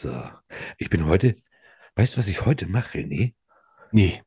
So, 0.00 0.18
ich 0.78 0.88
bin 0.88 1.04
heute, 1.04 1.36
weißt 1.94 2.14
du, 2.14 2.18
was 2.20 2.28
ich 2.28 2.46
heute 2.46 2.66
mache, 2.66 2.96
René? 2.96 3.34
Nee. 3.92 4.22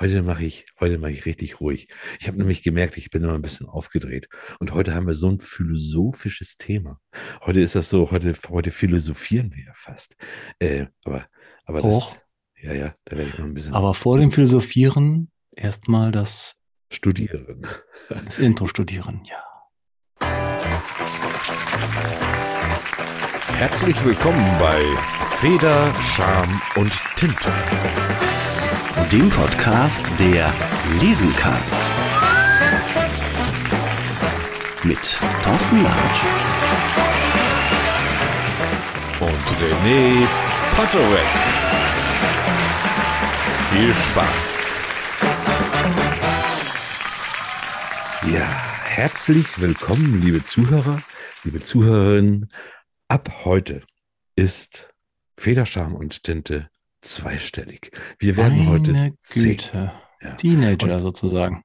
Heute 0.00 0.20
mache 0.24 0.44
ich, 0.44 0.66
heute 0.80 0.98
mache 0.98 1.12
ich 1.12 1.26
richtig 1.26 1.60
ruhig. 1.60 1.86
Ich 2.18 2.26
habe 2.26 2.38
nämlich 2.38 2.64
gemerkt, 2.64 2.96
ich 2.96 3.08
bin 3.08 3.22
immer 3.22 3.36
ein 3.36 3.40
bisschen 3.42 3.68
aufgedreht. 3.68 4.28
Und 4.58 4.74
heute 4.74 4.96
haben 4.96 5.06
wir 5.06 5.14
so 5.14 5.28
ein 5.28 5.38
philosophisches 5.38 6.56
Thema. 6.56 6.98
Heute 7.42 7.60
ist 7.60 7.76
das 7.76 7.88
so, 7.88 8.10
heute, 8.10 8.34
heute 8.48 8.72
philosophieren 8.72 9.52
wir 9.54 9.66
ja 9.66 9.72
fast. 9.76 10.16
Äh, 10.58 10.86
aber, 11.04 11.28
aber 11.66 11.82
das, 11.82 11.94
Och. 11.94 12.18
ja, 12.60 12.72
ja, 12.72 12.94
da 13.04 13.16
werde 13.16 13.30
ich 13.30 13.38
noch 13.38 13.44
ein 13.44 13.54
bisschen 13.54 13.74
Aber 13.74 13.94
vor 13.94 14.18
dem 14.18 14.32
Philosophieren 14.32 15.30
erstmal 15.54 16.10
das, 16.10 16.56
studieren. 16.90 17.64
das 18.08 18.40
Intro 18.40 18.66
studieren, 18.66 19.22
ja. 19.26 19.40
Herzlich 23.56 23.96
willkommen 24.04 24.44
bei 24.58 24.82
Feder, 25.38 25.92
Scham 26.00 26.60
und 26.76 26.92
Tinte. 27.16 27.50
dem 29.10 29.28
Podcast, 29.30 30.00
der 30.18 30.52
lesen 31.00 31.34
kann. 31.36 31.56
Mit 34.84 35.16
Thorsten 35.42 35.82
Larsch. 35.82 36.20
Und 39.20 39.48
René 39.60 40.26
Potterweg. 40.76 41.28
Viel 43.70 43.94
Spaß. 43.94 44.62
Ja, 48.32 48.46
herzlich 48.84 49.46
willkommen, 49.60 50.20
liebe 50.22 50.44
Zuhörer, 50.44 51.02
liebe 51.44 51.60
Zuhörerinnen. 51.60 52.50
Ab 53.12 53.30
heute 53.44 53.82
ist 54.36 54.88
Federscham 55.36 55.94
und 55.94 56.22
Tinte 56.22 56.70
zweistellig. 57.02 57.90
Wir 58.18 58.38
werden 58.38 58.66
heute 58.70 58.92
Meine 58.92 59.14
zehn. 59.22 59.58
Güte. 59.58 59.92
Ja. 60.22 60.34
Teenager 60.36 61.02
sozusagen. 61.02 61.62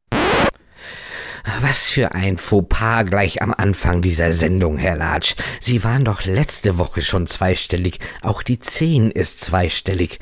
Was 1.62 1.90
für 1.90 2.14
ein 2.14 2.38
Fauxpas 2.38 3.06
gleich 3.06 3.42
am 3.42 3.54
Anfang 3.54 4.02
dieser 4.02 4.34
Sendung, 4.34 4.78
Herr 4.78 4.98
Latsch. 4.98 5.36
Sie 5.62 5.86
waren 5.86 6.04
doch 6.04 6.26
letzte 6.26 6.78
Woche 6.78 7.02
schon 7.02 7.28
zweistellig. 7.28 8.00
Auch 8.22 8.44
die 8.44 8.60
10 8.60 9.10
ist 9.10 9.40
zweistellig. 9.40 10.20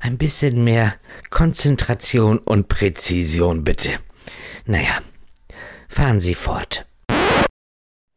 Ein 0.00 0.18
bisschen 0.18 0.64
mehr 0.64 0.96
Konzentration 1.30 2.36
und 2.36 2.68
Präzision, 2.68 3.64
bitte. 3.64 3.92
Naja, 4.66 4.98
fahren 5.88 6.20
Sie 6.20 6.34
fort. 6.34 6.87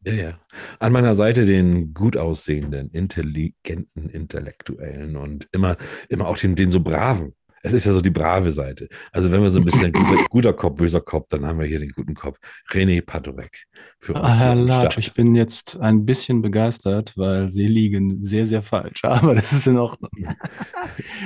Ja, 0.04 0.14
ja. 0.14 0.40
An 0.80 0.92
meiner 0.94 1.14
Seite 1.14 1.46
den 1.46 1.94
gut 1.94 2.18
aussehenden, 2.18 2.90
intelligenten, 2.90 4.10
intellektuellen 4.10 5.16
und 5.16 5.48
immer, 5.52 5.78
immer 6.10 6.28
auch 6.28 6.38
den, 6.38 6.56
den 6.56 6.72
so 6.72 6.80
braven. 6.80 7.36
Es 7.64 7.74
ist 7.74 7.86
ja 7.86 7.92
so 7.94 8.02
die 8.02 8.10
brave 8.10 8.50
Seite. 8.52 8.88
Also 9.12 9.32
wenn 9.32 9.42
wir 9.42 9.50
so 9.50 9.60
ein 9.60 9.66
bisschen 9.66 9.92
guter, 9.92 10.24
guter 10.30 10.54
Kopf, 10.54 10.78
böser 10.78 11.02
Kopf, 11.02 11.28
dann 11.30 11.46
haben 11.46 11.60
wir 11.60 11.66
hier 11.68 11.80
den 11.80 11.92
guten 11.92 12.14
Kopf. 12.16 12.38
René 12.72 13.02
Patorek. 13.06 13.64
Für 14.00 14.16
Ah, 14.16 14.34
Herr 14.36 14.56
Latsch, 14.56 14.98
ich 14.98 15.14
bin 15.14 15.36
jetzt 15.36 15.80
ein 15.80 16.06
bisschen 16.06 16.42
begeistert, 16.42 17.14
weil 17.18 17.50
Sie 17.50 17.68
liegen 17.68 18.22
sehr, 18.22 18.46
sehr 18.46 18.62
falsch. 18.62 19.04
Aber 19.04 19.36
das 19.36 19.54
ist 19.54 19.68
in 19.68 19.78
Ordnung. 19.78 20.12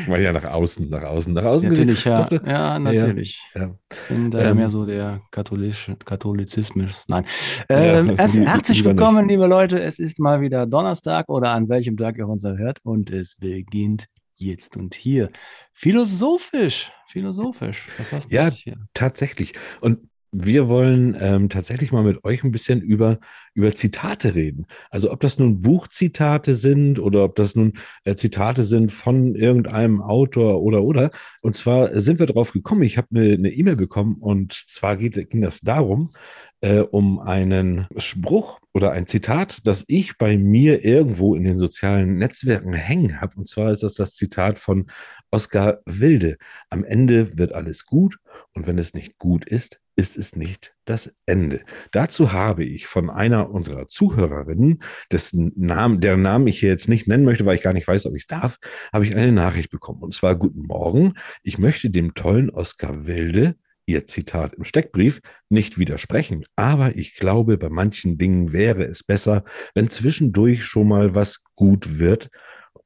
Mal 0.08 0.22
ja 0.22 0.32
nach 0.34 0.44
außen, 0.46 0.90
nach 0.90 1.04
außen, 1.04 1.34
nach 1.34 1.44
außen. 1.44 1.70
Natürlich, 1.70 2.04
ja. 2.06 2.24
Doch, 2.30 2.46
Ja, 2.46 2.80
natürlich. 2.80 3.42
ja. 3.56 3.76
Ich 3.92 4.08
bin 4.10 4.32
da 4.32 4.40
Ähm, 4.42 4.58
mehr 4.58 4.70
so 4.70 4.86
der 4.86 5.22
katholische, 5.32 5.96
Katholizismus. 6.04 7.06
Nein. 7.08 7.26
Ja, 7.70 8.00
Ähm, 8.00 8.16
erst, 8.18 8.36
li- 8.36 8.46
herzlich 8.46 8.78
lieber 8.80 8.90
nicht. 8.94 9.00
willkommen, 9.00 9.28
liebe 9.30 9.48
Leute. 9.48 9.82
Es 9.82 10.00
ist 10.00 10.20
mal 10.20 10.42
wieder 10.42 10.66
Donnerstag 10.66 11.30
oder 11.30 11.54
an 11.54 11.70
welchem 11.70 11.98
Tag 11.98 12.18
ihr 12.18 12.28
uns 12.28 12.44
erhört. 12.44 12.80
Und 12.84 13.10
es 13.12 13.36
beginnt 13.36 14.06
jetzt 14.36 14.76
und 14.78 14.96
hier. 14.96 15.30
Philosophisch. 15.76 16.92
Philosophisch. 17.08 17.88
Was 17.98 18.12
hast 18.12 18.32
du 18.32 18.36
Ja, 18.36 18.50
hier? 18.50 18.78
Tatsächlich. 18.94 19.54
Und 19.82 20.00
wir 20.38 20.68
wollen 20.68 21.16
ähm, 21.20 21.50
tatsächlich 21.50 21.92
mal 21.94 22.04
mit 22.04 22.26
euch 22.26 22.44
ein 22.44 22.52
bisschen 22.52 22.82
über, 22.82 23.20
über 23.54 23.74
Zitate 23.74 24.36
reden. 24.36 24.66
Also 24.90 25.12
ob 25.12 25.22
das 25.22 25.40
nun 25.40 25.62
Buchzitate 25.62 26.56
sind 26.56 27.00
oder 27.00 27.24
ob 27.24 27.36
das 27.36 27.56
nun 27.56 27.74
äh, 28.04 28.16
Zitate 28.16 28.64
sind 28.64 28.92
von 28.92 29.36
irgendeinem 29.36 30.02
Autor 30.02 30.62
oder 30.62 30.84
oder. 30.84 31.12
Und 31.42 31.56
zwar 31.56 32.00
sind 32.00 32.20
wir 32.20 32.26
drauf 32.26 32.52
gekommen, 32.52 32.84
ich 32.84 32.98
habe 32.98 33.08
eine 33.12 33.34
eine 33.34 33.52
E-Mail 33.52 33.78
bekommen 33.78 34.16
und 34.20 34.52
zwar 34.54 34.98
geht, 34.98 35.30
ging 35.30 35.42
das 35.42 35.62
darum, 35.62 36.12
äh, 36.60 36.80
um 36.80 37.20
einen 37.20 37.88
Spruch 37.98 38.60
oder 38.74 38.92
ein 38.92 39.08
Zitat, 39.08 39.60
das 39.64 39.86
ich 39.88 40.18
bei 40.18 40.38
mir 40.38 40.84
irgendwo 40.84 41.36
in 41.36 41.44
den 41.44 41.60
sozialen 41.60 42.18
Netzwerken 42.18 42.74
hängen 42.74 43.22
habe. 43.22 43.38
Und 43.38 43.48
zwar 43.48 43.72
ist 43.72 43.84
das 43.84 43.94
das 43.94 44.16
Zitat 44.16 44.60
von 44.60 44.88
Oskar 45.36 45.82
Wilde. 45.86 46.38
Am 46.70 46.86
Ende 46.86 47.38
wird 47.38 47.52
alles 47.52 47.86
gut 47.86 48.20
und 48.54 48.68
wenn 48.68 48.78
es 48.78 48.94
nicht 48.94 49.18
gut 49.18 49.46
ist, 49.46 49.82
ist 49.98 50.18
es 50.18 50.38
nicht 50.38 50.74
das 50.86 51.14
Ende. 51.26 51.60
Dazu 51.92 52.32
habe 52.32 52.64
ich 52.64 52.88
von 52.88 53.10
einer 53.10 53.50
unserer 53.50 53.90
Zuhörerinnen, 53.90 54.82
dessen 55.12 55.52
Namen, 55.58 56.00
deren 56.00 56.22
Namen 56.22 56.48
ich 56.48 56.62
hier 56.62 56.70
jetzt 56.70 56.88
nicht 56.88 57.10
nennen 57.10 57.26
möchte, 57.26 57.46
weil 57.46 57.56
ich 57.56 57.62
gar 57.62 57.74
nicht 57.74 57.86
weiß, 57.86 58.06
ob 58.06 58.16
ich 58.16 58.24
es 58.24 58.28
darf, 58.28 58.60
habe 58.94 59.04
ich 59.04 59.14
eine 59.14 59.34
Nachricht 59.34 59.72
bekommen. 59.72 60.04
Und 60.04 60.14
zwar 60.14 60.38
Guten 60.38 60.62
Morgen. 60.68 61.16
Ich 61.44 61.58
möchte 61.58 61.90
dem 61.90 62.14
tollen 62.14 62.50
Oskar 62.50 63.06
Wilde 63.06 63.56
Ihr 63.88 64.06
Zitat 64.06 64.54
im 64.54 64.64
Steckbrief 64.64 65.20
nicht 65.50 65.78
widersprechen, 65.78 66.46
aber 66.56 66.96
ich 66.96 67.16
glaube, 67.18 67.58
bei 67.58 67.70
manchen 67.70 68.18
Dingen 68.18 68.54
wäre 68.54 68.86
es 68.86 69.04
besser, 69.04 69.44
wenn 69.76 69.90
zwischendurch 69.90 70.64
schon 70.64 70.88
mal 70.88 71.14
was 71.14 71.44
gut 71.56 72.00
wird, 72.00 72.30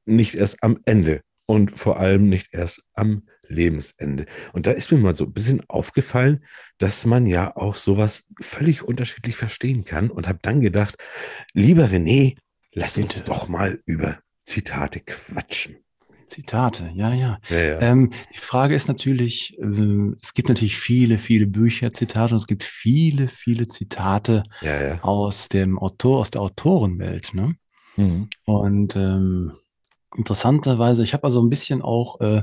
nicht 0.04 0.34
erst 0.34 0.62
am 0.64 0.80
Ende 0.84 1.22
und 1.50 1.76
vor 1.76 1.98
allem 1.98 2.28
nicht 2.28 2.50
erst 2.52 2.84
am 2.94 3.24
Lebensende. 3.48 4.26
Und 4.52 4.68
da 4.68 4.70
ist 4.70 4.92
mir 4.92 4.98
mal 4.98 5.16
so 5.16 5.24
ein 5.24 5.32
bisschen 5.32 5.68
aufgefallen, 5.68 6.44
dass 6.78 7.04
man 7.04 7.26
ja 7.26 7.56
auch 7.56 7.74
sowas 7.74 8.22
völlig 8.40 8.84
unterschiedlich 8.84 9.34
verstehen 9.34 9.84
kann 9.84 10.12
und 10.12 10.28
habe 10.28 10.38
dann 10.42 10.60
gedacht, 10.60 10.94
lieber 11.52 11.86
René, 11.86 12.36
lass 12.72 12.96
uns 12.98 13.14
Bitte. 13.14 13.24
doch 13.24 13.48
mal 13.48 13.80
über 13.84 14.20
Zitate 14.44 15.00
quatschen. 15.00 15.78
Zitate, 16.28 16.92
ja, 16.94 17.12
ja. 17.12 17.40
Ja, 17.48 17.58
ja. 17.58 17.80
Ähm, 17.80 18.12
die 18.32 18.38
Frage 18.38 18.76
ist 18.76 18.86
natürlich, 18.86 19.58
äh, 19.58 20.12
es 20.22 20.32
gibt 20.32 20.50
natürlich 20.50 20.78
viele, 20.78 21.18
viele 21.18 21.48
Bücher, 21.48 21.92
Zitate 21.92 22.34
und 22.34 22.40
es 22.40 22.46
gibt 22.46 22.62
viele, 22.62 23.26
viele 23.26 23.66
Zitate 23.66 24.44
ja. 24.60 25.00
aus 25.02 25.48
dem 25.48 25.80
Autor, 25.80 26.20
aus 26.20 26.30
der 26.30 26.42
Autorenwelt, 26.42 27.34
ne? 27.34 27.56
Mhm. 27.96 28.28
Und 28.44 28.94
ähm, 28.94 29.54
interessanterweise, 30.16 31.02
ich 31.02 31.14
habe 31.14 31.24
also 31.24 31.42
ein 31.42 31.50
bisschen 31.50 31.82
auch 31.82 32.20
äh, 32.20 32.42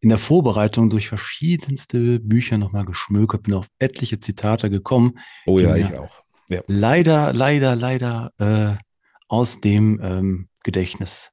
in 0.00 0.10
der 0.10 0.18
Vorbereitung 0.18 0.90
durch 0.90 1.08
verschiedenste 1.08 2.20
Bücher 2.20 2.58
nochmal 2.58 2.84
geschmökert, 2.84 3.44
bin 3.44 3.54
auf 3.54 3.66
etliche 3.78 4.20
Zitate 4.20 4.70
gekommen, 4.70 5.18
Oh 5.46 5.58
ja, 5.58 5.76
ich 5.76 5.96
auch. 5.96 6.22
Ja. 6.48 6.62
leider, 6.66 7.32
leider, 7.32 7.76
leider 7.76 8.32
äh, 8.38 8.82
aus 9.28 9.60
dem 9.60 10.00
ähm, 10.02 10.48
Gedächtnis 10.62 11.32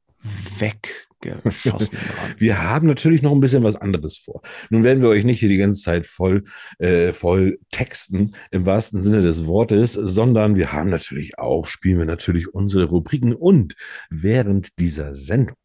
weggeschossen. 0.60 1.98
Wir 2.38 2.62
haben 2.62 2.88
natürlich 2.88 3.22
noch 3.22 3.32
ein 3.32 3.40
bisschen 3.40 3.64
was 3.64 3.76
anderes 3.76 4.18
vor. 4.18 4.42
Nun 4.70 4.84
werden 4.84 5.02
wir 5.02 5.10
euch 5.10 5.24
nicht 5.24 5.40
hier 5.40 5.50
die 5.50 5.58
ganze 5.58 5.82
Zeit 5.82 6.08
voll, 6.08 6.44
äh, 6.80 7.14
voll 7.14 7.60
texten 7.72 8.36
im 8.52 8.66
wahrsten 8.66 9.02
Sinne 9.02 9.22
des 9.22 9.46
Wortes, 9.46 9.94
sondern 9.94 10.56
wir 10.56 10.74
haben 10.74 10.90
natürlich 10.90 11.38
auch, 11.38 11.66
spielen 11.68 12.00
wir 12.00 12.06
natürlich 12.06 12.54
unsere 12.54 12.86
Rubriken 12.86 13.34
und 13.34 13.76
während 14.10 14.80
dieser 14.80 15.14
Sendung 15.14 15.56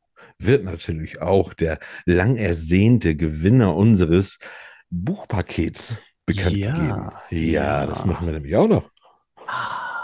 wird 0.40 0.64
natürlich 0.64 1.20
auch 1.20 1.54
der 1.54 1.78
lang 2.04 2.36
ersehnte 2.36 3.16
Gewinner 3.16 3.76
unseres 3.76 4.38
Buchpakets 4.90 6.00
bekannt 6.26 6.56
Ja, 6.56 6.72
gegeben. 6.72 7.10
Ja, 7.30 7.82
ja. 7.82 7.86
das 7.86 8.04
machen 8.04 8.26
wir 8.26 8.34
nämlich 8.34 8.56
auch 8.56 8.68
noch. 8.68 8.90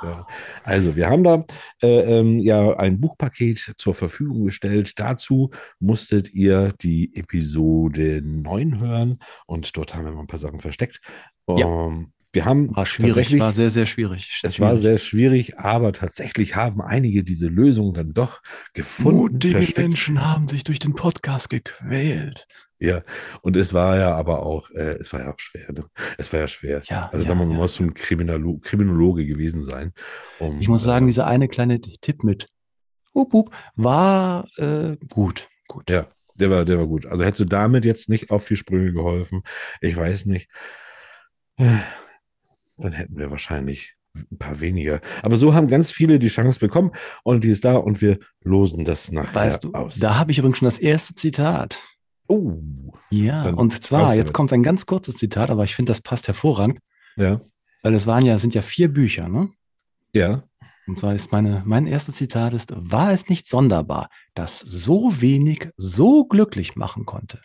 Ja. 0.02 0.26
Also, 0.62 0.94
wir 0.94 1.08
haben 1.08 1.24
da 1.24 1.44
äh, 1.82 2.18
ähm, 2.18 2.38
ja 2.38 2.76
ein 2.76 3.00
Buchpaket 3.00 3.74
zur 3.78 3.94
Verfügung 3.94 4.44
gestellt. 4.44 4.92
Dazu 4.96 5.50
musstet 5.78 6.32
ihr 6.32 6.74
die 6.82 7.16
Episode 7.16 8.20
9 8.22 8.80
hören 8.80 9.18
und 9.46 9.76
dort 9.76 9.94
haben 9.94 10.04
wir 10.04 10.12
mal 10.12 10.20
ein 10.20 10.26
paar 10.26 10.38
Sachen 10.38 10.60
versteckt. 10.60 11.00
Ja. 11.48 11.86
Ähm, 11.86 12.12
wir 12.36 12.44
haben 12.44 12.76
War 12.76 12.84
schwierig, 12.84 13.38
war 13.38 13.52
sehr, 13.52 13.70
sehr 13.70 13.86
schwierig. 13.86 14.40
es 14.42 14.60
war 14.60 14.76
sehr 14.76 14.98
schwierig, 14.98 15.58
aber 15.58 15.94
tatsächlich 15.94 16.54
haben 16.54 16.82
einige 16.82 17.24
diese 17.24 17.48
Lösung 17.48 17.94
dann 17.94 18.12
doch 18.12 18.42
gefunden. 18.74 19.32
Mutige 19.32 19.54
versteckt. 19.54 19.78
Menschen 19.78 20.22
haben 20.22 20.46
sich 20.46 20.62
durch 20.62 20.78
den 20.78 20.94
Podcast 20.94 21.48
gequält. 21.48 22.46
Ja, 22.78 23.02
und 23.40 23.56
es 23.56 23.72
war 23.72 23.96
ja 23.96 24.14
aber 24.14 24.44
auch, 24.44 24.68
äh, 24.72 24.98
es 25.00 25.14
war 25.14 25.20
ja 25.20 25.32
auch 25.32 25.38
schwer, 25.38 25.72
ne? 25.72 25.86
Es 26.18 26.30
war 26.30 26.40
ja 26.40 26.46
schwer. 26.48 26.82
Ja, 26.84 27.08
Also 27.10 27.24
ja, 27.24 27.30
da 27.30 27.34
muss 27.34 27.48
ja, 27.50 27.58
man 27.58 27.68
so 27.68 27.84
ein 27.84 27.94
Kriminalo 27.94 28.58
Kriminologe 28.58 29.24
gewesen 29.24 29.64
sein. 29.64 29.94
Um, 30.38 30.60
Ich 30.60 30.68
muss 30.68 30.82
sagen, 30.82 31.06
äh, 31.06 31.08
dieser 31.08 31.26
eine 31.26 31.48
kleine 31.48 31.80
Tipp 31.80 32.22
mit 32.22 32.48
Hup, 33.14 33.32
hup, 33.32 33.50
war 33.76 34.46
äh, 34.58 34.98
gut. 35.08 35.48
Gut. 35.68 35.88
Ja, 35.88 36.06
der 36.34 36.50
war, 36.50 36.66
der 36.66 36.76
war 36.76 36.86
gut. 36.86 37.06
Also 37.06 37.24
hättest 37.24 37.40
du 37.40 37.44
damit 37.46 37.86
jetzt 37.86 38.10
nicht 38.10 38.30
auf 38.30 38.44
die 38.44 38.56
Sprünge 38.56 38.92
geholfen, 38.92 39.40
ich 39.80 39.96
weiß 39.96 40.26
nicht, 40.26 40.50
äh, 41.56 41.78
dann 42.78 42.92
hätten 42.92 43.16
wir 43.18 43.30
wahrscheinlich 43.30 43.94
ein 44.14 44.38
paar 44.38 44.60
weniger. 44.60 45.00
Aber 45.22 45.36
so 45.36 45.54
haben 45.54 45.68
ganz 45.68 45.90
viele 45.90 46.18
die 46.18 46.28
Chance 46.28 46.60
bekommen 46.60 46.92
und 47.22 47.44
die 47.44 47.50
ist 47.50 47.64
da 47.64 47.76
und 47.76 48.00
wir 48.00 48.18
losen 48.42 48.84
das 48.84 49.12
nachher 49.12 49.34
Weißt 49.34 49.64
du, 49.64 49.72
aus. 49.72 49.98
da 49.98 50.16
habe 50.18 50.32
ich 50.32 50.38
übrigens 50.38 50.58
schon 50.58 50.66
das 50.66 50.78
erste 50.78 51.14
Zitat. 51.14 51.82
oh, 52.28 52.54
Ja, 53.10 53.50
und 53.50 53.82
zwar, 53.82 54.14
jetzt 54.14 54.32
kommt 54.32 54.52
ein 54.52 54.62
ganz 54.62 54.86
kurzes 54.86 55.16
Zitat, 55.16 55.50
aber 55.50 55.64
ich 55.64 55.74
finde, 55.74 55.90
das 55.90 56.00
passt 56.00 56.28
hervorragend, 56.28 56.78
ja, 57.16 57.40
weil 57.82 57.94
es 57.94 58.06
waren 58.06 58.24
ja, 58.24 58.38
sind 58.38 58.54
ja 58.54 58.62
vier 58.62 58.92
Bücher, 58.92 59.28
ne? 59.28 59.50
ja. 60.12 60.44
Und 60.88 61.00
zwar 61.00 61.14
ist 61.14 61.32
meine, 61.32 61.62
mein 61.66 61.88
erstes 61.88 62.14
Zitat 62.14 62.52
ist, 62.52 62.72
war 62.76 63.12
es 63.12 63.28
nicht 63.28 63.48
sonderbar, 63.48 64.08
dass 64.34 64.60
so 64.60 65.20
wenig 65.20 65.68
so 65.76 66.24
glücklich 66.26 66.76
machen 66.76 67.04
konnte? 67.04 67.40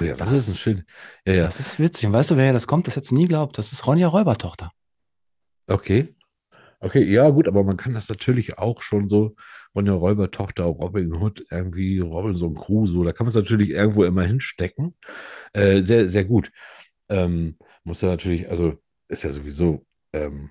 Oh 0.00 0.04
ja, 0.04 0.14
das, 0.16 0.28
Das- 0.30 0.38
ist 0.38 0.48
ein 0.48 0.56
schön. 0.56 0.84
Ja, 1.26 1.34
ja. 1.34 1.44
Das 1.44 1.60
ist 1.60 1.78
witzig. 1.78 2.06
Und 2.06 2.12
weißt 2.12 2.30
du, 2.30 2.36
wer 2.36 2.52
das 2.52 2.66
kommt, 2.66 2.86
das 2.86 2.94
jetzt 2.94 3.12
nie 3.12 3.26
glaubt? 3.28 3.58
Das 3.58 3.72
ist 3.72 3.86
Ronja 3.86 4.08
Räubertochter. 4.08 4.72
Okay. 5.66 6.14
Okay, 6.80 7.02
ja, 7.04 7.28
gut, 7.30 7.48
aber 7.48 7.64
man 7.64 7.76
kann 7.76 7.94
das 7.94 8.08
natürlich 8.08 8.56
auch 8.58 8.82
schon 8.82 9.08
so 9.08 9.34
von 9.72 9.84
der 9.84 9.94
Räubertochter 9.94 10.64
Robin 10.64 11.12
Hood, 11.12 11.44
irgendwie 11.50 11.98
Robinson 11.98 12.54
Crusoe, 12.54 13.04
da 13.04 13.12
kann 13.12 13.26
man 13.26 13.30
es 13.30 13.34
natürlich 13.34 13.70
irgendwo 13.70 14.04
immer 14.04 14.22
hinstecken. 14.22 14.94
Äh, 15.52 15.82
sehr, 15.82 16.08
sehr 16.08 16.24
gut. 16.24 16.52
Ähm, 17.08 17.56
muss 17.82 18.00
ja 18.00 18.08
natürlich, 18.08 18.48
also 18.48 18.78
ist 19.08 19.24
ja 19.24 19.30
sowieso, 19.32 19.84
ähm, 20.12 20.50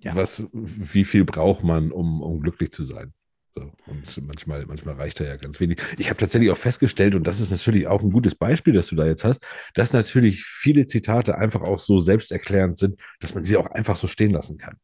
Ja. 0.00 0.16
was, 0.16 0.46
wie 0.52 1.04
viel 1.04 1.24
braucht 1.26 1.64
man, 1.64 1.92
um, 1.92 2.22
um 2.22 2.40
glücklich 2.40 2.70
zu 2.72 2.82
sein? 2.84 3.12
So, 3.56 3.72
und 3.86 4.26
manchmal, 4.26 4.64
manchmal 4.66 4.94
reicht 4.94 5.18
da 5.18 5.24
ja 5.24 5.36
ganz 5.36 5.58
wenig. 5.58 5.80
Ich 5.98 6.08
habe 6.08 6.18
tatsächlich 6.18 6.50
auch 6.50 6.56
festgestellt, 6.56 7.16
und 7.16 7.26
das 7.26 7.40
ist 7.40 7.50
natürlich 7.50 7.86
auch 7.88 8.00
ein 8.02 8.10
gutes 8.12 8.34
Beispiel, 8.36 8.72
das 8.72 8.86
du 8.86 8.96
da 8.96 9.06
jetzt 9.06 9.24
hast, 9.24 9.44
dass 9.74 9.92
natürlich 9.92 10.44
viele 10.44 10.86
Zitate 10.86 11.36
einfach 11.36 11.62
auch 11.62 11.80
so 11.80 11.98
selbsterklärend 11.98 12.78
sind, 12.78 13.00
dass 13.18 13.34
man 13.34 13.42
sie 13.42 13.56
auch 13.56 13.66
einfach 13.66 13.96
so 13.96 14.06
stehen 14.06 14.30
lassen 14.30 14.56
kann. 14.56 14.76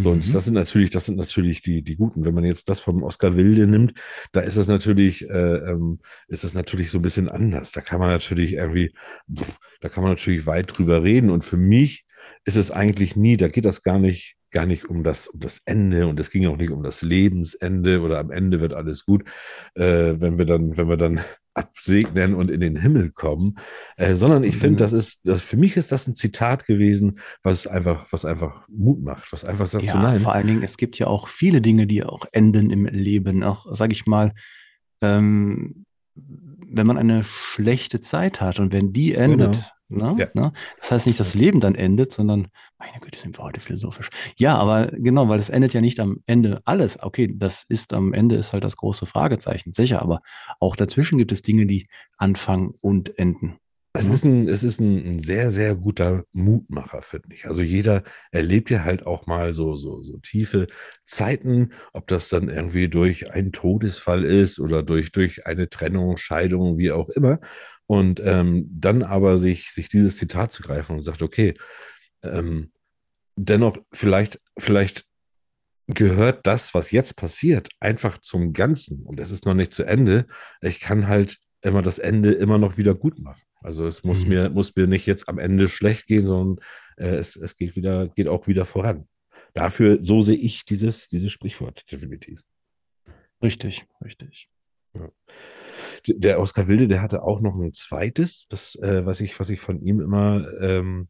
So, 0.00 0.08
Mhm. 0.10 0.14
und 0.14 0.34
das 0.34 0.46
sind 0.46 0.54
natürlich, 0.54 0.90
das 0.90 1.04
sind 1.06 1.16
natürlich 1.18 1.60
die, 1.62 1.82
die 1.82 1.96
guten. 1.96 2.24
Wenn 2.24 2.34
man 2.34 2.44
jetzt 2.44 2.68
das 2.68 2.80
vom 2.80 3.02
Oscar 3.02 3.36
Wilde 3.36 3.66
nimmt, 3.66 3.92
da 4.32 4.40
ist 4.40 4.56
das 4.56 4.66
natürlich, 4.66 5.28
äh, 5.28 5.56
ähm, 5.56 6.00
ist 6.26 6.42
das 6.44 6.54
natürlich 6.54 6.90
so 6.90 6.98
ein 6.98 7.02
bisschen 7.02 7.28
anders. 7.28 7.70
Da 7.72 7.80
kann 7.82 8.00
man 8.00 8.08
natürlich 8.08 8.54
irgendwie, 8.54 8.94
da 9.80 9.88
kann 9.88 10.02
man 10.02 10.12
natürlich 10.12 10.46
weit 10.46 10.76
drüber 10.76 11.02
reden. 11.02 11.30
Und 11.30 11.44
für 11.44 11.58
mich 11.58 12.03
ist 12.44 12.56
es 12.56 12.70
eigentlich 12.70 13.16
nie, 13.16 13.36
da 13.36 13.48
geht 13.48 13.64
das 13.64 13.82
gar 13.82 13.98
nicht, 13.98 14.36
gar 14.50 14.66
nicht 14.66 14.84
um 14.86 15.02
das, 15.02 15.28
um 15.28 15.40
das 15.40 15.60
Ende 15.64 16.06
und 16.06 16.20
es 16.20 16.30
ging 16.30 16.46
auch 16.46 16.56
nicht 16.56 16.70
um 16.70 16.82
das 16.82 17.02
Lebensende 17.02 18.00
oder 18.00 18.18
am 18.18 18.30
Ende 18.30 18.60
wird 18.60 18.74
alles 18.74 19.04
gut, 19.04 19.24
äh, 19.74 20.14
wenn 20.18 20.38
wir 20.38 20.44
dann, 20.44 20.76
wenn 20.76 20.88
wir 20.88 20.96
dann 20.96 21.20
absegnen 21.54 22.34
und 22.34 22.50
in 22.50 22.60
den 22.60 22.76
Himmel 22.76 23.12
kommen, 23.12 23.56
äh, 23.96 24.14
sondern 24.16 24.42
ich 24.42 24.56
finde, 24.56 24.78
das 24.78 24.92
ist, 24.92 25.20
das, 25.24 25.40
für 25.40 25.56
mich 25.56 25.76
ist 25.76 25.92
das 25.92 26.08
ein 26.08 26.16
Zitat 26.16 26.66
gewesen, 26.66 27.20
was 27.44 27.68
einfach, 27.68 28.06
was 28.10 28.24
einfach 28.24 28.66
Mut 28.68 29.02
macht, 29.02 29.32
was 29.32 29.44
einfach 29.44 29.68
sagt, 29.68 29.84
so 29.84 29.90
Ja, 29.90 30.02
nein. 30.02 30.20
vor 30.20 30.32
allen 30.32 30.48
Dingen, 30.48 30.62
es 30.64 30.76
gibt 30.76 30.98
ja 30.98 31.06
auch 31.06 31.28
viele 31.28 31.60
Dinge, 31.60 31.86
die 31.86 32.02
auch 32.02 32.26
enden 32.32 32.70
im 32.70 32.86
Leben. 32.86 33.44
Auch, 33.44 33.72
sage 33.72 33.92
ich 33.92 34.04
mal, 34.04 34.32
ähm, 35.00 35.84
wenn 36.16 36.86
man 36.86 36.98
eine 36.98 37.22
schlechte 37.22 38.00
Zeit 38.00 38.40
hat 38.40 38.58
und 38.58 38.72
wenn 38.72 38.92
die 38.92 39.14
endet, 39.14 39.56
ne, 39.94 40.14
Ja. 40.18 40.28
ne, 40.34 40.52
das 40.80 40.90
heißt 40.92 41.06
nicht, 41.06 41.18
das 41.20 41.34
Leben 41.34 41.60
dann 41.60 41.74
endet, 41.74 42.12
sondern, 42.12 42.48
meine 42.78 42.98
Güte, 43.00 43.18
sind 43.18 43.38
wir 43.38 43.44
heute 43.44 43.60
philosophisch. 43.60 44.10
Ja, 44.36 44.56
aber 44.56 44.88
genau, 44.92 45.28
weil 45.28 45.38
es 45.38 45.50
endet 45.50 45.72
ja 45.74 45.80
nicht 45.80 46.00
am 46.00 46.18
Ende 46.26 46.60
alles. 46.64 47.02
Okay, 47.02 47.32
das 47.34 47.64
ist 47.68 47.92
am 47.92 48.12
Ende 48.12 48.36
ist 48.36 48.52
halt 48.52 48.64
das 48.64 48.76
große 48.76 49.06
Fragezeichen, 49.06 49.72
sicher, 49.72 50.02
aber 50.02 50.20
auch 50.60 50.76
dazwischen 50.76 51.18
gibt 51.18 51.32
es 51.32 51.42
Dinge, 51.42 51.66
die 51.66 51.88
anfangen 52.18 52.74
und 52.80 53.18
enden. 53.18 53.56
Es 53.96 54.08
Mhm. 54.08 54.12
ist 54.14 54.24
ein, 54.24 54.48
es 54.48 54.62
ist 54.64 54.80
ein 54.80 55.20
sehr, 55.22 55.52
sehr 55.52 55.76
guter 55.76 56.24
Mutmacher, 56.32 57.00
finde 57.00 57.28
ich. 57.32 57.46
Also 57.46 57.62
jeder 57.62 58.02
erlebt 58.32 58.68
ja 58.70 58.82
halt 58.82 59.06
auch 59.06 59.28
mal 59.28 59.54
so, 59.54 59.76
so, 59.76 60.02
so 60.02 60.18
tiefe 60.18 60.66
Zeiten, 61.06 61.70
ob 61.92 62.08
das 62.08 62.28
dann 62.28 62.48
irgendwie 62.48 62.88
durch 62.88 63.30
einen 63.30 63.52
Todesfall 63.52 64.24
ist 64.24 64.58
oder 64.58 64.82
durch, 64.82 65.12
durch 65.12 65.46
eine 65.46 65.68
Trennung, 65.68 66.16
Scheidung, 66.16 66.76
wie 66.76 66.90
auch 66.90 67.08
immer. 67.10 67.38
Und 67.86 68.20
ähm, 68.24 68.66
dann 68.70 69.02
aber 69.02 69.38
sich, 69.38 69.70
sich 69.72 69.88
dieses 69.88 70.16
Zitat 70.16 70.52
zu 70.52 70.62
greifen 70.62 70.96
und 70.96 71.02
sagt, 71.02 71.22
okay, 71.22 71.54
ähm, 72.22 72.70
dennoch 73.36 73.76
vielleicht, 73.92 74.40
vielleicht 74.58 75.04
gehört 75.86 76.46
das, 76.46 76.72
was 76.72 76.90
jetzt 76.90 77.16
passiert, 77.16 77.68
einfach 77.80 78.18
zum 78.18 78.54
Ganzen 78.54 79.02
und 79.02 79.20
es 79.20 79.30
ist 79.30 79.44
noch 79.44 79.54
nicht 79.54 79.74
zu 79.74 79.84
Ende. 79.84 80.26
Ich 80.62 80.80
kann 80.80 81.08
halt 81.08 81.38
immer 81.60 81.82
das 81.82 81.98
Ende 81.98 82.32
immer 82.32 82.56
noch 82.58 82.78
wieder 82.78 82.94
gut 82.94 83.18
machen. 83.18 83.42
Also 83.60 83.86
es 83.86 84.02
muss 84.02 84.22
Mhm. 84.22 84.28
mir, 84.28 84.50
muss 84.50 84.74
mir 84.76 84.86
nicht 84.86 85.06
jetzt 85.06 85.28
am 85.28 85.38
Ende 85.38 85.68
schlecht 85.68 86.06
gehen, 86.06 86.26
sondern 86.26 86.64
äh, 86.96 87.16
es, 87.16 87.36
es 87.36 87.54
geht 87.56 87.76
wieder, 87.76 88.08
geht 88.08 88.28
auch 88.28 88.46
wieder 88.46 88.64
voran. 88.64 89.08
Dafür, 89.52 89.98
so 90.02 90.20
sehe 90.20 90.36
ich 90.36 90.64
dieses, 90.64 91.08
dieses 91.08 91.32
Sprichwort 91.32 91.84
definitiv. 91.90 92.42
Richtig, 93.42 93.86
richtig. 94.02 94.48
Der 96.06 96.40
Oskar 96.40 96.68
Wilde, 96.68 96.88
der 96.88 97.02
hatte 97.02 97.22
auch 97.22 97.40
noch 97.40 97.56
ein 97.56 97.72
zweites, 97.72 98.46
das, 98.48 98.76
äh, 98.76 99.06
was 99.06 99.20
ich, 99.20 99.38
was 99.40 99.50
ich 99.50 99.60
von 99.60 99.80
ihm 99.80 100.00
immer, 100.00 100.46
ähm, 100.60 101.08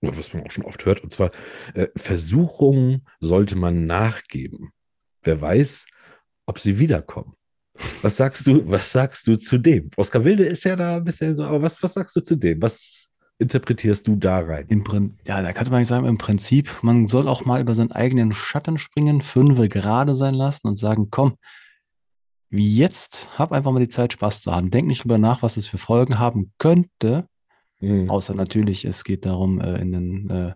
was 0.00 0.32
man 0.32 0.44
auch 0.44 0.50
schon 0.50 0.64
oft 0.64 0.84
hört, 0.86 1.02
und 1.02 1.12
zwar 1.12 1.30
äh, 1.74 1.88
Versuchungen 1.96 3.06
sollte 3.20 3.56
man 3.56 3.84
nachgeben. 3.84 4.70
Wer 5.22 5.40
weiß, 5.40 5.86
ob 6.46 6.58
sie 6.58 6.78
wiederkommen. 6.78 7.34
Was 8.02 8.16
sagst 8.16 8.46
du, 8.46 8.68
was 8.70 8.92
sagst 8.92 9.26
du 9.26 9.36
zu 9.36 9.58
dem? 9.58 9.90
Oskar 9.96 10.24
Wilde 10.24 10.44
ist 10.44 10.64
ja 10.64 10.76
da 10.76 10.96
ein 10.96 11.04
bisschen 11.04 11.34
so, 11.34 11.42
aber 11.42 11.62
was, 11.62 11.82
was 11.82 11.94
sagst 11.94 12.14
du 12.14 12.20
zu 12.20 12.36
dem? 12.36 12.62
Was 12.62 13.08
interpretierst 13.38 14.06
du 14.06 14.14
da 14.16 14.38
rein? 14.38 14.66
Im 14.68 14.84
ja, 15.26 15.42
da 15.42 15.52
könnte 15.52 15.72
man 15.72 15.80
nicht 15.80 15.88
sagen, 15.88 16.06
im 16.06 16.18
Prinzip, 16.18 16.70
man 16.82 17.08
soll 17.08 17.26
auch 17.26 17.44
mal 17.44 17.60
über 17.60 17.74
seinen 17.74 17.90
eigenen 17.90 18.32
Schatten 18.32 18.78
springen, 18.78 19.22
fünfe 19.22 19.68
gerade 19.68 20.14
sein 20.14 20.34
lassen 20.34 20.68
und 20.68 20.78
sagen, 20.78 21.08
komm, 21.10 21.36
wie 22.54 22.76
jetzt, 22.76 23.30
hab 23.38 23.52
einfach 23.52 23.72
mal 23.72 23.80
die 23.80 23.88
Zeit, 23.88 24.12
Spaß 24.12 24.42
zu 24.42 24.52
haben. 24.52 24.70
Denk 24.70 24.86
nicht 24.86 25.04
drüber 25.04 25.18
nach, 25.18 25.42
was 25.42 25.56
es 25.56 25.66
für 25.66 25.78
Folgen 25.78 26.18
haben 26.18 26.52
könnte, 26.58 27.26
Hm. 27.80 28.08
außer 28.08 28.34
natürlich, 28.34 28.84
es 28.84 29.04
geht 29.04 29.26
darum, 29.26 29.60
äh, 29.60 29.76
in 29.78 29.92
den, 29.92 30.30
äh, 30.30 30.48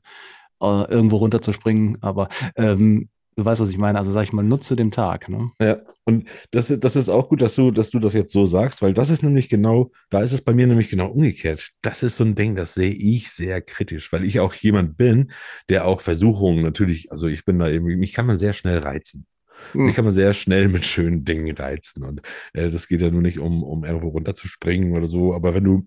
äh, 0.60 0.90
irgendwo 0.90 1.16
runterzuspringen, 1.16 1.98
aber 2.00 2.28
ähm, 2.56 3.08
du 3.36 3.44
weißt, 3.44 3.60
was 3.60 3.70
ich 3.70 3.78
meine. 3.78 3.98
Also 3.98 4.10
sag 4.12 4.22
ich 4.24 4.32
mal, 4.32 4.42
nutze 4.44 4.76
den 4.76 4.90
Tag. 4.90 5.28
Ne? 5.28 5.50
Ja, 5.60 5.78
und 6.04 6.28
das, 6.50 6.70
ist- 6.70 6.82
das 6.84 6.96
ist 6.96 7.08
auch 7.08 7.28
gut, 7.28 7.42
dass 7.42 7.54
du, 7.54 7.70
dass 7.70 7.90
du 7.90 7.98
das 7.98 8.12
jetzt 8.12 8.32
so 8.32 8.46
sagst, 8.46 8.82
weil 8.82 8.94
das 8.94 9.10
ist 9.10 9.22
nämlich 9.22 9.48
genau, 9.48 9.90
da 10.10 10.22
ist 10.22 10.32
es 10.32 10.42
bei 10.42 10.52
mir 10.54 10.66
nämlich 10.66 10.88
genau 10.88 11.08
umgekehrt. 11.08 11.70
Das 11.82 12.02
ist 12.02 12.16
so 12.16 12.24
ein 12.24 12.34
Ding, 12.34 12.56
das 12.56 12.74
sehe 12.74 12.92
ich 12.92 13.30
sehr 13.30 13.60
kritisch, 13.62 14.12
weil 14.12 14.24
ich 14.24 14.40
auch 14.40 14.54
jemand 14.54 14.96
bin, 14.96 15.30
der 15.68 15.86
auch 15.86 16.00
Versuchungen 16.00 16.62
natürlich, 16.62 17.12
also 17.12 17.26
ich 17.26 17.44
bin 17.44 17.58
da 17.58 17.68
irgendwie, 17.68 17.96
mich 17.96 18.12
kann 18.12 18.26
man 18.26 18.38
sehr 18.38 18.52
schnell 18.52 18.78
reizen. 18.78 19.26
Mich 19.74 19.94
kann 19.94 20.04
man 20.04 20.14
sehr 20.14 20.32
schnell 20.32 20.68
mit 20.68 20.84
schönen 20.84 21.24
Dingen 21.24 21.54
reizen. 21.56 22.04
Und 22.04 22.22
äh, 22.52 22.70
das 22.70 22.88
geht 22.88 23.02
ja 23.02 23.10
nur 23.10 23.22
nicht 23.22 23.38
um, 23.38 23.62
um 23.62 23.84
irgendwo 23.84 24.08
runterzuspringen 24.08 24.96
oder 24.96 25.06
so, 25.06 25.34
aber 25.34 25.54
wenn 25.54 25.64
du, 25.64 25.86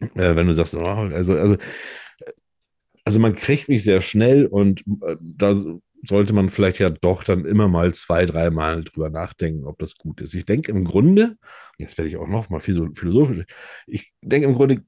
äh, 0.00 0.36
wenn 0.36 0.46
du 0.46 0.54
sagst, 0.54 0.74
oh, 0.74 0.84
also, 0.84 1.34
also, 1.34 1.56
also 3.04 3.20
man 3.20 3.34
kriegt 3.34 3.68
mich 3.68 3.84
sehr 3.84 4.00
schnell 4.00 4.46
und 4.46 4.82
äh, 5.02 5.16
da 5.20 5.54
sollte 6.06 6.32
man 6.32 6.50
vielleicht 6.50 6.78
ja 6.78 6.90
doch 6.90 7.24
dann 7.24 7.44
immer 7.44 7.68
mal 7.68 7.92
zwei, 7.94 8.26
dreimal 8.26 8.84
drüber 8.84 9.10
nachdenken, 9.10 9.66
ob 9.66 9.78
das 9.78 9.96
gut 9.96 10.20
ist. 10.20 10.34
Ich 10.34 10.44
denke 10.44 10.70
im 10.70 10.84
Grunde, 10.84 11.36
jetzt 11.78 11.98
werde 11.98 12.08
ich 12.08 12.16
auch 12.16 12.28
noch 12.28 12.50
mal 12.50 12.60
philosophisch, 12.60 13.44
ich 13.86 14.12
denke 14.22 14.48
im 14.48 14.54
Grunde, 14.54 14.84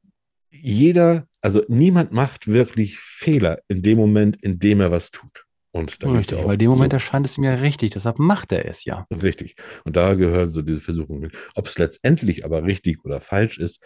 jeder, 0.51 1.27
also 1.41 1.63
niemand 1.69 2.13
macht 2.13 2.47
wirklich 2.47 2.99
Fehler 2.99 3.61
in 3.69 3.83
dem 3.83 3.99
Moment, 3.99 4.43
in 4.43 4.59
dem 4.59 4.81
er 4.81 4.91
was 4.91 5.11
tut. 5.11 5.47
Und 5.73 6.03
da 6.03 6.11
Richtig, 6.11 6.45
weil 6.45 6.55
in 6.55 6.59
dem 6.59 6.71
Moment 6.71 6.93
so, 6.93 6.97
erscheint 6.97 7.27
es 7.27 7.39
ihm 7.39 7.45
ja 7.45 7.55
richtig, 7.55 7.91
deshalb 7.93 8.19
macht 8.19 8.51
er 8.51 8.67
es 8.67 8.85
ja. 8.85 9.07
Richtig. 9.23 9.55
Und 9.85 9.97
da 9.97 10.15
gehören 10.15 10.51
so 10.51 10.63
diese 10.63 10.81
Versuchungen. 10.81 11.31
Ob 11.55 11.67
es 11.69 11.79
letztendlich 11.79 12.45
aber 12.45 12.65
richtig 12.65 13.05
oder 13.05 13.21
falsch 13.21 13.59
ist, 13.59 13.81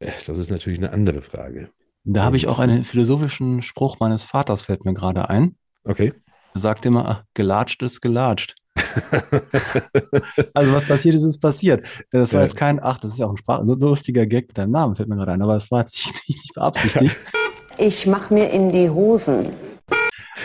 äh, 0.00 0.10
das 0.26 0.38
ist 0.38 0.50
natürlich 0.50 0.78
eine 0.78 0.92
andere 0.92 1.22
Frage. 1.22 1.68
Da 2.02 2.24
habe 2.24 2.36
ich 2.36 2.48
auch 2.48 2.58
einen 2.58 2.84
philosophischen 2.84 3.62
Spruch 3.62 3.98
meines 4.00 4.24
Vaters, 4.24 4.62
fällt 4.62 4.84
mir 4.84 4.92
gerade 4.92 5.30
ein. 5.30 5.56
Okay. 5.84 6.12
Er 6.54 6.60
sagt 6.60 6.84
immer, 6.84 7.08
ach, 7.08 7.22
gelatscht 7.34 7.82
ist 7.82 8.00
gelatscht. 8.00 8.56
Also 10.54 10.72
was 10.72 10.86
passiert 10.86 11.14
ist, 11.14 11.22
ist 11.24 11.38
passiert. 11.40 11.86
Das 12.10 12.32
war 12.32 12.40
Ja. 12.40 12.46
jetzt 12.46 12.56
kein, 12.56 12.82
ach, 12.82 12.98
das 12.98 13.12
ist 13.12 13.18
ja 13.18 13.26
auch 13.26 13.30
ein 13.30 13.36
Sprach 13.36 13.62
lustiger 13.64 14.26
Gag 14.26 14.48
mit 14.48 14.58
deinem 14.58 14.72
Namen, 14.72 14.94
fällt 14.94 15.08
mir 15.08 15.16
gerade 15.16 15.32
ein, 15.32 15.42
aber 15.42 15.54
das 15.54 15.70
war 15.70 15.80
jetzt 15.80 15.94
nicht, 15.94 16.28
nicht 16.28 16.54
beabsichtigt. 16.54 17.16
Ich 17.76 18.06
mach 18.06 18.30
mir 18.30 18.50
in 18.50 18.70
die 18.70 18.88
Hosen. 18.88 19.46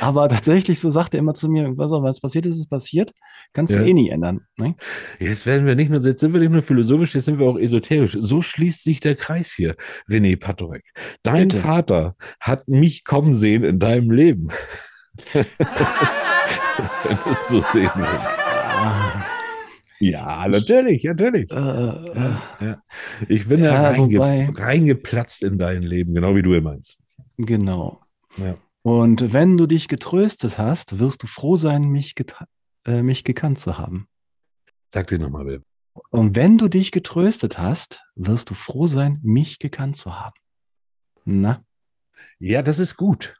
Aber 0.01 0.29
tatsächlich, 0.29 0.79
so 0.79 0.89
sagt 0.91 1.13
er 1.13 1.19
immer 1.19 1.33
zu 1.33 1.49
mir, 1.49 1.75
was 1.77 1.91
auch, 1.91 2.03
was 2.03 2.21
passiert 2.21 2.45
ist, 2.45 2.55
ist 2.57 2.69
passiert. 2.69 3.11
Kannst 3.53 3.75
du 3.75 3.79
Ja. 3.79 3.85
eh 3.85 3.93
nie 3.93 4.09
ändern. 4.09 4.41
Ne? 4.57 4.75
Jetzt 5.19 5.45
werden 5.45 5.65
wir 5.65 5.75
nicht 5.75 5.89
mehr, 5.89 5.99
jetzt 5.99 6.19
sind 6.21 6.31
wir 6.33 6.39
nicht 6.39 6.51
nur 6.51 6.61
philosophisch, 6.61 7.15
jetzt 7.15 7.25
sind 7.25 7.39
wir 7.39 7.47
auch 7.47 7.57
esoterisch. 7.57 8.15
So 8.19 8.41
schließt 8.41 8.83
sich 8.83 8.99
der 8.99 9.15
Kreis 9.15 9.51
hier, 9.51 9.75
René 10.09 10.39
Patorek. 10.39 10.83
Dein 11.23 11.47
Bitte. 11.49 11.61
Vater 11.61 12.15
hat 12.39 12.67
mich 12.67 13.03
kommen 13.03 13.33
sehen 13.33 13.63
in 13.63 13.79
deinem 13.79 14.11
Leben. 14.11 14.49
Wenn 15.33 15.45
du 17.23 17.29
es 17.31 17.47
so 17.47 17.59
sehen 17.61 17.89
willst. 17.95 18.39
Ja, 20.01 20.47
natürlich, 20.47 21.03
natürlich. 21.03 21.51
äh, 21.51 21.55
äh, 21.55 22.33
Ja. 22.61 22.81
Ich 23.27 23.47
bin 23.47 23.59
Ja, 23.61 23.71
da 23.73 23.89
reinge 23.89 24.17
wobei- 24.17 24.49
reingeplatzt 24.55 25.43
in 25.43 25.57
dein 25.57 25.81
Leben, 25.83 26.13
genau 26.13 26.35
wie 26.35 26.41
du 26.41 26.59
meinst. 26.61 26.97
genau. 27.37 27.99
Ja. 28.37 28.55
Und 28.81 29.33
wenn 29.33 29.57
du 29.57 29.67
dich 29.67 29.87
getröstet 29.87 30.57
hast, 30.57 30.99
wirst 30.99 31.23
du 31.23 31.27
froh 31.27 31.55
sein, 31.55 31.83
mich, 31.89 32.15
äh, 32.85 33.01
mich 33.01 33.23
gekannt 33.23 33.59
zu 33.59 33.77
haben. 33.77 34.07
Sag 34.93 35.07
dir 35.07 35.19
nochmal, 35.19 35.45
Will. 35.45 35.63
Und 36.11 36.35
wenn 36.35 36.57
du 36.57 36.69
dich 36.69 36.91
getröstet 36.91 37.57
hast, 37.57 38.01
wirst 38.15 38.49
du 38.49 38.53
froh 38.53 38.87
sein, 38.87 39.19
mich 39.21 39.59
gekannt 39.59 39.97
zu 39.97 40.19
haben. 40.19 40.39
Na, 41.25 41.63
Ja, 42.39 42.61
das 42.61 42.79
ist 42.79 42.95
gut. 42.95 43.38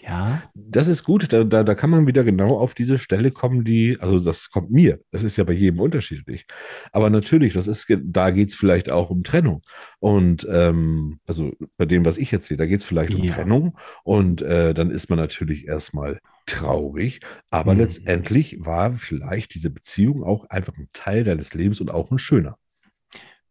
Ja, 0.00 0.42
Das 0.54 0.88
ist 0.88 1.02
gut. 1.04 1.32
Da, 1.32 1.44
da, 1.44 1.64
da 1.64 1.74
kann 1.74 1.90
man 1.90 2.06
wieder 2.06 2.24
genau 2.24 2.58
auf 2.58 2.74
diese 2.74 2.98
Stelle 2.98 3.30
kommen, 3.30 3.64
die, 3.64 3.96
also 4.00 4.18
das 4.24 4.50
kommt 4.50 4.70
mir. 4.70 5.00
Das 5.10 5.22
ist 5.24 5.36
ja 5.36 5.44
bei 5.44 5.52
jedem 5.52 5.80
unterschiedlich. 5.80 6.46
Aber 6.92 7.10
natürlich, 7.10 7.54
das 7.54 7.66
ist, 7.66 7.86
da 8.04 8.30
geht 8.30 8.48
es 8.50 8.54
vielleicht 8.54 8.90
auch 8.90 9.10
um 9.10 9.22
Trennung. 9.24 9.62
Und 9.98 10.46
ähm, 10.50 11.18
also 11.26 11.52
bei 11.76 11.84
dem, 11.86 12.04
was 12.04 12.16
ich 12.18 12.30
jetzt 12.30 12.46
sehe, 12.46 12.56
da 12.56 12.66
geht 12.66 12.80
es 12.80 12.86
vielleicht 12.86 13.14
um 13.14 13.24
Ja. 13.24 13.34
Trennung. 13.34 13.76
Und 14.04 14.40
äh, 14.42 14.72
dann 14.74 14.90
ist 14.90 15.10
man 15.10 15.18
natürlich 15.18 15.66
erstmal 15.66 16.20
traurig. 16.46 17.20
Aber 17.50 17.74
Mhm. 17.74 17.80
letztendlich 17.80 18.58
war 18.60 18.92
vielleicht 18.92 19.54
diese 19.54 19.70
Beziehung 19.70 20.22
auch 20.22 20.44
einfach 20.48 20.76
ein 20.78 20.88
Teil 20.92 21.24
deines 21.24 21.54
Lebens 21.54 21.80
und 21.80 21.90
auch 21.90 22.10
ein 22.10 22.18
schöner. 22.18 22.56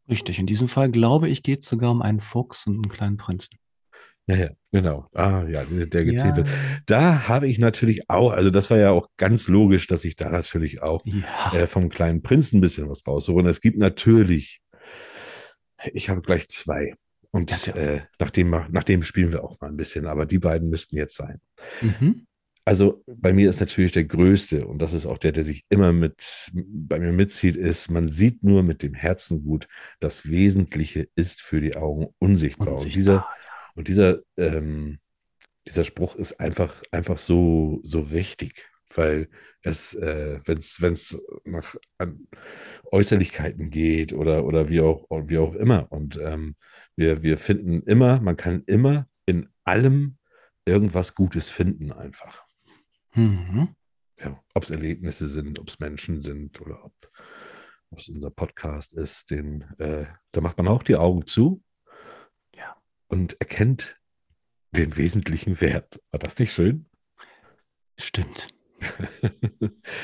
richtig. 0.10 0.40
In 0.40 0.48
diesem 0.48 0.68
Fall 0.68 0.90
glaube 0.90 1.30
ich, 1.30 1.44
geht 1.44 1.62
es 1.64 1.70
sogar 1.70 1.92
um 1.92 2.02
einen 2.02 2.20
Fuchs 2.20 2.66
und 2.68 2.76
einen 2.76 2.90
kleinen 2.90 3.18
Prinzen. 3.18 3.58
Ja, 4.28 4.36
ja, 4.36 4.50
genau. 4.72 5.08
Ah, 5.14 5.46
ja, 5.48 5.64
der, 5.64 6.04
gezählt 6.06 6.36
wird. 6.36 6.48
Ja, 6.48 6.54
Da 6.86 7.28
habe 7.30 7.48
ich 7.48 7.60
natürlich 7.60 8.10
auch, 8.10 8.32
also 8.32 8.50
das 8.50 8.70
war 8.70 8.78
ja 8.78 8.92
auch 8.92 9.08
ganz 9.16 9.48
logisch, 9.48 9.88
dass 9.88 10.04
ich 10.04 10.18
da 10.18 10.30
natürlich 10.30 10.82
auch 10.82 11.02
ja. 11.06 11.60
äh, 11.60 11.68
vom 11.68 11.90
kleinen 11.90 12.22
Prinzen 12.22 12.58
ein 12.58 12.62
bisschen 12.62 12.90
was 12.90 13.08
raussuche. 13.08 13.40
Und 13.40 13.48
es 13.48 13.62
gibt 13.62 13.78
natürlich, 13.78 14.62
ich 15.94 16.10
habe 16.10 16.22
gleich 16.22 16.50
zwei. 16.50 16.94
Und 17.32 17.68
Ja, 17.68 17.76
äh, 17.76 18.02
nach, 18.20 18.32
dem, 18.32 18.50
nach 18.50 18.84
dem 18.84 19.04
spielen 19.04 19.32
wir 19.32 19.44
auch 19.44 19.60
mal 19.62 19.70
ein 19.70 19.78
bisschen, 19.78 20.08
aber 20.08 20.26
die 20.26 20.40
beiden 20.40 20.70
müssten 20.70 20.98
jetzt 20.98 21.16
sein. 21.16 21.40
Mhm. 21.82 22.26
Also 22.66 23.02
bei 23.08 23.32
mir 23.32 23.50
ist 23.50 23.62
natürlich 23.62 23.94
der 23.94 24.04
größte, 24.04 24.68
und 24.68 24.82
das 24.82 24.92
ist 24.92 25.06
auch 25.06 25.18
der, 25.18 25.32
der 25.32 25.46
sich 25.46 25.64
immer 25.70 25.94
mit 25.94 26.52
bei 26.54 27.00
mir 27.00 27.14
mitzieht, 27.14 27.56
ist, 27.56 27.90
man 27.90 28.10
sieht 28.10 28.44
nur 28.44 28.62
mit 28.62 28.84
dem 28.84 28.94
Herzen 28.94 29.46
gut, 29.46 29.70
das 30.02 30.28
Wesentliche 30.28 31.08
ist 31.16 31.40
für 31.42 31.62
die 31.62 31.78
Augen 31.78 32.08
unsichtbar. 32.20 32.74
Und 32.74 32.94
dieser, 32.94 33.14
Unsichtbar, 33.14 33.47
und 33.78 33.88
dieser, 33.88 34.22
ähm, 34.38 34.98
dieser 35.68 35.86
Spruch 35.86 36.16
ist 36.16 36.40
einfach, 36.40 36.82
einfach 36.92 37.20
so, 37.20 37.80
so 37.84 38.02
richtig, 38.02 38.66
weil 38.96 39.30
es, 39.62 39.94
äh, 39.94 40.40
wenn 40.46 40.58
es, 40.58 40.82
wenn 40.82 40.94
es 40.94 41.16
nach 41.46 41.76
an 42.00 42.28
Äußerlichkeiten 42.92 43.70
geht 43.70 44.14
oder, 44.14 44.46
oder 44.46 44.70
wie 44.70 44.82
auch, 44.82 45.06
wie 45.12 45.38
auch 45.38 45.54
immer. 45.54 45.92
Und 45.92 46.18
ähm, 46.18 46.56
wir, 46.96 47.22
wir 47.22 47.38
finden 47.38 47.84
immer, 47.84 48.20
man 48.20 48.36
kann 48.36 48.64
immer 48.66 49.08
in 49.28 49.48
allem 49.64 50.18
irgendwas 50.66 51.14
Gutes 51.14 51.48
finden, 51.50 51.92
einfach. 51.92 52.48
Mhm. 53.14 53.76
Ja, 54.20 54.42
ob 54.56 54.64
es 54.64 54.72
Erlebnisse 54.72 55.28
sind, 55.28 55.60
ob 55.60 55.70
es 55.70 55.80
Menschen 55.80 56.24
sind 56.24 56.60
oder 56.62 56.84
ob 56.84 56.94
es 57.96 58.10
unser 58.10 58.32
Podcast 58.32 58.94
ist, 58.94 59.30
den, 59.30 59.62
äh, 59.78 60.08
da 60.32 60.42
macht 60.42 60.58
man 60.58 60.68
auch 60.68 60.82
die 60.82 60.96
Augen 60.96 61.28
zu. 61.28 61.62
Und 63.08 63.40
erkennt 63.40 64.00
den 64.72 64.98
wesentlichen 64.98 65.60
Wert. 65.62 66.02
War 66.12 66.20
das 66.20 66.38
nicht 66.38 66.54
schön? 66.54 66.86
Stimmt. 67.98 68.50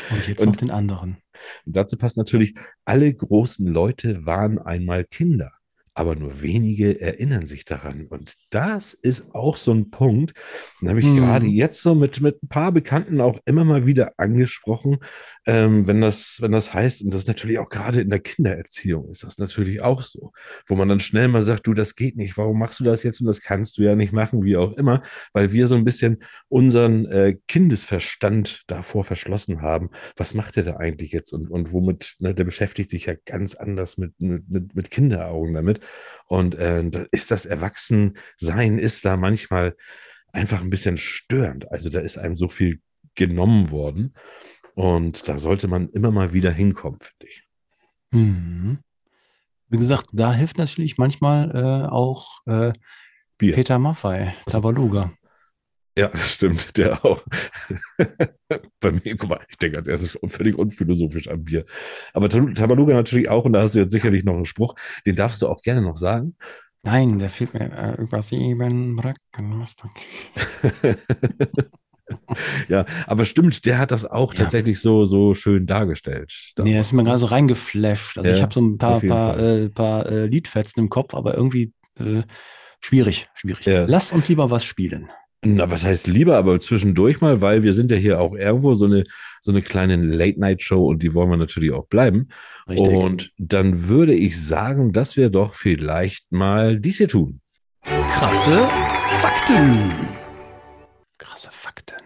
Und 0.10 0.28
jetzt 0.28 0.40
Und- 0.42 0.48
noch 0.48 0.56
den 0.56 0.72
anderen. 0.72 1.18
Dazu 1.66 1.98
passt 1.98 2.18
natürlich, 2.18 2.56
alle 2.86 3.14
großen 3.14 3.68
Leute 3.68 4.26
waren 4.26 4.58
einmal 4.60 5.04
Kinder, 5.04 5.52
aber 5.96 6.16
nur 6.16 6.42
wenige 6.42 7.00
erinnern 7.00 7.46
sich 7.46 7.66
daran. 7.66 8.08
Und 8.08 8.34
das 8.50 8.94
ist 8.94 9.34
auch 9.34 9.58
so 9.58 9.72
ein 9.74 9.92
Punkt, 9.92 10.34
den 10.82 10.90
habe 10.90 11.00
ich 11.00 11.06
Hm. 11.06 11.16
gerade 11.16 11.46
jetzt 11.48 11.82
so 11.82 11.96
mit, 11.96 12.22
mit 12.22 12.42
ein 12.44 12.48
paar 12.48 12.72
Bekannten 12.72 13.22
auch 13.22 13.40
immer 13.46 13.64
mal 13.64 13.86
wieder 13.86 14.14
angesprochen, 14.18 14.98
ähm, 15.46 15.88
wenn 15.88 16.02
das, 16.02 16.38
wenn 16.42 16.52
das 16.52 16.74
heißt, 16.74 17.02
und 17.04 17.14
das 17.14 17.24
ist 17.24 17.28
natürlich 17.28 17.60
auch 17.60 17.70
gerade 17.70 18.02
in 18.02 18.10
der 18.10 18.20
Kindererziehung 18.20 19.10
ist 19.10 19.24
das 19.24 19.38
natürlich 19.38 19.82
auch 19.82 20.02
so, 20.02 20.32
wo 20.68 20.76
man 20.76 20.88
dann 20.90 21.00
schnell 21.00 21.28
mal 21.28 21.44
sagt, 21.44 21.68
du, 21.68 21.74
das 21.74 21.96
geht 21.96 22.16
nicht, 22.18 22.38
warum 22.38 22.60
machst 22.60 22.80
du 22.80 22.84
das 22.84 23.04
jetzt 23.04 23.20
und 23.22 23.28
das 23.28 23.42
kannst 23.42 23.78
du 23.78 23.84
ja 23.84 23.96
nicht 23.96 24.14
machen, 24.14 24.44
wie 24.44 24.58
auch 24.58 24.74
immer, 24.74 25.02
weil 25.34 25.52
wir 25.52 25.68
so 25.68 25.76
ein 25.76 25.86
bisschen 25.86 26.24
unseren 26.48 27.06
äh, 27.06 27.38
Kindesverstand 27.48 28.64
davor 28.68 29.04
verschlossen 29.04 29.62
haben, 29.62 29.90
was 30.16 30.34
macht 30.34 30.56
der 30.56 30.64
da 30.64 30.78
eigentlich 30.78 31.12
jetzt 31.12 31.34
und, 31.34 31.50
und 31.50 31.72
womit, 31.72 32.16
ne, 32.20 32.34
der 32.34 32.44
beschäftigt 32.44 32.90
sich 32.90 33.06
ja 33.06 33.14
ganz 33.26 33.56
anders 33.56 33.98
mit, 33.98 34.20
mit, 34.20 34.50
mit, 34.50 34.76
mit 34.76 34.92
Kinderaugen 34.92 35.54
damit. 35.54 35.80
Und 36.28 36.56
äh, 36.56 36.90
da 36.90 37.06
ist 37.12 37.32
das 37.32 37.46
Erwachsensein 37.46 38.78
ist 38.78 39.06
da 39.06 39.18
manchmal 39.18 39.76
einfach 40.32 40.62
ein 40.62 40.70
bisschen 40.70 40.98
störend. 40.98 41.72
Also 41.72 41.90
da 41.90 42.00
ist 42.00 42.18
einem 42.18 42.38
so 42.38 42.48
viel 42.50 42.82
genommen 43.16 43.72
worden. 43.72 44.16
Und 44.76 45.28
da 45.28 45.38
sollte 45.38 45.68
man 45.68 45.90
immer 45.90 46.12
mal 46.12 46.34
wieder 46.34 46.52
hinkommen, 46.52 47.00
finde 47.00 47.32
ich. 47.32 47.44
Mhm. 48.12 48.80
Wie 49.70 49.78
gesagt, 49.78 50.08
da 50.14 50.34
hilft 50.34 50.58
natürlich 50.58 50.98
manchmal 50.98 51.52
äh, 51.56 51.88
auch 51.90 52.46
äh. 52.46 52.74
Peter 53.38 53.78
Maffei, 53.78 54.36
Tabaluga. 54.46 55.12
Ja, 55.98 56.08
das 56.08 56.34
stimmt, 56.34 56.78
der 56.78 57.06
auch. 57.06 57.24
Bei 58.80 58.92
mir, 58.92 59.16
guck 59.16 59.30
mal, 59.30 59.40
ich 59.50 59.58
denke 59.58 59.78
als 59.78 59.88
erstes 59.88 60.18
völlig 60.28 60.58
unphilosophisch 60.58 61.28
am 61.28 61.44
Bier. 61.44 61.66
Aber 62.14 62.30
Tab- 62.30 62.56
Tabaluga 62.56 62.94
natürlich 62.94 63.30
auch, 63.30 63.46
und 63.46 63.54
da 63.54 63.62
hast 63.62 63.76
du 63.76 63.80
jetzt 63.80 63.92
sicherlich 63.92 64.24
noch 64.24 64.34
einen 64.36 64.46
Spruch, 64.48 64.76
den 65.06 65.16
darfst 65.16 65.42
du 65.42 65.48
auch 65.48 65.62
gerne 65.62 65.82
noch 65.82 65.98
sagen. 65.98 66.36
Nein, 66.82 67.20
der 67.20 67.30
fehlt 67.30 67.54
mir 67.54 67.72
äh, 67.72 68.02
über 68.02 68.22
sieben 68.22 68.96
Brücken. 68.96 69.66
Ja, 72.68 72.86
aber 73.08 73.24
stimmt, 73.26 73.66
der 73.66 73.78
hat 73.78 73.92
das 73.92 74.06
auch 74.06 74.34
Ja. 74.34 74.42
tatsächlich 74.44 74.80
so, 74.82 75.06
so 75.06 75.34
schön 75.34 75.66
dargestellt. 75.66 76.34
Nee, 76.60 76.76
das 76.76 76.88
ist 76.88 76.94
mir 76.94 76.98
damals. 77.04 77.06
gerade 77.08 77.18
so 77.20 77.26
reingeflasht. 77.28 78.18
Also 78.18 78.30
Ja, 78.30 78.36
ich 78.36 78.42
habe 78.42 78.54
so 78.54 78.62
ein 78.62 78.78
paar, 78.78 79.00
paar, 79.00 79.40
äh, 79.40 79.70
paar 79.70 80.06
äh, 80.08 80.26
Liedfetzen 80.26 80.82
im 80.84 80.90
Kopf, 80.90 81.14
aber 81.14 81.36
irgendwie 81.36 81.72
äh, 82.00 82.24
schwierig, 82.82 83.30
schwierig. 83.36 83.66
Ja. 83.66 83.86
Lass 83.88 84.12
uns 84.12 84.28
lieber 84.28 84.50
was 84.50 84.66
spielen. 84.66 85.10
Na, 85.46 85.70
was 85.70 85.84
heißt 85.84 86.08
lieber, 86.08 86.38
aber 86.38 86.60
zwischendurch 86.62 87.20
mal, 87.20 87.42
weil 87.42 87.64
wir 87.64 87.74
sind 87.74 87.92
ja 87.92 87.98
hier 87.98 88.22
auch 88.22 88.34
irgendwo 88.34 88.76
so 88.76 88.86
eine, 88.86 89.04
so 89.42 89.52
eine 89.52 89.62
kleine 89.62 89.98
Late-Night-Show 89.98 90.86
und 90.88 91.04
die 91.04 91.14
wollen 91.14 91.30
wir 91.30 91.38
natürlich 91.38 91.74
auch 91.74 91.88
bleiben. 91.88 92.30
Und 92.66 93.32
dann 93.38 93.90
würde 93.90 94.14
ich 94.14 94.42
sagen, 94.42 94.94
dass 94.94 95.18
wir 95.18 95.30
doch 95.30 95.54
vielleicht 95.56 96.32
mal 96.32 96.80
dies 96.80 96.98
hier 96.98 97.10
tun. 97.10 97.42
Krasse 97.84 98.68
Fakten. 99.22 99.92
krasse 101.18 101.50
Fakten. 101.52 101.98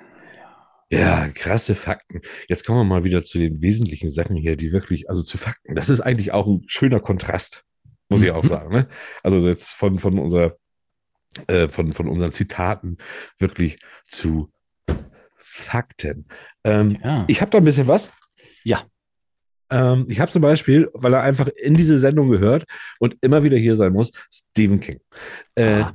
Ja, 0.89 1.27
krasse 1.27 1.75
Fakten. 1.75 2.21
Jetzt 2.47 2.65
kommen 2.65 2.79
wir 2.79 2.85
mal 2.85 3.03
wieder 3.03 3.23
zu 3.23 3.37
den 3.37 3.61
wesentlichen 3.61 4.09
Sachen 4.09 4.35
hier, 4.35 4.55
die 4.55 4.71
wirklich, 4.71 5.09
also 5.09 5.21
zu 5.21 5.37
Fakten. 5.37 5.75
Das 5.75 5.89
ist 5.89 5.99
eigentlich 6.01 6.31
auch 6.31 6.47
ein 6.47 6.63
schöner 6.65 6.99
Kontrast, 6.99 7.63
muss 8.09 8.23
ich 8.23 8.31
auch 8.31 8.45
sagen. 8.45 8.73
Ne? 8.73 8.87
Also 9.21 9.47
jetzt 9.47 9.69
von, 9.69 9.99
von 9.99 10.17
unserer, 10.17 10.57
äh, 11.47 11.67
von, 11.67 11.93
von 11.93 12.07
unseren 12.07 12.31
Zitaten 12.31 12.97
wirklich 13.39 13.77
zu 14.07 14.51
Fakten. 15.37 16.25
Ähm, 16.63 16.97
Ja. 17.03 17.25
Ich 17.27 17.41
habe 17.41 17.51
da 17.51 17.57
ein 17.57 17.63
bisschen 17.63 17.87
was. 17.87 18.11
Ja. 18.63 18.83
Ähm, 19.69 20.05
ich 20.07 20.19
habe 20.19 20.31
zum 20.31 20.41
Beispiel, 20.41 20.89
weil 20.93 21.13
er 21.13 21.21
einfach 21.21 21.47
in 21.47 21.75
diese 21.75 21.99
Sendung 21.99 22.29
gehört 22.29 22.65
und 22.99 23.15
immer 23.21 23.43
wieder 23.43 23.57
hier 23.57 23.75
sein 23.75 23.93
muss, 23.93 24.11
Stephen 24.31 24.79
King. 24.79 24.99
Äh, 25.55 25.81
Ah. 25.81 25.93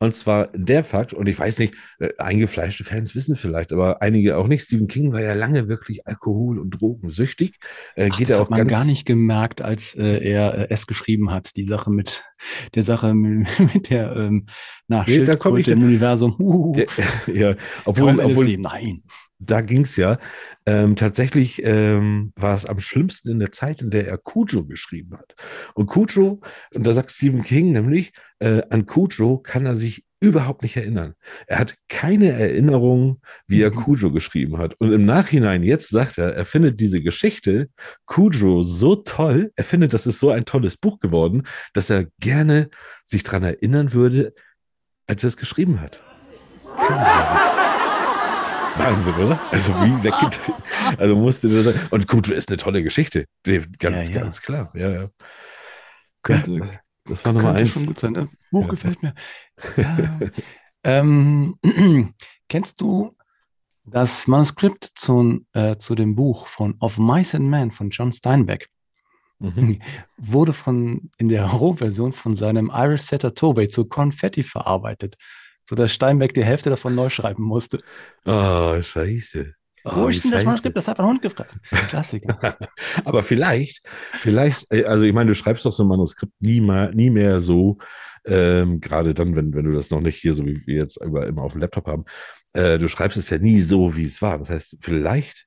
Und 0.00 0.14
zwar 0.14 0.48
der 0.54 0.84
Fakt, 0.84 1.12
und 1.12 1.28
ich 1.28 1.38
weiß 1.38 1.58
nicht, 1.58 1.74
äh, 1.98 2.10
eingefleischte 2.18 2.84
Fans 2.84 3.16
wissen 3.16 3.34
vielleicht, 3.34 3.72
aber 3.72 4.00
einige 4.00 4.36
auch 4.36 4.46
nicht. 4.46 4.62
Stephen 4.62 4.86
King 4.86 5.12
war 5.12 5.20
ja 5.20 5.34
lange 5.34 5.68
wirklich 5.68 6.06
alkohol- 6.06 6.60
und 6.60 6.70
drogensüchtig. 6.70 7.58
Äh, 7.96 8.08
Ach, 8.10 8.18
geht 8.18 8.28
das 8.28 8.36
er 8.36 8.40
hat 8.40 8.46
auch 8.46 8.50
man 8.50 8.60
ganz, 8.60 8.70
gar 8.70 8.84
nicht 8.84 9.06
gemerkt, 9.06 9.60
als 9.60 9.96
äh, 9.96 10.18
er 10.18 10.54
äh, 10.54 10.66
es 10.70 10.86
geschrieben 10.86 11.32
hat. 11.32 11.56
Die 11.56 11.64
Sache 11.64 11.90
mit 11.90 12.22
der 12.74 12.82
Sache 12.84 13.12
mit, 13.12 13.48
mit 13.74 13.90
der 13.90 14.14
ähm, 14.16 14.46
na, 14.86 15.04
Nee, 15.06 15.16
Schildkröte 15.16 15.72
im 15.72 15.82
Universum. 15.82 16.36
Uh, 16.38 16.76
Ja, 17.26 17.34
ja, 17.50 17.54
obwohl, 17.84 18.20
obwohl. 18.20 18.56
Nein. 18.56 19.02
Da 19.38 19.60
ging's 19.60 19.96
ja. 19.96 20.18
Ähm, 20.66 20.96
tatsächlich 20.96 21.62
ähm, 21.64 22.32
war 22.36 22.54
es 22.54 22.66
am 22.66 22.80
schlimmsten 22.80 23.30
in 23.30 23.38
der 23.38 23.52
Zeit, 23.52 23.80
in 23.80 23.90
der 23.90 24.06
er 24.08 24.18
Cujo 24.18 24.64
geschrieben 24.64 25.16
hat. 25.16 25.34
Und 25.74 25.86
Cujo, 25.86 26.40
und 26.74 26.86
da 26.86 26.92
sagt 26.92 27.10
Stephen 27.10 27.42
King 27.42 27.72
nämlich, 27.72 28.12
äh, 28.40 28.62
an 28.70 28.86
Cujo 28.86 29.38
kann 29.38 29.66
er 29.66 29.74
sich 29.74 30.04
überhaupt 30.20 30.62
nicht 30.62 30.76
erinnern. 30.76 31.14
Er 31.46 31.60
hat 31.60 31.76
keine 31.88 32.32
Erinnerung, 32.32 33.20
wie 33.46 33.62
er 33.62 33.70
Mhm. 33.70 33.76
Cujo 33.76 34.10
geschrieben 34.10 34.58
hat. 34.58 34.74
Und 34.80 34.92
im 34.92 35.04
Nachhinein, 35.04 35.62
jetzt 35.62 35.90
sagt 35.90 36.18
er, 36.18 36.34
er 36.34 36.44
findet 36.44 36.80
diese 36.80 37.00
Geschichte 37.00 37.68
Cujo 38.06 38.64
so 38.64 38.96
toll, 38.96 39.52
er 39.54 39.64
findet, 39.64 39.94
das 39.94 40.06
ist 40.06 40.18
so 40.18 40.30
ein 40.30 40.44
tolles 40.44 40.76
Buch 40.76 40.98
geworden, 40.98 41.44
dass 41.72 41.90
er 41.90 42.06
gerne 42.18 42.68
sich 43.04 43.22
dran 43.22 43.44
erinnern 43.44 43.92
würde, 43.92 44.34
als 45.06 45.22
er 45.22 45.28
es 45.28 45.36
geschrieben 45.36 45.80
hat. 45.80 46.02
Wahnsinn, 48.78 49.14
oder? 49.14 49.40
Also 49.50 49.72
wie 49.74 49.92
weggedreht. 50.04 50.54
Also 50.98 51.16
musste 51.16 51.48
das 51.48 51.64
sein. 51.74 51.86
Und 51.90 52.06
Kutu 52.08 52.32
ist 52.32 52.48
eine 52.48 52.56
tolle 52.56 52.82
Geschichte. 52.82 53.26
Ganz, 53.44 54.08
Ja, 54.08 54.14
ja. 54.14 54.20
ganz 54.22 54.40
klar. 54.42 54.70
Ja, 54.74 54.90
ja. 54.90 55.08
Könnte, 56.22 56.52
Ja, 56.52 56.64
das 57.04 57.24
war 57.24 57.32
Nummer 57.32 57.54
eins. 57.54 57.72
schon 57.72 57.86
gut 57.86 57.98
sein. 57.98 58.14
Das 58.14 58.28
Buch 58.50 58.62
Ja. 58.64 58.68
gefällt 58.70 59.02
mir. 59.02 59.14
Ja. 59.76 60.08
Ähm, 60.84 61.56
kennst 62.48 62.80
du 62.80 63.14
das 63.84 64.26
Manuskript 64.26 64.92
zu, 64.94 65.40
äh, 65.52 65.76
zu 65.76 65.94
dem 65.94 66.14
Buch 66.14 66.46
von 66.46 66.76
Of 66.80 66.98
Mice 66.98 67.34
and 67.36 67.46
Men 67.48 67.70
von 67.70 67.90
John 67.90 68.12
Steinbeck? 68.12 68.68
Mhm. 69.40 69.80
Wurde 70.16 70.52
von, 70.52 71.10
in 71.18 71.28
der 71.28 71.44
Rohversion 71.46 72.12
von 72.12 72.34
seinem 72.36 72.70
Irish 72.74 73.02
Setter 73.02 73.34
Tobey 73.34 73.68
zu 73.68 73.86
Konfetti 73.86 74.42
verarbeitet, 74.42 75.16
sodass 75.68 75.92
Steinbeck 75.92 76.32
die 76.32 76.44
Hälfte 76.44 76.70
davon 76.70 76.94
neu 76.94 77.10
schreiben 77.10 77.42
musste. 77.42 77.78
Oh, 78.24 78.80
scheiße. 78.80 79.52
Oh, 79.84 79.90
Wo 79.94 80.08
ist 80.08 80.24
denn 80.24 80.30
das. 80.30 80.44
Manuskript? 80.44 80.76
Das 80.76 80.88
hat 80.88 80.98
ein 80.98 81.06
Hund 81.06 81.22
gefressen. 81.22 81.60
Klassiker. 81.88 82.58
Aber 83.04 83.22
vielleicht, 83.22 83.86
vielleicht, 84.12 84.66
äh, 84.72 84.84
also 84.84 85.04
ich 85.04 85.12
meine, 85.12 85.28
du 85.28 85.34
schreibst 85.34 85.64
doch 85.66 85.72
so 85.72 85.84
ein 85.84 85.88
Manuskript 85.88 86.32
nie, 86.40 86.60
mal, 86.60 86.90
nie 86.94 87.10
mehr 87.10 87.40
so, 87.40 87.78
ähm, 88.24 88.80
gerade 88.80 89.14
dann, 89.14 89.36
wenn, 89.36 89.54
wenn 89.54 89.66
du 89.66 89.72
das 89.72 89.90
noch 89.90 90.00
nicht 90.00 90.16
hier, 90.16 90.32
so 90.32 90.44
wie 90.46 90.66
wir 90.66 90.76
jetzt 90.76 91.02
über, 91.02 91.26
immer 91.26 91.42
auf 91.42 91.52
dem 91.52 91.60
Laptop 91.60 91.86
haben, 91.86 92.04
äh, 92.54 92.78
du 92.78 92.88
schreibst 92.88 93.16
es 93.18 93.30
ja 93.30 93.38
nie 93.38 93.60
so, 93.60 93.94
wie 93.94 94.04
es 94.04 94.20
war. 94.22 94.38
Das 94.38 94.50
heißt, 94.50 94.78
vielleicht 94.80 95.46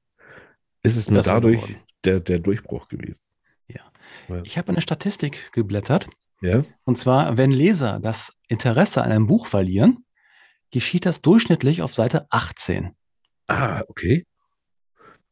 ist 0.83 0.97
es 0.97 1.09
nur 1.09 1.21
dadurch 1.23 1.77
der, 2.05 2.19
der 2.19 2.39
Durchbruch 2.39 2.87
gewesen. 2.87 3.21
Ja. 3.67 3.81
Ja. 4.29 4.41
Ich 4.43 4.57
habe 4.57 4.69
eine 4.69 4.81
Statistik 4.81 5.51
geblättert. 5.51 6.07
Ja? 6.41 6.63
Und 6.83 6.97
zwar, 6.97 7.37
wenn 7.37 7.51
Leser 7.51 7.99
das 7.99 8.33
Interesse 8.47 9.03
an 9.03 9.11
einem 9.11 9.27
Buch 9.27 9.47
verlieren, 9.47 10.05
geschieht 10.71 11.05
das 11.05 11.21
durchschnittlich 11.21 11.81
auf 11.81 11.93
Seite 11.93 12.25
18. 12.29 12.91
Ah, 13.47 13.83
okay. 13.87 14.25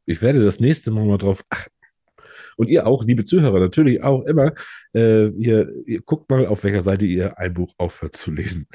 Ich 0.05 0.21
werde 0.21 0.43
das 0.43 0.59
nächste 0.59 0.91
Mal 0.91 1.05
mal 1.05 1.17
drauf 1.17 1.43
achten. 1.49 1.71
Und 2.57 2.67
ihr 2.69 2.85
auch, 2.87 3.05
liebe 3.05 3.23
Zuhörer, 3.23 3.59
natürlich 3.59 4.03
auch 4.03 4.23
immer, 4.23 4.53
äh, 4.93 5.27
ihr, 5.29 5.71
ihr 5.85 6.01
guckt 6.01 6.29
mal, 6.29 6.45
auf 6.45 6.63
welcher 6.65 6.81
Seite 6.81 7.05
ihr 7.05 7.37
ein 7.39 7.53
Buch 7.53 7.73
aufhört 7.77 8.17
zu 8.17 8.31
lesen. 8.31 8.67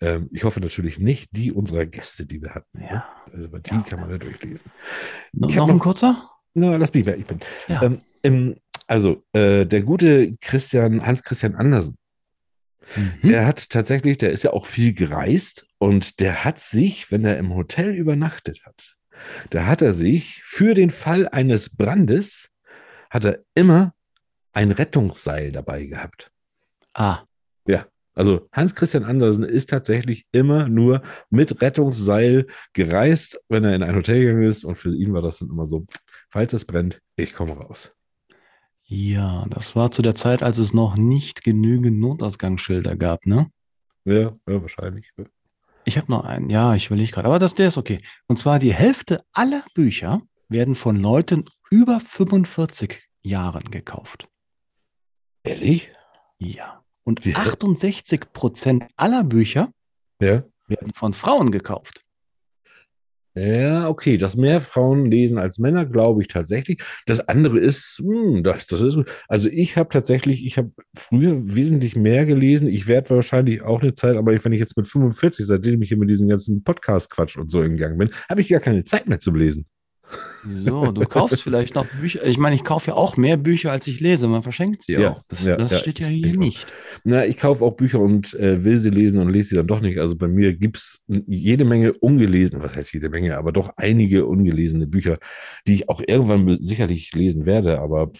Ähm, 0.00 0.28
ich 0.32 0.44
hoffe 0.44 0.60
natürlich 0.60 0.98
nicht 1.00 1.30
die 1.32 1.50
unserer 1.50 1.84
Gäste, 1.86 2.24
die 2.24 2.40
wir 2.40 2.54
hatten. 2.54 2.80
Ja. 2.80 3.08
Also 3.32 3.48
bei 3.48 3.58
die 3.58 3.70
Ja. 3.74 3.80
kann 3.88 4.00
man 4.00 4.10
ja 4.10 4.18
durchlesen. 4.18 4.70
No, 5.32 5.48
Ich 5.48 5.56
noch 5.56 5.62
hab 5.64 5.70
ein 5.70 5.76
noch- 5.78 5.82
kurzer? 5.82 6.30
Na, 6.54 6.76
lass 6.76 6.94
mich, 6.94 7.04
wer 7.04 7.16
ich 7.16 7.26
bin. 7.26 7.40
Ja. 7.66 7.96
Ähm, 8.22 8.54
also, 8.86 9.24
äh, 9.32 9.64
der 9.66 9.82
gute 9.82 10.36
Christian, 10.40 11.04
Hans-Christian 11.04 11.54
Andersen, 11.56 11.96
Mhm. 12.96 13.30
der 13.30 13.46
hat 13.46 13.70
tatsächlich, 13.70 14.18
der 14.18 14.30
ist 14.30 14.44
ja 14.44 14.52
auch 14.52 14.66
viel 14.66 14.94
gereist 14.94 15.66
und 15.78 16.20
der 16.20 16.44
hat 16.44 16.58
sich, 16.60 17.10
wenn 17.10 17.24
er 17.24 17.38
im 17.38 17.54
Hotel 17.54 17.94
übernachtet 17.94 18.62
hat, 18.64 18.96
da 19.50 19.66
hat 19.66 19.82
er 19.82 19.92
sich 19.92 20.42
für 20.44 20.74
den 20.74 20.90
Fall 20.90 21.28
eines 21.28 21.70
Brandes, 21.76 22.50
hat 23.10 23.24
er 23.24 23.40
immer 23.54 23.94
ein 24.52 24.72
Rettungsseil 24.72 25.52
dabei 25.52 25.86
gehabt. 25.86 26.30
Ah, 26.94 27.22
Also 28.14 28.48
Hans 28.52 28.74
Christian 28.74 29.04
Andersen 29.04 29.44
ist 29.44 29.70
tatsächlich 29.70 30.26
immer 30.32 30.68
nur 30.68 31.02
mit 31.30 31.62
Rettungsseil 31.62 32.46
gereist, 32.72 33.40
wenn 33.48 33.64
er 33.64 33.74
in 33.74 33.82
ein 33.82 33.96
Hotel 33.96 34.20
gegangen 34.20 34.48
ist. 34.48 34.64
Und 34.64 34.76
für 34.76 34.94
ihn 34.94 35.12
war 35.14 35.22
das 35.22 35.38
dann 35.38 35.48
immer 35.48 35.66
so, 35.66 35.86
falls 36.28 36.52
es 36.52 36.64
brennt, 36.64 37.00
ich 37.16 37.32
komme 37.32 37.52
raus. 37.52 37.92
Ja, 38.92 39.44
das 39.48 39.74
war 39.74 39.90
zu 39.90 40.02
der 40.02 40.14
Zeit, 40.14 40.42
als 40.42 40.58
es 40.58 40.74
noch 40.74 40.96
nicht 40.96 41.42
genügend 41.44 41.98
Notausgangsschilder 41.98 42.94
gab, 42.96 43.24
ne? 43.26 43.50
Ja, 44.04 44.32
ja 44.46 44.60
wahrscheinlich. 44.62 45.10
Ich 45.84 45.96
habe 45.96 46.10
noch 46.12 46.24
einen, 46.24 46.50
ja, 46.50 46.74
ich 46.74 46.86
überlege 46.86 47.10
gerade, 47.12 47.28
aber 47.28 47.38
das, 47.38 47.54
der 47.54 47.68
ist 47.68 47.78
okay. 47.78 48.00
Und 48.26 48.38
zwar 48.38 48.58
die 48.58 48.74
Hälfte 48.74 49.24
aller 49.32 49.64
Bücher 49.74 50.20
werden 50.48 50.74
von 50.74 50.96
Leuten 50.96 51.46
über 51.70 52.00
45 52.00 53.02
Jahren 53.22 53.70
gekauft. 53.70 54.28
Ehrlich? 55.42 55.90
Ja. 56.38 56.82
Und 57.04 57.24
Die 57.24 57.34
Häl- 57.34 57.48
68 57.48 58.32
Prozent 58.32 58.84
aller 58.96 59.24
Bücher 59.24 59.72
Ja. 60.20 60.42
werden 60.68 60.92
von 60.92 61.14
Frauen 61.14 61.50
gekauft. 61.50 62.04
Ja, 63.34 63.88
okay, 63.88 64.18
dass 64.18 64.36
mehr 64.36 64.60
Frauen 64.60 65.10
lesen 65.10 65.38
als 65.38 65.58
Männer, 65.58 65.86
glaube 65.86 66.20
ich 66.20 66.28
tatsächlich. 66.28 66.82
Das 67.06 67.18
andere 67.28 67.58
ist, 67.58 67.98
hm, 67.98 68.42
das, 68.42 68.66
das 68.66 68.82
ist, 68.82 68.98
also 69.26 69.48
ich 69.48 69.78
habe 69.78 69.88
tatsächlich, 69.88 70.44
ich 70.44 70.58
habe 70.58 70.70
früher 70.94 71.40
wesentlich 71.42 71.96
mehr 71.96 72.26
gelesen. 72.26 72.68
Ich 72.68 72.86
werde 72.88 73.08
wahrscheinlich 73.10 73.62
auch 73.62 73.80
eine 73.80 73.94
Zeit, 73.94 74.16
aber 74.16 74.32
wenn 74.44 74.52
ich 74.52 74.60
jetzt 74.60 74.76
mit 74.76 74.86
45, 74.86 75.46
seitdem 75.46 75.80
ich 75.80 75.88
hier 75.88 75.96
mit 75.96 76.10
diesem 76.10 76.28
ganzen 76.28 76.62
Podcast-Quatsch 76.62 77.38
und 77.38 77.50
so 77.50 77.60
gegangen 77.62 77.96
bin, 77.96 78.10
habe 78.28 78.42
ich 78.42 78.48
gar 78.48 78.60
keine 78.60 78.84
Zeit 78.84 79.08
mehr 79.08 79.18
zum 79.18 79.34
Lesen. 79.36 79.66
So, 80.44 80.90
du 80.90 81.06
kaufst 81.06 81.42
vielleicht 81.42 81.76
noch 81.76 81.86
Bücher. 81.86 82.24
Ich 82.26 82.36
meine, 82.36 82.56
ich 82.56 82.64
kaufe 82.64 82.88
ja 82.90 82.94
auch 82.94 83.16
mehr 83.16 83.36
Bücher, 83.36 83.70
als 83.70 83.86
ich 83.86 84.00
lese. 84.00 84.26
Man 84.26 84.42
verschenkt 84.42 84.82
sie 84.82 84.94
Ja, 84.94 85.10
auch. 85.10 85.22
Das, 85.28 85.44
ja, 85.44 85.56
das 85.56 85.70
ja, 85.70 85.78
steht 85.78 86.00
ja 86.00 86.08
hier 86.08 86.26
ich 86.28 86.34
auch. 86.34 86.38
nicht. 86.40 86.66
Na, 87.04 87.24
ich 87.24 87.36
kaufe 87.36 87.64
auch 87.64 87.74
Bücher 87.76 88.00
und 88.00 88.34
äh, 88.34 88.64
will 88.64 88.78
sie 88.78 88.90
lesen 88.90 89.18
und 89.20 89.30
lese 89.30 89.50
sie 89.50 89.54
dann 89.56 89.68
doch 89.68 89.80
nicht. 89.80 89.98
Also 89.98 90.16
bei 90.16 90.26
mir 90.26 90.52
gibt 90.54 90.78
es 90.78 91.02
jede 91.06 91.64
Menge 91.64 91.92
ungelesen, 91.92 92.60
was 92.60 92.74
heißt 92.74 92.92
jede 92.92 93.08
Menge, 93.08 93.38
aber 93.38 93.52
doch 93.52 93.70
einige 93.76 94.26
ungelesene 94.26 94.86
Bücher, 94.88 95.18
die 95.66 95.74
ich 95.74 95.88
auch 95.88 96.02
irgendwann 96.06 96.48
sicherlich 96.58 97.12
lesen 97.14 97.46
werde, 97.46 97.80
aber 97.80 98.10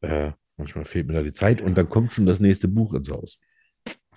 äh, 0.00 0.30
manchmal 0.56 0.86
fehlt 0.86 1.06
mir 1.08 1.12
da 1.14 1.22
die 1.22 1.34
Zeit 1.34 1.60
und 1.60 1.76
dann 1.76 1.88
kommt 1.90 2.12
schon 2.12 2.24
das 2.26 2.40
nächste 2.40 2.68
Buch 2.68 2.94
ins 2.94 3.10
Haus. 3.10 3.38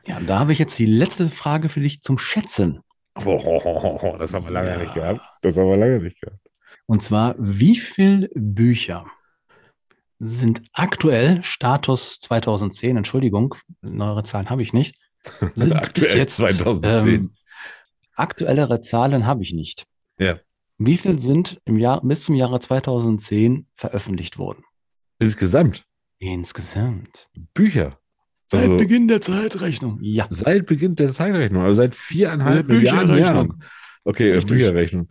Ja, 0.05 0.19
da 0.25 0.39
habe 0.39 0.53
ich 0.53 0.59
jetzt 0.59 0.79
die 0.79 0.85
letzte 0.85 1.27
Frage 1.27 1.67
für 1.67 1.81
dich 1.81 2.01
zum 2.01 2.17
Schätzen. 2.17 2.79
Oh, 3.25 4.15
das 4.17 4.33
haben 4.33 4.45
wir 4.45 4.51
lange 4.51 4.69
Ja. 4.69 4.77
nicht 4.77 4.93
gehabt. 4.93 5.21
Das 5.41 5.57
haben 5.57 5.67
wir 5.67 5.75
lange 5.77 5.99
nicht 5.99 6.21
gehabt. 6.21 6.39
Und 6.89 7.03
zwar, 7.03 7.35
wie 7.37 7.75
viele 7.77 8.29
Bücher 8.33 9.05
sind 10.17 10.63
aktuell, 10.73 11.43
Status 11.43 12.19
2010, 12.19 12.97
Entschuldigung, 12.97 13.53
neuere 13.81 14.23
Zahlen 14.23 14.49
habe 14.49 14.63
ich 14.63 14.73
nicht, 14.73 14.95
sind 15.55 15.71
Aktuell 15.73 16.27
2010. 16.27 17.07
ähm, 17.13 17.33
aktuellere 18.15 18.81
Zahlen 18.81 19.27
habe 19.27 19.43
ich 19.43 19.53
nicht. 19.53 19.85
Ja. 20.17 20.39
Wie 20.79 20.97
viel 20.97 21.19
sind 21.19 21.61
im 21.65 21.77
Jahr, 21.77 22.01
bis 22.03 22.23
zum 22.23 22.33
Jahre 22.33 22.59
2010 22.59 23.67
veröffentlicht 23.75 24.39
worden? 24.39 24.63
Insgesamt 25.19 25.85
Insgesamt. 26.17 27.29
Bücher. 27.53 27.99
Seit 28.47 28.63
Also, 28.63 28.77
Beginn 28.77 29.07
der 29.07 29.21
Zeitrechnung. 29.21 29.99
Ja. 30.01 30.25
seit 30.31 30.65
Beginn 30.65 30.95
der 30.95 31.11
Zeitrechnung, 31.11 31.61
also 31.63 31.77
seit 31.77 31.93
viereinhalb 31.95 32.67
Milliarden. 32.67 33.17
Jahren. 33.19 33.63
Okay, 34.03 34.31
Richtig. 34.33 34.53
Bücherrechnung. 34.57 35.07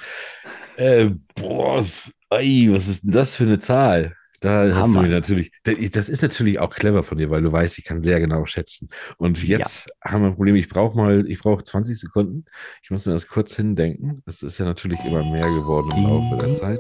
Äh, 0.79 1.11
boah, 1.35 1.79
was, 1.79 2.13
ei, 2.31 2.69
was 2.71 2.87
ist 2.87 3.03
denn 3.03 3.11
das 3.13 3.35
für 3.35 3.43
eine 3.45 3.59
Zahl? 3.59 4.15
Da 4.41 4.61
hast 4.73 4.75
du 4.75 4.99
Hammer. 4.99 5.03
mir 5.03 5.09
natürlich, 5.09 5.51
da- 5.65 5.73
das 5.73 6.09
ist 6.09 6.23
natürlich 6.23 6.61
auch 6.61 6.71
clever 6.71 7.03
von 7.03 7.19
dir, 7.19 7.29
weil 7.31 7.43
du 7.43 7.51
weißt, 7.51 7.77
ich 7.79 7.85
kann 7.85 8.05
sehr 8.05 8.21
genau 8.21 8.47
schätzen. 8.47 8.89
Und 9.17 9.43
Ja. 9.43 9.59
jetzt 9.59 9.89
haben 10.05 10.23
wir 10.23 10.29
ein 10.29 10.37
Problem, 10.37 10.55
ich 10.55 10.69
brauche 10.69 10.97
mal, 10.97 11.29
ich 11.29 11.41
brauche 11.41 11.65
20 11.65 11.99
Sekunden. 11.99 12.45
Ich 12.85 12.91
muss 12.93 13.05
mir 13.07 13.13
das 13.15 13.27
kurz 13.27 13.57
hindenken. 13.57 14.23
Das 14.27 14.45
ist 14.45 14.59
ja 14.59 14.65
natürlich 14.65 15.05
immer 15.05 15.25
mehr 15.25 15.49
geworden 15.51 15.91
im 15.97 16.05
Laufe 16.05 16.37
der 16.47 16.53
Zeit. 16.55 16.79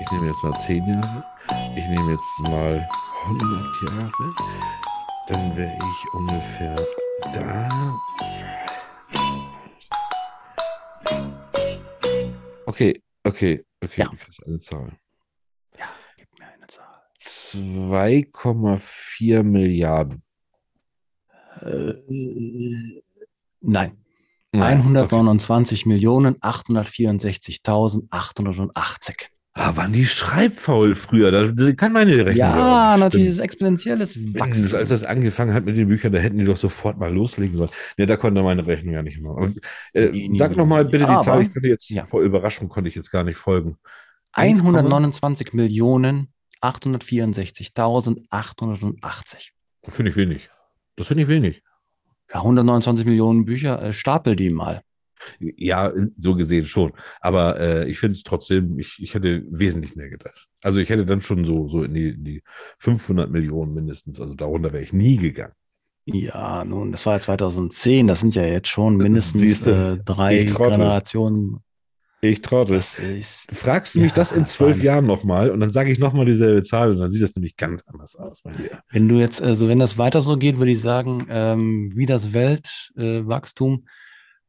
Ich 0.00 0.12
nehme 0.12 0.28
jetzt 0.28 0.44
mal 0.44 0.56
10 0.60 0.86
Jahre. 0.86 1.24
Ich 1.76 1.88
nehme 1.88 2.12
jetzt 2.12 2.40
mal 2.42 2.88
100 3.24 3.82
Jahre. 3.90 4.12
Dann 5.26 5.56
wäre 5.56 5.72
ich 5.76 6.14
ungefähr 6.14 6.76
da. 7.34 7.68
Okay, 12.66 13.02
okay, 13.24 13.64
okay, 13.82 14.00
Ja. 14.02 14.08
du 14.08 14.16
kriegst 14.16 14.44
eine 14.46 14.58
Zahl. 14.58 14.98
Ja, 15.78 15.86
gib 16.16 16.28
mir 16.38 16.46
eine 16.48 16.66
Zahl. 16.66 16.86
2,4 17.18 19.42
Milliarden. 19.42 20.22
Äh, 21.60 21.94
nein. 23.60 23.96
Nein, 24.52 24.78
129 24.80 25.86
Millionen 25.86 26.34
864.880. 26.40 29.28
Ah, 29.62 29.76
waren 29.76 29.92
die 29.92 30.06
schreibfaul 30.06 30.94
früher? 30.94 31.30
Da 31.30 31.72
kann 31.72 31.92
meine 31.92 32.16
Rechnung 32.16 32.34
Ja, 32.36 32.96
natürlich, 32.96 33.28
das 33.28 33.38
exponentielles 33.40 34.18
Wachstum. 34.34 34.74
als 34.78 34.88
das 34.88 35.04
angefangen 35.04 35.52
hat 35.52 35.66
mit 35.66 35.76
den 35.76 35.86
Büchern, 35.88 36.12
da 36.12 36.18
hätten 36.18 36.38
die 36.38 36.46
doch 36.46 36.56
sofort 36.56 36.98
mal 36.98 37.12
loslegen 37.12 37.54
sollen. 37.56 37.68
Ne, 37.98 38.06
da 38.06 38.16
konnte 38.16 38.42
meine 38.42 38.66
Rechnung 38.66 38.94
ja 38.94 39.02
nicht 39.02 39.20
mehr. 39.20 39.32
Und, 39.32 39.60
äh, 39.92 40.06
Nee, 40.08 40.30
sag 40.34 40.52
nee, 40.52 40.56
noch 40.56 40.64
mal 40.66 40.84
nee. 40.84 40.90
bitte 40.90 41.04
die 41.04 41.10
Aber- 41.10 41.22
Zahl. 41.22 41.42
Ich 41.42 41.52
konnte 41.52 41.68
jetzt 41.68 41.90
Ja. 41.90 42.06
vor 42.06 42.22
Überraschung 42.22 42.70
konnte 42.70 42.88
ich 42.88 42.94
jetzt 42.94 43.10
gar 43.10 43.22
nicht 43.22 43.36
folgen. 43.36 43.76
1,? 44.32 44.62
129 44.62 45.52
Millionen 45.52 46.28
864.880. 46.62 49.52
Das 49.82 49.94
finde 49.94 50.10
ich 50.10 50.16
wenig. 50.16 50.50
Das 50.96 51.06
finde 51.08 51.22
ich 51.24 51.28
wenig. 51.28 51.62
Ja, 52.32 52.42
129 52.42 53.04
Millionen 53.06 53.44
Bücher, 53.44 53.82
äh, 53.82 53.92
stapel 53.92 54.36
die 54.36 54.50
mal. 54.50 54.82
Ja, 55.38 55.92
so 56.16 56.34
gesehen 56.34 56.66
schon. 56.66 56.92
Aber 57.20 57.58
äh, 57.60 57.88
ich 57.90 57.98
finde 57.98 58.12
es 58.12 58.22
trotzdem, 58.22 58.78
ich, 58.78 58.98
ich 59.00 59.14
hätte 59.14 59.44
wesentlich 59.50 59.96
mehr 59.96 60.10
gedacht. 60.10 60.48
Also 60.62 60.78
ich 60.78 60.88
hätte 60.88 61.06
dann 61.06 61.20
schon 61.20 61.44
so, 61.44 61.68
so 61.68 61.82
in 61.82 61.94
die, 61.94 62.08
in 62.10 62.24
die 62.24 62.42
500 62.78 63.30
Millionen 63.30 63.74
mindestens. 63.74 64.20
Also 64.20 64.34
darunter 64.34 64.72
wäre 64.72 64.82
ich 64.82 64.92
nie 64.92 65.16
gegangen. 65.16 65.54
Ja, 66.06 66.64
nun, 66.64 66.92
das 66.92 67.06
war 67.06 67.14
ja 67.14 67.20
2010, 67.20 68.06
das 68.06 68.20
sind 68.20 68.34
ja 68.34 68.42
jetzt 68.42 68.68
schon 68.68 68.96
mindestens 68.96 69.66
äh, 69.66 69.98
drei 69.98 70.40
ich. 70.40 70.54
Generationen. 70.54 71.60
Ich 72.22 72.42
trottel. 72.42 72.76
Ist, 72.76 73.00
Fragst 73.52 73.94
du 73.94 74.00
mich 74.00 74.10
Ja, 74.10 74.16
das 74.16 74.32
in 74.32 74.44
zwölf 74.44 74.82
Jahren 74.82 75.06
nochmal 75.06 75.50
und 75.50 75.60
dann 75.60 75.72
sage 75.72 75.90
ich 75.90 75.98
nochmal 75.98 76.26
dieselbe 76.26 76.62
Zahl 76.62 76.90
und 76.90 76.98
dann 76.98 77.10
sieht 77.10 77.22
das 77.22 77.34
nämlich 77.34 77.56
ganz 77.56 77.82
anders 77.86 78.14
aus 78.16 78.42
bei 78.42 78.52
dir. 78.52 78.82
wenn 78.90 79.08
du 79.08 79.18
jetzt, 79.18 79.40
also 79.40 79.68
wenn 79.68 79.78
das 79.78 79.96
weiter 79.96 80.20
so 80.20 80.36
geht, 80.36 80.58
würde 80.58 80.72
ich 80.72 80.80
sagen, 80.80 81.26
ähm, 81.30 81.92
wie 81.94 82.04
das 82.04 82.34
Weltwachstum, 82.34 83.84
äh, 83.84 83.88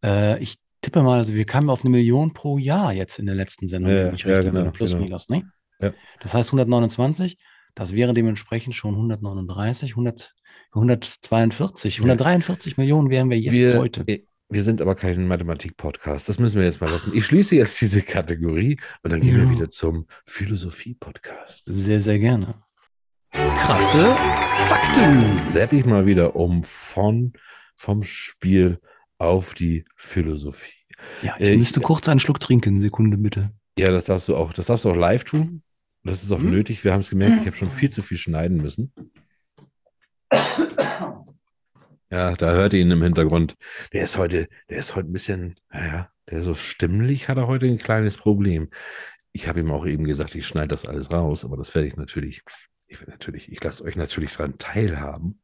äh, 0.04 0.40
ich 0.42 0.56
tippe 0.82 1.04
mal, 1.04 1.18
also 1.20 1.36
wir 1.36 1.46
kamen 1.46 1.70
auf 1.70 1.82
eine 1.82 1.90
Million 1.92 2.34
pro 2.34 2.58
Jahr 2.58 2.94
jetzt 2.94 3.20
in 3.20 3.26
der 3.26 3.36
letzten 3.36 3.68
Sendung, 3.68 3.92
Ja, 3.94 4.06
wenn 4.08 4.16
ich 4.16 4.24
ja, 4.24 4.30
richtig 4.36 4.52
genau, 4.52 4.62
sinne, 4.62 4.72
plus 4.72 4.92
genau. 4.92 5.04
minus, 5.04 5.30
ne? 5.30 5.44
Ja. 5.80 5.94
Das 6.22 6.34
heißt 6.34 6.50
129, 6.50 7.38
das 7.76 7.94
wäre 7.96 8.14
dementsprechend 8.14 8.76
schon 8.76 8.96
139, 8.96 9.92
100, 9.92 10.34
142, 10.74 12.00
143 12.00 12.78
Millionen 12.78 13.10
wären 13.10 13.30
wir 13.30 13.40
jetzt 13.40 13.54
wir, 13.54 13.80
heute. 13.80 14.06
wir 14.50 14.64
sind 14.64 14.82
aber 14.82 14.96
kein 14.96 15.28
Mathematik-Podcast. 15.28 16.28
Das 16.28 16.38
müssen 16.40 16.58
wir 16.58 16.66
jetzt 16.66 16.82
mal 16.82 16.90
lassen. 16.90 17.12
Ich 17.16 17.26
schließe 17.26 17.56
jetzt 17.56 17.80
diese 17.82 18.02
Kategorie 18.02 18.78
und 19.04 19.12
dann 19.14 19.22
gehen 19.22 19.38
Ja. 19.38 19.44
wir 19.50 19.52
wieder 19.56 19.70
zum 19.70 20.06
Philosophie-Podcast. 20.26 21.64
Sehr, 21.66 22.00
sehr 22.02 22.20
gerne. 22.20 22.56
Krasse 23.32 24.14
Fakten. 24.68 25.40
Sepp 25.40 25.72
ich 25.74 25.86
mal 25.86 26.06
wieder 26.06 26.36
um 26.36 26.64
von, 26.64 27.34
vom 27.78 28.04
Spiel 28.04 28.80
auf 29.22 29.54
die 29.54 29.86
Philosophie. 29.96 30.74
Ja, 31.22 31.36
ich 31.40 31.50
Äh, 31.50 31.58
müsste 31.58 31.80
kurz 31.80 32.08
einen 32.10 32.20
Schluck 32.20 32.40
trinken, 32.40 32.82
Sekunde 32.82 33.18
bitte. 33.18 33.52
Ja, 33.78 33.92
das 33.92 34.06
darfst 34.06 34.28
du 34.28 34.36
auch, 34.36 34.54
das 34.54 34.66
darfst 34.68 34.86
du 34.86 34.90
auch 34.92 34.96
live 34.96 35.24
tun. 35.24 35.64
Das 36.04 36.24
ist 36.24 36.32
auch 36.32 36.40
Hm? 36.40 36.50
nötig. 36.52 36.84
Wir 36.84 36.94
haben 36.94 37.00
es 37.02 37.10
gemerkt, 37.10 37.42
ich 37.42 37.48
habe 37.48 37.56
schon 37.56 37.72
viel 37.72 37.90
zu 37.92 38.02
viel 38.02 38.18
schneiden 38.18 38.58
müssen. 38.58 38.92
Ja, 42.10 42.34
da 42.36 42.52
hört 42.52 42.74
ihr 42.74 42.82
ihn 42.82 42.92
im 42.92 43.04
Hintergrund. 43.04 43.56
Der 43.94 44.04
ist 44.04 44.18
heute, 44.18 44.48
der 44.70 44.78
ist 44.78 44.96
heute 44.96 45.10
ein 45.10 45.14
bisschen, 45.14 45.56
naja, 45.72 46.10
der 46.30 46.40
ist 46.40 46.46
so 46.46 46.54
stimmlich, 46.54 47.30
hat 47.30 47.38
er 47.38 47.48
heute 47.48 47.68
ein 47.68 47.78
kleines 47.78 48.18
Problem. 48.18 48.70
Ich 49.32 49.48
habe 49.48 49.62
ihm 49.62 49.72
auch 49.72 49.86
eben 49.86 50.04
gesagt, 50.04 50.36
ich 50.36 50.46
schneide 50.46 50.70
das 50.70 50.86
alles 50.86 51.12
raus, 51.12 51.46
aber 51.46 51.56
das 51.56 51.74
werde 51.74 51.88
ich 51.88 51.96
natürlich, 51.96 52.42
ich 52.88 53.00
will 53.00 53.08
natürlich, 53.10 53.50
ich 53.50 53.64
lasse 53.64 53.84
euch 53.86 53.96
natürlich 53.96 54.34
daran 54.36 54.58
teilhaben, 54.58 55.42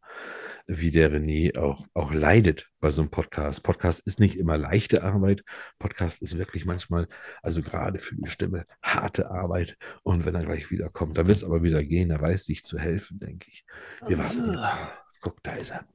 wie 0.67 0.91
der 0.91 1.11
René 1.11 1.57
auch, 1.57 1.85
auch 1.93 2.11
leidet 2.13 2.69
bei 2.79 2.89
so 2.89 3.01
einem 3.01 3.09
Podcast. 3.09 3.63
Podcast 3.63 4.05
ist 4.05 4.19
nicht 4.19 4.35
immer 4.37 4.57
leichte 4.57 5.01
Arbeit. 5.03 5.43
Podcast 5.79 6.21
ist 6.21 6.37
wirklich 6.37 6.65
manchmal, 6.65 7.07
also 7.41 7.61
gerade 7.61 7.99
für 7.99 8.15
die 8.15 8.29
Stimme, 8.29 8.65
harte 8.83 9.31
Arbeit. 9.31 9.77
Und 10.03 10.25
wenn 10.25 10.35
er 10.35 10.43
gleich 10.43 10.69
wiederkommt, 10.69 11.17
dann 11.17 11.27
wird 11.27 11.37
es 11.37 11.43
aber 11.43 11.63
wieder 11.63 11.83
gehen. 11.83 12.11
Er 12.11 12.21
weiß 12.21 12.45
sich 12.45 12.63
zu 12.63 12.77
helfen, 12.77 13.19
denke 13.19 13.47
ich. 13.49 13.65
Wir 14.07 14.17
warten 14.17 14.51
jetzt 14.51 14.69
mal. 14.69 14.91
Guck, 15.21 15.41
da 15.41 15.53
ist 15.53 15.71
er. 15.71 15.85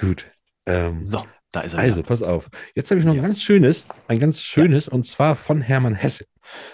Gut. 0.00 0.30
Ähm, 0.64 1.02
So, 1.02 1.24
da 1.52 1.60
ist 1.60 1.74
er. 1.74 1.80
also, 1.80 1.98
wieder. 1.98 2.08
pass 2.08 2.22
auf. 2.22 2.48
Jetzt 2.74 2.90
habe 2.90 3.00
ich 3.00 3.06
noch 3.06 3.14
ein 3.14 3.22
ganz 3.22 3.42
schönes, 3.42 3.86
ein 4.08 4.18
ganz 4.18 4.40
schönes, 4.40 4.88
und 4.88 5.06
zwar 5.06 5.36
von 5.36 5.60
Hermann 5.60 5.94
Hesse. 5.94 6.24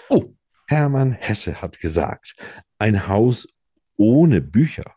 Oh. 0.09 0.33
Hermann 0.67 1.11
Hesse 1.11 1.61
hat 1.61 1.77
gesagt, 1.79 2.35
ein 2.79 3.07
Haus 3.07 3.47
ohne 3.97 4.41
Bücher 4.41 4.95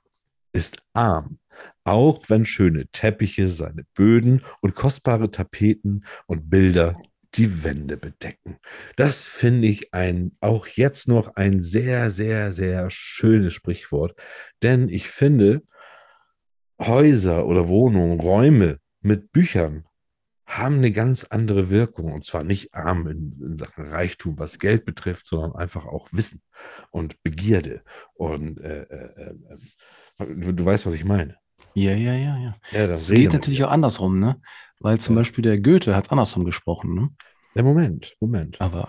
ist 0.53 0.79
arm, 0.95 1.39
auch 1.85 2.25
wenn 2.29 2.45
schöne 2.45 2.87
Teppiche 2.89 3.49
seine 3.49 3.85
Böden 3.95 4.43
und 4.61 4.75
kostbare 4.75 5.31
Tapeten 5.31 6.05
und 6.27 6.51
Bilder 6.51 6.97
die 7.35 7.65
Wände 7.65 7.97
bedecken. 7.97 8.59
Das 8.97 9.27
finde 9.27 9.69
ich 9.69 9.93
ein, 9.93 10.33
auch 10.41 10.67
jetzt 10.67 11.09
noch 11.09 11.37
ein 11.37 11.63
sehr, 11.63 12.11
sehr, 12.11 12.53
sehr 12.53 12.91
schönes 12.91 13.55
Sprichwort, 13.55 14.15
denn 14.63 14.89
ich 14.89 15.09
finde, 15.09 15.63
Häuser 16.81 17.47
oder 17.47 17.69
Wohnungen, 17.69 18.21
Räume 18.21 18.79
mit 19.01 19.33
Büchern 19.33 19.87
haben 20.47 20.77
eine 20.77 20.93
ganz 20.93 21.25
andere 21.25 21.71
Wirkung. 21.71 22.13
Und 22.13 22.25
zwar 22.25 22.45
nicht 22.45 22.73
arm 22.75 23.07
in, 23.09 23.41
in 23.43 23.59
Sachen 23.59 23.87
Reichtum, 23.87 24.39
was 24.39 24.59
Geld 24.59 24.85
betrifft, 24.85 25.27
sondern 25.27 25.55
einfach 25.57 25.87
auch 25.87 26.09
Wissen 26.13 26.41
und 26.91 27.23
Begierde. 27.23 27.83
Und 28.15 28.61
äh, 28.61 28.83
äh, 28.83 29.35
äh, 30.19 30.27
du, 30.27 30.53
du 30.53 30.65
weißt, 30.65 30.87
was 30.87 30.95
ich 30.95 31.05
meine. 31.05 31.37
Ja, 31.75 31.93
ja, 31.95 32.15
ja, 32.15 32.37
ja. 32.39 32.55
Ja, 32.73 32.87
Es 32.95 33.11
geht 33.11 33.33
natürlich 33.33 33.63
auch 33.65 33.71
andersrum, 33.71 34.19
ne? 34.19 34.41
Weil 34.81 34.99
zum 34.99 35.15
Ja. 35.15 35.21
Beispiel 35.21 35.43
der 35.43 35.61
Goethe 35.61 35.95
hat 35.95 36.05
es 36.07 36.11
andersrum 36.11 36.45
gesprochen, 36.45 36.95
ne? 36.95 37.09
Ja, 37.55 37.63
Moment, 37.63 38.15
Moment. 38.21 38.61
Aber 38.61 38.89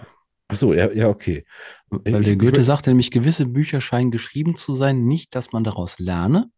Ach 0.49 0.55
so, 0.55 0.73
ja, 0.73 0.89
ja, 0.93 1.09
okay. 1.09 1.45
weil 1.89 2.21
Ich- 2.21 2.27
der 2.27 2.35
Goethe 2.37 2.63
sagte 2.63 2.89
nämlich, 2.89 3.11
gewisse 3.11 3.45
Bücher 3.45 3.81
scheinen 3.81 4.11
geschrieben 4.11 4.55
zu 4.55 4.73
sein, 4.73 5.05
nicht, 5.05 5.35
dass 5.35 5.51
man 5.51 5.65
daraus 5.65 5.99
lerne, 5.99 6.49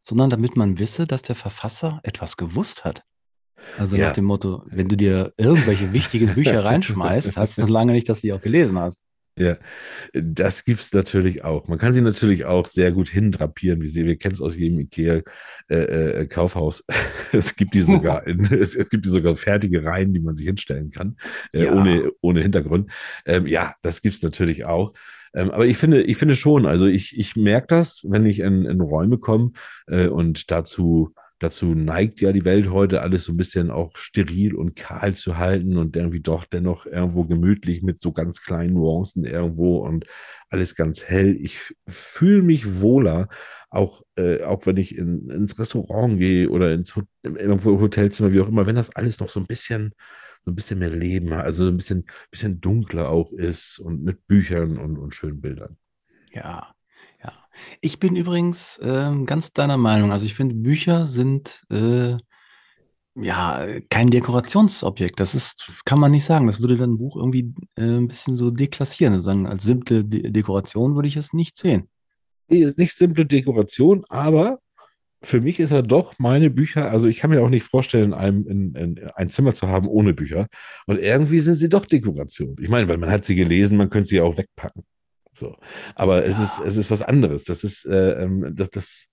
sondern 0.00 0.30
damit 0.30 0.56
man 0.56 0.78
wisse, 0.78 1.06
dass 1.06 1.20
der 1.20 1.34
Verfasser 1.34 2.00
etwas 2.04 2.38
gewusst 2.38 2.84
hat. 2.86 3.02
Also 3.78 3.96
Ja. 3.96 4.06
nach 4.06 4.12
dem 4.14 4.24
Motto, 4.24 4.62
wenn 4.66 4.88
du 4.88 4.96
dir 4.96 5.34
irgendwelche 5.36 5.92
wichtigen 5.92 6.34
Bücher 6.34 6.64
reinschmeißt, 6.64 7.36
heißt 7.36 7.58
das 7.58 7.58
noch 7.58 7.68
lange 7.68 7.92
nicht, 7.92 8.08
dass 8.08 8.22
du 8.22 8.28
die 8.28 8.32
auch 8.32 8.40
gelesen 8.40 8.78
hast. 8.78 9.02
Ja, 9.36 9.56
das 10.12 10.64
gibt's 10.64 10.92
natürlich 10.92 11.42
auch. 11.42 11.66
Man 11.66 11.78
kann 11.78 11.92
sie 11.92 12.00
natürlich 12.00 12.44
auch 12.44 12.66
sehr 12.66 12.92
gut 12.92 13.08
hindrapieren, 13.08 13.80
wie 13.82 13.88
sie, 13.88 14.06
wir 14.06 14.16
kennen 14.16 14.34
es 14.34 14.40
aus 14.40 14.56
jedem 14.56 14.78
Ikea 14.78 15.22
äh, 15.68 15.74
äh, 15.74 16.26
Kaufhaus. 16.26 16.84
es 17.32 17.56
gibt 17.56 17.74
die 17.74 17.80
sogar 17.80 18.26
in, 18.28 18.44
es, 18.52 18.76
es 18.76 18.90
gibt 18.90 19.04
die 19.04 19.10
sogar 19.10 19.36
fertige 19.36 19.84
Reihen, 19.84 20.12
die 20.14 20.20
man 20.20 20.36
sich 20.36 20.46
hinstellen 20.46 20.90
kann, 20.90 21.16
äh, 21.52 21.64
Ja. 21.64 21.72
ohne, 21.74 22.10
ohne 22.20 22.42
Hintergrund. 22.42 22.92
Ähm, 23.26 23.46
ja, 23.48 23.74
das 23.82 24.02
gibt's 24.02 24.22
natürlich 24.22 24.66
auch. 24.66 24.92
Ähm, 25.34 25.50
aber 25.50 25.66
ich 25.66 25.78
finde, 25.78 26.02
ich 26.02 26.16
finde 26.16 26.36
schon, 26.36 26.64
also 26.64 26.86
ich, 26.86 27.18
ich 27.18 27.34
merke 27.34 27.66
das, 27.68 28.02
wenn 28.08 28.24
ich 28.26 28.38
in, 28.38 28.64
in 28.64 28.80
Räume 28.80 29.18
komme 29.18 29.50
äh, 29.88 30.06
und 30.06 30.52
dazu 30.52 31.12
Dazu 31.44 31.74
neigt 31.74 32.22
ja 32.22 32.32
die 32.32 32.46
Welt 32.46 32.70
heute 32.70 33.02
alles 33.02 33.24
so 33.24 33.32
ein 33.32 33.36
bisschen 33.36 33.70
auch 33.70 33.98
steril 33.98 34.54
und 34.54 34.76
kahl 34.76 35.14
zu 35.14 35.36
halten 35.36 35.76
und 35.76 35.94
irgendwie 35.94 36.20
doch 36.20 36.46
dennoch 36.46 36.86
irgendwo 36.86 37.24
gemütlich 37.24 37.82
mit 37.82 38.00
so 38.00 38.12
ganz 38.12 38.40
kleinen 38.40 38.72
Nuancen 38.72 39.26
irgendwo 39.26 39.76
und 39.76 40.06
alles 40.48 40.74
ganz 40.74 41.04
hell. 41.04 41.36
Ich 41.38 41.74
fühle 41.86 42.40
mich 42.40 42.80
wohler, 42.80 43.28
auch, 43.68 44.04
äh, 44.16 44.42
auch 44.42 44.64
wenn 44.64 44.78
ich 44.78 44.96
in, 44.96 45.28
ins 45.28 45.58
Restaurant 45.58 46.18
gehe 46.18 46.48
oder 46.48 46.72
ins 46.72 46.98
irgendwo 47.22 47.78
Hotelzimmer, 47.78 48.32
wie 48.32 48.40
auch 48.40 48.48
immer, 48.48 48.64
wenn 48.64 48.76
das 48.76 48.96
alles 48.96 49.20
noch 49.20 49.28
so 49.28 49.38
ein 49.38 49.46
bisschen, 49.46 49.92
so 50.46 50.50
ein 50.50 50.54
bisschen 50.54 50.78
mehr 50.78 50.88
Leben 50.88 51.34
hat, 51.34 51.44
also 51.44 51.64
so 51.64 51.70
ein 51.70 51.76
bisschen, 51.76 52.06
bisschen 52.30 52.62
dunkler 52.62 53.10
auch 53.10 53.32
ist 53.32 53.78
und 53.80 54.02
mit 54.02 54.26
Büchern 54.26 54.78
und, 54.78 54.96
und 54.96 55.14
schönen 55.14 55.42
Bildern. 55.42 55.76
Ja. 56.32 56.74
Ich 57.80 57.98
bin 57.98 58.16
übrigens 58.16 58.80
ähm, 58.82 59.26
ganz 59.26 59.52
deiner 59.52 59.76
Meinung. 59.76 60.12
Also 60.12 60.26
ich 60.26 60.34
finde, 60.34 60.54
Bücher 60.54 61.06
sind 61.06 61.64
äh, 61.70 62.16
ja 63.14 63.66
kein 63.90 64.08
Dekorationsobjekt. 64.08 65.20
Das 65.20 65.34
ist, 65.34 65.72
kann 65.84 66.00
man 66.00 66.10
nicht 66.10 66.24
sagen. 66.24 66.46
Das 66.46 66.60
würde 66.60 66.76
dann 66.76 66.92
ein 66.92 66.98
Buch 66.98 67.16
irgendwie 67.16 67.54
äh, 67.76 67.82
ein 67.82 68.08
bisschen 68.08 68.36
so 68.36 68.50
deklassieren. 68.50 69.20
Sagen, 69.20 69.46
als 69.46 69.64
simple 69.64 70.04
De 70.04 70.30
Dekoration 70.30 70.94
würde 70.94 71.08
ich 71.08 71.16
es 71.16 71.32
nicht 71.32 71.56
sehen. 71.56 71.88
Nicht 72.48 72.94
simple 72.94 73.24
Dekoration, 73.24 74.04
aber 74.08 74.58
für 75.22 75.40
mich 75.40 75.58
ist 75.58 75.72
er 75.72 75.82
doch 75.82 76.14
meine 76.18 76.50
Bücher, 76.50 76.90
also 76.90 77.08
ich 77.08 77.18
kann 77.18 77.30
mir 77.30 77.42
auch 77.42 77.48
nicht 77.48 77.66
vorstellen, 77.66 78.12
einem, 78.12 78.46
in, 78.46 78.74
in, 78.74 79.10
ein 79.14 79.30
Zimmer 79.30 79.54
zu 79.54 79.68
haben 79.68 79.88
ohne 79.88 80.12
Bücher. 80.12 80.48
Und 80.86 80.98
irgendwie 80.98 81.40
sind 81.40 81.56
sie 81.56 81.68
doch 81.68 81.86
Dekoration. 81.86 82.56
Ich 82.60 82.68
meine, 82.68 82.88
weil 82.88 82.98
man 82.98 83.10
hat 83.10 83.24
sie 83.24 83.34
gelesen, 83.34 83.78
man 83.78 83.88
könnte 83.88 84.08
sie 84.08 84.20
auch 84.20 84.36
wegpacken. 84.36 84.84
So. 85.34 85.56
Aber 85.94 86.24
es 86.24 86.38
ist, 86.38 86.60
es 86.60 86.76
ist 86.76 86.90
was 86.90 87.02
anderes. 87.02 87.44
Das 87.44 87.64
ist, 87.64 87.84
äh, 87.86 88.22
ähm, 88.22 88.52
das, 88.54 88.70
das, 88.70 89.08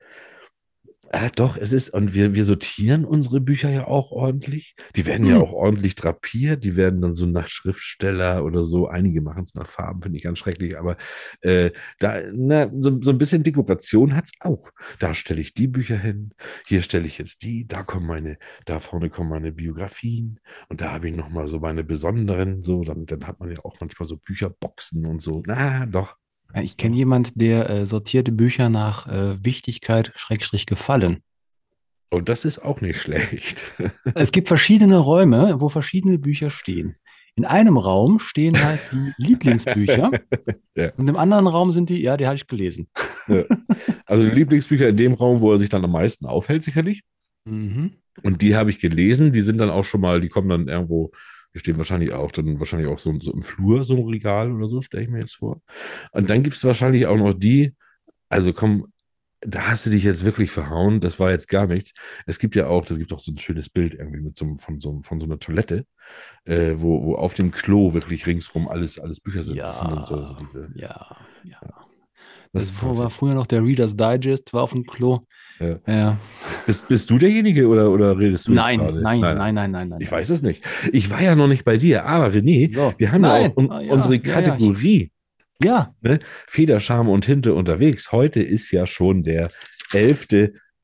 äh, 1.14 1.30
doch, 1.36 1.58
es 1.58 1.74
ist, 1.74 1.90
und 1.90 2.14
wir, 2.14 2.34
wir 2.36 2.46
sortieren 2.46 3.04
unsere 3.06 3.42
Bücher 3.42 3.70
ja 3.70 3.86
auch 3.88 4.12
ordentlich. 4.12 4.76
Die 4.96 5.06
werden 5.06 5.26
ja 5.26 5.36
Hm. 5.36 5.42
auch 5.42 5.52
ordentlich 5.52 5.96
drapiert. 5.96 6.64
Die 6.64 6.78
werden 6.78 7.02
dann 7.02 7.16
so 7.16 7.26
nach 7.26 7.50
Schriftsteller 7.50 8.46
oder 8.46 8.64
so. 8.64 8.88
Einige 8.88 9.22
machen 9.22 9.44
es 9.44 9.54
nach 9.56 9.68
Farben, 9.68 10.02
finde 10.02 10.18
ich 10.18 10.24
ganz 10.24 10.40
schrecklich. 10.40 10.78
Aber 10.80 10.98
äh, 11.42 11.72
da, 12.00 12.22
na, 12.34 12.70
so, 12.80 13.02
so 13.02 13.12
ein 13.12 13.18
bisschen 13.18 13.44
Dekoration 13.44 14.16
hat's 14.16 14.32
auch. 14.40 14.70
Da 15.00 15.14
stelle 15.14 15.42
ich 15.42 15.54
die 15.54 15.68
Bücher 15.68 15.98
hin, 15.98 16.34
hier 16.66 16.82
stelle 16.82 17.08
ich 17.08 17.18
jetzt 17.18 17.44
die, 17.44 17.68
da 17.68 17.84
kommen 17.84 18.08
meine, 18.08 18.38
da 18.66 18.80
vorne 18.80 19.10
kommen 19.10 19.30
meine 19.30 19.52
Biografien 19.52 20.40
und 20.70 20.82
da 20.82 20.92
habe 20.94 21.10
ich 21.10 21.16
nochmal 21.16 21.48
so 21.48 21.60
meine 21.60 21.84
besonderen, 21.84 22.64
so, 22.64 22.84
dann, 22.84 23.06
dann 23.06 23.28
hat 23.28 23.40
man 23.40 23.52
ja 23.52 23.60
auch 23.66 23.76
manchmal 23.82 24.08
so 24.08 24.18
Bücherboxen 24.18 25.06
und 25.06 25.22
so. 25.22 25.44
Na, 25.46 25.86
doch. 25.86 26.16
Ja, 26.56 26.62
Ich 26.62 26.78
kenne 26.78 26.96
jemand, 26.96 27.40
der 27.40 27.70
äh, 27.70 27.86
sortierte 27.86 28.32
Bücher 28.32 28.70
nach 28.70 29.08
äh, 29.08 29.44
Wichtigkeit, 29.44 30.12
Schrägstrich 30.16 30.66
gefallen. 30.66 31.20
Und 32.10 32.28
das 32.28 32.44
ist 32.46 32.60
auch 32.60 32.82
nicht 32.82 33.00
schlecht. 33.00 33.72
Es 34.16 34.32
gibt 34.32 34.48
verschiedene 34.50 34.98
Räume, 34.98 35.62
wo 35.62 35.70
verschiedene 35.70 36.20
Bücher 36.20 36.52
stehen. 36.52 36.96
In 37.36 37.46
einem 37.46 37.78
Raum 37.78 38.20
stehen 38.20 38.62
halt 38.62 38.82
die 38.92 39.14
Lieblingsbücher 39.24 40.12
Ja. 40.76 40.92
und 40.98 41.08
im 41.08 41.16
anderen 41.16 41.48
Raum 41.48 41.72
sind 41.72 41.90
die, 41.90 42.02
ja, 42.02 42.18
die 42.18 42.26
habe 42.26 42.36
ich 42.36 42.48
gelesen. 42.48 42.90
Also 44.06 44.24
die 44.30 44.36
Lieblingsbücher 44.36 44.90
in 44.90 44.98
dem 44.98 45.14
Raum, 45.14 45.40
wo 45.40 45.54
er 45.54 45.58
sich 45.60 45.70
dann 45.70 45.86
am 45.86 45.92
meisten 45.94 46.26
aufhält, 46.26 46.64
sicherlich. 46.66 47.02
Mhm. 47.46 47.94
Und 48.24 48.42
die 48.42 48.58
habe 48.58 48.70
ich 48.70 48.80
gelesen, 48.80 49.32
die 49.32 49.42
sind 49.42 49.58
dann 49.60 49.70
auch 49.70 49.86
schon 49.86 50.02
mal, 50.02 50.20
die 50.20 50.28
kommen 50.28 50.50
dann 50.50 50.68
irgendwo, 50.68 51.12
die 51.54 51.60
stehen 51.60 51.78
wahrscheinlich 51.78 52.14
auch 52.14 52.32
dann 52.32 52.60
wahrscheinlich 52.60 52.90
auch 52.90 53.00
so, 53.00 53.14
so 53.20 53.34
im 53.34 53.42
Flur, 53.44 53.84
so 53.84 53.96
ein 53.96 54.08
Regal 54.08 54.52
oder 54.52 54.68
so, 54.68 54.82
stelle 54.82 55.04
ich 55.04 55.10
mir 55.10 55.20
jetzt 55.20 55.36
vor. 55.36 55.62
Und 56.12 56.30
dann 56.30 56.44
gibt 56.44 56.56
es 56.56 56.64
wahrscheinlich 56.64 57.08
auch 57.08 57.18
noch 57.18 57.34
die, 57.34 57.76
also 58.30 58.54
komm, 58.54 58.88
da 59.42 59.68
hast 59.68 59.86
du 59.88 59.90
dich 59.90 60.04
jetzt 60.04 60.24
wirklich 60.24 60.52
verhauen, 60.52 61.02
das 61.02 61.20
war 61.20 61.32
jetzt 61.32 61.48
gar 61.48 61.66
nichts. 61.66 61.94
Es 62.28 62.38
gibt 62.38 62.56
ja 62.56 62.68
auch, 62.68 62.86
das 62.86 63.00
gibt 63.00 63.12
auch 63.12 63.20
so 63.20 63.32
ein 63.32 63.40
schönes 63.40 63.70
Bild 63.70 63.96
irgendwie 63.96 64.22
mit 64.22 64.38
so, 64.38 64.56
von, 64.58 64.80
so, 64.80 65.02
von 65.02 65.20
so 65.20 65.26
einer 65.26 65.40
Toilette, 65.40 65.86
äh, 66.46 66.74
wo, 66.78 67.04
wo 67.04 67.16
auf 67.16 67.34
dem 67.34 67.52
Klo 67.52 67.94
wirklich 67.94 68.28
ringsrum 68.28 68.68
alles, 68.68 69.00
alles 69.00 69.20
Bücher 69.20 69.42
sind. 69.44 69.58
Das 69.58 69.80
sind 69.80 70.08
so, 70.08 70.26
so 70.26 70.34
diese, 70.36 70.72
Ja, 70.76 71.18
ja. 71.44 71.60
Das 72.54 72.82
war 72.84 72.98
war 72.98 73.10
früher 73.10 73.34
noch 73.34 73.48
der 73.48 73.64
Reader's 73.64 73.96
Digest, 73.96 74.54
war 74.54 74.64
auf 74.64 74.74
dem 74.74 74.86
Klo. 74.86 75.22
Ja. 75.62 75.94
Ja. 75.94 76.18
Bist, 76.66 76.88
bist 76.88 77.10
du 77.10 77.18
derjenige 77.18 77.68
oder, 77.68 77.92
oder 77.92 78.18
redest 78.18 78.48
du 78.48 78.54
Nein, 78.54 78.80
gerade? 78.80 79.02
nein, 79.02 79.20
nein, 79.20 79.38
nein, 79.38 79.54
nein, 79.56 79.72
nein, 79.72 79.90
nein. 79.90 80.02
Ich 80.02 80.12
weiß 80.12 80.30
es 80.30 80.42
nicht. 80.42 80.64
Ich 80.92 81.10
war 81.12 81.22
ja 81.22 81.36
noch 81.36 81.48
nicht 81.48 81.64
bei 81.64 81.78
dir, 81.78 82.06
aber 82.06 82.28
René, 82.34 82.74
So. 82.74 82.94
wir 82.98 83.12
haben 83.12 83.22
Nein. 83.22 83.44
ja 83.44 83.50
auch 83.50 83.58
un 83.58 83.72
Ah, 83.72 83.82
ja, 83.82 83.94
unsere 83.94 84.16
ja, 84.16 84.22
ja, 84.24 84.34
Kategorie 84.34 85.12
Ja, 85.64 85.94
Federscham 86.48 87.08
und 87.10 87.26
Tinte 87.26 87.54
unterwegs. 87.54 88.12
Heute 88.12 88.42
ist 88.42 88.72
ja 88.72 88.88
schon 88.88 89.22
der 89.24 89.50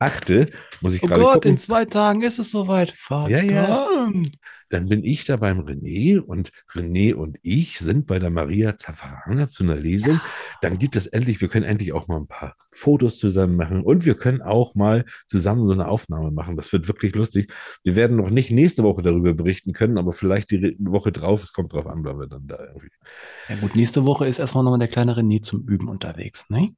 11.8. 0.00 0.52
Muss 0.80 0.94
ich 0.94 1.02
oh 1.02 1.06
gerade 1.06 1.22
Gott, 1.22 1.34
gucken. 1.34 1.50
in 1.52 1.58
zwei 1.58 1.84
Tagen 1.84 2.22
ist 2.22 2.38
es 2.38 2.50
soweit. 2.50 2.92
Verdammt. 2.92 3.30
Ja, 3.30 3.42
ja. 3.42 3.88
Dann 4.70 4.86
bin 4.88 5.02
ich 5.02 5.24
da 5.24 5.36
beim 5.36 5.60
René 5.60 6.20
und 6.20 6.50
René 6.72 7.14
und 7.14 7.38
ich 7.42 7.78
sind 7.78 8.06
bei 8.06 8.18
der 8.18 8.30
Maria 8.30 8.76
Zaffarana 8.76 9.48
zu 9.48 9.64
einer 9.64 9.76
Lesung. 9.76 10.20
Dann 10.60 10.78
gibt 10.78 10.94
es 10.94 11.06
endlich, 11.06 11.40
wir 11.40 11.48
können 11.48 11.64
endlich 11.64 11.92
auch 11.94 12.06
mal 12.06 12.18
ein 12.18 12.26
paar 12.26 12.54
Fotos 12.70 13.18
zusammen 13.18 13.56
machen 13.56 13.82
und 13.82 14.04
wir 14.04 14.14
können 14.14 14.42
auch 14.42 14.74
mal 14.74 15.06
zusammen 15.26 15.66
so 15.66 15.72
eine 15.72 15.88
Aufnahme 15.88 16.30
machen. 16.30 16.56
Das 16.56 16.72
wird 16.72 16.86
wirklich 16.86 17.14
lustig. 17.14 17.50
Wir 17.82 17.96
werden 17.96 18.18
noch 18.18 18.30
nicht 18.30 18.50
nächste 18.50 18.82
Woche 18.82 19.02
darüber 19.02 19.32
berichten 19.32 19.72
können, 19.72 19.96
aber 19.96 20.12
vielleicht 20.12 20.50
die 20.50 20.76
Woche 20.78 21.12
drauf. 21.12 21.42
Es 21.42 21.52
kommt 21.52 21.72
drauf 21.72 21.86
an, 21.86 22.04
weil 22.04 22.18
wir 22.18 22.26
dann 22.26 22.46
da 22.46 22.58
irgendwie. 22.58 22.90
Ja 23.48 23.56
gut, 23.56 23.74
nächste 23.74 24.04
Woche 24.04 24.28
ist 24.28 24.38
erstmal 24.38 24.64
nochmal 24.64 24.78
der 24.78 24.88
kleine 24.88 25.16
René 25.16 25.42
zum 25.42 25.66
Üben 25.66 25.88
unterwegs, 25.88 26.44
ne? 26.50 26.74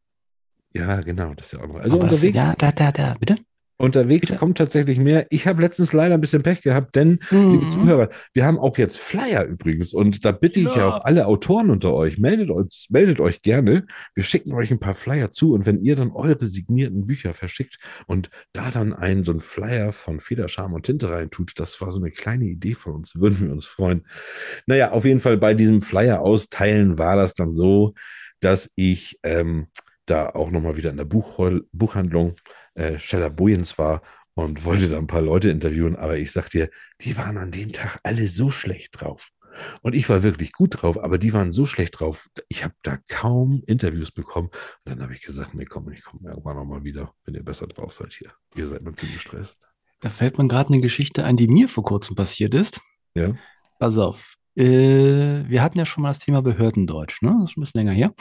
Ja, 0.74 1.00
genau, 1.00 1.34
das 1.34 1.46
ist 1.46 1.52
ja 1.54 1.60
auch 1.60 1.66
noch. 1.68 1.76
Also 1.76 1.96
Aber 1.96 2.04
unterwegs, 2.04 2.36
Ja, 2.36 2.54
da, 2.56 2.70
da, 2.72 2.92
da, 2.92 3.16
bitte? 3.18 3.36
unterwegs 3.76 4.20
bitte. 4.20 4.36
kommt 4.36 4.58
tatsächlich 4.58 4.98
mehr. 4.98 5.26
Ich 5.30 5.46
habe 5.46 5.62
letztens 5.62 5.94
leider 5.94 6.14
ein 6.14 6.20
bisschen 6.20 6.42
Pech 6.42 6.60
gehabt, 6.60 6.94
denn 6.96 7.18
Liebe 7.30 7.64
Mhm. 7.64 7.68
Zuhörer, 7.70 8.08
wir 8.34 8.44
haben 8.44 8.58
auch 8.58 8.76
jetzt 8.76 8.98
Flyer 8.98 9.44
übrigens 9.44 9.94
und 9.94 10.24
da 10.24 10.32
bitte 10.32 10.60
ich 10.60 10.74
ja 10.74 10.82
Ja. 10.82 10.88
auch 10.90 11.04
alle 11.04 11.26
Autoren 11.26 11.70
unter 11.70 11.94
euch, 11.94 12.18
meldet 12.18 12.50
uns, 12.50 12.86
meldet 12.90 13.20
euch 13.20 13.40
gerne. 13.40 13.86
Wir 14.14 14.22
schicken 14.22 14.52
euch 14.52 14.70
ein 14.70 14.80
paar 14.80 14.94
Flyer 14.94 15.30
zu 15.30 15.54
und 15.54 15.64
wenn 15.64 15.80
ihr 15.82 15.96
dann 15.96 16.10
eure 16.12 16.44
signierten 16.44 17.06
Bücher 17.06 17.32
verschickt 17.32 17.78
und 18.06 18.28
da 18.52 18.70
dann 18.70 18.92
einen 18.92 19.24
so 19.24 19.32
einen 19.32 19.40
Flyer 19.40 19.92
von 19.92 20.20
Federscham 20.20 20.74
und 20.74 20.84
Tinte 20.84 21.08
reintut, 21.10 21.52
das 21.58 21.80
war 21.80 21.90
so 21.90 21.98
eine 21.98 22.10
kleine 22.10 22.44
Idee 22.44 22.74
von 22.74 22.94
uns, 22.94 23.14
würden 23.16 23.40
wir 23.46 23.50
uns 23.52 23.64
freuen. 23.64 24.06
Naja, 24.66 24.92
auf 24.92 25.06
jeden 25.06 25.20
Fall 25.20 25.38
bei 25.38 25.54
diesem 25.54 25.80
Flyer 25.82 26.20
austeilen 26.20 26.98
war 26.98 27.16
das 27.16 27.32
dann 27.34 27.54
so, 27.54 27.94
dass 28.40 28.70
ich 28.74 29.18
ähm, 29.22 29.68
da 30.10 30.30
auch 30.30 30.50
nochmal 30.50 30.76
wieder 30.76 30.90
in 30.90 30.96
der 30.96 31.04
Buchhol 31.04 31.66
Buchhandlung 31.72 32.34
äh, 32.74 32.98
Scheller 32.98 33.30
Bojens 33.30 33.78
war 33.78 34.02
und 34.34 34.64
wollte 34.64 34.88
da 34.88 34.98
ein 34.98 35.06
paar 35.06 35.22
Leute 35.22 35.50
interviewen, 35.50 35.96
aber 35.96 36.16
ich 36.16 36.32
sag 36.32 36.50
dir, 36.50 36.70
die 37.00 37.16
waren 37.16 37.36
an 37.36 37.50
dem 37.50 37.72
Tag 37.72 38.00
alle 38.02 38.28
so 38.28 38.50
schlecht 38.50 39.00
drauf. 39.00 39.30
Und 39.82 39.94
ich 39.94 40.08
war 40.08 40.22
wirklich 40.22 40.52
gut 40.52 40.80
drauf, 40.80 41.02
aber 41.02 41.18
die 41.18 41.32
waren 41.32 41.52
so 41.52 41.66
schlecht 41.66 41.98
drauf. 41.98 42.28
Ich 42.48 42.64
habe 42.64 42.74
da 42.82 42.98
kaum 43.08 43.62
Interviews 43.66 44.12
bekommen. 44.12 44.48
Und 44.48 44.92
dann 44.92 45.02
habe 45.02 45.12
ich 45.12 45.22
gesagt, 45.22 45.54
nee, 45.54 45.64
komm, 45.64 45.90
ich 45.90 46.04
komme 46.04 46.28
irgendwann 46.28 46.56
nochmal 46.56 46.84
wieder, 46.84 47.12
wenn 47.24 47.34
ihr 47.34 47.44
besser 47.44 47.66
drauf 47.66 47.92
seid 47.92 48.12
hier. 48.12 48.32
Ihr 48.54 48.68
seid 48.68 48.82
mir 48.82 48.94
zu 48.94 49.06
gestresst. 49.06 49.68
Da 50.00 50.08
fällt 50.08 50.38
mir 50.38 50.48
gerade 50.48 50.72
eine 50.72 50.80
Geschichte 50.80 51.24
ein, 51.24 51.36
die 51.36 51.48
mir 51.48 51.68
vor 51.68 51.84
kurzem 51.84 52.16
passiert 52.16 52.54
ist. 52.54 52.80
Ja. 53.14 53.34
Pass 53.78 53.98
auf. 53.98 54.36
Äh, 54.56 55.44
wir 55.48 55.62
hatten 55.62 55.78
ja 55.78 55.84
schon 55.84 56.02
mal 56.02 56.10
das 56.10 56.20
Thema 56.20 56.42
Behördendeutsch, 56.42 57.22
ne? 57.22 57.36
Das 57.40 57.48
ist 57.48 57.52
schon 57.52 57.60
ein 57.60 57.64
bisschen 57.64 57.80
länger 57.80 57.92
her. 57.92 58.14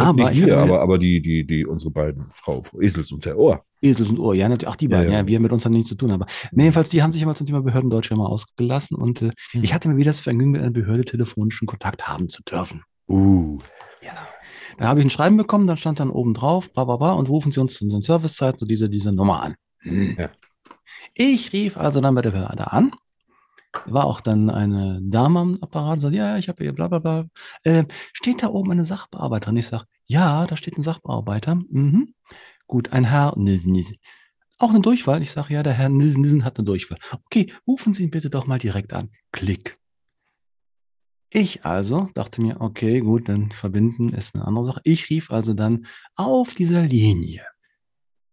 Aber 0.00 0.30
Nicht 0.30 0.38
ich 0.40 0.46
wir, 0.46 0.52
hatte 0.52 0.62
aber, 0.62 0.80
aber 0.80 0.98
die, 0.98 1.20
die, 1.20 1.44
die, 1.44 1.66
unsere 1.66 1.90
beiden, 1.90 2.26
Frau, 2.30 2.62
Frau 2.62 2.80
Esels 2.80 3.10
und 3.10 3.24
der 3.24 3.36
Ohr. 3.36 3.64
Esels 3.82 4.08
und 4.08 4.18
Ohr, 4.20 4.32
ja, 4.34 4.48
natürlich. 4.48 4.72
Ach, 4.72 4.76
die 4.76 4.86
Ja, 4.86 4.98
beiden, 4.98 5.12
ja. 5.12 5.18
ja, 5.20 5.26
wir 5.26 5.40
mit 5.40 5.50
uns 5.52 5.64
dann 5.64 5.72
nichts 5.72 5.88
zu 5.88 5.96
tun. 5.96 6.12
Aber 6.12 6.26
nee, 6.52 6.62
jedenfalls, 6.64 6.88
die 6.88 7.02
haben 7.02 7.12
sich 7.12 7.20
immer 7.20 7.34
zum 7.34 7.46
Thema 7.46 7.62
Behördendeutsch 7.62 8.10
immer 8.12 8.28
ausgelassen 8.28 8.96
und 8.96 9.22
äh, 9.22 9.30
Hm. 9.50 9.64
ich 9.64 9.74
hatte 9.74 9.88
mir 9.88 9.96
wieder 9.96 10.10
das 10.12 10.20
Vergnügen, 10.20 10.52
mit 10.52 10.60
einer 10.62 10.70
Behörde 10.70 11.04
telefonischen 11.04 11.66
Kontakt 11.66 12.06
haben 12.06 12.28
zu 12.28 12.42
dürfen. 12.44 12.82
Uh. 13.08 13.58
Ja. 14.00 14.12
Da 14.78 14.86
habe 14.86 15.00
ich 15.00 15.06
ein 15.06 15.10
Schreiben 15.10 15.36
bekommen, 15.36 15.66
dann 15.66 15.76
stand 15.76 15.98
dann 15.98 16.10
oben 16.10 16.32
drauf, 16.32 16.72
bla 16.72 16.84
bla 16.84 16.96
bla, 16.96 17.12
und 17.14 17.28
rufen 17.28 17.50
Sie 17.50 17.60
uns 17.60 17.74
zu 17.74 17.84
unseren 17.84 18.02
Servicezeiten 18.02 18.60
so 18.60 18.66
diese, 18.66 18.88
diese 18.88 19.10
Nummer 19.12 19.42
an. 19.42 19.54
Hm. 19.80 20.14
Ja. 20.16 20.30
Ich 21.14 21.52
rief 21.52 21.76
also 21.76 22.00
dann 22.00 22.14
bei 22.14 22.22
der 22.22 22.30
Behörde 22.30 22.70
an. 22.72 22.92
War 23.86 24.04
auch 24.04 24.20
dann 24.20 24.50
eine 24.50 25.00
Dame 25.02 25.40
am 25.40 25.58
Apparat 25.60 25.94
und 25.94 26.00
sagte, 26.00 26.16
ja, 26.16 26.38
ich 26.38 26.48
habe 26.48 26.62
hier 26.62 26.72
bla 26.72 26.88
bla 26.88 26.98
bla. 26.98 27.26
Äh, 27.64 27.84
steht 28.12 28.42
da 28.42 28.48
oben 28.48 28.72
eine 28.72 28.84
Sachbearbeiterin? 28.84 29.56
Ich 29.56 29.66
sage, 29.66 29.84
ja, 30.06 30.46
da 30.46 30.56
steht 30.56 30.78
ein 30.78 30.82
Sachbearbeiter. 30.82 31.56
Mhm. 31.70 32.14
Gut, 32.66 32.92
ein 32.92 33.04
Herr. 33.04 33.34
Auch 34.58 34.70
eine 34.70 34.80
Durchwahl? 34.80 35.22
Ich 35.22 35.30
sage, 35.30 35.54
ja, 35.54 35.62
der 35.62 35.74
Herr 35.74 35.88
Nissen, 35.88 36.22
Nissen 36.22 36.44
hat 36.44 36.58
eine 36.58 36.66
Durchwahl. 36.66 36.98
Okay, 37.26 37.52
rufen 37.66 37.92
Sie 37.92 38.02
ihn 38.02 38.10
bitte 38.10 38.30
doch 38.30 38.46
mal 38.46 38.58
direkt 38.58 38.92
an. 38.92 39.10
Klick. 39.32 39.78
Ich 41.30 41.64
also 41.64 42.08
dachte 42.14 42.40
mir, 42.40 42.60
okay, 42.60 43.00
gut, 43.00 43.28
dann 43.28 43.50
verbinden 43.50 44.08
ist 44.10 44.34
eine 44.34 44.46
andere 44.46 44.64
Sache. 44.64 44.80
Ich 44.84 45.10
rief 45.10 45.30
also 45.30 45.52
dann 45.52 45.86
auf 46.14 46.54
dieser 46.54 46.82
Linie 46.82 47.44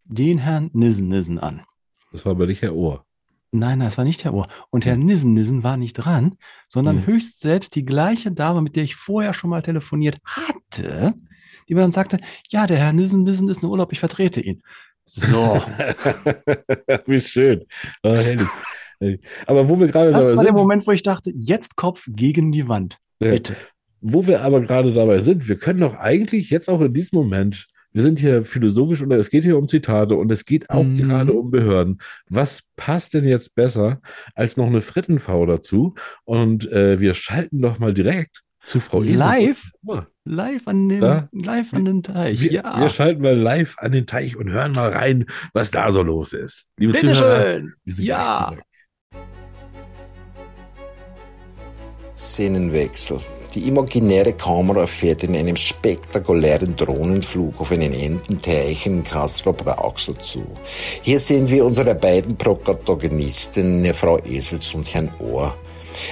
den 0.05 0.37
Herrn 0.37 0.69
Nissen 0.73 1.09
Nissen 1.09 1.39
an. 1.39 1.63
Das 2.11 2.25
war 2.25 2.31
aber 2.31 2.47
nicht 2.47 2.61
Herr 2.61 2.75
Ohr. 2.75 3.05
Nein, 3.51 3.79
nein, 3.79 3.87
es 3.87 3.97
war 3.97 4.05
nicht 4.05 4.23
Herr 4.25 4.33
Ohr. 4.33 4.47
Und 4.69 4.85
Herr 4.85 4.97
Nissen 4.97 5.33
Nissen 5.33 5.63
war 5.63 5.77
nicht 5.77 5.93
dran, 5.93 6.37
sondern 6.67 6.97
Hm. 6.97 7.07
höchst 7.07 7.39
selbst 7.39 7.75
die 7.75 7.85
gleiche 7.85 8.31
Dame, 8.31 8.61
mit 8.61 8.75
der 8.75 8.83
ich 8.83 8.95
vorher 8.95 9.33
schon 9.33 9.49
mal 9.49 9.61
telefoniert 9.61 10.17
hatte, 10.25 11.13
die 11.69 11.73
mir 11.75 11.81
dann 11.81 11.91
sagte, 11.93 12.17
ja, 12.49 12.67
der 12.67 12.77
Herr 12.77 12.93
Nissen 12.93 13.23
Nissen 13.23 13.47
ist 13.49 13.63
in 13.63 13.69
Urlaub, 13.69 13.91
ich 13.93 13.99
vertrete 13.99 14.41
ihn. 14.41 14.61
So, 15.05 15.61
Wie 17.05 17.21
schön. 17.21 17.63
Oh. 18.03 18.17
Aber 19.45 19.69
wo 19.69 19.79
wir 19.79 19.87
gerade 19.87 20.11
das 20.11 20.35
war 20.35 20.43
der 20.43 20.53
Moment, 20.53 20.87
wo 20.87 20.91
ich 20.91 21.03
dachte, 21.03 21.31
jetzt 21.35 21.75
Kopf 21.75 22.05
gegen 22.07 22.51
die 22.51 22.67
Wand. 22.67 22.97
Bitte. 23.19 23.55
wo 24.01 24.25
wir 24.27 24.41
aber 24.41 24.61
gerade 24.61 24.93
dabei 24.93 25.19
sind, 25.21 25.47
wir 25.47 25.57
können 25.57 25.79
doch 25.79 25.95
eigentlich 25.95 26.49
jetzt 26.49 26.69
auch 26.69 26.81
in 26.81 26.93
diesem 26.93 27.17
Moment, 27.19 27.67
wir 27.95 28.01
sind 28.01 28.19
hier 28.19 28.43
philosophisch 28.43 29.01
und 29.01 29.09
es 29.13 29.29
geht 29.29 29.45
hier 29.45 29.57
um 29.57 29.69
Zitate 29.69 30.15
und 30.15 30.29
es 30.29 30.43
geht 30.43 30.69
auch 30.69 30.83
Mhm. 30.83 30.97
gerade 30.97 31.31
um 31.31 31.49
Behörden. 31.49 32.01
Was 32.29 32.59
passt 32.75 33.13
denn 33.13 33.23
jetzt 33.23 33.55
besser 33.55 34.01
als 34.33 34.57
noch 34.57 34.67
eine 34.67 34.81
Frittenfrau 34.81 35.45
dazu? 35.45 35.95
Und 36.25 36.69
äh, 36.73 36.99
wir 36.99 37.13
schalten 37.13 37.61
doch 37.61 37.79
mal 37.79 37.93
direkt 37.93 38.41
zu 38.65 38.81
Frau 38.81 39.01
Esels. 39.01 39.17
Live? 39.19 39.71
Live 40.25 40.67
an 40.67 40.89
den, 40.89 40.99
Da? 40.99 41.29
live 41.31 41.73
an 41.73 41.85
den 41.85 42.03
Teich. 42.03 42.41
wir, 42.41 42.51
ja. 42.51 42.79
wir 42.81 42.89
schalten 42.89 43.21
mal 43.21 43.33
live 43.37 43.75
an 43.77 43.93
den 43.93 44.05
Teich 44.05 44.35
und 44.35 44.49
hören 44.49 44.73
mal 44.73 44.89
rein, 44.91 45.25
was 45.53 45.71
da 45.71 45.89
so 45.89 46.03
los 46.03 46.33
ist. 46.33 46.67
Liebe 46.77 46.91
Zuhörer, 46.93 47.45
Bitteschön. 47.45 47.73
wir 47.85 47.93
sind 47.93 48.05
Ja. 48.05 48.47
gleich 48.49 48.59
zurück. 48.59 48.65
Szenenwechsel. 52.17 53.19
Die 53.55 53.69
imaginäre 53.69 54.33
Kamera 54.33 54.85
fährt 54.85 55.23
in 55.23 55.33
einem 55.33 55.55
spektakulären 55.55 56.75
Drohnenflug 56.75 57.61
auf 57.61 57.71
einen 57.71 57.93
Ententeich 57.93 58.85
in 58.85 59.01
Castro-Brauxel 59.01 60.17
zu. 60.17 60.45
Hier 61.01 61.19
sehen 61.19 61.49
wir 61.49 61.65
unsere 61.65 61.95
beiden 61.95 62.35
Protagonisten, 62.35 63.85
Frau 63.93 64.19
Esels 64.19 64.73
und 64.73 64.93
Herrn 64.93 65.09
Ohr. 65.19 65.55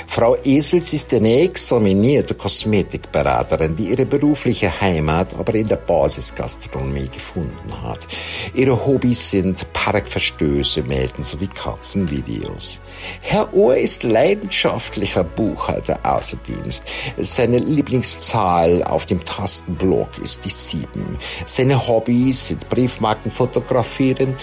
Frau 0.07 0.35
Esels 0.43 0.93
ist 0.93 1.13
eine 1.13 1.41
examinierte 1.41 2.35
Kosmetikberaterin, 2.35 3.75
die 3.75 3.89
ihre 3.89 4.05
berufliche 4.05 4.81
Heimat 4.81 5.33
aber 5.35 5.55
in 5.55 5.67
der 5.67 5.77
Basisgastronomie 5.77 7.09
gefunden 7.09 7.81
hat. 7.81 8.07
Ihre 8.53 8.85
Hobbys 8.85 9.31
sind 9.31 9.71
Parkverstöße 9.73 10.83
melden 10.83 11.23
sowie 11.23 11.47
Katzenvideos. 11.47 12.79
Herr 13.21 13.53
Ohr 13.53 13.75
ist 13.77 14.03
leidenschaftlicher 14.03 15.23
Buchhalter 15.23 15.99
außer 16.03 16.37
Dienst. 16.37 16.85
Seine 17.17 17.57
Lieblingszahl 17.57 18.83
auf 18.83 19.05
dem 19.05 19.23
Tastenblock 19.23 20.17
ist 20.23 20.45
die 20.45 20.49
sieben. 20.49 21.17
Seine 21.45 21.87
Hobbys 21.87 22.47
sind 22.47 22.69
Briefmarken 22.69 23.31
fotografieren, 23.31 24.37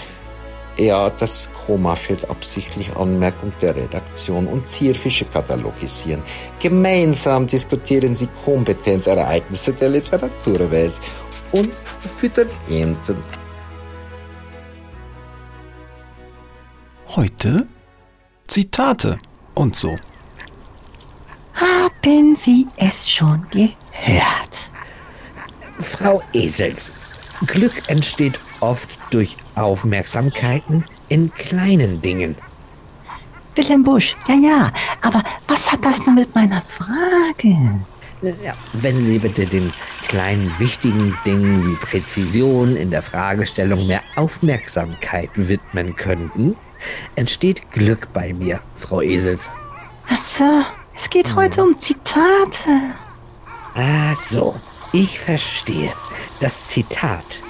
ja, 0.85 1.09
das 1.09 1.49
Komma 1.65 1.95
fehlt 1.95 2.29
absichtlich 2.29 2.95
Anmerkung 2.95 3.53
der 3.61 3.75
Redaktion 3.75 4.47
und 4.47 4.67
Zierfische 4.67 5.25
katalogisieren. 5.25 6.23
Gemeinsam 6.59 7.47
diskutieren 7.47 8.15
sie 8.15 8.27
kompetent 8.43 9.07
Ereignisse 9.07 9.73
der 9.73 9.89
Literaturwelt 9.89 10.93
und 11.51 11.71
füttern 12.19 12.49
Enten. 12.69 13.17
Heute 17.15 17.67
Zitate 18.47 19.19
und 19.53 19.75
so. 19.75 19.95
Haben 21.53 22.35
Sie 22.35 22.67
es 22.77 23.09
schon 23.09 23.45
gehört? 23.51 24.71
Frau 25.79 26.23
Esels, 26.33 26.93
Glück 27.45 27.87
entsteht 27.87 28.39
oft 28.61 28.89
durch 29.09 29.35
Aufmerksamkeiten 29.55 30.85
in 31.09 31.33
kleinen 31.33 32.01
Dingen. 32.01 32.35
Wilhelm 33.55 33.83
Busch, 33.83 34.15
ja, 34.27 34.35
ja. 34.35 34.71
Aber 35.01 35.23
was 35.47 35.71
hat 35.71 35.83
das 35.83 35.99
nun 36.05 36.15
mit 36.15 36.33
meiner 36.33 36.61
Frage? 36.61 37.81
Ja, 38.21 38.53
wenn 38.73 39.03
Sie 39.03 39.19
bitte 39.19 39.45
den 39.45 39.73
kleinen 40.07 40.53
wichtigen 40.59 41.17
Dingen 41.25 41.67
wie 41.67 41.75
Präzision 41.75 42.75
in 42.75 42.91
der 42.91 43.01
Fragestellung 43.01 43.87
mehr 43.87 44.01
Aufmerksamkeit 44.15 45.31
widmen 45.35 45.95
könnten, 45.95 46.55
entsteht 47.15 47.71
Glück 47.71 48.07
bei 48.13 48.33
mir, 48.33 48.59
Frau 48.77 49.01
Esels. 49.01 49.51
Ach 50.09 50.17
so, 50.17 50.63
es 50.95 51.09
geht 51.09 51.35
heute 51.35 51.63
um 51.63 51.79
Zitate. 51.79 52.95
Ah, 53.73 54.15
so. 54.15 54.55
Ich 54.93 55.19
verstehe. 55.19 55.93
Das 56.41 56.67
Zitat, 56.67 57.41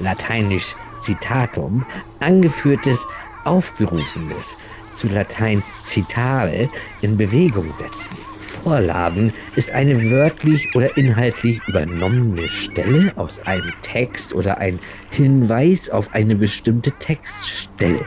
lateinisch 0.00 0.74
citatum, 0.98 1.84
angeführtes, 2.20 3.06
aufgerufenes, 3.44 4.56
zu 4.92 5.08
Latein 5.08 5.62
citare, 5.80 6.68
in 7.00 7.16
Bewegung 7.16 7.72
setzen. 7.72 8.16
Vorladen 8.40 9.32
ist 9.54 9.70
eine 9.70 10.10
wörtlich 10.10 10.74
oder 10.74 10.96
inhaltlich 10.96 11.60
übernommene 11.68 12.48
Stelle 12.48 13.12
aus 13.16 13.38
einem 13.40 13.72
Text 13.82 14.34
oder 14.34 14.58
ein 14.58 14.80
Hinweis 15.10 15.88
auf 15.88 16.12
eine 16.12 16.34
bestimmte 16.34 16.90
Textstelle. 16.92 18.04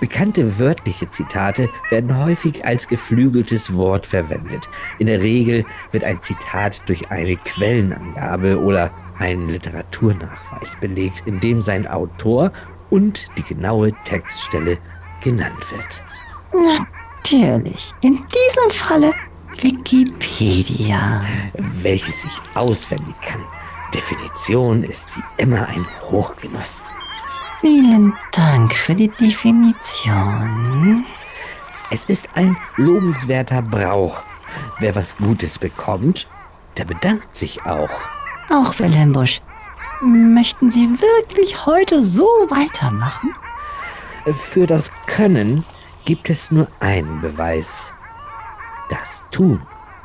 Bekannte 0.00 0.58
wörtliche 0.58 1.10
Zitate 1.10 1.68
werden 1.90 2.16
häufig 2.16 2.64
als 2.64 2.88
geflügeltes 2.88 3.74
Wort 3.74 4.06
verwendet. 4.06 4.68
In 4.98 5.06
der 5.06 5.20
Regel 5.20 5.66
wird 5.92 6.04
ein 6.04 6.20
Zitat 6.22 6.82
durch 6.88 7.10
eine 7.10 7.36
Quellenangabe 7.36 8.58
oder 8.58 8.90
einen 9.18 9.50
Literaturnachweis 9.50 10.76
belegt, 10.80 11.22
in 11.26 11.38
dem 11.40 11.60
sein 11.60 11.86
Autor 11.86 12.50
und 12.88 13.28
die 13.36 13.42
genaue 13.42 13.92
Textstelle 14.04 14.78
genannt 15.22 15.70
wird. 15.70 16.02
Natürlich. 16.52 17.92
In 18.00 18.16
diesem 18.16 18.70
Falle 18.70 19.12
Wikipedia. 19.60 21.22
Welches 21.82 22.22
sich 22.22 22.40
auswendig 22.54 23.14
kann. 23.20 23.44
Definition 23.94 24.84
ist 24.84 25.04
wie 25.16 25.42
immer 25.42 25.68
ein 25.68 25.84
Hochgenuss. 26.10 26.82
Vielen 27.60 28.14
Dank 28.32 28.74
für 28.74 28.94
die 28.94 29.08
Definition. 29.08 31.04
Es 31.90 32.06
ist 32.06 32.28
ein 32.34 32.56
lobenswerter 32.76 33.60
Brauch. 33.60 34.22
Wer 34.78 34.94
was 34.94 35.14
Gutes 35.18 35.58
bekommt, 35.58 36.26
der 36.78 36.86
bedankt 36.86 37.36
sich 37.36 37.66
auch. 37.66 37.90
Auch 38.48 38.78
Wilhelm 38.78 39.12
Busch. 39.12 39.42
Möchten 40.00 40.70
Sie 40.70 40.88
wirklich 40.88 41.66
heute 41.66 42.02
so 42.02 42.24
weitermachen? 42.48 43.34
Für 44.32 44.66
das 44.66 44.90
Können 45.06 45.62
gibt 46.06 46.30
es 46.30 46.50
nur 46.50 46.66
einen 46.80 47.20
Beweis. 47.20 47.92
Das 48.88 49.22
Tun, 49.30 49.60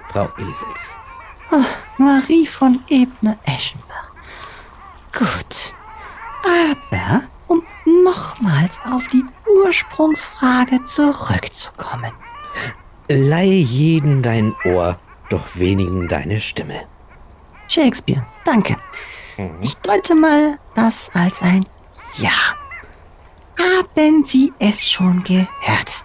Frau 0.10 0.28
Esels. 0.38 0.98
Marie 1.98 2.46
von 2.46 2.82
Ebner-Eschenbach. 2.90 4.12
Gut. 5.14 5.74
Aber 6.44 7.24
nochmals 8.04 8.80
auf 8.92 9.08
die 9.08 9.24
Ursprungsfrage 9.48 10.84
zurückzukommen. 10.86 12.12
Leihe 13.08 13.60
jeden 13.60 14.24
dein 14.24 14.56
Ohr, 14.66 14.98
doch 15.30 15.56
wenigen 15.56 16.08
deine 16.08 16.40
Stimme. 16.40 16.82
Shakespeare, 17.68 18.26
danke. 18.44 18.78
Ich 19.62 19.76
deute 19.78 20.16
mal 20.16 20.58
das 20.76 21.12
als 21.14 21.42
ein 21.42 21.66
Ja. 22.18 22.32
Haben 23.60 24.24
Sie 24.24 24.54
es 24.60 24.90
schon 24.90 25.24
gehört? 25.24 26.04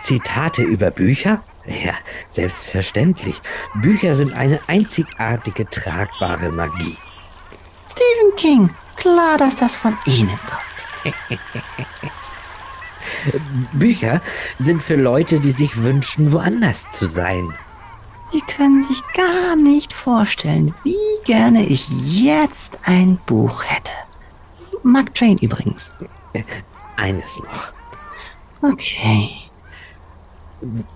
Zitate 0.00 0.62
über 0.62 0.90
Bücher? 0.90 1.42
Ja, 1.66 1.94
selbstverständlich. 2.28 3.40
Bücher 3.74 4.14
sind 4.14 4.32
eine 4.34 4.60
einzigartige 4.66 5.68
tragbare 5.68 6.50
Magie. 6.52 6.96
Stephen 7.90 8.36
King, 8.36 8.70
klar, 8.96 9.36
dass 9.38 9.56
das 9.56 9.78
von 9.78 9.96
Ihnen 10.04 10.38
kommt. 10.48 10.65
Bücher 13.72 14.20
sind 14.58 14.82
für 14.82 14.96
Leute, 14.96 15.40
die 15.40 15.52
sich 15.52 15.82
wünschen, 15.82 16.32
woanders 16.32 16.90
zu 16.90 17.06
sein. 17.06 17.52
Sie 18.32 18.40
können 18.40 18.82
sich 18.82 19.00
gar 19.14 19.56
nicht 19.56 19.92
vorstellen, 19.92 20.74
wie 20.82 20.96
gerne 21.24 21.64
ich 21.66 21.88
jetzt 21.88 22.78
ein 22.84 23.18
Buch 23.26 23.62
hätte. 23.64 23.92
Mark 24.82 25.14
Twain 25.14 25.38
übrigens. 25.38 25.92
Eines 26.96 27.40
noch. 27.40 28.72
Okay. 28.72 29.45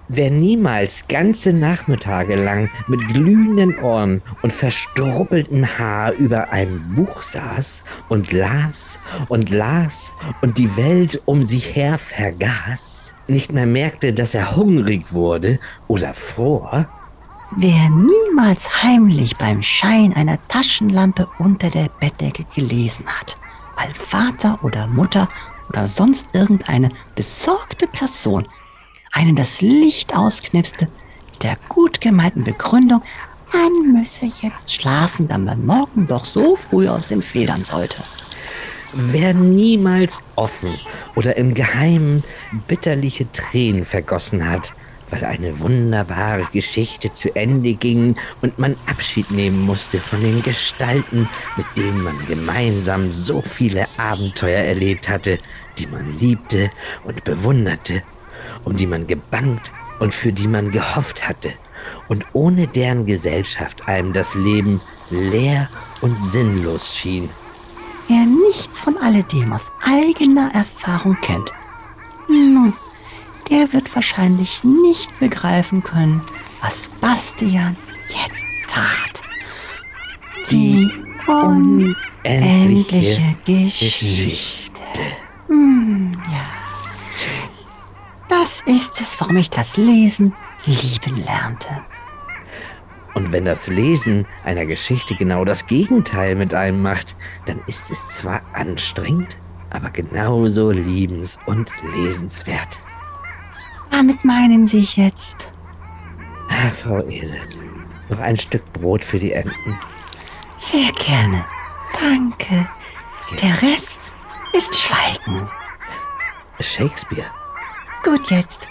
Wer 0.09 0.31
niemals 0.31 1.05
ganze 1.09 1.53
Nachmittage 1.53 2.35
lang 2.35 2.71
mit 2.89 3.07
glühenden 3.09 3.79
Ohren 3.79 4.23
und 4.43 4.53
verstruppeltem 4.53 5.67
Haar 5.79 6.13
über 6.13 6.51
einem 6.51 6.95
Buch 6.95 7.23
saß 7.23 7.85
und 8.09 8.33
las 8.33 8.99
und 9.29 9.51
las 9.51 10.13
und 10.41 10.57
die 10.57 10.77
Welt 10.77 11.21
um 11.27 11.45
sich 11.45 11.77
her 11.77 11.99
vergaß, 11.99 13.13
nicht 13.29 13.53
mehr 13.53 13.67
merkte, 13.67 14.15
dass 14.15 14.35
er 14.35 14.57
hungrig 14.57 15.13
wurde 15.13 15.59
oder 15.89 16.15
fror, 16.15 16.89
Wer 17.57 17.91
niemals 17.91 18.85
heimlich 18.85 19.37
beim 19.37 19.61
Schein 19.61 20.15
einer 20.15 20.39
Taschenlampe 20.47 21.27
unter 21.41 21.69
der 21.69 21.89
Bettdecke 21.99 22.45
gelesen 22.55 23.05
hat, 23.09 23.37
weil 23.77 23.93
Vater 23.93 24.61
oder 24.63 24.87
Mutter 24.87 25.29
oder 25.69 25.89
sonst 25.89 26.29
irgendeine 26.33 26.91
besorgte 27.17 27.89
Person 27.89 28.47
einen 29.13 29.37
das 29.37 29.61
Licht 29.61 30.17
ausknipste, 30.17 30.89
der 31.43 31.57
gut 31.69 32.01
gemeinten 32.01 32.45
Begründung, 32.45 33.03
man 33.53 33.93
müsse 33.93 34.27
jetzt 34.43 34.73
schlafen, 34.73 35.29
da 35.29 35.39
man 35.39 35.67
morgen 35.67 36.07
doch 36.07 36.25
so 36.25 36.57
früh 36.57 36.89
aus 36.89 37.09
dem 37.09 37.23
Federn 37.23 37.65
sollte. 37.65 38.03
wer 38.93 39.35
niemals 39.35 40.23
offen 40.37 40.79
oder 41.15 41.37
im 41.37 41.55
Geheimen 41.55 42.25
bitterliche 42.67 43.31
Tränen 43.33 43.85
vergossen 43.85 44.49
hat, 44.49 44.75
weil 45.11 45.25
eine 45.25 45.59
wunderbare 45.61 46.47
Geschichte 46.53 47.13
zu 47.13 47.35
Ende 47.35 47.75
ging 47.75 48.17
und 48.43 48.59
man 48.59 48.77
Abschied 48.87 49.31
nehmen 49.31 49.61
musste 49.61 50.01
von 50.01 50.21
den 50.21 50.43
Gestalten, 50.43 51.29
mit 51.57 51.67
denen 51.77 52.03
man 52.03 52.15
gemeinsam 52.27 53.13
so 53.13 53.43
viele 53.43 53.87
Abenteuer 53.97 54.63
erlebt 54.65 55.09
hatte, 55.09 55.39
die 55.79 55.87
man 55.87 56.15
liebte 56.15 56.71
und 57.05 57.23
bewunderte, 57.25 58.03
um 58.65 58.77
die 58.77 58.87
man 58.87 59.07
gebangt 59.07 59.73
und 59.99 60.15
für 60.15 60.33
die 60.33 60.49
man 60.49 60.71
gehofft 60.71 61.29
hatte, 61.29 61.53
und 62.09 62.25
ohne 62.33 62.67
deren 62.67 63.07
Gesellschaft 63.07 63.89
einem 63.89 64.13
das 64.13 64.35
Leben 64.35 64.81
leer 65.11 65.69
und 66.01 66.17
sinnlos 66.25 66.97
schien. 66.97 67.29
Wer 68.09 68.27
nichts 68.27 68.81
von 68.81 68.97
alledem 68.99 69.53
aus 69.53 69.71
eigener 69.85 70.53
Erfahrung 70.55 71.17
kennt, 71.21 71.53
nun, 72.29 72.73
der 73.51 73.73
wird 73.73 73.93
wahrscheinlich 73.95 74.65
nicht 74.65 75.17
begreifen 75.19 75.83
können, 75.83 76.23
was 76.61 76.89
Bastian 77.01 77.77
jetzt 78.07 78.45
tat. 78.69 79.23
Die 80.51 80.91
unendliche 81.27 83.37
Geschichte. 83.45 84.71
Hm, 85.49 86.13
ja. 86.31 86.47
Das 88.31 88.63
ist 88.63 89.01
es, 89.01 89.21
warum 89.21 89.37
ich 89.37 89.51
das 89.51 89.77
Lesen 89.77 90.33
lieben 90.65 91.17
lernte. 91.17 91.69
Und 93.15 93.33
wenn 93.33 93.45
das 93.45 93.67
Lesen 93.67 94.25
einer 94.45 94.67
Geschichte 94.67 95.17
genau 95.17 95.45
das 95.45 95.67
Gegenteil 95.67 96.37
mit 96.37 96.55
einem 96.55 96.81
macht, 96.81 97.17
dann 97.47 97.61
ist 97.67 97.91
es 97.91 98.07
zwar 98.09 98.41
anstrengend, 98.53 99.37
aber 99.71 99.91
genauso 99.91 100.71
liebens- 100.71 101.39
und 101.47 101.73
lesenswert. 101.93 102.81
Damit 103.91 104.25
meinen 104.25 104.67
Sie 104.67 104.87
jetzt? 104.95 105.53
Ah, 106.49 106.71
Frau 106.71 107.03
Esels, 107.09 107.65
noch 108.09 108.21
ein 108.21 108.39
Stück 108.39 108.73
Brot 108.73 109.03
für 109.03 109.19
die 109.19 109.33
Enten. 109.33 109.77
Sehr 110.57 110.93
gerne. 110.93 111.45
Danke. 112.01 112.69
Der 113.43 113.61
Rest 113.61 114.13
ist 114.53 114.75
Schweigen. 114.77 115.51
Shakespeare, 116.61 117.31
Gut 118.03 118.31
jetzt. 118.31 118.69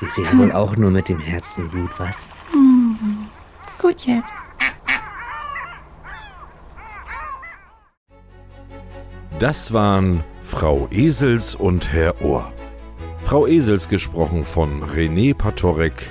Sie 0.00 0.06
sehen 0.06 0.38
wohl 0.38 0.52
auch 0.52 0.76
nur 0.76 0.90
mit 0.90 1.08
dem 1.08 1.20
Herzen 1.20 1.70
gut, 1.70 1.90
was? 1.98 2.16
Hm. 2.52 3.26
Gut 3.78 4.06
jetzt. 4.06 4.32
Das 9.38 9.72
waren 9.72 10.22
Frau 10.42 10.88
Esels 10.90 11.54
und 11.54 11.92
Herr 11.92 12.22
Ohr. 12.22 12.52
Frau 13.22 13.46
Esels 13.46 13.88
gesprochen 13.88 14.44
von 14.44 14.82
René 14.84 15.34
Patorek, 15.34 16.10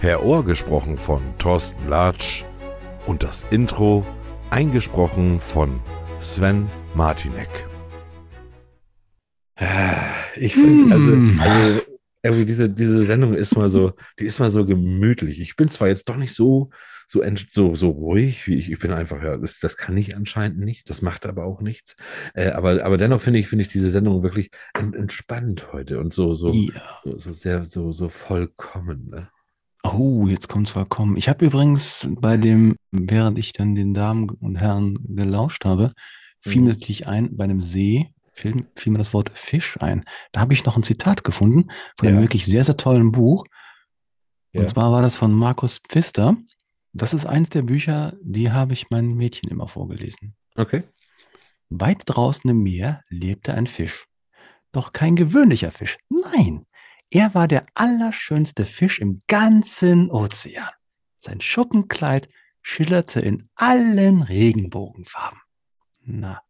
Herr 0.00 0.22
Ohr 0.24 0.44
gesprochen 0.44 0.98
von 0.98 1.22
Thorsten 1.38 1.88
Latsch 1.88 2.44
und 3.06 3.22
das 3.22 3.46
Intro 3.50 4.04
eingesprochen 4.50 5.40
von 5.40 5.80
Sven 6.18 6.68
Martinek. 6.94 7.71
Ich 10.36 10.54
finde, 10.54 10.92
also, 10.94 11.12
also 11.40 11.82
irgendwie 12.22 12.46
diese, 12.46 12.68
diese 12.68 13.04
Sendung 13.04 13.34
ist 13.34 13.56
mal 13.56 13.68
so, 13.68 13.92
die 14.18 14.24
ist 14.24 14.38
mal 14.38 14.48
so 14.48 14.64
gemütlich. 14.64 15.40
Ich 15.40 15.56
bin 15.56 15.68
zwar 15.68 15.88
jetzt 15.88 16.08
doch 16.08 16.16
nicht 16.16 16.34
so, 16.34 16.70
so, 17.08 17.22
so, 17.50 17.74
so 17.74 17.90
ruhig, 17.90 18.46
wie 18.46 18.54
ich, 18.56 18.70
ich 18.70 18.78
bin 18.78 18.92
einfach, 18.92 19.22
ja, 19.22 19.36
das, 19.36 19.58
das 19.58 19.76
kann 19.76 19.96
ich 19.96 20.16
anscheinend 20.16 20.58
nicht, 20.58 20.88
das 20.88 21.02
macht 21.02 21.26
aber 21.26 21.44
auch 21.44 21.60
nichts. 21.60 21.96
Äh, 22.34 22.50
aber, 22.50 22.84
aber 22.84 22.96
dennoch 22.96 23.20
finde 23.20 23.40
ich, 23.40 23.48
finde 23.48 23.62
ich 23.62 23.68
diese 23.68 23.90
Sendung 23.90 24.22
wirklich 24.22 24.50
en- 24.74 24.94
entspannt 24.94 25.72
heute 25.72 25.98
und 25.98 26.14
so, 26.14 26.34
so, 26.34 26.52
Ja. 26.52 26.98
so, 27.04 27.18
so 27.18 27.32
sehr, 27.32 27.66
so, 27.66 27.92
so 27.92 28.08
vollkommen. 28.08 29.08
Ne? 29.10 29.28
Oh, 29.82 30.26
jetzt 30.28 30.48
kommt's 30.48 30.70
vollkommen. 30.70 31.16
Ich 31.16 31.28
habe 31.28 31.44
übrigens 31.44 32.08
bei 32.20 32.36
dem, 32.36 32.76
während 32.92 33.38
ich 33.38 33.52
dann 33.52 33.74
den 33.74 33.94
Damen 33.94 34.30
und 34.30 34.56
Herren 34.56 34.96
gelauscht 35.08 35.64
habe, 35.64 35.92
fiel 36.40 36.62
Mhm. 36.62 36.68
natürlich 36.68 37.06
ein, 37.08 37.36
bei 37.36 37.44
einem 37.44 37.60
See 37.60 38.08
fiel, 38.32 38.66
fiel 38.76 38.92
mir 38.92 38.98
das 38.98 39.14
Wort 39.14 39.30
Fisch 39.34 39.76
ein. 39.80 40.04
Da 40.32 40.40
habe 40.40 40.52
ich 40.52 40.64
noch 40.64 40.76
ein 40.76 40.82
Zitat 40.82 41.24
gefunden 41.24 41.70
von 41.96 42.08
einem 42.08 42.16
Ja. 42.18 42.22
wirklich 42.22 42.46
sehr, 42.46 42.64
sehr 42.64 42.76
tollen 42.76 43.12
Buch. 43.12 43.44
Ja. 44.52 44.62
Und 44.62 44.68
zwar 44.70 44.92
war 44.92 45.02
das 45.02 45.16
von 45.16 45.32
Markus 45.32 45.80
Pfister. 45.88 46.36
Das 46.92 47.14
ist 47.14 47.26
eins 47.26 47.48
der 47.50 47.62
Bücher, 47.62 48.14
die 48.22 48.50
habe 48.50 48.74
ich 48.74 48.90
meinen 48.90 49.14
Mädchen 49.14 49.48
immer 49.50 49.68
vorgelesen. 49.68 50.34
Okay. 50.56 50.82
Weit 51.70 52.02
draußen 52.04 52.50
im 52.50 52.62
Meer 52.62 53.02
lebte 53.08 53.54
ein 53.54 53.66
Fisch. 53.66 54.06
Doch 54.72 54.92
kein 54.92 55.16
gewöhnlicher 55.16 55.70
Fisch. 55.70 55.96
Nein, 56.10 56.66
er 57.10 57.34
war 57.34 57.48
der 57.48 57.64
allerschönste 57.74 58.66
Fisch 58.66 58.98
im 59.00 59.20
ganzen 59.26 60.10
Ozean. 60.10 60.68
Sein 61.18 61.40
Schuppenkleid 61.40 62.28
schillerte 62.62 63.20
in 63.20 63.48
allen 63.54 64.22
Regenbogenfarben. 64.22 65.38
Na, 66.04 66.42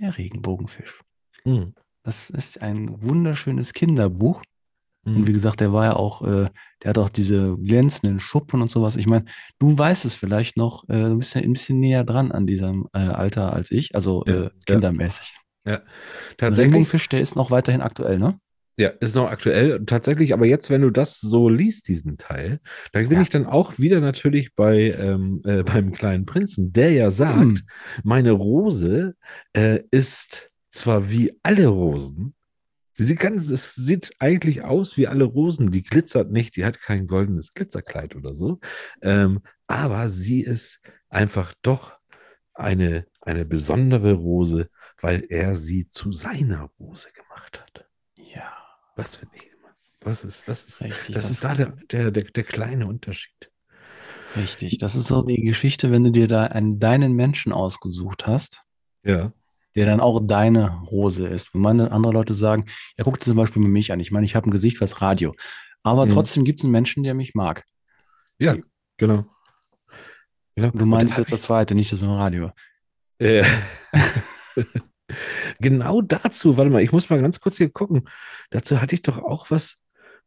der 0.00 0.16
Regenbogenfisch. 0.18 1.00
Hm. 1.44 1.74
Das 2.02 2.30
ist 2.30 2.60
ein 2.62 3.02
wunderschönes 3.02 3.72
Kinderbuch. 3.72 4.42
Und 5.04 5.16
Hm. 5.16 5.26
wie 5.26 5.32
gesagt, 5.32 5.60
der 5.60 5.72
war 5.72 5.84
ja 5.84 5.96
auch, 5.96 6.22
äh, 6.22 6.46
der 6.82 6.88
hat 6.90 6.98
auch 6.98 7.08
diese 7.08 7.56
glänzenden 7.58 8.20
Schuppen 8.20 8.62
und 8.62 8.70
sowas. 8.70 8.94
Ich 8.96 9.06
meine, 9.06 9.24
du 9.58 9.76
weißt 9.76 10.04
es 10.04 10.14
vielleicht 10.14 10.56
noch, 10.56 10.88
äh, 10.88 11.02
du 11.08 11.16
bist 11.18 11.34
ja 11.34 11.40
ein 11.40 11.52
bisschen 11.52 11.80
näher 11.80 12.04
dran 12.04 12.30
an 12.30 12.46
diesem 12.46 12.88
äh, 12.92 12.98
Alter 13.00 13.52
als 13.52 13.70
ich, 13.72 13.94
also 13.96 14.22
Ja, 14.26 14.32
äh, 14.34 14.42
ja. 14.44 14.50
kindermäßig. 14.66 15.34
Ja. 15.64 15.78
Der 15.78 15.86
Tatsächlich. 16.36 16.58
Regenbogenfisch, 16.58 17.08
der 17.08 17.20
ist 17.20 17.34
noch 17.36 17.50
weiterhin 17.50 17.80
aktuell, 17.80 18.18
ne? 18.18 18.38
Ja, 18.78 18.88
ist 18.88 19.14
noch 19.14 19.30
aktuell. 19.30 19.84
Tatsächlich, 19.84 20.32
aber 20.32 20.46
jetzt, 20.46 20.70
wenn 20.70 20.80
du 20.82 20.90
das 20.90 21.20
so 21.20 21.48
liest, 21.48 21.88
diesen 21.88 22.16
Teil, 22.18 22.60
da 22.92 23.00
bin 23.00 23.12
Ja. 23.12 23.20
ich 23.20 23.28
dann 23.28 23.46
auch 23.46 23.78
wieder 23.78 24.00
natürlich 24.00 24.54
bei 24.54 24.92
ähm, 24.98 25.40
äh, 25.44 25.62
beim 25.62 25.92
kleinen 25.92 26.24
Prinzen, 26.24 26.72
der 26.72 26.92
ja 26.92 27.10
sagt, 27.10 27.58
Hm. 27.58 27.60
meine 28.02 28.30
Rose 28.32 29.14
äh, 29.52 29.80
ist 29.90 30.50
zwar 30.70 31.10
wie 31.10 31.38
alle 31.42 31.66
Rosen, 31.66 32.34
sie 32.94 33.04
sieht 33.04 33.20
ganz, 33.20 33.50
es 33.50 33.74
sieht 33.74 34.12
eigentlich 34.18 34.62
aus 34.62 34.96
wie 34.96 35.06
alle 35.08 35.24
Rosen, 35.24 35.70
die 35.70 35.82
glitzert 35.82 36.30
nicht, 36.32 36.56
die 36.56 36.64
hat 36.64 36.80
kein 36.80 37.06
goldenes 37.06 37.52
Glitzerkleid 37.54 38.16
oder 38.16 38.34
so, 38.34 38.60
ähm, 39.02 39.40
aber 39.66 40.08
sie 40.10 40.42
ist 40.42 40.80
einfach 41.10 41.54
doch 41.62 41.98
eine, 42.54 43.06
eine 43.22 43.44
besondere 43.44 44.14
Rose, 44.14 44.68
weil 45.00 45.24
er 45.28 45.56
sie 45.56 45.88
zu 45.88 46.12
seiner 46.12 46.70
Rose 46.80 47.08
gemacht 47.14 47.60
hat. 47.62 47.86
Ja, 48.16 48.52
Das 48.96 49.16
finde 49.16 49.36
ich 49.36 49.44
immer. 49.44 49.74
Das 50.00 50.24
ist, 50.24 50.48
das 50.48 50.64
ist, 50.64 50.82
richtig. 50.82 51.14
das 51.14 51.30
ist 51.30 51.44
da 51.44 51.54
der, 51.54 51.72
der, 51.90 52.10
der, 52.10 52.24
der 52.24 52.44
kleine 52.44 52.86
Unterschied. 52.86 53.50
Richtig. 54.36 54.78
Das 54.78 54.94
ist 54.94 55.08
so 55.08 55.22
die 55.22 55.42
Geschichte, 55.42 55.90
wenn 55.90 56.04
du 56.04 56.10
dir 56.10 56.26
da 56.28 56.44
einen, 56.44 56.80
deinen 56.80 57.12
Menschen 57.12 57.52
ausgesucht 57.52 58.26
hast, 58.26 58.62
Ja. 59.04 59.32
der 59.74 59.86
dann 59.86 60.00
auch 60.00 60.20
deine 60.22 60.80
Rose 60.90 61.28
ist. 61.28 61.52
Wenn 61.54 61.60
meine 61.60 61.92
andere 61.92 62.12
Leute 62.12 62.34
sagen, 62.34 62.66
ja, 62.96 63.04
guck 63.04 63.18
dir 63.20 63.26
zum 63.26 63.36
Beispiel 63.36 63.62
mich 63.62 63.92
an. 63.92 64.00
Ich 64.00 64.10
meine, 64.10 64.24
ich 64.26 64.34
habe 64.34 64.48
ein 64.48 64.50
Gesicht 64.52 64.78
fürs 64.78 65.00
Radio. 65.02 65.34
Aber 65.82 66.06
Mhm. 66.06 66.10
trotzdem 66.10 66.44
gibt 66.44 66.60
es 66.60 66.64
einen 66.64 66.72
Menschen, 66.72 67.02
der 67.02 67.14
mich 67.14 67.34
mag. 67.34 67.64
Ja, 68.38 68.56
genau. 68.96 69.24
genau. 70.56 70.70
Du 70.70 70.82
Und 70.84 70.88
meinst 70.88 71.18
jetzt 71.18 71.32
das 71.32 71.42
zweite, 71.42 71.74
nicht 71.74 71.92
das 71.92 72.00
mit 72.00 72.08
dem 72.08 72.14
Radio. 72.16 72.50
Äh, 73.18 73.44
genau 75.60 76.02
dazu, 76.02 76.56
warte 76.56 76.70
mal, 76.70 76.82
ich 76.82 76.92
muss 76.92 77.10
mal 77.10 77.20
ganz 77.20 77.40
kurz 77.40 77.56
hier 77.56 77.70
gucken. 77.70 78.08
Dazu 78.50 78.80
hatte 78.80 78.94
ich 78.94 79.02
doch 79.02 79.18
auch 79.18 79.50
was, 79.50 79.76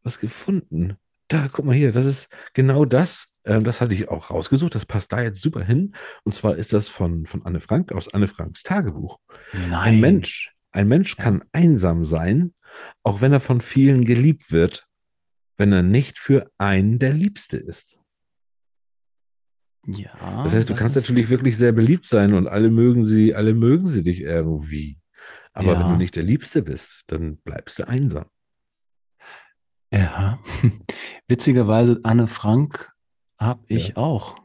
was 0.03 0.19
gefunden. 0.19 0.97
Da, 1.27 1.47
guck 1.51 1.65
mal 1.65 1.75
hier, 1.75 1.91
das 1.91 2.05
ist 2.05 2.29
genau 2.53 2.85
das. 2.85 3.27
Ähm, 3.45 3.63
das 3.63 3.81
hatte 3.81 3.93
ich 3.93 4.09
auch 4.09 4.29
rausgesucht. 4.29 4.75
Das 4.75 4.85
passt 4.85 5.11
da 5.11 5.21
jetzt 5.21 5.41
super 5.41 5.63
hin. 5.63 5.95
Und 6.23 6.33
zwar 6.33 6.55
ist 6.55 6.73
das 6.73 6.87
von, 6.87 7.25
von 7.25 7.45
Anne 7.45 7.61
Frank 7.61 7.91
aus 7.91 8.13
Anne 8.13 8.27
Franks 8.27 8.63
Tagebuch. 8.63 9.19
Nein. 9.69 9.95
Ein 9.95 9.99
Mensch, 9.99 10.53
ein 10.71 10.87
Mensch 10.87 11.17
kann 11.17 11.43
einsam 11.51 12.05
sein, 12.05 12.53
auch 13.03 13.21
wenn 13.21 13.33
er 13.33 13.39
von 13.39 13.61
vielen 13.61 14.05
geliebt 14.05 14.51
wird, 14.51 14.87
wenn 15.57 15.71
er 15.71 15.83
nicht 15.83 16.19
für 16.19 16.51
einen 16.57 16.99
der 16.99 17.13
Liebste 17.13 17.57
ist. 17.57 17.97
Ja. 19.87 20.43
Das 20.43 20.53
heißt, 20.53 20.69
du 20.69 20.75
kannst 20.75 20.95
ist- 20.95 21.03
natürlich 21.03 21.29
wirklich 21.29 21.57
sehr 21.57 21.71
beliebt 21.71 22.05
sein 22.05 22.33
und 22.33 22.47
alle 22.47 22.69
mögen 22.71 23.05
sie, 23.05 23.35
alle 23.35 23.53
mögen 23.53 23.87
sie 23.87 24.03
dich 24.03 24.21
irgendwie. 24.21 24.99
Aber 25.53 25.73
Ja. 25.73 25.79
wenn 25.79 25.89
du 25.91 25.95
nicht 25.97 26.15
der 26.15 26.23
Liebste 26.23 26.61
bist, 26.63 27.03
dann 27.07 27.37
bleibst 27.37 27.79
du 27.79 27.87
einsam. 27.87 28.25
Ja. 29.91 30.39
Witzigerweise, 31.27 31.99
Anne 32.03 32.27
Frank 32.27 32.91
habe 33.39 33.63
ich 33.67 33.89
Ja. 33.89 33.97
auch. 33.97 34.35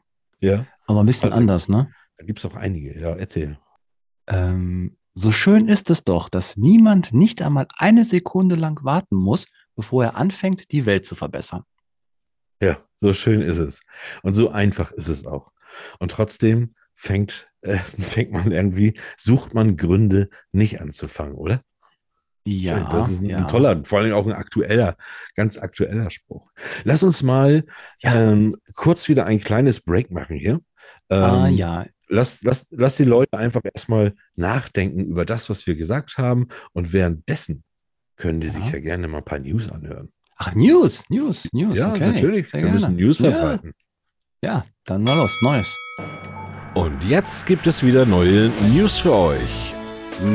Ja. 0.40 0.66
Aber 0.86 1.00
ein 1.02 1.06
bisschen 1.06 1.30
Also- 1.32 1.40
anders, 1.40 1.68
ne? 1.68 1.92
Da 2.16 2.24
gibt 2.24 2.38
es 2.38 2.44
auch 2.44 2.54
einige. 2.54 2.98
Ja, 3.00 3.10
erzähl. 3.14 3.58
Ähm, 4.26 4.96
so 5.14 5.32
schön 5.32 5.68
ist 5.68 5.88
es 5.90 6.04
doch, 6.04 6.28
dass 6.28 6.56
niemand 6.56 7.12
nicht 7.12 7.42
einmal 7.42 7.66
eine 7.78 8.04
Sekunde 8.04 8.54
lang 8.56 8.84
warten 8.84 9.16
muss, 9.16 9.46
bevor 9.74 10.04
er 10.04 10.16
anfängt, 10.16 10.70
die 10.70 10.86
Welt 10.86 11.06
zu 11.06 11.14
verbessern. 11.14 11.62
Ja, 12.62 12.78
so 13.00 13.12
schön 13.14 13.40
ist 13.40 13.58
es. 13.58 13.80
Und 14.22 14.34
so 14.34 14.50
einfach 14.50 14.92
ist 14.92 15.08
es 15.08 15.26
auch. 15.26 15.52
Und 15.98 16.12
trotzdem 16.12 16.74
fängt, 16.94 17.48
äh, 17.62 17.76
fängt 17.98 18.32
man 18.32 18.52
irgendwie, 18.52 18.98
sucht 19.16 19.54
man 19.54 19.76
Gründe, 19.76 20.28
nicht 20.52 20.80
anzufangen, 20.80 21.34
oder? 21.34 21.62
Ja, 22.44 22.78
Schön, 22.78 22.86
das 22.90 23.10
ist 23.10 23.20
ein, 23.20 23.26
ja. 23.26 23.36
ein 23.38 23.48
toller, 23.48 23.84
vor 23.84 23.98
allem 23.98 24.14
auch 24.14 24.26
ein 24.26 24.32
aktueller, 24.32 24.96
ganz 25.36 25.58
aktueller 25.58 26.10
Spruch. 26.10 26.50
Lass 26.84 27.02
uns 27.02 27.22
mal 27.22 27.64
Ja. 28.00 28.32
ähm, 28.32 28.56
kurz 28.74 29.08
wieder 29.08 29.26
ein 29.26 29.40
kleines 29.40 29.80
Break 29.80 30.10
machen 30.10 30.36
hier. 30.36 30.60
Ähm, 31.10 31.22
ah, 31.22 31.48
ja. 31.48 31.86
lass, 32.08 32.42
lass, 32.42 32.66
lass 32.70 32.96
die 32.96 33.04
Leute 33.04 33.36
einfach 33.36 33.60
erstmal 33.62 34.14
nachdenken 34.36 35.04
über 35.04 35.26
das, 35.26 35.50
was 35.50 35.66
wir 35.66 35.76
gesagt 35.76 36.16
haben. 36.16 36.48
Und 36.72 36.94
währenddessen 36.94 37.62
können 38.16 38.40
die 38.40 38.46
Ja. 38.48 38.54
sich 38.54 38.70
ja 38.72 38.80
gerne 38.80 39.06
mal 39.06 39.18
ein 39.18 39.24
paar 39.24 39.38
News 39.38 39.70
anhören. 39.70 40.10
Ach, 40.42 40.54
News, 40.54 41.02
News, 41.10 41.46
News. 41.52 41.76
ja, 41.76 41.90
okay. 41.90 42.12
natürlich. 42.12 42.48
Sehr 42.48 42.62
Wir 42.62 42.72
müssen 42.72 42.96
gerne. 42.96 43.02
News 43.02 43.18
ja. 43.18 43.30
verbreiten. 43.30 43.72
Ja, 44.42 44.64
dann 44.86 45.04
mal 45.04 45.18
los, 45.18 45.36
Neues. 45.42 45.76
Und 46.72 46.96
jetzt 47.06 47.44
gibt 47.44 47.66
es 47.66 47.82
wieder 47.82 48.06
neue 48.06 48.50
News 48.72 48.98
für 48.98 49.12
euch. 49.14 49.74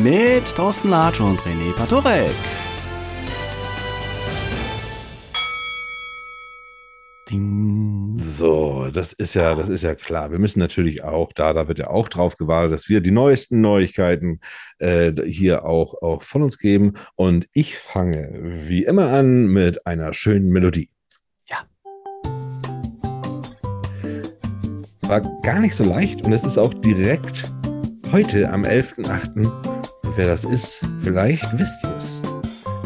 Mit 0.03 0.45
Thorsten 0.55 0.91
Latsch 0.91 1.21
und 1.21 1.39
René 1.41 1.73
Patorek. 1.73 2.29
Ding. 7.29 8.17
So, 8.17 8.89
das 8.93 9.13
ist 9.13 9.33
ja, 9.33 9.55
das 9.55 9.69
ist 9.69 9.83
ja 9.83 9.95
klar. 9.95 10.31
Wir 10.31 10.39
müssen 10.39 10.59
natürlich 10.59 11.03
auch 11.03 11.33
da, 11.33 11.53
da 11.53 11.67
wird 11.67 11.79
ja 11.79 11.87
auch 11.87 12.09
drauf 12.09 12.37
gewartet, 12.37 12.73
dass 12.73 12.89
wir 12.89 13.01
die 13.01 13.11
neuesten 13.11 13.61
Neuigkeiten 13.61 14.39
äh, 14.79 15.11
hier 15.25 15.65
auch, 15.65 16.01
auch 16.01 16.21
von 16.23 16.43
uns 16.43 16.57
geben. 16.57 16.93
Und 17.15 17.47
ich 17.53 17.77
fange 17.77 18.29
wie 18.67 18.83
immer 18.83 19.09
an 19.09 19.47
mit 19.47 19.85
einer 19.87 20.13
schönen 20.13 20.49
Melodie. 20.49 20.89
Ja. 21.49 21.65
War 25.01 25.21
gar 25.41 25.59
nicht 25.59 25.75
so 25.75 25.83
leicht 25.83 26.23
und 26.23 26.33
es 26.33 26.43
ist 26.43 26.57
auch 26.57 26.73
direkt 26.73 27.51
heute 28.11 28.51
am 28.51 28.63
11.8. 28.63 29.45
Und 29.45 30.17
wer 30.17 30.27
das 30.27 30.45
ist, 30.45 30.81
vielleicht 31.01 31.57
wisst 31.57 31.83
ihr 31.83 31.95
es. 31.95 32.34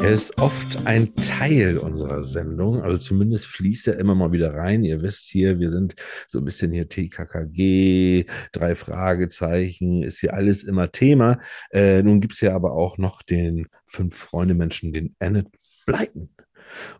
Er 0.01 0.11
ist 0.11 0.39
oft 0.39 0.87
ein 0.87 1.13
Teil 1.15 1.77
unserer 1.77 2.23
Sendung, 2.23 2.81
also 2.81 2.97
zumindest 2.97 3.47
fließt 3.47 3.89
er 3.89 3.99
immer 3.99 4.15
mal 4.15 4.31
wieder 4.31 4.53
rein. 4.53 4.85
Ihr 4.85 5.01
wisst 5.01 5.29
hier, 5.29 5.59
wir 5.59 5.69
sind 5.69 5.95
so 6.25 6.39
ein 6.39 6.45
bisschen 6.45 6.71
hier 6.71 6.87
TKKG, 6.87 8.25
drei 8.53 8.75
Fragezeichen, 8.75 10.03
ist 10.03 10.21
hier 10.21 10.33
alles 10.33 10.63
immer 10.63 10.93
Thema. 10.93 11.39
Äh, 11.71 12.01
nun 12.01 12.21
gibt's 12.21 12.39
ja 12.39 12.55
aber 12.55 12.71
auch 12.71 12.97
noch 12.97 13.21
den 13.21 13.67
Fünf-Freunde-Menschen, 13.87 14.93
den 14.93 15.17
Annette 15.19 15.51
Blyton. 15.85 16.29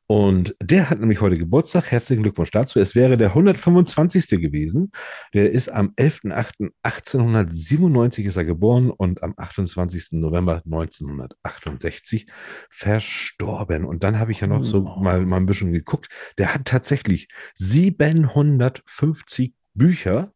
Und 0.08 0.56
der 0.62 0.90
hat 0.90 1.00
nämlich 1.00 1.22
heute 1.22 1.38
Geburtstag. 1.38 1.92
Herzlichen 1.92 2.24
Glückwunsch 2.24 2.52
dazu. 2.52 2.80
Es 2.80 2.96
wäre 2.96 3.18
der 3.18 3.30
125. 3.30 4.28
gewesen. 4.42 4.92
Der 5.34 5.52
ist 5.52 5.72
am 5.72 5.90
11.08.1897 5.98 8.24
ist 8.26 8.36
er 8.38 8.46
geboren 8.46 8.90
und 8.90 9.22
am 9.24 9.34
28. 9.38 10.14
November 10.14 10.62
1968 10.66 12.28
verstorben. 12.70 13.86
Und 13.86 14.04
dann 14.04 14.20
habe 14.20 14.32
ich 14.32 14.42
ja 14.42 14.48
noch 14.48 14.64
so 14.64 14.80
Oh. 14.80 15.00
mal, 15.02 15.26
mal 15.26 15.38
ein 15.38 15.46
bisschen 15.46 15.72
geguckt. 15.72 16.08
Der 16.38 16.54
hat 16.54 16.66
tatsächlich 16.66 17.28
750 17.56 19.54
Bücher 19.74 20.32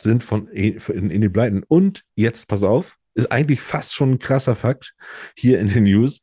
sind 0.00 0.22
von 0.24 0.48
E- 0.52 0.78
in, 0.88 1.10
in 1.10 1.20
die 1.20 1.28
Pleiten. 1.28 1.62
Und 1.68 2.04
jetzt, 2.14 2.48
pass 2.48 2.62
auf, 2.62 2.96
ist 3.14 3.30
eigentlich 3.30 3.60
fast 3.60 3.94
schon 3.94 4.12
ein 4.12 4.18
krasser 4.18 4.56
Fakt 4.56 4.94
hier 5.36 5.60
in 5.60 5.68
den 5.68 5.84
News. 5.84 6.20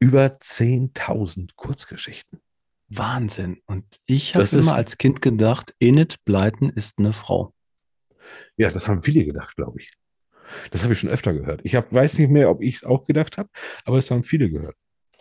Über 0.00 0.38
10.000 0.38 1.50
Kurzgeschichten. 1.56 2.40
Wahnsinn. 2.88 3.60
Und 3.66 3.84
ich 4.06 4.34
habe 4.34 4.48
immer 4.52 4.74
als 4.74 4.98
Kind 4.98 5.22
gedacht, 5.22 5.74
Enid 5.78 6.24
Blyton 6.24 6.70
ist 6.70 6.98
eine 6.98 7.12
Frau. 7.12 7.52
Ja, 8.56 8.70
das 8.70 8.88
haben 8.88 9.02
viele 9.02 9.24
gedacht, 9.24 9.54
glaube 9.56 9.78
ich. 9.78 9.92
Das 10.70 10.82
habe 10.82 10.94
ich 10.94 11.00
schon 11.00 11.10
öfter 11.10 11.32
gehört. 11.32 11.60
Ich 11.64 11.76
hab, 11.76 11.92
weiß 11.92 12.18
nicht 12.18 12.30
mehr, 12.30 12.50
ob 12.50 12.62
ich 12.62 12.76
es 12.76 12.84
auch 12.84 13.04
gedacht 13.04 13.38
habe, 13.38 13.48
aber 13.84 13.98
es 13.98 14.10
haben 14.10 14.24
viele 14.24 14.50
gehört. 14.50 14.74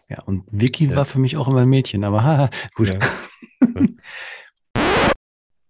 Ja, 0.07 0.23
und 0.23 0.45
Vicky 0.51 0.85
Ja. 0.87 0.95
war 0.95 1.05
für 1.05 1.19
mich 1.19 1.37
auch 1.37 1.47
immer 1.47 1.61
ein 1.61 1.69
Mädchen, 1.69 2.03
aber 2.03 2.23
haha, 2.23 2.49
gut. 2.73 2.87
Ja. 2.87 2.99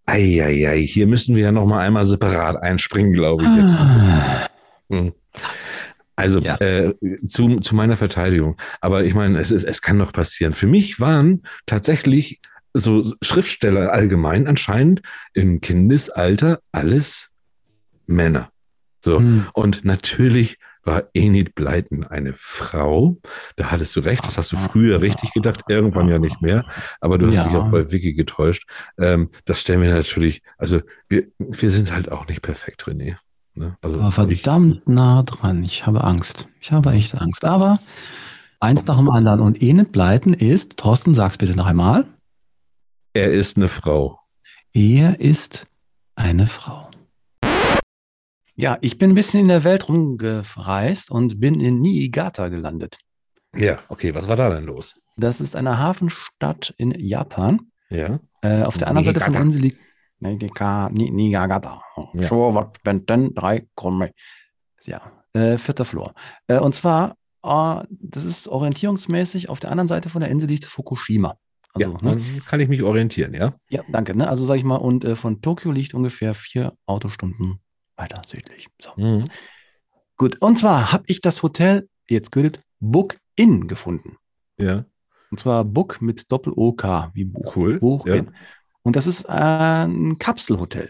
Eieiei, 0.06 0.80
hier 0.82 1.06
müssen 1.06 1.36
wir 1.36 1.44
ja 1.44 1.52
noch 1.52 1.66
mal 1.66 1.80
einmal 1.80 2.06
separat 2.06 2.56
einspringen, 2.56 3.12
glaube 3.12 3.44
ich 3.44 3.56
jetzt. 3.62 3.74
Ah. 3.76 4.48
Mhm. 4.88 5.12
Also 6.20 6.40
Ja. 6.40 6.56
äh, 6.56 6.94
zu, 7.26 7.60
zu 7.60 7.74
meiner 7.74 7.96
Verteidigung. 7.96 8.56
Aber 8.80 9.04
ich 9.04 9.14
meine, 9.14 9.38
es, 9.38 9.50
ist, 9.50 9.64
es 9.64 9.80
kann 9.82 9.98
doch 9.98 10.12
passieren. 10.12 10.54
Für 10.54 10.66
mich 10.66 11.00
waren 11.00 11.42
tatsächlich 11.66 12.40
so 12.72 13.12
Schriftsteller 13.22 13.92
allgemein 13.92 14.46
anscheinend 14.46 15.02
im 15.34 15.60
Kindesalter 15.60 16.60
alles 16.72 17.30
Männer. 18.06 18.50
So. 19.04 19.18
Hm. 19.18 19.46
Und 19.54 19.84
natürlich 19.84 20.58
war 20.82 21.04
Enid 21.14 21.54
Blyton 21.54 22.04
eine 22.04 22.32
Frau. 22.34 23.18
Da 23.56 23.70
hattest 23.70 23.96
du 23.96 24.00
recht, 24.00 24.24
das 24.24 24.38
hast 24.38 24.50
du 24.52 24.56
früher 24.56 25.02
richtig 25.02 25.32
gedacht, 25.32 25.62
irgendwann 25.68 26.08
ja 26.08 26.18
nicht 26.18 26.40
mehr. 26.40 26.64
Aber 27.00 27.18
du 27.18 27.26
hast 27.28 27.36
Ja. 27.36 27.44
dich 27.44 27.56
auch 27.56 27.68
bei 27.70 27.90
Vicky 27.90 28.14
getäuscht. 28.14 28.68
Ähm, 28.98 29.30
das 29.44 29.60
stellen 29.60 29.82
wir 29.82 29.92
natürlich, 29.92 30.42
also 30.56 30.80
wir, 31.08 31.26
wir 31.38 31.70
sind 31.70 31.92
halt 31.92 32.10
auch 32.10 32.28
nicht 32.28 32.40
perfekt, 32.42 32.84
René. 32.84 33.16
Ne? 33.54 33.76
Also 33.82 34.00
Aber 34.00 34.12
verdammt 34.12 34.88
nah 34.88 35.22
dran. 35.22 35.62
Ich 35.64 35.86
habe 35.86 36.04
Angst. 36.04 36.48
Ich 36.60 36.72
habe 36.72 36.92
echt 36.92 37.14
Angst. 37.20 37.44
Aber 37.44 37.78
eins 38.60 38.84
nach 38.86 38.96
dem 38.96 39.10
anderen. 39.10 39.40
Und 39.40 39.62
Enid 39.62 39.92
Blyton 39.92 40.34
ist, 40.34 40.76
Thorsten, 40.76 41.14
sag's 41.14 41.38
bitte 41.38 41.54
noch 41.56 41.66
einmal, 41.66 42.06
er 43.12 43.32
ist 43.32 43.56
eine 43.56 43.68
Frau. 43.68 44.20
er 44.72 45.18
ist 45.18 45.66
eine 46.14 46.46
Frau. 46.46 46.88
Ja, 48.54 48.78
ich 48.82 48.98
bin 48.98 49.10
ein 49.10 49.14
bisschen 49.14 49.40
in 49.40 49.48
der 49.48 49.64
Welt 49.64 49.88
rumgereist 49.88 51.10
und 51.10 51.40
bin 51.40 51.60
in 51.60 51.80
Niigata 51.80 52.48
gelandet. 52.48 52.98
Ja, 53.56 53.78
okay, 53.88 54.14
was 54.14 54.28
war 54.28 54.36
da 54.36 54.50
denn 54.50 54.64
los? 54.64 54.94
Das 55.16 55.40
ist 55.40 55.56
eine 55.56 55.78
Hafenstadt 55.78 56.74
in 56.76 56.92
Japan. 56.92 57.70
Ja. 57.88 58.20
Äh, 58.42 58.62
auf 58.62 58.78
der 58.78 58.88
anderen 58.88 59.06
Seite 59.06 59.20
von. 59.20 59.34
Insel 59.34 59.62
liegt 59.62 59.80
Niigata. 60.20 60.88
Ni- 60.90 61.10
Niigata. 61.10 61.82
Ja. 62.14 62.72
Denn 62.84 63.34
drei 63.34 63.66
Komme? 63.74 64.12
Ja, 64.84 65.00
äh, 65.32 65.58
vierter 65.58 65.84
Flur. 65.84 66.14
Äh, 66.46 66.58
und 66.58 66.74
zwar, 66.74 67.16
äh, 67.42 67.84
das 67.90 68.24
ist 68.24 68.48
orientierungsmäßig, 68.48 69.48
auf 69.48 69.60
der 69.60 69.70
anderen 69.70 69.88
Seite 69.88 70.08
von 70.10 70.20
der 70.20 70.30
Insel 70.30 70.48
liegt 70.48 70.64
Fukushima. 70.64 71.36
Also, 71.72 71.92
ja, 71.92 71.98
ne? 72.02 72.16
dann 72.16 72.42
kann 72.46 72.60
ich 72.60 72.68
mich 72.68 72.82
orientieren, 72.82 73.32
ja? 73.34 73.54
ja, 73.68 73.82
danke. 73.88 74.14
Ne? 74.16 74.28
Also 74.28 74.44
sage 74.44 74.58
ich 74.58 74.64
mal, 74.64 74.76
und 74.76 75.04
äh, 75.04 75.14
von 75.16 75.40
Tokio 75.40 75.70
liegt 75.70 75.94
ungefähr 75.94 76.34
vier 76.34 76.72
Autostunden 76.86 77.60
weiter 77.96 78.22
südlich. 78.26 78.66
So. 78.80 78.90
Mhm. 78.96 79.28
Gut, 80.16 80.40
und 80.42 80.58
zwar 80.58 80.92
habe 80.92 81.04
ich 81.06 81.20
das 81.20 81.42
Hotel, 81.42 81.88
jetzt 82.08 82.32
gilt, 82.32 82.60
Book 82.80 83.16
In 83.36 83.68
gefunden. 83.68 84.16
Ja, 84.58 84.84
Und 85.30 85.38
zwar 85.38 85.64
Book 85.64 86.02
mit 86.02 86.30
Doppel-OK, 86.32 87.10
wie 87.14 87.24
Buch. 87.24 87.56
cool. 87.56 87.78
Buch 87.78 88.06
ja. 88.06 88.16
In. 88.16 88.34
Und 88.82 88.96
das 88.96 89.06
ist 89.06 89.28
ein 89.28 90.18
Kapselhotel, 90.18 90.88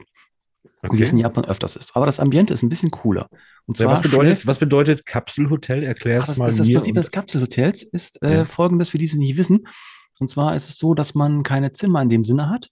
wie 0.91 1.03
es 1.03 1.11
in 1.11 1.16
Okay. 1.18 1.22
Japan 1.22 1.45
öfters 1.45 1.76
ist. 1.76 1.97
Aber 1.97 2.07
das 2.07 2.20
Ambiente 2.20 2.55
ist 2.55 2.62
ein 2.62 2.68
bisschen 2.68 2.91
cooler. 2.91 3.28
Und 3.66 3.78
Ja, 3.78 3.86
zwar 3.86 3.95
was, 3.95 4.03
bedeutet, 4.03 4.38
schläft- 4.38 4.47
was 4.47 4.59
bedeutet 4.59 5.07
Kapselhotel? 5.07 5.82
Erklär 5.82 6.18
Ah, 6.18 6.20
es 6.20 6.26
das, 6.26 6.38
mal 6.38 6.47
das, 6.47 6.57
das 6.57 6.66
mir. 6.66 6.74
Prinzip 6.74 6.93
und- 6.97 7.03
des 7.03 7.11
Kapselhotels 7.11 7.82
ist 7.82 8.22
äh, 8.22 8.34
Ja. 8.38 8.45
folgendes, 8.45 8.91
für 8.91 8.99
die 8.99 9.05
es 9.07 9.14
nicht 9.14 9.36
wissen. 9.36 9.66
Und 10.20 10.28
zwar 10.28 10.55
ist 10.55 10.68
es 10.68 10.78
so, 10.78 10.95
dass 10.95 11.14
man 11.14 11.43
keine 11.43 11.72
Zimmer 11.72 12.03
in 12.03 12.09
dem 12.11 12.24
Sinne 12.24 12.49
hat, 12.51 12.68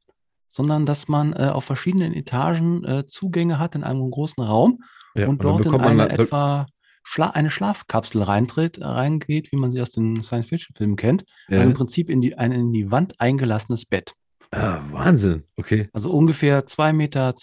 sondern 0.48 0.86
dass 0.86 1.08
man 1.08 1.32
äh, 1.32 1.50
auf 1.52 1.64
verschiedenen 1.64 2.12
Etagen 2.14 2.84
äh, 2.84 3.06
Zugänge 3.06 3.58
hat 3.58 3.74
in 3.74 3.84
einem 3.84 4.10
großen 4.10 4.42
Raum 4.42 4.80
ja, 5.14 5.26
und 5.28 5.42
dann 5.42 5.50
dort 5.50 5.66
in 5.66 5.72
bekommt 5.72 5.84
man 5.96 6.00
eine 6.00 6.16
da- 6.16 6.22
etwa 6.22 6.66
Schla 7.04 7.30
eine 7.30 7.48
Schlafkapsel 7.48 8.22
reintritt, 8.22 8.78
äh, 8.78 8.84
reingeht, 8.84 9.50
wie 9.50 9.56
man 9.56 9.70
sie 9.70 9.80
aus 9.80 9.90
den 9.90 10.22
Science-Fiction-Filmen 10.22 10.96
kennt. 10.96 11.24
Also 11.48 11.62
im 11.62 11.72
Prinzip 11.74 12.10
in 12.10 12.20
die, 12.20 12.36
ein 12.36 12.52
in 12.52 12.72
die 12.72 12.90
Wand 12.90 13.18
eingelassenes 13.18 13.86
Bett. 13.86 14.12
Ah, 14.52 14.78
Wahnsinn. 14.90 15.44
Okay. 15.56 15.88
Also 15.92 16.10
ungefähr 16.10 16.66
2,20 16.66 16.92
Meter 16.92 17.34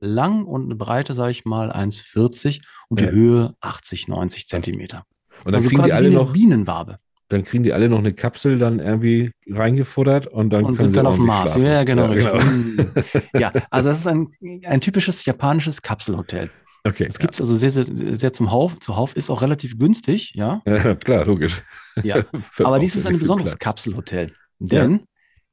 lang 0.00 0.44
und 0.44 0.64
eine 0.64 0.76
Breite, 0.76 1.14
sage 1.14 1.30
ich 1.30 1.44
mal, 1.44 1.70
1,40 1.70 2.60
und 2.88 3.00
Ja. 3.00 3.06
die 3.06 3.12
Höhe 3.12 3.54
80, 3.60 4.08
90 4.08 4.48
Zentimeter. 4.48 5.04
Und 5.44 5.52
dann 5.52 5.56
also 5.56 5.68
kriegen 5.68 5.84
die 5.84 5.92
alle 5.92 6.10
noch, 6.10 6.32
Bienenwabe. 6.32 6.98
dann 7.28 7.44
kriegen 7.44 7.62
die 7.62 7.72
alle 7.72 7.88
noch 7.88 7.98
eine 7.98 8.12
Kapsel 8.12 8.58
dann 8.58 8.78
irgendwie 8.78 9.30
reingefuttert 9.48 10.26
und 10.26 10.50
dann 10.50 10.64
und 10.64 10.76
können 10.76 10.78
sind 10.78 10.90
sie 10.90 10.96
dann 10.96 11.06
auf 11.06 11.16
dem 11.16 11.26
Mars. 11.26 11.52
schlafen. 11.52 11.64
Ja, 11.64 11.84
genau. 11.84 12.12
Ja, 12.12 12.30
richtig. 12.32 13.34
Mm. 13.34 13.38
ja, 13.38 13.52
also 13.70 13.88
das 13.88 14.00
ist 14.00 14.06
ein, 14.06 14.28
ein 14.64 14.80
typisches 14.80 15.24
japanisches 15.24 15.80
Kapselhotel. 15.80 16.50
Okay. 16.84 17.06
Das 17.06 17.18
gibt 17.18 17.34
es 17.34 17.40
also 17.40 17.54
sehr, 17.54 17.70
sehr, 17.70 17.84
sehr 17.84 18.32
zum 18.32 18.50
Hauf. 18.50 18.78
Zuhauf 18.80 19.14
ist 19.14 19.30
auch 19.30 19.42
relativ 19.42 19.78
günstig, 19.78 20.32
ja. 20.34 20.62
Ja, 20.66 20.94
klar, 20.94 21.26
logisch. 21.26 21.62
Ja. 22.02 22.24
Aber 22.58 22.78
dies 22.78 22.96
ist 22.96 23.04
ja 23.04 23.10
ein 23.10 23.18
besonderes 23.18 23.52
Platz. 23.52 23.60
Kapselhotel. 23.60 24.32
Denn 24.58 25.04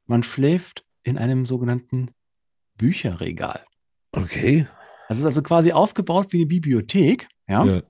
man 0.07 0.23
schläft 0.23 0.83
in 1.03 1.17
einem 1.17 1.45
sogenannten 1.45 2.09
Bücherregal. 2.77 3.63
Okay. 4.11 4.67
Das 5.09 5.17
ist 5.17 5.25
also 5.25 5.41
quasi 5.41 5.71
aufgebaut 5.71 6.27
wie 6.31 6.37
eine 6.37 6.45
Bibliothek, 6.47 7.27
ja. 7.47 7.63
Ja. 7.65 7.81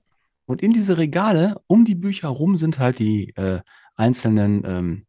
Und 0.46 0.62
in 0.62 0.72
diese 0.72 0.96
Regale, 0.96 1.60
um 1.66 1.84
die 1.84 1.94
Bücher 1.94 2.28
rum, 2.28 2.56
sind 2.56 2.78
halt 2.78 2.98
die 3.00 3.30
äh, 3.36 3.60
einzelnen 3.96 4.62
ähm, 4.64 5.06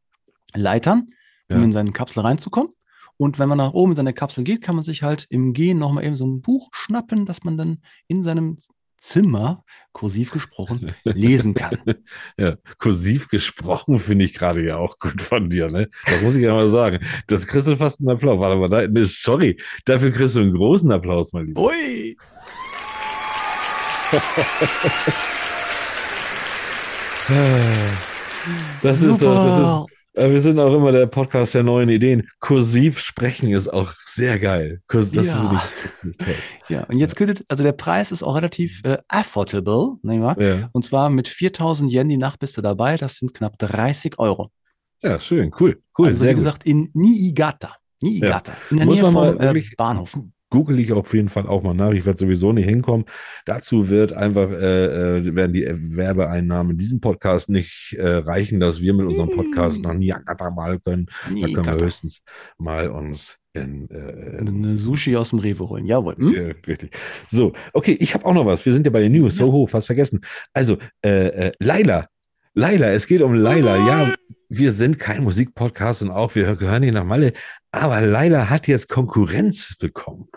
Leitern, 0.53 1.07
um 1.49 1.57
Ja. 1.57 1.63
in 1.63 1.71
seine 1.71 1.91
Kapsel 1.93 2.21
reinzukommen. 2.23 2.73
Und 3.15 3.39
wenn 3.39 3.47
man 3.49 3.57
nach 3.57 3.73
oben 3.73 3.91
in 3.91 3.95
seine 3.95 4.13
Kapsel 4.13 4.43
geht, 4.43 4.61
kann 4.61 4.75
man 4.75 4.83
sich 4.83 5.03
halt 5.03 5.27
im 5.29 5.53
Gehen 5.53 5.77
nochmal 5.77 6.03
eben 6.03 6.15
so 6.15 6.25
ein 6.25 6.41
Buch 6.41 6.69
schnappen, 6.73 7.25
das 7.25 7.43
man 7.43 7.57
dann 7.57 7.81
in 8.07 8.23
seinem 8.23 8.57
Zimmer, 9.01 9.63
kursiv 9.91 10.31
gesprochen, 10.31 10.93
lesen 11.03 11.53
kann. 11.53 11.77
Ja, 12.37 12.55
kursiv 12.77 13.27
gesprochen 13.27 13.99
finde 13.99 14.25
ich 14.25 14.33
gerade 14.33 14.65
ja 14.65 14.77
auch 14.77 14.97
gut 14.99 15.21
von 15.21 15.49
dir, 15.49 15.67
ne? 15.67 15.89
Das 16.05 16.21
muss 16.21 16.35
ich 16.35 16.43
ja 16.43 16.53
mal 16.53 16.69
sagen. 16.69 16.99
Das 17.27 17.47
kriegst 17.47 17.67
du 17.67 17.75
fast 17.75 17.99
einen 17.99 18.09
Applaus. 18.09 18.39
Warte 18.39 18.57
mal, 18.57 18.69
da, 18.69 18.87
ne, 18.87 19.05
sorry, 19.05 19.59
dafür 19.85 20.11
kriegst 20.11 20.35
du 20.35 20.41
einen 20.41 20.53
großen 20.53 20.91
Applaus, 20.91 21.33
mein 21.33 21.47
Lieber. 21.47 21.61
Ui! 21.61 22.17
Das 28.81 29.01
ist 29.01 29.21
doch, 29.21 29.45
das 29.45 29.59
ist, 29.59 29.98
wir 30.19 30.39
sind 30.39 30.59
auch 30.59 30.73
immer 30.73 30.91
der 30.91 31.07
Podcast 31.07 31.55
der 31.55 31.63
neuen 31.63 31.89
Ideen. 31.89 32.27
Kursiv 32.39 32.99
sprechen 32.99 33.51
ist 33.51 33.67
auch 33.71 33.93
sehr 34.05 34.39
geil. 34.39 34.81
Kurs, 34.87 35.11
das 35.11 35.27
Ja. 35.27 35.63
ich 36.03 36.17
toll. 36.17 36.35
Ja, 36.67 36.83
und 36.83 36.97
jetzt 36.97 37.15
gilt, 37.15 37.45
also 37.47 37.63
der 37.63 37.71
Preis 37.73 38.11
ist 38.11 38.23
auch 38.23 38.35
relativ 38.35 38.81
äh, 38.83 38.97
affordable, 39.07 39.97
nicht 40.01 40.21
wahr? 40.21 40.39
Ja. 40.41 40.69
Und 40.73 40.83
zwar 40.85 41.09
mit 41.09 41.27
4000 41.27 41.91
Yen 41.91 42.09
die 42.09 42.17
Nacht 42.17 42.39
bist 42.39 42.57
du 42.57 42.61
dabei, 42.61 42.97
das 42.97 43.17
sind 43.17 43.33
knapp 43.33 43.57
30 43.59 44.19
Euro. 44.19 44.51
ja, 45.01 45.19
schön, 45.19 45.51
cool, 45.59 45.81
cool, 45.97 46.07
also 46.07 46.23
wie 46.25 46.29
gut. 46.29 46.35
gesagt, 46.35 46.63
in 46.65 46.89
Niigata. 46.93 47.75
Niigata. 48.01 48.53
In 48.71 48.77
der 48.77 48.85
Muss 48.85 48.97
Nähe 48.97 49.05
vom 49.05 49.13
mal 49.13 49.55
äh, 49.55 49.63
Bahnhof. 49.77 50.17
Google 50.49 50.79
ich 50.79 50.91
auf 50.91 51.13
jeden 51.13 51.29
Fall 51.29 51.47
auch 51.47 51.63
mal 51.63 51.73
nach. 51.73 51.91
Ich 51.91 52.05
werde 52.05 52.19
sowieso 52.19 52.51
nicht 52.51 52.67
hinkommen. 52.67 53.05
Dazu 53.45 53.89
wird 53.89 54.13
einfach, 54.13 54.49
äh, 54.51 55.17
äh, 55.17 55.35
werden 55.35 55.53
die 55.53 55.65
Werbeeinnahmen 55.67 56.73
in 56.73 56.77
diesem 56.77 57.01
Podcast 57.01 57.49
nicht 57.49 57.95
äh, 57.97 58.07
reichen, 58.07 58.59
dass 58.59 58.81
wir 58.81 58.93
mit 58.93 59.05
unserem 59.07 59.29
Podcast 59.29 59.81
nach 59.81 59.93
Niagara 59.93 60.49
mal 60.49 60.79
können. 60.79 61.07
Da 61.25 61.47
können 61.47 61.65
wir 61.65 61.85
höchstens 61.85 62.21
mal 62.57 62.89
uns 62.89 63.37
in, 63.53 63.89
äh, 63.89 64.37
in 64.39 64.47
Eine 64.47 64.77
Sushi 64.77 65.15
aus 65.15 65.31
dem 65.31 65.39
Rewe 65.39 65.67
holen. 65.67 65.85
Jawohl. 65.85 66.15
Hm? 66.15 66.33
äh, 66.35 66.55
richtig. 66.67 66.91
So, 67.27 67.53
okay, 67.73 67.97
ich 67.99 68.13
habe 68.13 68.25
auch 68.25 68.33
noch 68.33 68.45
was. 68.45 68.65
Wir 68.65 68.73
sind 68.73 68.85
ja 68.85 68.91
bei 68.91 69.01
den 69.01 69.11
News. 69.11 69.35
So 69.35 69.47
Ja. 69.47 69.51
hoch, 69.51 69.69
fast 69.69 69.87
vergessen. 69.87 70.21
Also, 70.53 70.77
äh, 71.03 71.27
äh, 71.47 71.51
Laila. 71.59 72.07
Laila, 72.59 72.87
es 72.91 73.07
geht 73.07 73.21
um 73.21 73.35
Laila. 73.35 73.87
Ja, 73.87 74.13
wir 74.49 74.73
sind 74.73 74.99
kein 74.99 75.23
Musikpodcast 75.23 76.01
und 76.01 76.11
auch 76.11 76.35
wir 76.35 76.57
gehören 76.57 76.81
nicht 76.81 76.93
nach 76.93 77.05
Malle. 77.05 77.31
Aber 77.71 78.01
Laila 78.01 78.49
hat 78.49 78.67
jetzt 78.67 78.89
Konkurrenz 78.89 79.77
bekommen. 79.77 80.27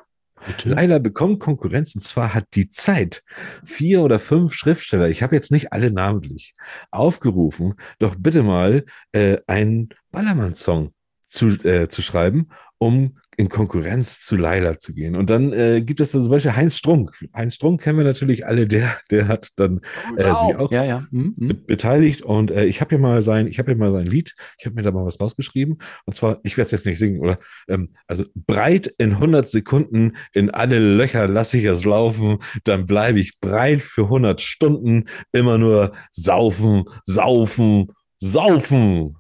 Bitte? 0.47 0.69
Laila 0.69 1.01
bekommt 1.01 1.41
Konkurrenz 1.41 1.97
und 1.97 2.01
zwar 2.01 2.33
hat 2.33 2.45
die 2.55 2.69
Zeit 2.69 3.25
vier 3.65 4.03
oder 4.03 4.21
fünf 4.21 4.55
Schriftsteller, 4.55 5.09
ich 5.09 5.25
habe 5.25 5.35
jetzt 5.35 5.51
nicht 5.51 5.73
alle 5.73 5.91
namentlich, 5.91 6.55
aufgerufen, 6.93 7.75
doch 7.99 8.15
bitte 8.17 8.45
mal 8.45 8.85
äh, 9.11 9.39
einen 9.49 9.89
Ballermann-Song 10.13 10.93
zu, 11.27 11.49
äh, 11.65 11.89
zu 11.89 12.03
schreiben, 12.03 12.51
um 12.79 13.19
in 13.37 13.49
Konkurrenz 13.49 14.21
zu 14.21 14.37
Laila 14.37 14.79
zu 14.79 14.93
gehen. 14.93 15.17
Und 15.17 15.31
dann 15.31 15.53
äh, 15.53 15.81
gibt 15.83 16.01
es 16.01 16.13
da 16.13 16.21
zum 16.21 16.29
Beispiel 16.29 16.55
Heinz 16.55 16.77
Strunk. 16.77 17.13
Heinz 17.35 17.55
Strunk 17.55 17.81
kennen 17.81 17.97
wir 17.99 18.05
natürlich 18.05 18.47
alle, 18.47 18.67
der, 18.67 18.99
der 19.11 19.27
hat 19.29 19.49
dann 19.57 19.81
äh, 20.19 20.35
sie 20.47 20.55
auch 20.55 20.71
Ja, 20.71 20.85
ja. 20.85 21.07
Hm, 21.11 21.35
be- 21.37 21.55
hm. 21.55 21.65
beteiligt 21.67 22.23
und 22.23 22.51
äh, 22.51 22.65
ich 22.67 22.81
habe 22.81 22.91
hier 22.91 22.99
mal 22.99 23.23
sein, 23.23 23.47
ich 23.47 23.59
habe 23.59 23.71
hier 23.71 23.79
mal 23.79 23.93
sein 23.93 24.07
Lied, 24.07 24.35
ich 24.59 24.67
habe 24.67 24.75
mir 24.75 24.83
da 24.83 24.91
mal 24.91 25.07
was 25.07 25.19
rausgeschrieben 25.21 25.79
und 26.05 26.15
zwar, 26.15 26.41
ich 26.43 26.57
werde 26.57 26.67
es 26.67 26.73
jetzt 26.73 26.87
nicht 26.87 26.99
singen, 26.99 27.21
oder? 27.21 27.39
Ähm, 27.69 27.89
also 28.07 28.25
breit 28.35 28.93
in 28.99 29.13
100 29.13 29.49
Sekunden 29.49 30.13
in 30.35 30.51
alle 30.51 30.79
Löcher 30.79 31.27
lasse 31.27 31.57
ich 31.59 31.65
es 31.65 31.85
laufen, 31.85 32.39
dann 32.65 32.87
bleibe 32.87 33.19
ich 33.21 33.41
breit 33.41 33.81
für 33.81 34.05
100 34.05 34.41
Stunden, 34.41 35.05
immer 35.33 35.57
nur 35.59 35.93
saufen, 36.11 36.85
saufen, 37.07 37.89
saufen. 38.19 39.17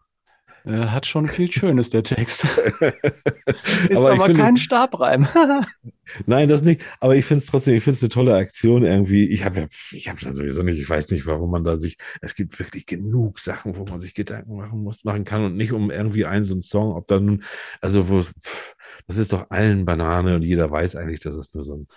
Er 0.64 0.92
hat 0.92 1.06
schon 1.06 1.28
viel 1.28 1.50
Schönes, 1.50 1.90
der 1.90 2.04
Text. 2.04 2.44
Ist 3.88 3.96
Aber 3.96 4.12
aber, 4.12 4.26
finde- 4.26 4.40
kein 4.40 4.56
Stabreim. 4.56 5.26
Nein, 6.26 6.48
das 6.48 6.62
nicht. 6.62 6.84
Aber 7.00 7.16
ich 7.16 7.24
finde 7.24 7.38
es 7.38 7.46
trotzdem, 7.46 7.74
ich 7.74 7.82
finde 7.82 7.96
es 7.96 8.02
eine 8.02 8.10
tolle 8.10 8.36
Aktion 8.36 8.84
irgendwie. 8.84 9.28
Ich 9.28 9.44
habe 9.44 9.60
ja, 9.60 9.66
ich 9.92 10.08
habe 10.08 10.20
sowieso 10.32 10.62
nicht, 10.62 10.78
ich 10.78 10.88
weiß 10.88 11.10
nicht, 11.10 11.26
warum 11.26 11.50
man 11.50 11.64
da 11.64 11.80
sich, 11.80 11.96
es 12.20 12.34
gibt 12.34 12.58
wirklich 12.58 12.86
genug 12.86 13.40
Sachen, 13.40 13.76
wo 13.76 13.84
man 13.84 13.98
sich 14.00 14.14
Gedanken 14.14 14.56
machen 14.56 14.82
muss, 14.82 15.04
machen 15.04 15.24
kann 15.24 15.44
und 15.44 15.56
nicht 15.56 15.72
um 15.72 15.90
irgendwie 15.90 16.26
einen 16.26 16.44
so 16.44 16.54
einen 16.54 16.62
Song, 16.62 16.92
ob 16.94 17.06
da 17.08 17.18
nun, 17.18 17.42
also 17.80 18.08
wo, 18.08 18.22
pff, 18.22 18.74
das 19.06 19.18
ist 19.18 19.32
doch 19.32 19.50
allen 19.50 19.84
Banane 19.84 20.36
und 20.36 20.42
jeder 20.42 20.70
weiß 20.70 20.96
eigentlich, 20.96 21.20
dass 21.20 21.34
es 21.34 21.54
nur 21.54 21.64
so 21.64 21.76
ein, 21.76 21.88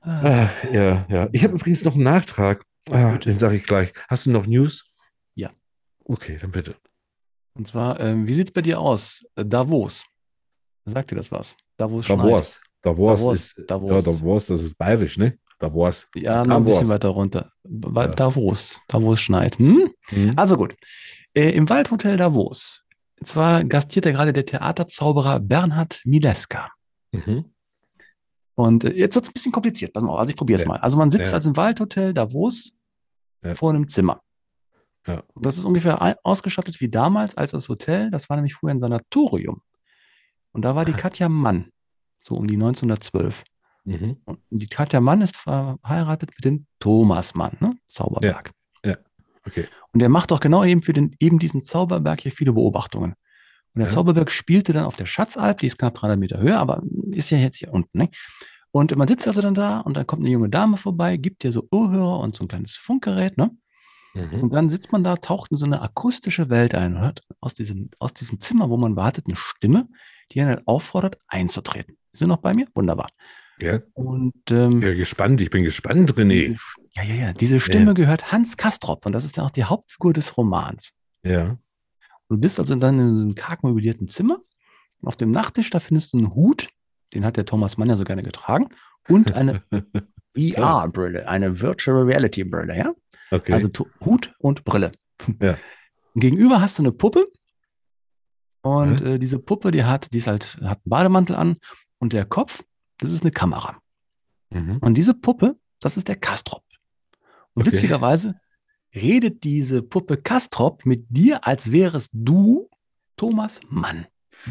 ah, 0.00 0.48
ja, 0.72 1.06
ja. 1.08 1.28
Ich 1.32 1.44
habe 1.44 1.54
übrigens 1.54 1.84
noch 1.84 1.94
einen 1.94 2.04
Nachtrag. 2.04 2.62
Ah, 2.90 3.18
den 3.18 3.38
sage 3.38 3.56
ich 3.56 3.64
gleich. 3.64 3.92
Hast 4.08 4.26
du 4.26 4.30
noch 4.30 4.46
News? 4.46 4.94
Ja. 5.34 5.50
Okay, 6.04 6.38
dann 6.40 6.50
bitte. 6.52 6.74
Und 7.58 7.66
zwar, 7.66 7.98
ähm, 8.00 8.26
wie 8.28 8.34
sieht 8.34 8.48
es 8.48 8.52
bei 8.54 8.62
dir 8.62 8.80
aus? 8.80 9.24
Äh, 9.34 9.44
Davos. 9.44 10.04
Sagt 10.86 11.10
dir 11.10 11.16
das 11.16 11.30
was? 11.32 11.56
Davos 11.76 12.06
schneit. 12.06 12.18
Davos. 12.20 12.60
Davos 12.80 13.20
Davos, 13.20 13.36
ist, 13.58 13.70
Davos. 13.70 13.90
ja, 13.90 14.00
Davos, 14.12 14.46
das 14.46 14.62
ist 14.62 14.78
bayerisch, 14.78 15.18
ne? 15.18 15.36
Davos. 15.58 16.06
Ja, 16.14 16.36
noch 16.38 16.42
ein 16.44 16.48
Davos. 16.50 16.66
bisschen 16.74 16.88
weiter 16.88 17.08
runter. 17.08 17.52
Bei 17.64 18.04
Ja. 18.06 18.14
Davos. 18.14 18.80
Davos 18.86 19.20
schneit. 19.20 19.58
Hm? 19.58 19.90
Mhm. 20.12 20.32
Also 20.36 20.56
gut. 20.56 20.76
Äh, 21.34 21.50
Im 21.50 21.68
Waldhotel 21.68 22.16
Davos. 22.16 22.84
Und 23.20 23.26
zwar 23.26 23.64
gastiert 23.64 24.06
ja 24.06 24.12
gerade 24.12 24.32
der 24.32 24.46
Theaterzauberer 24.46 25.40
Bernhard 25.40 26.00
Mileska. 26.04 26.70
Mhm. 27.10 27.46
Und 28.54 28.84
äh, 28.84 28.92
jetzt 28.92 29.16
wird 29.16 29.24
es 29.24 29.30
ein 29.30 29.34
bisschen 29.34 29.52
kompliziert. 29.52 29.92
Pass 29.92 30.02
mal 30.04 30.16
also 30.16 30.30
ich 30.30 30.36
probiere 30.36 30.56
es 30.58 30.62
Ja. 30.62 30.68
mal. 30.68 30.76
Also 30.78 30.96
man 30.96 31.10
sitzt 31.10 31.26
Ja. 31.26 31.32
also 31.32 31.50
im 31.50 31.56
Waldhotel 31.56 32.14
Davos 32.14 32.70
vor 33.54 33.70
einem 33.70 33.88
Zimmer. 33.88 34.20
Ja. 35.08 35.22
Das 35.34 35.58
ist 35.58 35.64
ungefähr 35.64 36.16
ausgestattet 36.22 36.80
wie 36.80 36.88
damals 36.88 37.36
als 37.36 37.50
das 37.50 37.68
Hotel. 37.68 38.10
Das 38.10 38.28
war 38.28 38.36
nämlich 38.36 38.54
früher 38.54 38.70
ein 38.70 38.80
Sanatorium. 38.80 39.62
Und 40.52 40.64
da 40.64 40.74
war 40.76 40.84
die 40.84 40.92
Katja 40.92 41.28
Mann, 41.28 41.70
so 42.20 42.34
um 42.36 42.46
die 42.46 42.54
1912. 42.54 43.44
Mhm. 43.84 44.18
Und 44.24 44.40
die 44.50 44.66
Katja 44.66 45.00
Mann 45.00 45.22
ist 45.22 45.36
verheiratet 45.36 46.30
mit 46.36 46.44
dem 46.44 46.66
Thomas 46.78 47.34
Mann, 47.34 47.56
ne? 47.60 47.76
Zauberberg. 47.86 48.52
Okay. 49.46 49.66
Und 49.92 50.02
er 50.02 50.08
macht 50.08 50.30
doch 50.30 50.40
genau 50.40 50.64
eben 50.64 50.82
für 50.82 50.92
den, 50.92 51.16
eben 51.20 51.38
diesen 51.38 51.62
Zauberberg 51.62 52.20
hier 52.20 52.32
viele 52.32 52.52
Beobachtungen. 52.52 53.12
Und 53.74 53.80
der 53.80 53.86
Ja. 53.86 53.92
Zauberberg 53.92 54.30
spielte 54.30 54.72
dann 54.72 54.84
auf 54.84 54.96
der 54.96 55.06
Schatzalp, 55.06 55.60
die 55.60 55.66
ist 55.66 55.78
knapp 55.78 55.94
300 55.94 56.18
Meter 56.18 56.40
höher, 56.40 56.58
aber 56.58 56.82
ist 57.12 57.30
ja 57.30 57.38
jetzt 57.38 57.58
hier 57.58 57.72
unten. 57.72 57.98
Ne? 57.98 58.08
Und 58.70 58.94
man 58.96 59.08
sitzt 59.08 59.26
also 59.26 59.40
dann 59.40 59.54
da 59.54 59.78
und 59.80 59.96
dann 59.96 60.06
kommt 60.06 60.22
eine 60.22 60.30
junge 60.30 60.50
Dame 60.50 60.76
vorbei, 60.76 61.16
gibt 61.16 61.42
dir 61.42 61.52
so 61.52 61.66
Ohrhörer 61.70 62.20
und 62.20 62.36
so 62.36 62.44
ein 62.44 62.48
kleines 62.48 62.76
Funkgerät. 62.76 63.38
Ne? 63.38 63.50
Mhm. 64.14 64.42
Und 64.42 64.52
dann 64.52 64.68
sitzt 64.70 64.90
man 64.92 65.04
da, 65.04 65.16
taucht 65.16 65.50
in 65.50 65.56
so 65.56 65.66
eine 65.66 65.82
akustische 65.82 66.50
Welt 66.50 66.74
ein 66.74 66.94
und 66.96 67.00
hört 67.02 67.20
aus 67.40 67.54
diesem, 67.54 67.90
aus 67.98 68.14
diesem 68.14 68.40
Zimmer, 68.40 68.70
wo 68.70 68.76
man 68.76 68.96
wartet, 68.96 69.26
eine 69.26 69.36
Stimme, 69.36 69.84
die 70.32 70.40
einen 70.40 70.66
auffordert, 70.66 71.18
einzutreten. 71.28 71.96
Sind 72.12 72.26
Sie 72.26 72.26
noch 72.26 72.38
bei 72.38 72.54
mir? 72.54 72.66
Wunderbar. 72.74 73.08
Ja, 73.60 73.80
Und 73.94 74.34
ähm, 74.50 74.80
ja, 74.82 74.94
gespannt, 74.94 75.40
ich 75.40 75.50
bin 75.50 75.64
gespannt, 75.64 76.12
René. 76.14 76.46
diese, 76.48 76.58
ja, 76.92 77.02
ja, 77.02 77.14
ja, 77.14 77.32
diese 77.32 77.58
Stimme 77.60 77.86
Ja. 77.86 77.92
gehört 77.92 78.30
Hans 78.32 78.56
Kastrop 78.56 79.04
und 79.04 79.12
das 79.12 79.24
ist 79.24 79.36
ja 79.36 79.44
auch 79.44 79.50
die 79.50 79.64
Hauptfigur 79.64 80.12
des 80.12 80.36
Romans. 80.36 80.92
Ja. 81.24 81.58
Du 82.28 82.36
bist 82.38 82.58
also 82.60 82.74
dann 82.76 82.98
in 83.00 83.06
einem 83.20 83.34
karg 83.34 83.64
möblierten 83.64 84.06
Zimmer. 84.08 84.38
Auf 85.02 85.16
dem 85.16 85.30
Nachttisch, 85.32 85.70
da 85.70 85.80
findest 85.80 86.12
du 86.12 86.18
einen 86.18 86.34
Hut, 86.34 86.68
den 87.14 87.24
hat 87.24 87.36
der 87.36 87.46
Thomas 87.46 87.76
Mann 87.78 87.88
ja 87.88 87.96
so 87.96 88.04
gerne 88.04 88.22
getragen, 88.22 88.68
und 89.08 89.32
eine 89.32 89.62
VR-Brille, 90.38 91.28
eine 91.28 91.60
Virtual 91.60 92.02
Reality 92.02 92.44
Brille, 92.44 92.76
ja? 92.76 92.92
Okay. 93.30 93.52
Also 93.52 93.68
Hut 94.04 94.34
und 94.38 94.64
Brille. 94.64 94.92
Ja. 95.42 95.56
Gegenüber 96.14 96.60
hast 96.60 96.78
du 96.78 96.82
eine 96.82 96.92
Puppe. 96.92 97.26
Und 98.62 99.00
äh, 99.00 99.18
diese 99.18 99.38
Puppe, 99.38 99.70
die 99.70 99.84
hat, 99.84 100.12
die 100.12 100.18
ist 100.18 100.26
halt, 100.26 100.56
hat 100.62 100.78
einen 100.78 100.90
Bademantel 100.90 101.36
an 101.36 101.56
und 101.98 102.12
der 102.12 102.24
Kopf, 102.24 102.62
das 102.98 103.10
ist 103.10 103.22
eine 103.22 103.30
Kamera. 103.30 103.78
mhm. 104.50 104.78
Und 104.78 104.94
diese 104.94 105.14
Puppe, 105.14 105.56
das 105.80 105.96
ist 105.96 106.08
der 106.08 106.16
Kastrop. 106.16 106.64
Und 107.54 107.62
Okay. 107.66 107.72
witzigerweise 107.72 108.34
redet 108.94 109.44
diese 109.44 109.82
Puppe 109.82 110.16
Kastrop 110.16 110.84
mit 110.86 111.06
dir, 111.08 111.46
als 111.46 111.72
wärest 111.72 112.10
du 112.12 112.68
Thomas 113.16 113.60
Mann. 113.68 114.06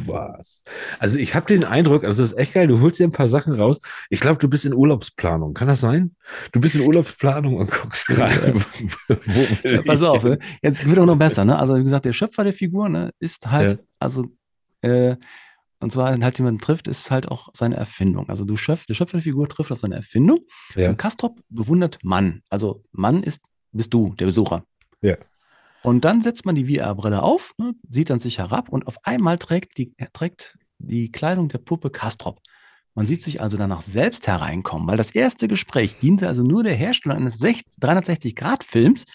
Was? 0.06 0.64
Also 1.00 1.18
ich 1.18 1.34
habe 1.36 1.46
den 1.48 1.64
Eindruck, 1.64 2.04
also 2.04 2.22
das 2.22 2.34
ist 2.34 2.38
echt 2.38 2.54
geil, 2.54 2.68
du 2.68 2.82
holst 2.82 3.00
dir 3.00 3.06
ein 3.06 3.12
paar 3.12 3.28
Sachen 3.28 3.54
raus. 3.56 3.80
Ich 4.10 4.20
glaube, 4.20 4.40
du 4.40 4.48
bist 4.50 4.66
in 4.66 4.74
Urlaubsplanung. 4.74 5.54
Kann 5.54 5.68
das 5.68 5.80
sein? 5.80 6.16
Du 6.52 6.60
bist 6.60 6.76
in 6.76 6.82
Urlaubsplanung 6.82 7.56
und 7.56 7.72
guckst 7.72 8.08
gerade. 8.08 8.54
Ja, 9.64 9.82
pass 9.86 10.02
auf, 10.02 10.24
ne? 10.24 10.40
jetzt 10.62 10.86
wird 10.86 11.00
auch 11.00 11.06
noch 11.06 11.18
besser. 11.18 11.46
Ne? 11.46 11.58
Also 11.58 11.78
wie 11.78 11.84
gesagt, 11.84 12.06
der 12.06 12.14
Schöpfer 12.14 12.44
der 12.44 12.54
Figur 12.54 12.90
ne, 12.90 13.12
ist 13.20 13.50
halt, 13.50 13.72
Ja. 13.72 13.78
also, 14.00 14.26
äh, 14.82 15.16
und 15.80 15.92
zwar 15.92 16.18
halt 16.20 16.38
jemanden 16.40 16.60
trifft, 16.60 16.88
ist 16.88 17.12
halt 17.12 17.28
auch 17.28 17.50
seine 17.54 17.76
Erfindung. 17.76 18.30
Also 18.30 18.46
du 18.46 18.58
Schöpf, 18.58 18.86
der 18.88 18.94
Schöpfer 18.96 19.18
der 19.18 19.24
Figur 19.24 19.48
trifft 19.48 19.72
auf 19.72 19.80
seine 19.80 19.96
Erfindung. 19.96 20.40
Ja. 20.76 20.90
Und 20.90 20.98
Kastrop 20.98 21.40
bewundert 21.50 22.00
Mann. 22.04 22.42
Also 22.50 22.84
Mann 22.92 23.24
ist, 23.24 23.42
bist 23.72 23.94
du, 23.94 24.16
der 24.16 24.26
Besucher. 24.26 24.64
Ja. 25.02 25.16
Und 25.84 26.06
dann 26.06 26.22
setzt 26.22 26.46
man 26.46 26.56
die 26.56 26.76
VR-Brille 26.76 27.22
auf, 27.22 27.54
ne, 27.58 27.74
sieht 27.90 28.10
dann 28.10 28.20
sich 28.20 28.40
herab 28.40 28.70
und 28.70 28.88
auf 28.88 28.98
einmal 29.04 29.38
trägt 29.38 29.78
die, 29.78 29.94
trägt 30.14 30.58
die 30.80 31.12
Kleidung 31.12 31.50
der 31.50 31.60
Puppe 31.60 31.90
Kastrop. 31.90 32.40
Man 32.94 33.06
sieht 33.06 33.22
sich 33.22 33.42
also 33.42 33.58
danach 33.58 33.84
selbst 33.84 34.28
hereinkommen, 34.28 34.88
weil 34.88 34.98
das 34.98 35.12
erste 35.12 35.48
Gespräch 35.48 36.00
diente 36.00 36.28
also 36.28 36.44
nur 36.44 36.64
der 36.64 36.74
Herstellung 36.74 37.20
eines 37.20 37.40
360-Grad-Films, 37.40 39.06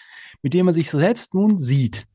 mit 0.41 0.53
dem 0.53 0.65
man 0.65 0.73
sich 0.73 0.89
selbst 0.89 1.33
nun 1.33 1.59
sieht. 1.59 2.07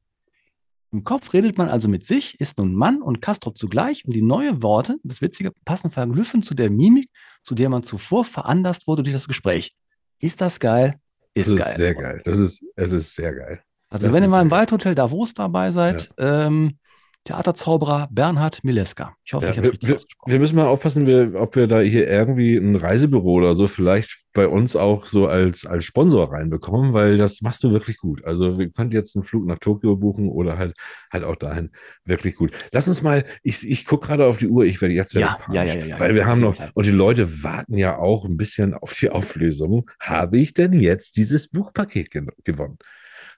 Im 0.90 1.04
Kopf 1.04 1.34
redet 1.34 1.58
man 1.58 1.68
also 1.68 1.88
mit 1.88 2.06
sich, 2.06 2.40
ist 2.40 2.56
nun 2.56 2.74
Mann 2.74 3.02
und 3.02 3.20
Kastrop 3.20 3.58
zugleich 3.58 4.06
und 4.06 4.14
die 4.14 4.22
neue 4.22 4.62
Worte, 4.62 4.96
das 5.04 5.20
Witzige, 5.20 5.52
passen 5.66 5.90
verglüffen 5.90 6.42
zu 6.42 6.54
der 6.54 6.70
Mimik, 6.70 7.10
zu 7.44 7.54
der 7.54 7.68
man 7.68 7.82
zuvor 7.82 8.24
veranlasst 8.24 8.86
wurde 8.86 9.02
durch 9.02 9.14
das 9.14 9.28
Gespräch. 9.28 9.72
Ist 10.18 10.40
das 10.40 10.60
geil? 10.60 10.98
Ist 11.34 11.48
Das 11.48 11.54
ist 11.54 11.58
geil. 11.58 11.76
sehr 11.76 11.94
geil. 11.94 12.22
Das 12.24 12.38
ist, 12.38 12.64
es 12.76 12.92
ist 12.92 13.14
sehr 13.14 13.34
geil. 13.34 13.62
Also 13.90 14.06
Das 14.06 14.14
wenn 14.14 14.22
ihr 14.22 14.28
mal 14.28 14.42
im 14.42 14.50
Waldhotel 14.50 14.94
Davos 14.94 15.34
dabei 15.34 15.70
seid, 15.70 16.10
ähm, 16.18 16.78
Theaterzauberer 17.24 18.08
Bernhard 18.10 18.64
Mileska. 18.64 19.14
Ich 19.22 19.34
hoffe, 19.34 19.46
Ja, 19.46 19.52
ich 19.52 19.58
habe 19.58 19.68
richtig 19.68 19.88
wir, 19.88 19.96
ausgesprochen. 19.96 20.32
wir 20.32 20.38
müssen 20.38 20.56
mal 20.56 20.66
aufpassen, 20.66 21.06
wir, 21.06 21.32
ob 21.34 21.56
wir 21.56 21.66
da 21.66 21.80
hier 21.80 22.08
irgendwie 22.08 22.56
ein 22.56 22.74
Reisebüro 22.74 23.34
oder 23.34 23.54
so 23.54 23.66
vielleicht 23.68 24.22
bei 24.32 24.48
uns 24.48 24.76
auch 24.76 25.04
so 25.04 25.26
als, 25.26 25.66
als 25.66 25.84
Sponsor 25.84 26.32
reinbekommen, 26.32 26.94
weil 26.94 27.18
das 27.18 27.42
machst 27.42 27.64
du 27.64 27.70
wirklich 27.72 27.98
gut. 27.98 28.24
Also 28.24 28.58
wir 28.58 28.70
könnten 28.70 28.94
jetzt 28.94 29.14
einen 29.14 29.24
Flug 29.24 29.46
nach 29.46 29.58
Tokio 29.58 29.96
buchen 29.96 30.28
oder 30.30 30.56
halt 30.56 30.74
halt 31.12 31.24
auch 31.24 31.36
dahin. 31.36 31.70
Wirklich 32.04 32.34
gut. 32.34 32.52
Lass 32.72 32.88
uns 32.88 33.02
mal, 33.02 33.26
ich, 33.42 33.68
ich 33.68 33.84
gucke 33.84 34.06
gerade 34.06 34.24
auf 34.24 34.38
die 34.38 34.48
Uhr, 34.48 34.64
ich 34.64 34.80
werde 34.80 34.94
jetzt 34.94 35.14
werde 35.14 35.36
Ja, 35.48 35.52
ja, 35.52 35.64
ja, 35.64 35.74
ja, 35.74 35.84
ja, 35.86 36.00
weil 36.00 36.14
wir 36.14 36.24
haben 36.24 36.40
noch, 36.40 36.56
und 36.72 36.86
die 36.86 36.92
Leute 36.92 37.42
warten 37.42 37.76
ja 37.76 37.98
auch 37.98 38.24
ein 38.24 38.38
bisschen 38.38 38.72
auf 38.72 38.94
die 38.94 39.10
Auflösung. 39.10 39.90
Habe 40.00 40.38
ich 40.38 40.54
denn 40.54 40.72
jetzt 40.72 41.16
dieses 41.16 41.48
Buchpaket 41.48 42.10
gewonnen? 42.44 42.78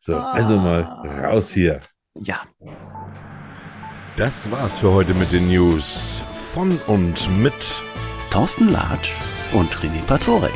So, 0.02 0.16
also 0.16 0.56
mal 0.56 0.84
Ah. 0.84 1.26
raus 1.28 1.52
hier. 1.52 1.80
Ja, 2.22 2.40
Das 4.16 4.50
war's 4.50 4.78
für 4.78 4.90
heute 4.92 5.14
mit 5.14 5.30
den 5.32 5.48
News 5.48 6.22
von 6.32 6.76
und 6.86 7.28
mit 7.38 7.52
Thorsten 8.30 8.70
Latsch 8.72 9.10
und 9.52 9.70
René 9.76 10.02
Patorek. 10.06 10.50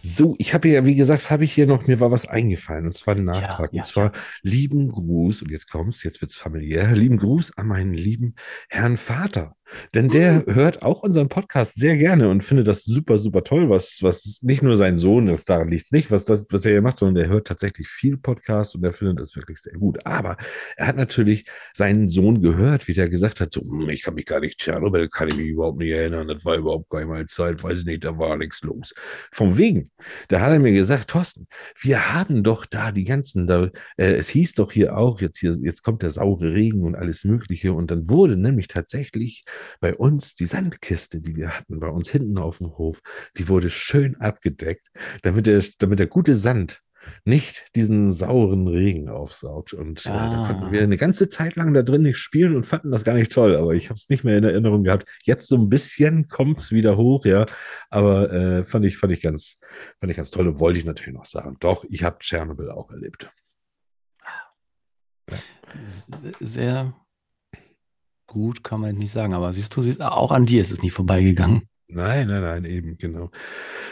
So, 0.00 0.36
ich 0.38 0.54
habe 0.54 0.68
ja, 0.68 0.84
wie 0.84 0.94
gesagt, 0.94 1.30
habe 1.30 1.44
ich 1.44 1.52
hier 1.52 1.66
noch, 1.66 1.86
mir 1.86 1.98
war 1.98 2.10
was 2.10 2.26
eingefallen, 2.28 2.86
und 2.86 2.96
zwar 2.96 3.14
ein 3.16 3.24
Nachtrag. 3.24 3.72
ja, 3.72 3.82
und 3.82 3.86
zwar 3.88 4.12
lieben 4.42 4.90
Gruß, 4.92 5.42
und 5.42 5.50
jetzt 5.50 5.70
kommt's, 5.70 6.02
jetzt 6.04 6.20
wird's 6.20 6.36
familiär, 6.36 6.92
lieben 6.92 7.16
Gruß 7.18 7.56
an 7.56 7.66
meinen 7.66 7.94
lieben 7.94 8.34
Herrn 8.68 8.96
Vater. 8.96 9.56
Denn 9.94 10.08
der 10.08 10.44
hört 10.46 10.82
auch 10.82 11.02
unseren 11.02 11.28
Podcast 11.28 11.76
sehr 11.76 11.96
gerne 11.96 12.28
und 12.28 12.42
findet 12.44 12.68
das 12.68 12.84
super, 12.84 13.18
super 13.18 13.44
toll, 13.44 13.70
was, 13.70 13.98
was 14.02 14.40
nicht 14.42 14.62
nur 14.62 14.76
sein 14.76 14.98
Sohn 14.98 15.28
ist, 15.28 15.48
daran 15.48 15.68
liegt's 15.68 15.92
nicht, 15.92 16.10
was 16.10 16.24
das, 16.24 16.46
was 16.50 16.64
er 16.64 16.72
hier 16.72 16.82
macht, 16.82 16.98
sondern 16.98 17.16
der 17.16 17.28
hört 17.28 17.46
tatsächlich 17.46 17.88
viel 17.88 18.16
Podcast 18.16 18.74
und 18.74 18.84
er 18.84 18.92
findet 18.92 19.20
das 19.20 19.36
wirklich 19.36 19.58
sehr 19.58 19.78
gut. 19.78 20.04
Aber 20.06 20.36
er 20.76 20.86
hat 20.86 20.96
natürlich 20.96 21.44
seinen 21.74 22.08
Sohn 22.08 22.40
gehört, 22.40 22.88
wie 22.88 22.94
der 22.94 23.08
gesagt 23.08 23.40
hat, 23.40 23.52
so, 23.52 23.60
"Hm, 23.60 23.88
ich 23.90 24.02
kann 24.02 24.14
mich 24.14 24.26
gar 24.26 24.40
nicht, 24.40 24.58
Tschernobyl 24.58 25.08
kann 25.08 25.28
ich 25.28 25.36
mich 25.36 25.48
überhaupt 25.48 25.78
nicht 25.78 25.90
erinnern, 25.90 26.28
das 26.28 26.44
war 26.44 26.56
überhaupt 26.56 26.90
gar 26.90 27.00
nicht 27.00 27.08
meine 27.08 27.26
Zeit, 27.26 27.62
weiß 27.62 27.80
ich 27.80 27.84
nicht, 27.84 28.04
da 28.04 28.18
war 28.18 28.36
nichts 28.36 28.62
los. 28.62 28.94
Vom 29.32 29.58
Wegen, 29.58 29.90
da 30.28 30.40
hat 30.40 30.52
er 30.52 30.58
mir 30.58 30.72
gesagt, 30.72 31.10
Thorsten, 31.10 31.46
wir 31.80 32.12
haben 32.14 32.42
doch 32.42 32.66
da 32.66 32.92
die 32.92 33.04
ganzen, 33.04 33.46
da, 33.46 33.70
äh, 33.96 34.14
es 34.14 34.28
hieß 34.28 34.54
doch 34.54 34.72
hier 34.72 34.96
auch, 34.96 35.20
jetzt 35.20 35.38
hier, 35.38 35.54
jetzt 35.62 35.82
kommt 35.82 36.02
der 36.02 36.10
saure 36.10 36.52
Regen 36.52 36.82
und 36.82 36.94
alles 36.94 37.24
Mögliche. 37.24 37.72
Und 37.72 37.90
dann 37.90 38.08
wurde 38.08 38.36
nämlich 38.36 38.68
tatsächlich 38.68 39.44
bei 39.80 39.94
uns 39.94 40.34
die 40.34 40.46
Sandkiste, 40.46 41.20
die 41.20 41.36
wir 41.36 41.50
hatten, 41.56 41.80
bei 41.80 41.88
uns 41.88 42.10
hinten 42.10 42.38
auf 42.38 42.58
dem 42.58 42.76
Hof, 42.78 43.00
die 43.36 43.48
wurde 43.48 43.70
schön 43.70 44.16
abgedeckt, 44.20 44.88
damit 45.22 45.46
der, 45.46 45.62
damit 45.78 45.98
der 45.98 46.06
gute 46.06 46.34
Sand 46.34 46.80
nicht 47.26 47.66
diesen 47.76 48.14
sauren 48.14 48.66
Regen 48.66 49.10
aufsaugt. 49.10 49.74
Und 49.74 50.06
äh, 50.06 50.08
da 50.08 50.44
Ah. 50.44 50.46
konnten 50.46 50.72
wir 50.72 50.82
eine 50.82 50.96
ganze 50.96 51.28
Zeit 51.28 51.54
lang 51.54 51.74
da 51.74 51.82
drin 51.82 52.00
nicht 52.02 52.16
spielen 52.16 52.56
und 52.56 52.64
fanden 52.64 52.90
das 52.90 53.04
gar 53.04 53.12
nicht 53.12 53.30
toll. 53.30 53.56
Aber 53.56 53.74
ich 53.74 53.90
habe 53.90 53.96
es 53.98 54.08
nicht 54.08 54.24
mehr 54.24 54.38
in 54.38 54.44
Erinnerung 54.44 54.84
gehabt. 54.84 55.06
Jetzt 55.22 55.48
so 55.48 55.56
ein 55.56 55.68
bisschen 55.68 56.28
kommt's 56.28 56.72
wieder 56.72 56.96
hoch, 56.96 57.26
ja. 57.26 57.44
Aber 57.90 58.32
äh, 58.32 58.64
fand 58.64 58.86
ich, 58.86 58.96
fand 58.96 59.12
ich 59.12 59.20
ganz, 59.20 59.58
fand 60.00 60.10
ich 60.10 60.16
ganz 60.16 60.30
toll 60.30 60.48
und 60.48 60.60
wollte 60.60 60.78
ich 60.78 60.86
natürlich 60.86 61.14
noch 61.14 61.26
sagen. 61.26 61.56
Doch, 61.60 61.84
ich 61.90 62.04
habe 62.04 62.18
Tschernobyl 62.20 62.70
auch 62.70 62.90
erlebt. 62.90 63.30
Sehr 66.40 66.94
gut, 68.34 68.62
kann 68.62 68.80
man 68.80 68.96
nicht 68.96 69.12
sagen. 69.12 69.32
Aber 69.32 69.52
siehst 69.52 69.74
du, 69.74 69.82
siehst, 69.82 70.02
auch 70.02 70.32
an 70.32 70.44
dir 70.44 70.60
ist 70.60 70.72
es 70.72 70.82
nicht 70.82 70.92
vorbeigegangen. 70.92 71.62
Nein, 71.88 72.26
nein, 72.26 72.42
nein, 72.42 72.64
eben, 72.64 72.98
genau. 72.98 73.30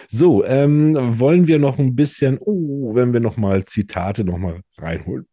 So, 0.09 0.45
ähm, 0.45 0.97
wollen 1.21 1.47
wir 1.47 1.59
noch 1.59 1.79
ein 1.79 1.95
bisschen, 1.95 2.39
oh, 2.41 2.95
wenn 2.95 3.13
wir 3.13 3.21
noch 3.21 3.37
mal 3.37 3.65
Zitate 3.65 4.25
noch 4.25 4.39
mal 4.39 4.61
reinholen 4.79 5.27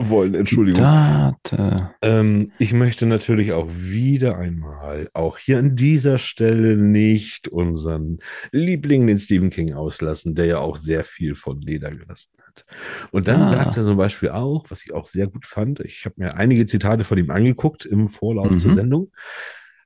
wollen, 0.00 0.34
Entschuldigung. 0.34 0.82
Zitate. 0.84 1.90
Ähm, 2.02 2.50
ich 2.58 2.72
möchte 2.72 3.06
natürlich 3.06 3.52
auch 3.52 3.68
wieder 3.70 4.36
einmal, 4.38 5.08
auch 5.14 5.38
hier 5.38 5.58
an 5.58 5.76
dieser 5.76 6.18
Stelle 6.18 6.76
nicht 6.76 7.48
unseren 7.48 8.18
Liebling, 8.52 9.06
den 9.06 9.18
Stephen 9.18 9.50
King, 9.50 9.72
auslassen, 9.74 10.34
der 10.34 10.46
ja 10.46 10.58
auch 10.58 10.76
sehr 10.76 11.04
viel 11.04 11.34
von 11.34 11.60
Leder 11.60 11.90
gelassen 11.90 12.30
hat. 12.46 12.64
Und 13.12 13.28
dann 13.28 13.42
Ah. 13.42 13.48
sagt 13.48 13.76
er 13.76 13.84
zum 13.84 13.96
Beispiel 13.96 14.30
auch, 14.30 14.64
was 14.68 14.84
ich 14.84 14.92
auch 14.92 15.06
sehr 15.06 15.26
gut 15.28 15.46
fand, 15.46 15.80
ich 15.80 16.04
habe 16.04 16.14
mir 16.18 16.34
einige 16.36 16.66
Zitate 16.66 17.04
von 17.04 17.18
ihm 17.18 17.30
angeguckt 17.30 17.86
im 17.86 18.08
Vorlauf 18.08 18.52
Mhm. 18.52 18.58
zur 18.60 18.74
Sendung, 18.74 19.12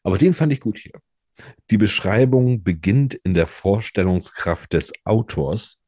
aber 0.02 0.18
den 0.18 0.32
fand 0.32 0.52
ich 0.52 0.60
gut 0.60 0.78
hier. 0.78 0.92
Die 1.70 1.78
Beschreibung 1.78 2.62
beginnt 2.64 3.14
in 3.14 3.34
der 3.34 3.46
Vorstellungskraft 3.46 4.72
des 4.72 4.92
Autors, 5.04 5.78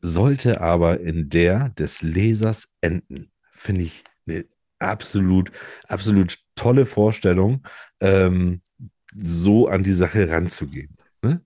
sollte 0.00 0.60
aber 0.60 1.00
in 1.00 1.28
der 1.28 1.70
des 1.70 2.02
Lesers 2.02 2.68
enden. 2.80 3.30
Finde 3.66 3.82
ich 3.82 4.04
eine 4.28 4.44
absolut, 4.78 5.50
absolut 5.88 6.38
tolle 6.54 6.86
Vorstellung, 6.86 7.66
ähm, 8.00 8.62
so 9.12 9.66
an 9.66 9.82
die 9.82 9.92
Sache 9.92 10.30
ranzugehen. 10.30 10.96
Ne? 11.20 11.44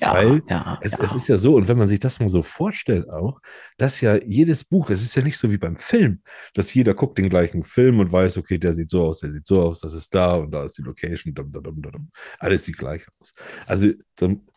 Ja, 0.00 0.14
Weil 0.14 0.42
ja, 0.48 0.78
Es, 0.80 0.92
ja. 0.92 0.98
es 1.02 1.14
ist 1.14 1.28
ja 1.28 1.36
so, 1.36 1.56
und 1.56 1.68
wenn 1.68 1.76
man 1.76 1.88
sich 1.88 2.00
das 2.00 2.20
mal 2.20 2.30
so 2.30 2.42
vorstellt 2.42 3.10
auch, 3.10 3.38
dass 3.76 4.00
ja 4.00 4.16
jedes 4.16 4.64
Buch, 4.64 4.88
es 4.88 5.02
ist 5.02 5.14
ja 5.14 5.20
nicht 5.20 5.36
so 5.36 5.50
wie 5.50 5.58
beim 5.58 5.76
Film, 5.76 6.22
dass 6.54 6.72
jeder 6.72 6.94
guckt 6.94 7.18
den 7.18 7.28
gleichen 7.28 7.64
Film 7.64 8.00
und 8.00 8.10
weiß, 8.10 8.38
okay, 8.38 8.56
der 8.56 8.72
sieht 8.72 8.88
so 8.88 9.04
aus, 9.04 9.20
der 9.20 9.32
sieht 9.32 9.46
so 9.46 9.60
aus, 9.60 9.80
das 9.80 9.92
ist 9.92 10.14
da 10.14 10.36
und 10.36 10.52
da 10.52 10.64
ist 10.64 10.78
die 10.78 10.82
Location, 10.82 11.34
dum, 11.34 11.52
dum, 11.52 11.82
dum, 11.82 12.10
alles 12.38 12.64
sieht 12.64 12.78
gleich 12.78 13.06
aus. 13.20 13.34
Also, 13.66 13.88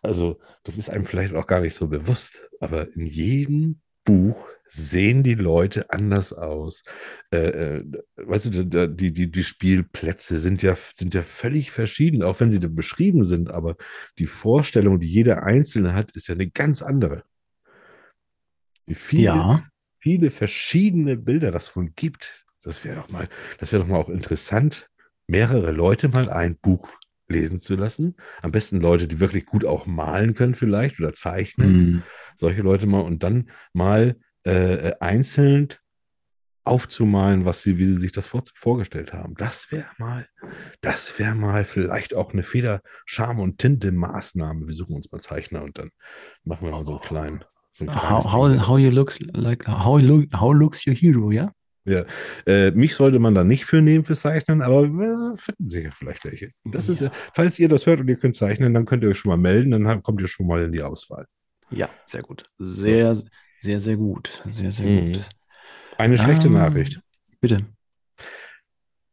also 0.02 0.40
das 0.64 0.78
ist 0.78 0.90
einem 0.90 1.06
vielleicht 1.06 1.36
auch 1.36 1.46
gar 1.46 1.60
nicht 1.60 1.76
so 1.76 1.90
bewusst, 1.90 2.50
aber 2.62 2.90
in 2.94 3.06
jedem 3.06 3.82
Buch 4.06 4.48
sehen 4.70 5.24
die 5.24 5.36
Leute 5.36 5.90
anders 5.92 6.34
aus. 6.34 6.84
Äh, 7.32 7.38
äh, 7.80 7.84
weißt 8.18 8.46
du, 8.54 8.88
die, 8.90 9.14
die, 9.14 9.32
die 9.32 9.44
Spielplätze 9.44 10.38
sind 10.38 10.62
ja, 10.62 10.78
sind 10.96 11.14
ja 11.14 11.24
völlig 11.24 11.72
verschieden, 11.72 12.24
auch 12.24 12.40
wenn 12.40 12.52
sie 12.52 12.60
da 12.60 12.68
beschrieben 12.70 13.26
sind, 13.26 13.50
aber 13.50 13.76
die 14.20 14.28
Vorstellung, 14.28 15.00
die 15.00 15.08
jeder 15.10 15.44
Einzelne 15.44 15.94
hat, 15.94 16.12
ist 16.16 16.28
ja 16.28 16.36
eine 16.36 16.50
ganz 16.50 16.82
andere. 16.82 17.24
Wie 18.86 18.96
viele, 18.96 19.48
ja, 19.48 19.68
viele 20.00 20.32
verschiedene 20.32 21.18
Bilder 21.18 21.52
das 21.52 21.76
wohl 21.76 21.90
gibt. 21.96 22.46
Das 22.64 22.84
wäre 22.84 22.96
doch 22.98 23.10
mal, 23.10 23.28
das 23.60 23.72
wäre 23.72 23.84
doch 23.84 23.90
mal 23.90 23.98
auch 24.00 24.10
interessant, 24.10 24.90
mehrere 25.28 25.72
Leute 25.72 26.10
mal 26.10 26.30
ein 26.30 26.58
Buch 26.58 26.90
lesen 27.28 27.60
zu 27.60 27.76
lassen. 27.76 28.16
Am 28.42 28.52
besten 28.52 28.80
Leute, 28.80 29.08
die 29.08 29.20
wirklich 29.20 29.46
gut 29.46 29.66
auch 29.66 29.86
malen 29.86 30.34
können 30.34 30.56
vielleicht 30.56 31.00
oder 31.00 31.14
zeichnen. 31.14 31.84
hm, 31.86 32.02
Solche 32.36 32.62
Leute 32.62 32.88
mal 32.88 33.02
und 33.02 33.24
dann 33.24 33.50
mal 33.74 34.18
äh, 34.48 34.94
einzeln 35.00 35.70
aufzumalen, 36.64 37.46
was 37.46 37.64
sie, 37.64 37.78
wie 37.78 37.86
sie 37.86 37.98
sich 37.98 38.12
das 38.12 38.28
vor, 38.28 38.44
vorgestellt 38.54 39.14
haben. 39.14 39.36
Das 39.36 39.72
wäre 39.72 39.88
mal, 39.98 40.28
das 40.82 41.18
wäre 41.18 41.34
mal 41.36 41.66
vielleicht 41.66 42.14
auch 42.14 42.34
eine 42.34 42.44
Feder, 42.44 42.82
Charme 43.06 43.40
und 43.40 43.58
Tinte 43.58 43.92
Maßnahme. 43.92 44.68
Wir 44.68 44.74
suchen 44.74 44.96
uns 44.96 45.12
mal 45.12 45.22
Zeichner 45.22 45.64
und 45.64 45.78
dann 45.78 45.90
machen 46.44 46.68
wir 46.68 46.72
mal 46.72 46.84
so 46.84 46.92
einen 46.92 47.02
kleinen, 47.02 47.44
so 47.72 47.86
ein 47.86 47.96
how, 47.96 48.26
how, 48.26 48.68
how 48.68 48.78
you 48.78 48.90
looks 48.90 49.20
like 49.34 49.66
how, 49.68 50.02
look, 50.02 50.26
how 50.34 50.54
looks 50.54 50.86
your 50.86 50.94
hero, 50.94 51.32
ja? 51.32 51.52
Ja, 51.86 52.04
äh, 52.46 52.72
mich 52.72 52.96
sollte 52.96 53.18
man 53.18 53.34
da 53.34 53.46
nicht 53.46 53.64
für 53.64 53.82
nehmen 53.82 54.04
fürs 54.04 54.20
Zeichnen, 54.20 54.62
aber 54.62 54.84
äh, 54.84 55.38
finden 55.38 55.70
sich 55.70 55.86
ja 55.86 55.92
vielleicht 55.92 56.26
welche. 56.26 56.52
Das 56.66 56.90
ist 56.90 57.00
ja, 57.00 57.12
falls 57.34 57.58
ihr 57.60 57.70
das 57.70 57.86
hört 57.86 58.02
und 58.02 58.10
ihr 58.10 58.18
könnt 58.18 58.36
zeichnen, 58.36 58.74
dann 58.74 58.86
könnt 58.86 59.04
ihr 59.04 59.10
euch 59.10 59.20
schon 59.20 59.30
mal 59.30 59.38
melden, 59.38 59.72
dann 59.72 60.04
kommt 60.04 60.20
ihr 60.20 60.28
schon 60.28 60.48
mal 60.48 60.66
in 60.66 60.74
die 60.74 60.84
Auswahl. 60.84 61.26
Ja, 61.70 61.90
sehr 62.06 62.24
gut. 62.24 62.46
Sehr, 62.58 63.16
sehr, 63.62 63.80
sehr 63.80 63.98
gut. 63.98 64.44
Sehr, 64.50 64.72
sehr 64.72 64.86
Mhm. 64.88 65.14
gut. 65.14 65.30
Eine 65.98 66.18
schlechte 66.18 66.48
Ähm, 66.48 66.54
Nachricht. 66.54 67.00
Bitte. 67.40 67.66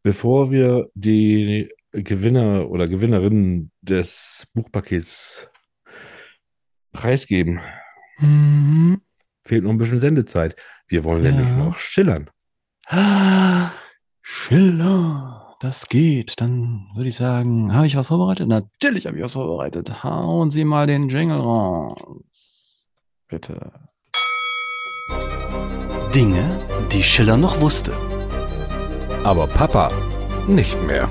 Bevor 0.02 0.50
wir 0.50 0.88
die 0.94 1.70
Gewinner 1.92 2.68
oder 2.70 2.88
Gewinnerinnen 2.88 3.70
des 3.80 4.46
Buchpakets 4.52 5.48
preisgeben, 6.92 7.60
Mhm. 8.18 9.00
fehlt 9.44 9.64
noch 9.64 9.70
ein 9.70 9.78
bisschen 9.78 10.00
Sendezeit. 10.00 10.56
Wir 10.88 11.04
wollen 11.04 11.24
Ja. 11.24 11.32
nämlich 11.32 11.56
noch 11.56 11.78
schillern. 11.78 12.30
Ah, 12.86 13.70
Schiller, 14.20 15.56
das 15.60 15.88
geht. 15.88 16.40
Dann 16.40 16.86
würde 16.94 17.08
ich 17.08 17.16
sagen, 17.16 17.72
habe 17.74 17.86
ich 17.86 17.96
was 17.96 18.08
vorbereitet? 18.08 18.46
Natürlich 18.48 19.06
habe 19.06 19.16
ich 19.16 19.22
was 19.22 19.32
vorbereitet. 19.32 20.02
Hauen 20.04 20.50
Sie 20.50 20.64
mal 20.64 20.86
den 20.86 21.08
Jingle 21.08 21.38
raus. 21.38 22.86
Bitte. 23.28 23.72
Dinge, 26.14 26.60
die 26.92 27.02
Schiller 27.02 27.36
noch 27.36 27.60
wusste. 27.60 27.92
Aber 29.24 29.46
Papa 29.46 29.90
nicht 30.46 30.80
mehr. 30.82 31.08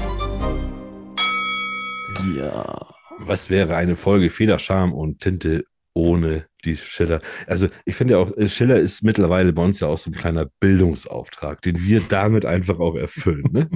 Ja. 2.35 2.87
Was 3.19 3.49
wäre 3.49 3.75
eine 3.75 3.95
Folge 3.95 4.29
Federscham 4.29 4.93
und 4.93 5.21
Tinte 5.21 5.65
ohne 5.93 6.45
die 6.65 6.77
Schiller? 6.77 7.21
Also 7.47 7.67
ich 7.85 7.95
finde 7.95 8.13
ja 8.13 8.19
auch, 8.19 8.35
äh, 8.37 8.49
Schiller 8.49 8.79
ist 8.79 9.03
mittlerweile 9.03 9.53
bei 9.53 9.63
uns 9.63 9.79
ja 9.79 9.87
auch 9.87 9.97
so 9.97 10.09
ein 10.09 10.15
kleiner 10.15 10.47
Bildungsauftrag, 10.59 11.61
den 11.61 11.81
wir 11.83 12.01
damit 12.09 12.45
einfach 12.45 12.79
auch 12.79 12.95
erfüllen. 12.95 13.45
Ne? 13.51 13.69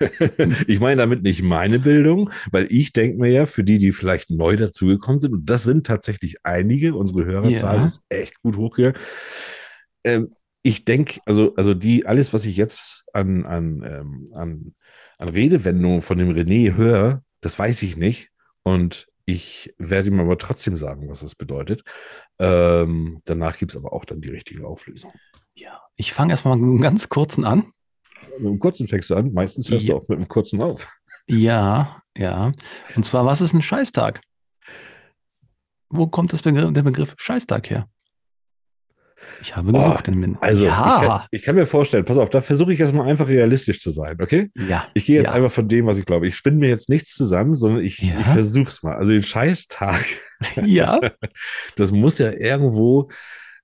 ich 0.66 0.80
meine 0.80 1.02
damit 1.02 1.22
nicht 1.22 1.42
meine 1.42 1.78
Bildung, 1.78 2.30
weil 2.50 2.66
ich 2.70 2.92
denke 2.92 3.18
mir 3.18 3.30
ja, 3.30 3.46
für 3.46 3.64
die, 3.64 3.78
die 3.78 3.92
vielleicht 3.92 4.30
neu 4.30 4.56
dazugekommen 4.56 5.20
sind, 5.20 5.32
und 5.32 5.48
das 5.48 5.62
sind 5.62 5.86
tatsächlich 5.86 6.36
einige, 6.42 6.94
unsere 6.94 7.24
Hörerzahl 7.24 7.78
Ja. 7.78 7.84
ist 7.84 8.00
echt 8.08 8.40
gut 8.42 8.56
hochgegangen. 8.56 8.98
Ähm, 10.04 10.34
ich 10.62 10.84
denke, 10.84 11.20
also, 11.26 11.54
also 11.56 11.74
die, 11.74 12.06
alles, 12.06 12.32
was 12.32 12.44
ich 12.46 12.56
jetzt 12.56 13.04
an, 13.12 13.44
an, 13.44 13.82
ähm, 13.84 14.32
an, 14.32 14.74
an 15.18 15.28
Redewendungen 15.28 16.02
von 16.02 16.18
dem 16.18 16.30
René 16.30 16.76
höre, 16.76 17.22
das 17.40 17.58
weiß 17.58 17.82
ich 17.82 17.96
nicht. 17.96 18.30
Und 18.62 19.08
ich 19.24 19.72
werde 19.78 20.08
ihm 20.08 20.20
aber 20.20 20.36
trotzdem 20.38 20.76
sagen, 20.76 21.08
was 21.08 21.20
das 21.20 21.34
bedeutet. 21.34 21.82
Ähm, 22.38 23.20
danach 23.24 23.56
gibt 23.58 23.72
es 23.72 23.76
aber 23.76 23.92
auch 23.92 24.04
dann 24.04 24.20
die 24.20 24.30
richtige 24.30 24.66
Auflösung. 24.66 25.12
Ja. 25.54 25.80
Ich 25.96 26.12
fange 26.12 26.32
erstmal 26.32 26.56
mit 26.56 26.64
einem 26.64 26.80
ganz 26.80 27.08
kurzen 27.08 27.44
an. 27.44 27.72
Mit 28.38 28.46
einem 28.48 28.58
kurzen 28.58 28.86
fängst 28.88 29.10
du 29.10 29.14
an, 29.14 29.32
meistens 29.32 29.68
hörst 29.70 29.84
Ja. 29.84 29.94
du 29.94 30.00
auch 30.00 30.08
mit 30.08 30.18
einem 30.18 30.28
kurzen 30.28 30.60
auf. 30.62 30.88
Ja, 31.28 32.02
ja. 32.16 32.52
Und 32.96 33.04
zwar, 33.04 33.24
was 33.26 33.40
ist 33.40 33.52
ein 33.52 33.62
Scheißtag? 33.62 34.20
Wo 35.88 36.06
kommt 36.06 36.32
das 36.32 36.42
Begriff, 36.42 36.72
der 36.72 36.82
Begriff 36.82 37.14
Scheißtag 37.18 37.70
her? 37.70 37.88
Ich 39.40 39.56
habe 39.56 39.72
gesucht. 39.72 40.08
in 40.08 40.18
Min- 40.18 40.36
Also, 40.40 40.64
ich, 40.64 40.70
kann, 40.70 41.02
ja, 41.04 41.26
ich 41.30 41.42
kann 41.42 41.54
mir 41.54 41.66
vorstellen, 41.66 42.04
pass 42.04 42.18
auf, 42.18 42.30
da 42.30 42.40
versuche 42.40 42.72
ich 42.72 42.80
erstmal 42.80 43.08
einfach 43.08 43.28
realistisch 43.28 43.80
zu 43.80 43.90
sein, 43.90 44.16
okay? 44.20 44.50
ja. 44.68 44.86
Ich 44.94 45.06
gehe 45.06 45.16
jetzt 45.16 45.28
ja. 45.28 45.32
einfach 45.34 45.50
von 45.52 45.68
dem, 45.68 45.86
was 45.86 45.98
ich 45.98 46.04
glaube. 46.06 46.26
Ich 46.28 46.36
spinne 46.36 46.58
mir 46.58 46.68
jetzt 46.68 46.88
nichts 46.88 47.14
zusammen, 47.14 47.54
sondern 47.54 47.84
ich, 47.84 47.98
Ja. 47.98 48.20
ich 48.20 48.26
versuche 48.26 48.68
es 48.68 48.82
mal. 48.82 48.94
Also 48.94 49.12
den 49.12 49.22
Scheißtag, 49.22 50.04
Ja, 50.64 51.00
das 51.76 51.90
muss 51.92 52.18
ja 52.18 52.30
irgendwo 52.32 53.10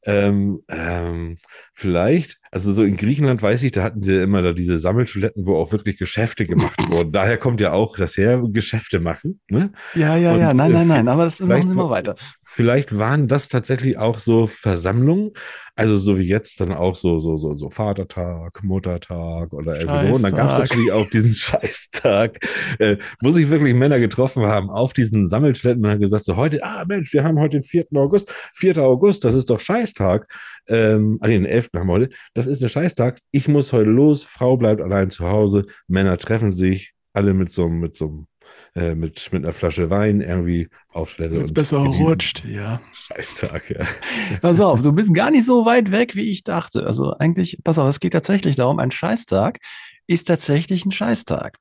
ähm, 0.06 0.61
ähm, 0.68 1.36
vielleicht, 1.74 2.38
also 2.52 2.72
so 2.72 2.84
in 2.84 2.96
Griechenland 2.96 3.42
weiß 3.42 3.62
ich, 3.64 3.72
da 3.72 3.82
hatten 3.82 4.00
sie 4.00 4.22
immer 4.22 4.42
da 4.42 4.52
diese 4.52 4.78
Sammeltoiletten, 4.78 5.44
wo 5.44 5.56
auch 5.56 5.72
wirklich 5.72 5.98
Geschäfte 5.98 6.46
gemacht 6.46 6.78
wurden. 6.88 7.11
Daher 7.11 7.36
kommt 7.36 7.61
ja 7.61 7.72
auch 7.72 7.96
das 7.96 8.16
her, 8.16 8.40
Geschäfte 8.46 9.00
machen. 9.00 9.40
Ne? 9.50 9.72
ja, 9.94 10.16
ja, 10.16 10.32
Und, 10.34 10.38
ja. 10.40 10.54
Nein, 10.54 10.70
äh, 10.70 10.74
nein, 10.74 10.86
nein. 10.88 11.09
Aber 11.09 11.24
das 11.24 11.40
machen 11.40 11.68
Sie 11.68 11.74
mal 11.74 11.90
weiter. 11.90 12.14
Vielleicht 12.51 12.99
waren 12.99 13.28
das 13.28 13.49
tatsächlich 13.49 13.99
auch 13.99 14.18
so 14.18 14.46
Versammlungen, 14.46 15.32
also 15.76 15.99
so 15.99 16.18
wie 16.18 16.24
jetzt 16.24 16.61
dann 16.61 16.72
auch 16.72 16.96
so, 16.96 17.20
so, 17.20 17.36
so, 17.36 17.55
so 17.57 17.68
Vatertag, 17.68 18.64
Muttertag 18.64 19.53
oder 19.53 19.78
irgendwie 19.78 20.09
so. 20.09 20.14
Und 20.14 20.22
dann 20.22 20.34
gab 20.34 20.51
es 20.51 20.57
Scheißtag. 20.57 20.70
natürlich 20.70 20.92
auch 20.92 21.11
diesen 21.11 21.34
Scheißtag, 21.34 22.38
äh, 22.78 22.96
wo 23.20 23.32
sich 23.32 23.51
wirklich 23.51 23.74
Männer 23.74 24.01
getroffen 24.01 24.46
haben 24.46 24.70
auf 24.70 24.94
diesen 24.94 25.28
Sammelstätten 25.28 25.84
und 25.84 25.90
haben 25.90 26.01
gesagt, 26.01 26.24
so 26.24 26.36
heute, 26.36 26.64
ah 26.64 26.84
Mensch, 26.88 27.12
wir 27.12 27.22
haben 27.22 27.38
heute 27.38 27.59
den 27.59 27.62
4. 27.62 27.86
August, 27.94 28.32
4. 28.55 28.78
August, 28.78 29.24
das 29.24 29.34
ist 29.34 29.51
doch 29.51 29.61
Scheißtag. 29.61 30.26
Ähm, 30.68 31.18
nee, 31.22 31.28
den 31.28 31.44
11. 31.44 31.68
haben 31.76 31.86
wir 31.86 31.92
heute. 31.92 32.09
Das 32.32 32.46
ist 32.46 32.62
der 32.62 32.68
Scheißtag. 32.68 33.18
Ich 33.30 33.46
muss 33.46 33.72
heute 33.74 33.90
los, 33.90 34.24
Frau 34.24 34.57
bleibt 34.57 34.80
allein 34.80 35.11
zu 35.11 35.28
Hause, 35.28 35.66
Männer 35.86 36.16
treffen 36.16 36.53
sich, 36.53 36.94
alle 37.12 37.34
mit 37.34 37.53
so 37.53 37.68
mit 37.68 37.94
so 37.94 38.07
einem, 38.07 38.26
äh, 38.74 38.94
mit, 38.94 39.32
mit 39.32 39.44
einer 39.44 39.52
Flasche 39.52 39.90
Wein 39.90 40.20
irgendwie 40.20 40.68
auf 40.92 41.14
Toilette 41.16 41.36
Wenn's 41.36 41.50
und 41.50 41.54
besser 41.54 41.78
rutscht, 41.78 42.44
ja. 42.44 42.80
Scheißtag, 42.92 43.70
ja. 43.70 43.86
Pass 44.40 44.60
auf, 44.60 44.82
du 44.82 44.92
bist 44.92 45.12
gar 45.14 45.30
nicht 45.30 45.46
so 45.46 45.64
weit 45.64 45.90
weg, 45.90 46.16
wie 46.16 46.30
ich 46.30 46.44
dachte. 46.44 46.86
Also 46.86 47.14
eigentlich, 47.18 47.58
pass 47.64 47.78
auf, 47.78 47.88
es 47.88 48.00
geht 48.00 48.12
tatsächlich 48.12 48.56
darum, 48.56 48.78
ein 48.78 48.90
Scheißtag 48.90 49.58
ist 50.06 50.26
tatsächlich 50.28 50.84
ein 50.86 50.92
Scheißtag. 50.92 51.56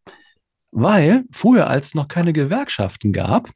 Weil 0.71 1.23
früher, 1.31 1.67
als 1.67 1.87
es 1.87 1.95
noch 1.95 2.07
keine 2.07 2.33
Gewerkschaften 2.33 3.13
gab, 3.13 3.49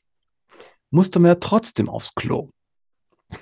musste 0.89 1.19
man 1.19 1.29
ja 1.29 1.35
trotzdem 1.35 1.89
aufs 1.89 2.15
Klo. 2.15 2.49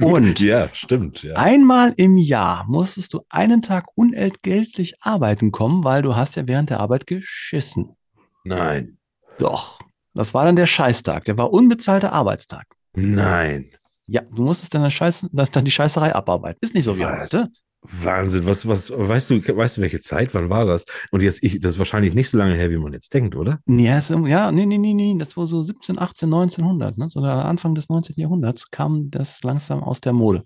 Und- 0.00 0.40
ja, 0.40 0.68
stimmt. 0.72 1.22
Ja. 1.22 1.36
Einmal 1.36 1.94
im 1.96 2.18
Jahr 2.18 2.64
musstest 2.68 3.14
du 3.14 3.20
einen 3.28 3.62
Tag 3.62 3.86
unentgeltlich 3.94 4.94
arbeiten 5.00 5.52
kommen, 5.52 5.84
weil 5.84 6.02
du 6.02 6.16
hast 6.16 6.36
ja 6.36 6.46
während 6.46 6.70
der 6.70 6.80
Arbeit 6.80 7.06
geschissen. 7.06 7.96
Nein, 8.44 8.98
Doch. 9.38 9.80
Das 10.16 10.32
war 10.32 10.44
dann 10.44 10.54
der 10.54 10.66
Scheißtag. 10.66 11.24
Der 11.24 11.36
war 11.36 11.52
unbezahlter 11.52 12.12
Arbeitstag. 12.12 12.66
nein. 12.94 13.70
Ja, 14.06 14.20
du 14.20 14.42
musstest 14.44 14.74
dann, 14.74 14.82
eine 14.82 14.90
Scheiße, 14.90 15.30
dann 15.32 15.64
die 15.64 15.70
Scheißerei 15.70 16.14
abarbeiten. 16.14 16.58
Ist 16.60 16.74
nicht 16.74 16.84
so 16.84 16.96
wie 16.98 17.02
Was? 17.04 17.32
heute. 17.32 17.48
Wahnsinn, 17.80 18.44
was, 18.46 18.66
was, 18.68 18.90
weißt 18.90 19.30
du, 19.30 19.56
weißt 19.56 19.76
du, 19.78 19.80
welche 19.80 20.00
Zeit, 20.02 20.34
wann 20.34 20.50
war 20.50 20.66
das? 20.66 20.84
Und 21.10 21.22
jetzt, 21.22 21.42
ich, 21.42 21.58
das 21.60 21.74
ist 21.74 21.78
wahrscheinlich 21.78 22.14
nicht 22.14 22.28
so 22.30 22.36
lange 22.38 22.54
her, 22.54 22.70
wie 22.70 22.76
man 22.76 22.92
jetzt 22.92 23.12
denkt, 23.14 23.34
oder? 23.34 23.60
Ja, 23.66 23.98
im- 24.10 24.26
ja, 24.26 24.52
nee, 24.52 24.66
nee, 24.66 24.76
nee, 24.78 24.92
nee. 24.94 25.16
Das 25.18 25.36
war 25.38 25.46
so 25.46 25.62
17, 25.62 25.98
18, 25.98 26.26
1900, 26.32 26.96
ne? 26.98 27.08
so 27.10 27.20
Anfang 27.20 27.74
des 27.74 27.88
19. 27.88 28.14
Jahrhunderts 28.18 28.70
kam 28.70 29.10
das 29.10 29.42
langsam 29.42 29.82
aus 29.82 30.00
der 30.02 30.12
Mode. 30.12 30.44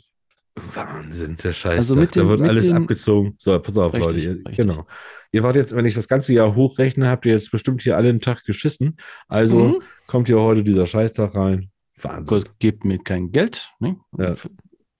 Wahnsinn, 0.74 1.36
der 1.42 1.52
Scheiß. 1.52 1.78
Also 1.78 1.94
mit 1.96 2.14
da 2.16 2.20
dem- 2.20 2.28
wird 2.28 2.40
mit 2.40 2.48
alles 2.50 2.66
den- 2.66 2.76
abgezogen. 2.76 3.34
So, 3.38 3.58
pass 3.58 3.76
auf, 3.76 3.92
Richtig, 3.94 4.24
Leute. 4.26 4.28
Richtig. 4.48 4.56
Genau. 4.56 4.86
Ihr 5.32 5.42
wart 5.42 5.56
jetzt, 5.56 5.74
wenn 5.76 5.84
ich 5.84 5.94
das 5.94 6.08
ganze 6.08 6.32
Jahr 6.32 6.54
hochrechne, 6.54 7.08
habt 7.08 7.26
ihr 7.26 7.32
jetzt 7.32 7.50
bestimmt 7.50 7.82
hier 7.82 7.96
alle 7.96 8.08
einen 8.08 8.20
Tag 8.20 8.44
geschissen. 8.44 8.96
Also 9.28 9.56
Mhm. 9.58 9.82
kommt 10.06 10.28
hier 10.28 10.40
heute 10.40 10.62
dieser 10.64 10.86
Scheißtag 10.86 11.34
rein. 11.34 11.70
Wahnsinn. 12.00 12.24
Gott, 12.26 12.58
gebt 12.58 12.84
mir 12.84 12.98
kein 12.98 13.30
Geld. 13.32 13.70
Ne? 13.80 13.96
Ja. 14.18 14.34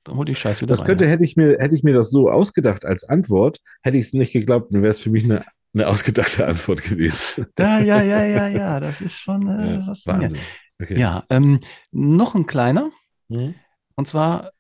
Dann 0.05 0.17
hol 0.17 0.25
die 0.25 0.35
Scheiße 0.35 0.63
wieder 0.63 0.73
Das 0.73 0.81
rein. 0.81 0.87
könnte, 0.89 1.07
hätte 1.09 1.25
ich 1.25 1.37
mir, 1.37 1.57
hätte 1.59 1.75
ich 1.75 1.83
mir 1.83 1.95
das 1.95 2.11
so 2.11 2.31
ausgedacht 2.31 2.85
als 2.85 3.05
Antwort, 3.05 3.59
hätte 3.83 3.97
ich 3.99 4.07
es 4.07 4.13
nicht 4.13 4.33
geglaubt, 4.33 4.75
dann 4.75 4.83
wäre 4.83 4.91
es 4.91 4.99
für 4.99 5.11
mich 5.11 5.25
eine, 5.25 5.45
eine 5.75 5.87
ausgedachte 5.89 6.47
Antwort 6.47 6.83
gewesen. 6.83 7.47
Ja, 7.59 7.79
ja, 7.81 8.03
ja, 8.03 8.25
ja, 8.25 8.49
ja. 8.49 8.81
Das 8.81 9.01
ist 9.01 9.19
schon 9.19 9.47
äh, 9.49 9.75
Ja, 9.77 9.83
faszinierend. 9.85 10.33
Wahnsinn. 10.33 10.47
Okay. 10.81 10.99
Ja, 11.01 11.25
ähm, 11.31 11.61
noch 11.91 12.35
ein 12.35 12.47
kleiner. 12.47 12.91
Mhm. 13.29 13.55
Und 13.97 14.07
zwar, 14.09 14.51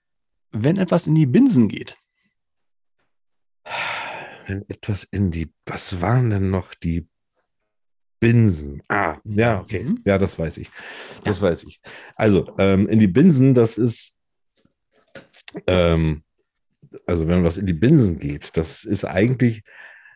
wenn 0.51 0.77
etwas 0.77 1.07
in 1.07 1.15
die 1.15 1.27
Binsen 1.27 1.69
geht. 1.69 1.97
Wenn 4.47 4.69
etwas 4.69 5.05
in 5.11 5.31
die, 5.31 5.53
was 5.67 6.01
waren 6.01 6.31
denn 6.31 6.51
noch 6.51 6.75
die 6.75 7.07
Binsen? 8.21 8.83
Ah, 8.89 9.19
ja, 9.25 9.61
okay. 9.61 9.85
Mhm. 9.85 10.01
Ja, 10.05 10.19
das 10.19 10.39
weiß 10.39 10.57
ich. 10.59 10.71
Das 11.25 11.41
weiß 11.43 11.65
ich. 11.65 11.81
Also, 12.17 12.51
ähm, 12.59 12.89
in 12.89 12.99
die 12.99 13.07
Binsen, 13.07 13.55
das 13.55 13.79
ist, 13.79 14.15
ähm, 15.67 16.23
also 17.07 17.29
wenn 17.29 17.45
was 17.45 17.59
in 17.59 17.67
die 17.67 17.75
Binsen 17.75 18.19
geht, 18.19 18.57
das 18.57 18.85
ist 18.85 19.05
eigentlich, 19.05 19.63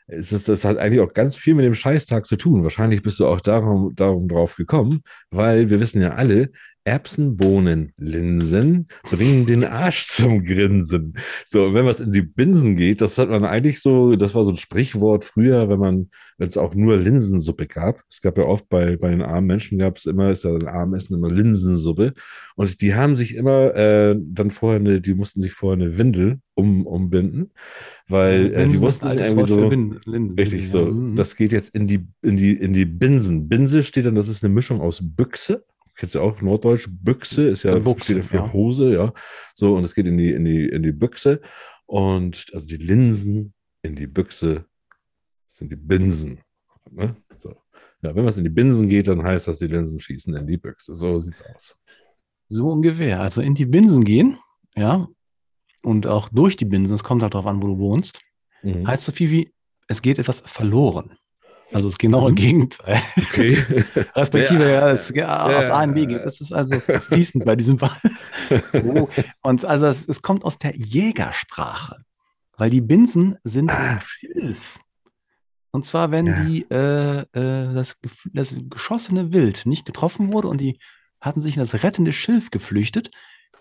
es 0.07 0.33
ist, 0.33 0.49
das 0.49 0.65
hat 0.65 0.79
eigentlich 0.79 1.01
auch 1.01 1.13
ganz 1.13 1.37
viel 1.37 1.55
mit 1.55 1.65
dem 1.65 1.75
Scheißtag 1.75 2.27
zu 2.27 2.37
tun. 2.37 2.65
Wahrscheinlich 2.65 3.03
bist 3.03 3.21
du 3.21 3.27
auch 3.27 3.41
darum, 3.41 3.95
darum 3.95 4.29
drauf 4.29 4.57
gekommen, 4.57 5.03
weil 5.31 5.71
wir 5.71 5.79
wissen 5.81 6.03
ja 6.03 6.15
alle, 6.15 6.51
Erbsen, 6.85 7.37
Bohnen, 7.37 7.93
Linsen 7.97 8.89
bringen 9.11 9.47
den 9.47 9.65
Arsch 9.65 10.09
zum 10.09 10.45
Grinsen. 10.45 11.15
So, 11.47 11.75
wenn 11.75 11.85
was 11.87 12.01
in 12.01 12.13
die 12.13 12.23
Binsen 12.23 12.77
geht, 12.77 13.01
das 13.01 13.19
hat 13.19 13.29
man 13.29 13.45
eigentlich 13.45 13.81
so, 13.81 14.17
das 14.17 14.35
war 14.35 14.45
so 14.45 14.51
ein 14.51 14.57
Sprichwort 14.57 15.25
früher, 15.25 15.69
wenn 15.69 15.79
man, 15.79 16.09
wenn 16.39 16.49
es 16.49 16.57
auch 16.57 16.75
nur 16.75 16.97
Linsensuppe 16.97 17.67
gab. 17.69 18.03
Es 18.11 18.21
gab 18.21 18.37
ja 18.37 18.45
oft 18.45 18.69
bei, 18.69 18.97
bei 18.97 19.11
den 19.11 19.23
armen 19.23 19.47
Menschen 19.47 19.79
gab 19.79 19.97
es 19.97 20.07
immer, 20.07 20.31
ist 20.33 20.45
ja 20.45 20.51
ein 20.55 20.67
Abendessen 20.67 21.17
immer 21.17 21.31
Linsensuppe. 21.31 22.15
Und 22.57 22.81
die 22.81 22.95
haben 22.95 23.15
sich 23.15 23.35
immer 23.37 23.75
äh, 23.77 24.17
dann 24.21 24.51
vorher 24.51 24.81
eine, 24.81 25.01
die 25.01 25.15
mussten 25.15 25.41
sich 25.41 25.53
vorher 25.53 25.85
eine 25.85 25.99
Windel 25.99 26.41
um, 26.55 26.87
umbinden, 26.87 27.51
weil 28.09 28.53
äh, 28.55 28.69
die 28.69 28.81
wussten 28.81 29.07
irgendwie 29.07 29.47
so. 29.47 29.71
Linden- 29.71 30.35
Richtig, 30.35 30.69
so. 30.69 30.87
ja. 30.87 30.91
Mhm. 30.91 31.17
Das 31.17 31.37
geht 31.37 31.53
jetzt 31.53 31.75
in 31.75 31.87
die, 31.87 32.07
in 32.23 32.37
die, 32.37 32.55
in 32.55 32.73
die 32.73 32.85
Binsen. 32.87 33.49
Binse 33.49 33.83
steht 33.83 34.07
dann, 34.07 34.15
das 34.17 34.29
ist 34.29 34.45
eine 34.45 34.53
Mischung 34.53 34.81
aus 34.81 35.01
Büchse. 35.03 35.65
Kennst 35.97 36.15
du 36.15 36.21
auch 36.21 36.41
Norddeutsch? 36.41 36.89
Büchse 36.91 37.49
ist 37.49 37.65
ja, 37.65 37.79
Buchse, 37.79 38.23
für 38.23 38.39
ja. 38.39 38.53
Hose, 38.53 38.93
ja. 38.93 39.13
So, 39.55 39.77
und 39.77 39.85
es 39.85 39.95
geht 39.95 40.07
in 40.07 40.17
die, 40.17 40.33
in 40.33 40.45
die, 40.45 40.69
in 40.69 40.83
die 40.83 40.93
Büchse. 40.93 41.41
Und 41.87 42.47
also 42.55 42.67
die 42.67 42.79
Linsen 42.79 43.53
in 43.83 43.95
die 43.95 44.07
Büchse 44.07 44.65
sind 45.49 45.71
die 45.71 45.77
Binsen. 45.77 46.41
Ne? 46.91 47.17
So. 47.37 47.55
Ja, 48.03 48.15
wenn 48.15 48.25
was 48.25 48.39
in 48.39 48.45
die 48.45 48.51
Binsen 48.51 48.89
geht, 48.89 49.09
dann 49.09 49.23
heißt 49.23 49.47
das, 49.49 49.59
die 49.59 49.67
Linsen 49.67 50.01
schießen 50.01 50.35
in 50.35 50.47
die 50.47 50.57
Büchse. 50.57 50.95
So 50.95 51.21
sieht's 51.21 51.43
aus. 51.43 51.77
So 52.49 52.71
ungefähr. 52.71 53.21
Also 53.21 53.43
in 53.43 53.55
die 53.55 53.67
Binsen 53.67 54.05
gehen, 54.05 54.39
ja, 54.75 55.07
und 55.83 56.07
auch 56.07 56.29
durch 56.31 56.57
die 56.57 56.65
Binsen, 56.65 56.95
es 56.95 57.05
kommt 57.05 57.23
halt 57.23 57.35
darauf 57.35 57.47
an, 57.47 57.63
wo 57.63 57.67
du 57.69 57.79
wohnst, 57.79 58.21
Mhm. 58.63 58.87
heißt 58.87 59.05
so 59.05 59.13
viel 59.13 59.31
wie, 59.31 59.55
es 59.89 60.03
geht 60.03 60.19
etwas 60.19 60.41
verloren. 60.41 61.17
Also 61.75 61.89
das 61.89 61.99
genaue 61.99 62.31
Mhm. 62.31 62.35
Gegenteil. 62.37 63.03
Okay. 63.17 63.65
Respektive 64.15 64.71
Ja. 64.71 64.91
es, 64.91 65.11
ja, 65.15 65.45
aus 65.45 65.67
Ja. 65.69 65.75
A 65.75 65.85
in 65.85 65.95
B 65.95 66.07
geht. 66.07 66.25
Das 66.25 66.41
ist 66.41 66.53
also 66.53 66.79
fließend 66.81 67.45
bei 67.45 67.57
diesem 67.57 67.79
Fall. 67.79 67.91
Oh. 68.85 69.09
Und 69.43 69.65
also 69.65 69.87
es, 69.87 70.07
es 70.07 70.21
kommt 70.23 70.45
aus 70.45 70.59
der 70.59 70.75
Jägersprache. 70.77 72.03
Weil 72.57 72.71
die 72.71 72.81
Binsen 72.83 73.37
sind 73.45 73.71
Ah. 73.71 74.01
Schilf. 74.05 74.79
Und 75.71 75.87
zwar, 75.87 76.11
wenn 76.11 76.27
Ja. 76.27 76.45
die, 76.45 76.67
äh, 76.71 77.21
äh, 77.21 77.75
das, 77.75 77.97
das 78.35 78.57
geschossene 78.69 79.33
Wild 79.33 79.65
nicht 79.65 79.87
getroffen 79.87 80.33
wurde 80.33 80.49
und 80.49 80.61
die 80.61 80.79
hatten 81.21 81.41
sich 81.41 81.57
in 81.57 81.61
das 81.61 81.83
rettende 81.83 82.13
Schilf 82.13 82.51
geflüchtet, 82.51 83.11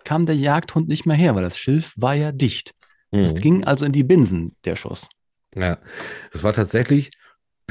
kam 0.03 0.26
der 0.26 0.36
Jagdhund 0.36 0.88
nicht 0.89 1.05
mehr 1.05 1.16
her, 1.16 1.36
weil 1.36 1.43
das 1.43 1.57
Schilf 1.57 1.93
war 1.95 2.16
ja 2.16 2.32
dicht. 2.32 2.74
Es 3.12 3.34
Mhm. 3.34 3.38
ging 3.39 3.64
also 3.64 3.86
in 3.86 3.91
die 3.91 4.03
Binsen, 4.03 4.55
der 4.66 4.76
Schuss. 4.76 5.07
Ja, 5.55 5.78
das 6.34 6.43
war 6.43 6.53
tatsächlich 6.53 7.12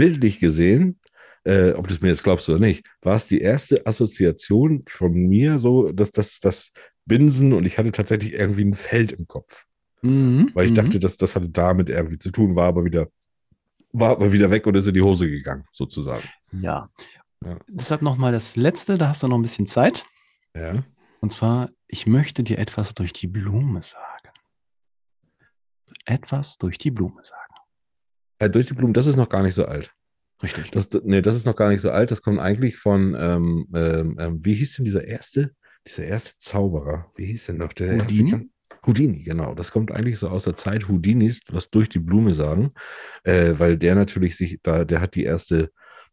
bildlich 0.00 0.40
gesehen, 0.40 0.98
äh, 1.44 1.72
ob 1.72 1.86
du 1.86 1.92
es 1.92 2.00
mir 2.00 2.08
jetzt 2.08 2.24
glaubst 2.24 2.48
oder 2.48 2.58
nicht, 2.58 2.86
war 3.02 3.16
es 3.16 3.26
die 3.26 3.42
erste 3.42 3.86
Assoziation 3.86 4.84
von 4.88 5.12
mir 5.12 5.58
so, 5.58 5.92
dass 5.92 6.10
das, 6.10 6.40
das 6.40 6.72
Binsen 7.04 7.52
und 7.52 7.66
ich 7.66 7.76
hatte 7.76 7.92
tatsächlich 7.92 8.32
irgendwie 8.32 8.64
ein 8.64 8.74
Feld 8.74 9.12
im 9.12 9.28
Kopf, 9.28 9.66
Mhm, 10.02 10.52
weil 10.54 10.64
ich 10.64 10.70
mhm. 10.70 10.76
dachte, 10.76 10.98
dass 10.98 11.18
das 11.18 11.36
hatte 11.36 11.50
damit 11.50 11.90
irgendwie 11.90 12.18
zu 12.18 12.30
tun, 12.30 12.56
war 12.56 12.68
aber 12.68 12.86
wieder, 12.86 13.08
war 13.92 14.12
aber 14.12 14.32
wieder 14.32 14.50
weg 14.50 14.66
und 14.66 14.74
ist 14.74 14.86
in 14.86 14.94
die 14.94 15.02
Hose 15.02 15.28
gegangen, 15.28 15.64
sozusagen. 15.72 16.26
Ja. 16.52 16.88
Ja. 17.44 17.58
Deshalb 17.68 18.00
nochmal 18.00 18.32
das 18.32 18.56
Letzte, 18.56 18.96
da 18.96 19.08
hast 19.08 19.22
du 19.22 19.28
noch 19.28 19.36
ein 19.36 19.42
bisschen 19.42 19.66
Zeit. 19.66 20.06
Ja. 20.56 20.82
Und 21.20 21.34
zwar, 21.34 21.68
ich 21.88 22.06
möchte 22.06 22.42
dir 22.42 22.58
etwas 22.58 22.94
durch 22.94 23.12
die 23.12 23.26
Blume 23.26 23.82
sagen. 23.82 24.30
Etwas 26.06 26.56
durch 26.56 26.78
die 26.78 26.90
Blume 26.90 27.22
sagen. 27.22 27.49
Äh, 28.40 28.50
durch 28.50 28.66
die 28.66 28.74
Blumen, 28.74 28.94
das 28.94 29.06
ist 29.06 29.16
noch 29.16 29.28
gar 29.28 29.42
nicht 29.42 29.54
so 29.54 29.66
alt. 29.66 29.92
Richtig. 30.42 30.70
Das, 30.70 30.88
nee, 31.04 31.22
das 31.22 31.36
ist 31.36 31.46
noch 31.46 31.56
gar 31.56 31.68
nicht 31.68 31.82
so 31.82 31.90
alt. 31.90 32.10
Das 32.10 32.22
kommt 32.22 32.40
eigentlich 32.40 32.76
von, 32.76 33.14
ähm, 33.18 33.66
ähm, 33.74 34.16
ähm, 34.18 34.40
wie 34.42 34.54
hieß 34.54 34.76
denn 34.76 34.86
dieser 34.86 35.04
erste, 35.04 35.52
dieser 35.86 36.04
erste 36.04 36.32
Zauberer? 36.38 37.12
Wie 37.14 37.26
hieß 37.26 37.46
denn 37.46 37.58
noch 37.58 37.72
der 37.74 38.00
Houdini? 38.00 38.32
erste? 38.32 38.46
Houdini, 38.86 39.22
genau. 39.22 39.54
Das 39.54 39.70
kommt 39.70 39.92
eigentlich 39.92 40.18
so 40.18 40.28
aus 40.28 40.44
der 40.44 40.56
Zeit 40.56 40.88
Houdinis, 40.88 41.42
was 41.50 41.68
durch 41.68 41.90
die 41.90 41.98
Blume 41.98 42.34
sagen, 42.34 42.72
äh, 43.24 43.52
weil 43.58 43.76
der 43.76 43.94
natürlich 43.94 44.36
sich 44.36 44.58
da, 44.62 44.86
der 44.86 45.02
hat 45.02 45.14
die 45.14 45.24
erste, 45.24 45.70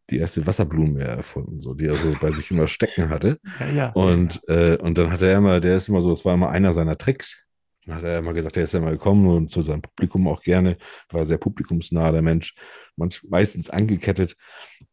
die 0.09 0.17
erste 0.17 0.45
Wasserblume 0.45 1.01
erfunden, 1.01 1.61
so 1.61 1.73
die 1.73 1.85
er 1.85 1.95
so 1.95 2.11
bei 2.19 2.31
sich 2.31 2.51
immer 2.51 2.67
stecken 2.67 3.09
hatte. 3.09 3.39
ja, 3.61 3.69
ja. 3.69 3.89
Und, 3.91 4.41
äh, 4.49 4.77
und 4.77 4.97
dann 4.97 5.11
hat 5.11 5.21
er 5.21 5.37
immer, 5.37 5.61
der 5.61 5.77
ist 5.77 5.87
immer 5.87 6.01
so, 6.01 6.11
es 6.11 6.25
war 6.25 6.33
immer 6.33 6.49
einer 6.49 6.73
seiner 6.73 6.97
Tricks. 6.97 7.45
Dann 7.87 7.95
hat 7.95 8.03
er 8.03 8.19
immer 8.19 8.33
gesagt, 8.33 8.55
der 8.57 8.63
ist 8.65 8.73
ja 8.73 8.79
immer 8.79 8.91
gekommen 8.91 9.25
und 9.27 9.51
zu 9.51 9.61
seinem 9.63 9.81
Publikum 9.81 10.27
auch 10.27 10.41
gerne, 10.43 10.77
war 11.09 11.25
sehr 11.25 11.37
publikumsnah, 11.37 12.11
der 12.11 12.21
Mensch, 12.21 12.53
manch, 12.97 13.23
meistens 13.27 13.69
angekettet. 13.69 14.35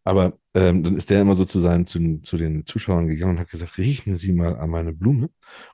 Aber 0.05 0.39
ähm, 0.55 0.83
dann 0.85 0.97
ist 0.97 1.11
der 1.11 1.21
immer 1.21 1.35
so 1.35 1.45
zu, 1.45 1.61
seinen, 1.61 1.87
zu, 1.87 1.99
den 1.99 2.65
Zuschauern 2.67 3.09
gegangen 3.09 3.33
und 3.33 3.41
hat 3.41 3.51
gesagt, 3.51 3.77
riechen 3.79 4.17
Sie 4.17 4.33
mal 4.33 4.57
an 4.57 4.71
meine 4.71 4.93
Blume. 4.93 5.29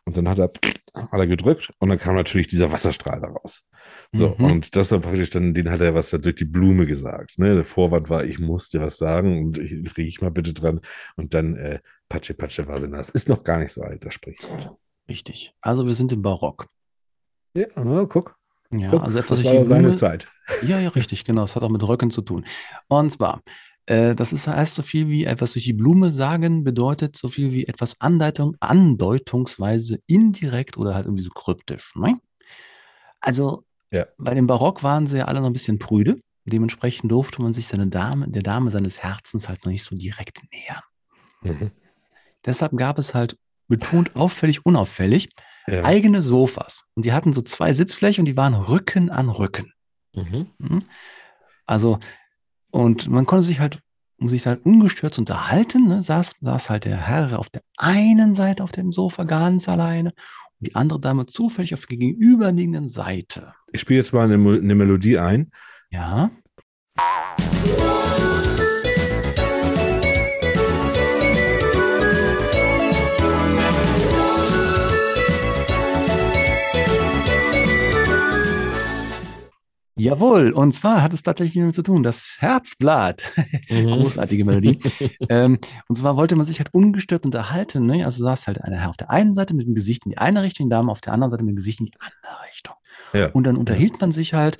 Und 0.04 0.16
dann 0.16 0.28
hat 0.28 0.38
er, 0.38 0.50
hat 0.94 1.12
er 1.12 1.26
gedrückt 1.26 1.72
und 1.78 1.90
dann 1.90 1.98
kam 1.98 2.14
natürlich 2.14 2.48
dieser 2.48 2.72
Wasserstrahl 2.72 3.20
daraus. 3.20 3.64
So, 4.12 4.34
Mhm. 4.38 4.44
und 4.44 4.76
das 4.76 4.90
war 4.90 5.00
praktisch 5.00 5.30
dann, 5.30 5.54
den 5.54 5.70
hat 5.70 5.80
er 5.80 5.94
was 5.94 6.10
durch 6.10 6.34
die 6.36 6.44
Blume 6.44 6.86
gesagt. 6.86 7.38
Ne? 7.38 7.54
Der 7.54 7.64
Vorwand 7.64 8.08
war, 8.10 8.24
ich 8.24 8.38
muss 8.38 8.68
dir 8.70 8.80
was 8.80 8.96
sagen 8.96 9.44
und 9.44 9.58
ich 9.58 9.96
riech 9.96 10.20
mal 10.20 10.30
bitte 10.30 10.54
dran. 10.54 10.80
Und 11.16 11.34
dann 11.34 11.56
äh, 11.56 11.80
Patsche, 12.08 12.34
Patsche 12.34 12.66
war 12.66 12.80
sie 12.80 12.88
nass. 12.88 13.10
Ist 13.10 13.28
noch 13.28 13.42
gar 13.44 13.58
nicht 13.58 13.72
so 13.72 13.82
alt, 13.82 14.04
das 14.04 14.14
Sprichwort. 14.14 14.74
Richtig. 15.08 15.54
Also 15.60 15.86
wir 15.86 15.94
sind 15.94 16.12
im 16.12 16.22
Barock. 16.22 16.68
Ja, 17.54 17.66
na, 17.76 18.04
guck. 18.04 18.36
Ja, 18.70 18.90
guck 18.90 19.02
also 19.02 19.18
etwas 19.18 19.38
das 19.40 19.46
war 19.46 19.54
ja 19.54 19.64
seine. 19.64 19.94
Zeit. 19.96 20.28
Ja, 20.62 20.80
ja, 20.80 20.88
richtig, 20.88 21.24
genau. 21.24 21.44
Es 21.44 21.54
hat 21.54 21.62
auch 21.62 21.68
mit 21.68 21.86
Röcken 21.86 22.10
zu 22.10 22.22
tun. 22.22 22.44
Und 22.88 23.10
zwar, 23.10 23.40
äh, 23.86 24.16
das 24.16 24.32
ist 24.32 24.48
heißt 24.48 24.74
so 24.74 24.82
viel 24.82 25.08
wie 25.08 25.24
etwas 25.24 25.52
durch 25.52 25.64
die 25.64 25.72
Blume 25.72 26.10
sagen, 26.10 26.64
bedeutet 26.64 27.16
so 27.16 27.28
viel 27.28 27.52
wie 27.52 27.66
etwas 27.66 27.94
Andeutung, 28.00 28.56
andeutungsweise 28.58 30.00
indirekt 30.08 30.76
oder 30.76 30.94
halt 30.96 31.06
irgendwie 31.06 31.22
so 31.22 31.30
kryptisch. 31.30 31.92
Ne? 31.94 32.18
Also, 33.20 33.62
Ja. 33.92 34.06
bei 34.18 34.34
dem 34.34 34.46
Barock 34.48 34.82
waren 34.82 35.06
sie 35.06 35.18
ja 35.18 35.26
alle 35.26 35.40
noch 35.40 35.46
ein 35.46 35.52
bisschen 35.52 35.78
prüde. 35.78 36.18
Dementsprechend 36.44 37.12
durfte 37.12 37.42
man 37.42 37.52
sich 37.52 37.68
seine 37.68 37.86
Dame, 37.86 38.28
der 38.28 38.42
Dame 38.42 38.70
seines 38.72 39.02
Herzens 39.02 39.48
halt 39.48 39.64
noch 39.64 39.70
nicht 39.70 39.84
so 39.84 39.94
direkt 39.94 40.40
nähern. 40.52 40.82
Mhm. 41.42 41.70
Deshalb 42.44 42.76
gab 42.76 42.98
es 42.98 43.14
halt 43.14 43.36
betont 43.68 44.16
auffällig, 44.16 44.66
unauffällig 44.66 45.28
Ja. 45.66 45.84
eigene 45.84 46.22
Sofas. 46.22 46.84
Und 46.94 47.04
die 47.04 47.12
hatten 47.12 47.32
so 47.32 47.42
zwei 47.42 47.72
Sitzflächen 47.72 48.22
und 48.22 48.26
die 48.26 48.36
waren 48.36 48.54
Rücken 48.54 49.10
an 49.10 49.28
Rücken. 49.28 49.72
Mhm. 50.14 50.48
Mhm. 50.58 50.82
Also, 51.66 51.98
und 52.70 53.08
man 53.08 53.26
konnte 53.26 53.44
sich 53.44 53.60
halt 53.60 53.80
um 54.20 54.28
sich 54.28 54.46
halt 54.46 54.64
ungestört 54.64 55.14
zu 55.14 55.22
unterhalten, 55.22 55.88
ne, 55.88 56.02
saß, 56.02 56.34
saß 56.40 56.70
halt 56.70 56.84
der 56.84 56.98
Herr 56.98 57.38
auf 57.38 57.48
der 57.48 57.62
einen 57.78 58.34
Seite 58.34 58.62
auf 58.62 58.72
dem 58.72 58.92
Sofa 58.92 59.24
ganz 59.24 59.68
alleine 59.68 60.10
und 60.10 60.68
die 60.68 60.74
andere 60.74 61.00
Dame 61.00 61.26
zufällig 61.26 61.72
auf 61.72 61.86
der 61.86 61.96
gegenüberliegenden 61.96 62.88
Seite. 62.88 63.54
Ich 63.72 63.80
spiele 63.80 64.00
jetzt 64.00 64.12
mal 64.12 64.30
eine, 64.30 64.34
eine 64.34 64.74
Melodie 64.74 65.18
ein. 65.18 65.50
Ja. 65.90 66.30
Jawohl, 80.00 80.52
und 80.52 80.72
zwar 80.72 81.02
hat 81.02 81.12
es 81.12 81.22
tatsächlich 81.22 81.60
damit 81.60 81.74
zu 81.74 81.82
tun, 81.82 82.02
das 82.02 82.36
Herzblatt. 82.38 83.22
Großartige 83.68 84.46
Melodie. 84.46 84.80
ähm, 85.28 85.58
und 85.88 85.98
zwar 85.98 86.16
wollte 86.16 86.36
man 86.36 86.46
sich 86.46 86.58
halt 86.58 86.72
ungestört 86.72 87.26
unterhalten. 87.26 87.84
Ne? 87.84 88.06
Also 88.06 88.24
saß 88.24 88.46
halt 88.46 88.64
einer 88.64 88.88
auf 88.88 88.96
der 88.96 89.10
einen 89.10 89.34
Seite 89.34 89.52
mit 89.52 89.66
dem 89.66 89.74
Gesicht 89.74 90.06
in 90.06 90.12
die 90.12 90.18
eine 90.18 90.42
Richtung, 90.42 90.68
die 90.68 90.70
Dame 90.70 90.90
auf 90.90 91.02
der 91.02 91.12
anderen 91.12 91.30
Seite 91.30 91.44
mit 91.44 91.52
dem 91.52 91.56
Gesicht 91.56 91.80
in 91.80 91.86
die 91.86 91.98
andere 91.98 92.42
Richtung. 92.48 92.74
Ja. 93.12 93.26
Und 93.32 93.44
dann 93.44 93.58
unterhielt 93.58 94.00
man 94.00 94.10
sich 94.10 94.32
halt 94.32 94.58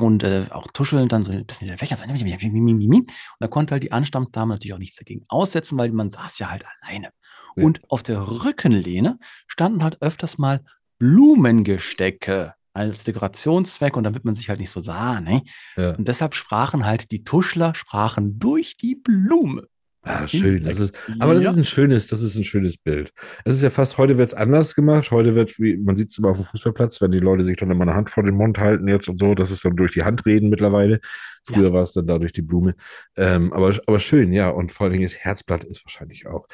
und 0.00 0.24
äh, 0.24 0.46
auch 0.50 0.66
tuschelnd 0.72 1.12
dann 1.12 1.22
so 1.22 1.30
ein 1.30 1.46
bisschen 1.46 1.68
in 1.68 1.74
den 1.74 1.78
Fächer. 1.78 1.94
So, 1.94 2.02
und 2.02 3.10
da 3.38 3.46
konnte 3.46 3.72
halt 3.72 3.84
die 3.84 3.92
Anstammdame 3.92 4.54
natürlich 4.54 4.74
auch 4.74 4.78
nichts 4.78 4.96
dagegen 4.96 5.24
aussetzen, 5.28 5.78
weil 5.78 5.92
man 5.92 6.10
saß 6.10 6.36
ja 6.40 6.50
halt 6.50 6.64
alleine. 6.82 7.10
Ja. 7.54 7.64
Und 7.64 7.80
auf 7.88 8.02
der 8.02 8.28
Rückenlehne 8.28 9.20
standen 9.46 9.84
halt 9.84 10.02
öfters 10.02 10.36
mal 10.36 10.64
Blumengestecke 10.98 12.54
als 12.72 13.04
Dekorationszweck 13.04 13.96
und 13.96 14.04
damit 14.04 14.24
man 14.24 14.34
sich 14.34 14.48
halt 14.48 14.60
nicht 14.60 14.70
so 14.70 14.80
sah. 14.80 15.20
Ne? 15.20 15.42
Ja. 15.76 15.94
Und 15.94 16.06
deshalb 16.08 16.34
sprachen 16.34 16.84
halt 16.84 17.10
die 17.10 17.24
Tuschler 17.24 17.74
sprachen 17.74 18.38
durch 18.38 18.76
die 18.76 18.94
Blume. 18.94 19.66
Ah, 20.02 20.26
schön. 20.28 20.64
Das 20.64 20.78
ist, 20.78 20.94
Ja. 21.08 21.16
aber 21.18 21.34
das 21.34 21.42
ist 21.44 21.56
ein 21.56 21.64
schönes, 21.64 22.06
das 22.06 22.22
ist 22.22 22.36
ein 22.36 22.44
schönes 22.44 22.76
Bild. 22.78 23.12
Es 23.44 23.56
ist 23.56 23.62
ja 23.62 23.68
fast, 23.70 23.98
heute 23.98 24.16
wird 24.16 24.28
es 24.28 24.34
anders 24.34 24.74
gemacht. 24.74 25.10
Heute 25.10 25.34
wird, 25.34 25.58
wie 25.58 25.76
man 25.76 25.96
sieht 25.96 26.10
es 26.10 26.18
immer 26.18 26.28
auf 26.30 26.36
dem 26.38 26.46
Fußballplatz, 26.46 27.00
wenn 27.00 27.10
die 27.10 27.18
Leute 27.18 27.44
sich 27.44 27.56
dann 27.56 27.70
immer 27.70 27.82
eine 27.82 27.94
Hand 27.94 28.08
vor 28.08 28.22
den 28.22 28.36
Mund 28.36 28.58
halten 28.58 28.86
jetzt 28.88 29.08
und 29.08 29.18
so, 29.18 29.34
das 29.34 29.50
ist 29.50 29.64
dann 29.64 29.76
durch 29.76 29.92
die 29.92 30.04
Hand 30.04 30.24
reden 30.24 30.48
mittlerweile. 30.50 31.00
Früher 31.44 31.72
war 31.72 31.82
es 31.82 31.92
dann 31.92 32.06
da 32.06 32.18
durch 32.18 32.32
die 32.32 32.42
Blume. 32.42 32.74
Ähm, 33.16 33.52
aber, 33.52 33.74
aber 33.86 33.98
schön, 33.98 34.32
ja. 34.32 34.50
Und 34.50 34.70
vor 34.70 34.84
allen 34.84 34.92
Dingen 34.92 35.04
das 35.04 35.16
Herzblatt 35.16 35.64
ist 35.64 35.84
wahrscheinlich 35.84 36.26
auch. 36.26 36.46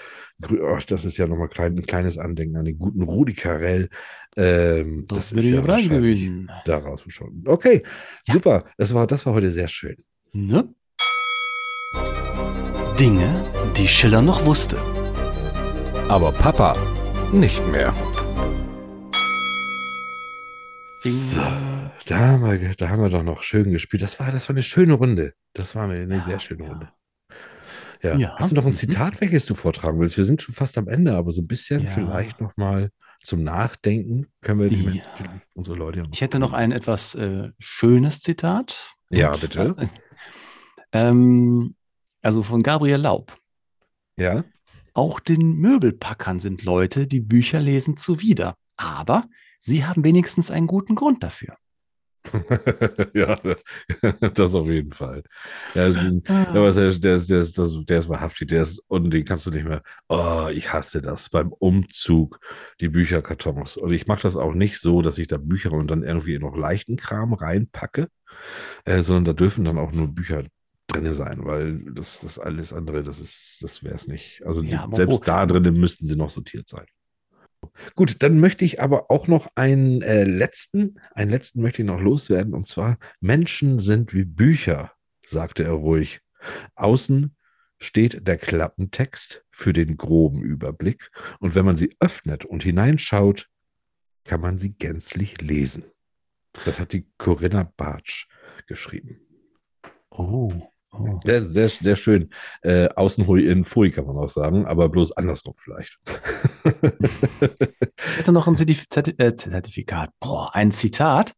Oh, 0.50 0.78
das 0.86 1.04
ist 1.04 1.16
ja 1.18 1.26
nochmal 1.26 1.48
klein, 1.48 1.74
ein 1.76 1.82
kleines 1.86 2.16
Andenken 2.16 2.56
an 2.56 2.64
den 2.64 2.78
guten 2.78 3.02
Rudi 3.02 3.34
Carell. 3.34 3.88
Ähm, 4.36 5.04
Das, 5.08 5.32
ist 5.32 5.36
wäre 5.36 5.46
ja 5.46 5.60
ja 5.60 5.66
wahrscheinlich 5.66 6.20
gewesen. 6.24 6.50
daraus 6.64 7.04
schon. 7.08 7.42
Okay, 7.46 7.82
super. 8.24 8.64
Das 8.78 8.94
war, 8.94 9.06
das 9.06 9.26
war 9.26 9.34
heute 9.34 9.50
sehr 9.50 9.68
schön. 9.68 9.96
Ne? 10.32 10.68
Dinge, 12.98 13.44
die 13.76 13.88
Schiller 13.88 14.22
noch 14.22 14.44
wusste. 14.44 14.78
Aber 16.08 16.32
Papa 16.32 16.76
nicht 17.32 17.66
mehr. 17.68 17.92
So, 21.00 21.40
da 22.06 22.18
haben, 22.18 22.44
wir, 22.44 22.74
da 22.74 22.88
haben 22.88 23.02
wir 23.02 23.10
doch 23.10 23.22
noch 23.22 23.42
schön 23.42 23.70
gespielt. 23.70 24.02
Das 24.02 24.18
war, 24.20 24.32
das 24.32 24.48
war 24.48 24.54
eine 24.54 24.62
schöne 24.62 24.94
Runde. 24.94 25.34
Das 25.52 25.74
war 25.76 25.84
eine, 25.84 26.00
eine 26.00 26.16
Ja, 26.18 26.24
sehr 26.24 26.38
schöne 26.40 26.64
ja. 26.64 26.70
Runde. 26.70 26.88
Ja. 28.02 28.16
Ja. 28.16 28.36
Hast 28.38 28.52
du 28.52 28.56
noch 28.56 28.64
ein 28.64 28.70
Mhm. 28.70 28.76
Zitat, 28.76 29.20
welches 29.20 29.46
du 29.46 29.54
vortragen 29.54 29.98
willst? 30.00 30.16
Wir 30.16 30.24
sind 30.24 30.40
schon 30.42 30.54
fast 30.54 30.78
am 30.78 30.88
Ende, 30.88 31.14
aber 31.14 31.30
so 31.32 31.42
ein 31.42 31.46
bisschen 31.46 31.84
Ja. 31.84 31.90
vielleicht 31.90 32.40
noch 32.40 32.56
mal 32.56 32.90
zum 33.22 33.42
Nachdenken 33.42 34.26
können 34.42 34.60
wir 34.60 34.68
die, 34.68 35.00
unsere 35.54 35.76
Leute. 35.76 36.04
Ich 36.12 36.20
hätte 36.20 36.38
noch 36.38 36.52
ein 36.52 36.72
etwas 36.72 37.14
äh, 37.14 37.50
schönes 37.58 38.20
Zitat. 38.20 38.94
Ja, 39.10 39.32
Und, 39.32 39.40
bitte. 39.40 39.74
äh, 39.78 39.86
ähm, 40.92 41.74
also 42.24 42.42
von 42.42 42.62
Gabriel 42.62 43.00
Laub. 43.00 43.36
Ja. 44.16 44.44
Auch 44.92 45.20
den 45.20 45.56
Möbelpackern 45.56 46.38
sind 46.38 46.64
Leute, 46.64 47.06
die 47.06 47.20
Bücher 47.20 47.60
lesen, 47.60 47.96
zuwider. 47.96 48.54
Aber 48.76 49.24
sie 49.58 49.84
haben 49.84 50.04
wenigstens 50.04 50.50
einen 50.50 50.66
guten 50.66 50.94
Grund 50.94 51.22
dafür. 51.22 51.56
ja, 53.14 53.38
das 54.34 54.54
auf 54.54 54.68
jeden 54.68 54.92
Fall. 54.92 55.22
Ja, 55.74 55.88
das 55.88 56.02
ist 56.02 56.28
Ja, 56.28 56.48
aber 56.48 56.72
der, 56.72 56.92
der, 56.92 57.16
ist- 57.16 57.28
der, 57.30 57.40
ist, 57.40 57.58
der 57.58 57.98
ist 57.98 58.08
wahrhaftig, 58.08 58.48
der 58.48 58.62
ist, 58.62 58.82
und 58.88 59.10
den 59.10 59.24
kannst 59.26 59.44
du 59.46 59.50
nicht 59.50 59.66
mehr. 59.66 59.82
Oh, 60.08 60.48
ich 60.50 60.72
hasse 60.72 61.02
das 61.02 61.28
beim 61.28 61.52
Umzug, 61.52 62.40
die 62.80 62.88
Bücherkartons. 62.88 63.76
Und 63.76 63.92
ich 63.92 64.06
mache 64.06 64.22
das 64.22 64.36
auch 64.36 64.54
nicht 64.54 64.80
so, 64.80 65.02
dass 65.02 65.18
ich 65.18 65.26
da 65.26 65.36
Bücher 65.36 65.72
und 65.72 65.90
dann 65.90 66.02
irgendwie 66.02 66.38
noch 66.38 66.56
leichten 66.56 66.96
Kram 66.96 67.34
reinpacke, 67.34 68.08
äh, 68.86 69.02
sondern 69.02 69.24
da 69.26 69.32
dürfen 69.34 69.64
dann 69.64 69.78
auch 69.78 69.92
nur 69.92 70.08
Bücher 70.08 70.44
drin 70.86 71.14
sein, 71.14 71.44
weil 71.44 71.78
das, 71.92 72.20
das 72.20 72.38
alles 72.38 72.72
andere, 72.72 73.02
das 73.02 73.20
ist, 73.20 73.58
das 73.62 73.82
wäre 73.82 73.94
es 73.94 74.06
nicht. 74.06 74.42
Also 74.44 74.62
Ja, 74.62 74.88
selbst 74.94 75.20
wo- 75.20 75.24
da 75.24 75.46
drinnen 75.46 75.78
müssten 75.78 76.06
sie 76.06 76.16
noch 76.16 76.30
sortiert 76.30 76.68
sein. 76.68 76.86
Gut, 77.94 78.16
dann 78.22 78.38
möchte 78.38 78.64
ich 78.64 78.80
aber 78.82 79.10
auch 79.10 79.26
noch 79.26 79.48
einen 79.54 80.02
äh, 80.02 80.24
letzten, 80.24 81.00
einen 81.14 81.30
letzten 81.30 81.62
möchte 81.62 81.82
ich 81.82 81.86
noch 81.86 82.00
loswerden, 82.00 82.52
und 82.54 82.66
zwar 82.66 82.98
Menschen 83.20 83.78
sind 83.78 84.12
wie 84.12 84.24
Bücher, 84.24 84.92
sagte 85.26 85.64
er 85.64 85.72
ruhig. 85.72 86.20
Außen 86.74 87.34
steht 87.78 88.26
der 88.28 88.36
Klappentext 88.36 89.44
für 89.50 89.72
den 89.72 89.96
groben 89.96 90.42
Überblick, 90.42 91.10
und 91.40 91.54
wenn 91.54 91.64
man 91.64 91.78
sie 91.78 91.96
öffnet 92.00 92.44
und 92.44 92.62
hineinschaut, 92.62 93.48
kann 94.24 94.40
man 94.42 94.58
sie 94.58 94.74
gänzlich 94.74 95.40
lesen. 95.40 95.84
Das 96.66 96.78
hat 96.78 96.92
die 96.92 97.10
Corinna 97.18 97.72
Bartsch 97.76 98.26
geschrieben. 98.66 99.20
Oh, 100.10 100.52
oh. 100.98 101.20
Ja, 101.24 101.42
sehr, 101.42 101.68
sehr 101.68 101.96
schön. 101.96 102.30
Äh, 102.62 102.88
Außenhui 102.88 103.46
in 103.46 103.64
Fui 103.64 103.90
kann 103.90 104.06
man 104.06 104.16
auch 104.16 104.28
sagen, 104.28 104.66
aber 104.66 104.88
bloß 104.88 105.12
andersrum 105.12 105.54
vielleicht. 105.56 105.98
Ich 106.64 108.18
hätte 108.18 108.32
noch 108.32 108.46
ein 108.46 108.56
Zertif 108.56 108.88
Zerti 108.88 109.12
äh, 109.18 109.34
Zertifikat, 109.36 110.10
boah, 110.20 110.54
ein 110.54 110.72
Zitat. 110.72 111.34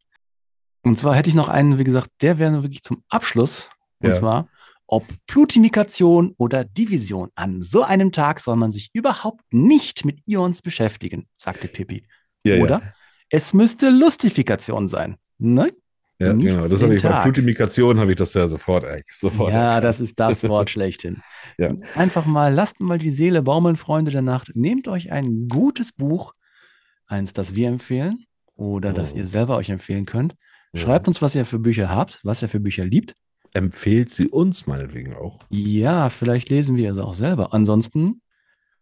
Und 0.83 0.97
zwar 0.97 1.15
hätte 1.15 1.29
ich 1.29 1.35
noch 1.35 1.49
einen, 1.49 1.77
wie 1.77 1.83
gesagt, 1.83 2.09
der 2.21 2.37
wäre 2.39 2.63
wirklich 2.63 2.83
zum 2.83 3.03
Abschluss. 3.09 3.69
Und 3.99 4.09
Ja. 4.09 4.15
zwar, 4.15 4.49
ob 4.85 5.05
Plutimikation 5.27 6.33
oder 6.37 6.63
Division, 6.63 7.29
an 7.35 7.61
so 7.61 7.83
einem 7.83 8.11
Tag 8.11 8.39
soll 8.39 8.55
man 8.55 8.71
sich 8.71 8.89
überhaupt 8.93 9.43
nicht 9.51 10.05
mit 10.05 10.19
Ions 10.25 10.61
beschäftigen, 10.61 11.27
sagte 11.35 11.67
Pippi. 11.67 12.07
Ja, 12.45 12.61
oder 12.61 12.81
es 13.29 13.53
müsste 13.53 13.89
Lustifikation 13.89 14.87
sein. 14.87 15.17
Ne? 15.37 15.67
Ja, 16.19 16.33
genau. 16.33 16.67
Das 16.67 16.81
habe 16.81 16.95
ich 16.95 17.03
bei. 17.03 17.21
Plutimikation 17.21 17.99
habe 17.99 18.11
ich 18.11 18.17
das 18.17 18.33
ja 18.33 18.47
sofort, 18.47 18.85
sofort. 19.11 19.51
Ja, 19.53 19.61
erkannt. 19.75 19.83
das 19.83 19.99
ist 19.99 20.19
das 20.19 20.43
Wort 20.49 20.69
schlechthin. 20.69 21.21
Ja. 21.59 21.73
Einfach 21.95 22.25
mal, 22.25 22.53
lasst 22.53 22.79
mal 22.79 22.97
die 22.97 23.11
Seele 23.11 23.43
baumeln, 23.43 23.75
Freunde 23.75 24.09
der 24.11 24.23
Nacht. 24.23 24.51
Nehmt 24.55 24.87
euch 24.87 25.11
ein 25.11 25.47
gutes 25.47 25.91
Buch, 25.93 26.33
eins, 27.05 27.33
das 27.33 27.53
wir 27.55 27.67
empfehlen 27.67 28.25
oder 28.55 28.93
das 28.93 29.13
Mhm. 29.13 29.19
ihr 29.19 29.25
selber 29.27 29.57
euch 29.57 29.69
empfehlen 29.69 30.05
könnt. 30.05 30.35
Schreibt 30.73 31.07
uns, 31.07 31.21
was 31.21 31.33
ihr 31.35 31.45
für 31.45 31.59
Bücher 31.59 31.89
habt, 31.89 32.19
was 32.23 32.41
ihr 32.41 32.49
für 32.49 32.59
Bücher 32.59 32.83
liebt. 32.85 33.13
Empfehlt 33.53 34.11
sie 34.11 34.27
uns 34.27 34.67
meinetwegen 34.67 35.15
auch. 35.15 35.39
Ja, 35.49 36.09
vielleicht 36.09 36.49
lesen 36.49 36.75
wir 36.75 36.91
es 36.91 36.97
auch 36.97 37.13
selber. 37.13 37.53
Ansonsten 37.53 38.21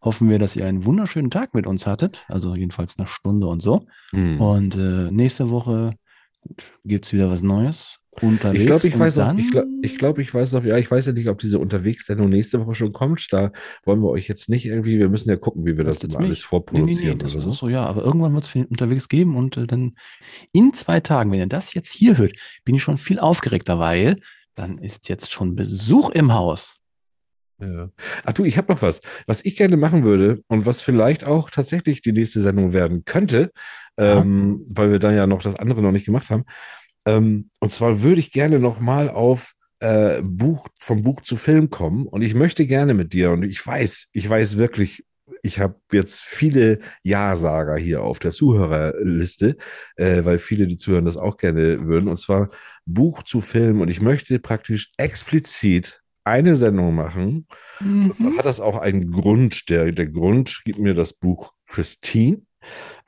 hoffen 0.02 0.30
wir, 0.30 0.40
dass 0.40 0.56
ihr 0.56 0.66
einen 0.66 0.84
wunderschönen 0.86 1.30
Tag 1.32 1.54
mit 1.54 1.68
uns 1.68 1.86
hattet. 1.86 2.26
Also 2.28 2.56
jedenfalls 2.56 2.98
eine 2.98 3.08
Stunde 3.08 3.48
und 3.48 3.62
so. 3.62 3.86
Hm. 4.12 4.42
Und 4.42 4.76
äh, 4.76 5.12
nächste 5.12 5.50
Woche 5.50 5.94
gibt 6.84 7.06
es 7.06 7.14
wieder 7.14 7.30
was 7.30 7.42
Neues. 7.42 8.00
Unterwegs. 8.22 8.62
Ich 8.62 8.68
glaube, 8.68 8.88
ich 8.88 8.98
weiß 8.98 9.18
noch, 9.18 9.38
ich 9.38 9.52
glaube, 9.52 9.68
ich, 9.82 9.98
glaub, 9.98 10.20
ich 10.20 10.34
weiß 10.34 10.54
noch, 10.54 10.64
ja, 10.64 10.78
ich 10.78 10.90
weiß 10.90 11.08
ja 11.08 11.12
nicht, 11.12 11.28
ob 11.28 11.38
diese 11.40 11.60
Unterwegs-Sendung 11.60 12.30
nächste 12.30 12.62
Woche 12.62 12.74
schon 12.74 12.94
kommt. 12.94 13.28
Da 13.32 13.52
wollen 13.84 14.02
wir 14.02 14.10
euch 14.10 14.30
jetzt 14.30 14.48
nicht 14.50 14.66
irgendwie, 14.66 14.98
wir 15.00 15.10
müssen 15.10 15.30
ja 15.30 15.36
gucken, 15.36 15.66
wie 15.66 15.76
wir 15.76 15.84
das 15.84 16.02
immer 16.04 16.20
alles 16.20 16.30
mich. 16.30 16.30
Nee, 16.30 16.34
nee, 16.34 16.48
vorproduzieren 16.48 17.18
nee, 17.18 17.24
das 17.24 17.34
so. 17.34 17.52
so, 17.52 17.68
ja. 17.68 17.86
Aber 17.86 18.04
irgendwann 18.04 18.34
wird 18.34 18.46
es 18.46 18.56
unterwegs 18.56 19.10
geben 19.10 19.36
und 19.36 19.58
äh, 19.58 19.68
dann 19.68 19.96
in 20.54 20.74
zwei 20.74 21.02
Tagen, 21.02 21.32
wenn 21.32 21.40
ihr 21.40 21.48
das 21.48 21.74
jetzt 21.74 21.92
hier 21.92 22.18
hört, 22.18 22.34
bin 22.64 22.76
ich 22.76 22.84
schon 22.84 22.98
viel 22.98 23.20
aufgeregter, 23.20 23.80
weil 23.80 24.22
dann 24.56 24.78
ist 24.78 25.10
jetzt 25.10 25.32
schon 25.32 25.56
Besuch 25.56 26.10
im 26.12 26.34
Haus. 26.34 26.76
Ja. 27.60 27.90
Ach 28.26 28.34
du, 28.34 28.44
ich 28.44 28.58
habe 28.58 28.74
noch 28.74 28.82
was, 28.82 29.00
was 29.28 29.46
ich 29.46 29.56
gerne 29.56 29.78
machen 29.78 30.04
würde 30.04 30.42
und 30.48 30.66
was 30.66 30.82
vielleicht 30.82 31.24
auch 31.24 31.50
tatsächlich 31.50 32.02
die 32.02 32.12
nächste 32.12 32.42
Sendung 32.42 32.74
werden 32.74 33.06
könnte, 33.06 33.52
Ja. 33.98 34.20
ähm, 34.22 34.66
weil 34.70 34.92
wir 34.92 35.00
dann 35.00 35.16
ja 35.16 35.26
noch 35.26 35.42
das 35.42 35.56
andere 35.56 35.82
noch 35.82 35.94
nicht 35.94 36.06
gemacht 36.06 36.30
haben. 36.30 36.44
Ähm, 37.06 37.50
und 37.60 37.72
zwar 37.72 38.02
würde 38.02 38.20
ich 38.20 38.32
gerne 38.32 38.60
noch 38.60 38.80
mal 38.80 39.10
auf 39.10 39.54
äh, 39.80 40.22
Buch 40.22 40.68
vom 40.80 41.04
Buch 41.04 41.22
zu 41.22 41.38
Film 41.38 41.70
kommen 41.70 42.08
und 42.08 42.22
ich 42.24 42.34
möchte 42.34 42.66
gerne 42.66 42.94
mit 42.94 43.14
dir 43.14 43.32
und 43.32 43.44
ich 43.44 43.66
weiß, 43.66 44.08
ich 44.12 44.30
weiß 44.30 44.58
wirklich, 44.58 45.06
ich 45.42 45.60
habe 45.60 45.76
jetzt 45.92 46.22
viele 46.22 46.80
Ja-Sager 47.04 47.78
hier 47.78 48.02
auf 48.04 48.20
der 48.20 48.32
Zuhörerliste, 48.32 49.58
äh, 49.96 50.26
weil 50.26 50.40
viele, 50.40 50.68
die 50.68 50.78
zuhören, 50.78 51.06
das 51.06 51.18
auch 51.18 51.38
gerne 51.38 51.88
würden. 51.88 52.10
Und 52.10 52.20
zwar 52.20 52.50
Buch 52.86 53.24
zu 53.24 53.42
Film 53.42 53.82
und 53.82 53.90
ich 53.90 54.02
möchte 54.02 54.40
praktisch 54.40 54.92
explizit 54.98 56.02
eine 56.26 56.56
Sendung 56.56 56.96
machen, 56.96 57.48
Mhm. 57.80 58.14
hat 58.38 58.46
das 58.46 58.60
auch 58.62 58.78
einen 58.78 59.12
Grund. 59.12 59.70
Der, 59.70 59.92
der 59.92 60.08
Grund 60.08 60.62
gibt 60.66 60.80
mir 60.80 60.94
das 60.94 61.14
Buch 61.14 61.54
Christine. 61.68 62.42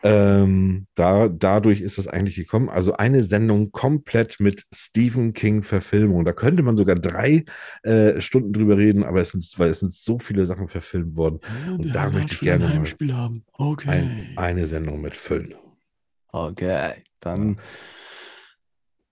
Ähm, 0.03 0.85
da, 0.93 1.27
dadurch 1.29 1.81
ist 1.81 1.97
das 1.97 2.07
eigentlich 2.07 2.35
gekommen. 2.35 2.69
Also 2.69 2.93
eine 2.93 3.23
Sendung 3.23 3.71
komplett 3.71 4.39
mit 4.39 4.65
Stephen 4.71 5.33
King-Verfilmung. 5.33 6.25
Da 6.25 6.33
könnte 6.33 6.61
man 6.61 6.77
sogar 6.77 6.95
drei 6.95 7.43
äh, 7.81 8.21
Stunden 8.21 8.53
drüber 8.53 8.77
reden, 8.77 9.03
aber 9.03 9.21
es 9.21 9.31
sind, 9.31 9.43
weil 9.57 9.69
es 9.69 9.79
sind 9.79 9.91
so 9.91 10.19
viele 10.19 10.45
Sachen 10.45 10.67
verfilmt 10.67 11.17
worden. 11.17 11.39
Und 11.67 11.95
da 11.95 12.09
möchte 12.11 12.33
ich 12.35 12.41
gerne 12.41 12.67
mal 12.67 12.85
Spiel 12.85 13.15
haben. 13.15 13.43
Okay. 13.53 13.89
ein, 13.89 14.33
eine 14.35 14.67
Sendung 14.67 15.01
mitfüllen. 15.01 15.55
okay, 16.31 17.03
dann. 17.19 17.57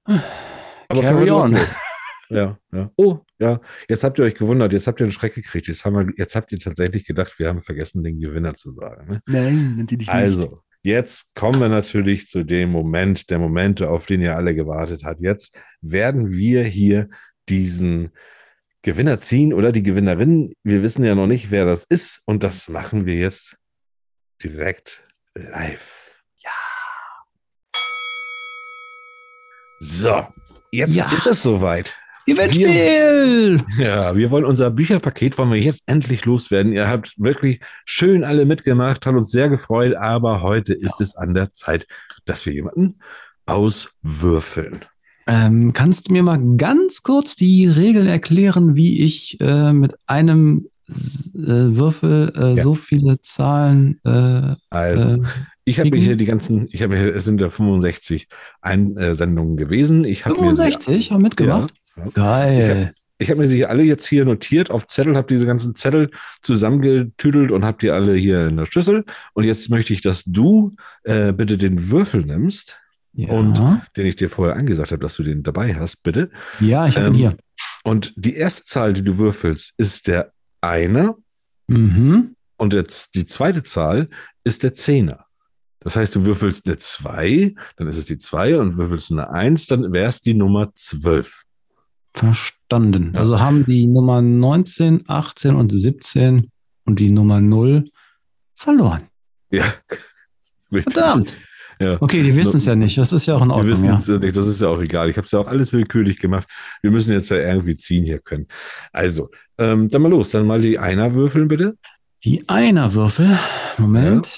Aber 0.04 1.02
Carry 1.02 1.32
on. 1.32 1.58
Ja, 2.30 2.58
ja. 2.72 2.92
Oh, 2.98 3.20
ja. 3.40 3.60
Jetzt 3.90 4.04
habt 4.04 4.20
ihr 4.20 4.26
euch 4.26 4.36
gewundert. 4.36 4.74
Jetzt 4.74 4.88
habt 4.88 5.00
ihr 5.00 5.06
einen 5.06 5.12
Schreck 5.12 5.36
gekriegt. 5.36 5.68
Jetzt, 5.68 5.86
haben 5.86 5.96
wir, 5.96 6.14
jetzt 6.18 6.36
habt 6.36 6.52
ihr 6.52 6.60
tatsächlich 6.60 7.06
gedacht, 7.06 7.38
wir 7.38 7.48
haben 7.50 7.62
vergessen, 7.64 8.04
den 8.04 8.20
Gewinner 8.20 8.56
zu 8.56 8.74
sagen. 8.74 9.08
Ne? 9.10 9.22
Nein, 9.28 9.76
natürlich 9.78 10.10
Also, 10.10 10.62
jetzt 10.84 11.34
kommen 11.36 11.60
wir 11.60 11.70
natürlich 11.70 12.28
zu 12.28 12.44
dem 12.44 12.72
Moment, 12.72 13.30
der 13.30 13.40
Momente, 13.40 13.90
auf 13.90 14.06
den 14.06 14.22
ihr 14.22 14.36
alle 14.36 14.56
gewartet 14.56 15.04
habt. 15.04 15.22
Jetzt 15.22 15.58
werden 15.82 16.32
wir 16.32 16.64
hier 16.64 17.10
diesen 17.50 18.10
Gewinner 18.82 19.20
ziehen 19.20 19.54
oder 19.54 19.72
die 19.72 19.84
Gewinnerin. 19.84 20.54
Wir 20.64 20.84
wissen 20.84 21.04
ja 21.04 21.16
noch 21.16 21.28
nicht, 21.28 21.50
wer 21.52 21.66
das 21.66 21.86
ist. 21.86 22.22
Und 22.26 22.44
das 22.44 22.70
machen 22.70 23.06
wir 23.06 23.16
jetzt 23.16 23.58
direkt 24.44 25.04
live. 25.34 26.22
Ja. 26.44 26.52
So, 29.80 30.28
jetzt 30.72 30.96
Ja. 30.96 31.12
ist 31.12 31.26
es 31.26 31.42
soweit. 31.44 31.98
Gewinnspiel! 32.26 33.58
Ja, 33.78 34.16
wir 34.16 34.32
wollen 34.32 34.46
unser 34.46 34.72
Bücherpaket, 34.72 35.38
wollen 35.38 35.52
wir 35.52 35.60
jetzt 35.60 35.84
endlich 35.86 36.26
loswerden. 36.26 36.74
Ihr 36.74 36.88
habt 36.88 37.14
wirklich 37.18 37.60
schön 37.86 38.24
alle 38.24 38.46
mitgemacht, 38.46 39.06
hat 39.06 39.14
uns 39.16 39.30
sehr 39.32 39.50
gefreut, 39.50 39.96
aber 39.96 40.42
heute 40.42 40.74
ist 40.74 41.00
es 41.02 41.16
an 41.16 41.34
der 41.34 41.54
Zeit, 41.54 41.86
dass 42.26 42.46
wir 42.46 42.54
jemanden 42.54 42.96
auswürfeln. 43.46 44.80
Ähm, 45.28 45.74
kannst 45.74 46.08
du 46.10 46.14
mir 46.14 46.24
mal 46.24 46.40
ganz 46.58 47.02
kurz 47.04 47.36
die 47.36 47.68
Regeln 47.68 48.08
erklären, 48.08 48.76
wie 48.76 49.04
ich 49.04 49.40
äh, 49.40 49.74
mit 49.74 49.94
einem 50.06 50.68
äh, 50.88 50.94
Würfel 51.34 52.32
äh, 52.36 52.56
Ja. 52.58 52.64
so 52.64 52.76
viele 52.76 53.20
Zahlen 53.22 54.00
äh, 54.04 54.54
Also, 54.70 55.10
äh, 55.10 55.20
ich 55.64 55.80
habe 55.80 55.90
mir 55.90 55.98
hier 56.00 56.16
die 56.16 56.26
ganzen, 56.26 56.68
ich 56.72 56.84
habe 56.84 56.96
mir, 56.96 57.16
es 57.16 57.26
sind 57.26 57.42
ja 57.42 57.50
65 57.50 58.28
Einsendungen 58.62 59.58
gewesen. 59.58 60.06
Ich 60.06 60.26
habe 60.26 60.36
mir, 60.40 60.52
sie- 60.56 60.62
65 60.62 61.12
haben 61.12 61.24
mitgemacht? 61.24 61.72
Ja. 61.72 61.76
Geil. 62.14 62.94
ich 63.18 63.30
habe 63.30 63.40
mir 63.42 63.48
sie 63.48 63.66
alle 63.66 63.84
jetzt 63.84 64.06
hier 64.06 64.26
notiert 64.26 64.70
auf 64.72 64.88
Zettel, 64.88 65.16
habe 65.16 65.28
diese 65.28 65.46
ganzen 65.46 65.76
Zettel 65.76 66.10
zusammengetüdelt 66.42 67.52
und 67.52 67.64
habe 67.64 67.78
die 67.80 67.92
alle 67.92 68.14
hier 68.16 68.48
in 68.48 68.58
der 68.58 68.66
Schüssel. 68.66 69.06
Und 69.34 69.44
jetzt 69.46 69.70
möchte 69.70 69.94
ich, 69.94 70.02
dass 70.02 70.24
du 70.26 70.76
äh, 71.04 71.32
bitte 71.34 71.58
den 71.58 71.90
Würfel 71.92 72.26
nimmst, 72.26 72.78
Ja, 73.14 73.30
und- 73.30 73.58
den 73.96 74.06
ich 74.08 74.16
dir 74.18 74.30
vorher 74.30 74.56
angesagt 74.56 74.92
habe, 74.92 75.02
dass 75.02 75.16
du 75.16 75.24
den 75.24 75.44
dabei 75.44 75.76
hast, 75.76 76.04
bitte. 76.04 76.30
ja 76.60 76.88
ich 76.88 76.96
habe 76.98 77.08
ähm, 77.08 77.14
ihn 77.14 77.20
hier. 77.20 77.38
Und 77.84 78.14
die 78.18 78.36
erste 78.36 78.64
Zahl, 78.66 78.94
die 78.94 79.04
du 79.04 79.18
würfelst, 79.18 79.74
ist 79.78 80.08
der 80.08 80.32
Einer 80.62 81.16
Mhm. 81.68 82.36
und 82.58 82.74
jetzt 82.74 83.16
die 83.16 83.26
zweite 83.26 83.64
Zahl 83.64 84.10
ist 84.44 84.62
der 84.64 84.74
Zehner. 84.74 85.26
Das 85.80 85.96
heißt, 85.96 86.14
du 86.16 86.26
würfelst 86.26 86.68
eine 86.68 86.78
2, 86.78 87.54
dann 87.78 87.88
ist 87.88 87.98
es 87.98 88.06
die 88.06 88.18
2 88.18 88.58
und 88.60 88.78
würfelst 88.78 89.12
eine 89.12 89.30
1, 89.32 89.68
dann 89.68 89.92
wäre 89.94 90.08
es 90.10 90.22
die 90.22 90.34
Nummer 90.34 90.72
12. 90.76 91.44
Verstanden. 92.16 93.12
Ja. 93.14 93.20
Also 93.20 93.40
haben 93.40 93.66
die 93.66 93.88
Nummer 93.88 94.22
19, 94.22 95.04
18 95.08 95.56
und 95.56 95.72
17 95.72 96.50
und 96.86 97.00
die 97.00 97.12
Nummer 97.12 97.42
0 97.42 97.86
verloren. 98.56 99.04
Ja. 99.52 99.66
Richtig. 100.72 100.94
Verdammt. 100.94 101.32
Ja. 101.80 101.98
Okay, 102.02 102.24
die 102.24 102.34
wissen 102.36 102.56
es 102.58 102.66
ja 102.66 102.76
nicht. 102.76 102.98
Das 102.98 103.12
ist 103.12 103.26
ja 103.26 103.36
auch 103.36 103.42
in 103.42 103.50
Die 103.50 103.54
Ordnung. 103.56 103.68
wissen 103.72 103.86
Ja. 103.86 103.98
es 103.98 104.08
ja 104.08 104.18
nicht, 104.18 104.36
das 104.38 104.48
ist 104.48 104.62
ja 104.62 104.70
auch 104.70 104.80
egal. 104.80 105.10
Ich 105.10 105.18
habe 105.18 105.26
es 105.26 105.32
ja 105.32 105.40
auch 105.40 105.48
alles 105.48 105.74
willkürlich 105.74 106.20
gemacht. 106.20 106.48
Wir 106.82 106.90
müssen 106.90 107.12
jetzt 107.12 107.30
ja 107.32 107.38
irgendwie 107.38 107.76
ziehen 107.76 108.06
hier 108.06 108.20
können. 108.20 108.48
Also, 108.94 109.30
ähm, 109.58 109.90
dann 109.90 110.02
mal 110.02 110.08
los. 110.10 110.32
Dann 110.32 110.48
mal 110.48 110.62
die 110.62 110.80
Einer 110.80 111.14
würfeln, 111.16 111.50
bitte. 111.50 111.78
Die 112.24 112.48
Einerwürfel. 112.48 113.38
Moment. 113.78 114.38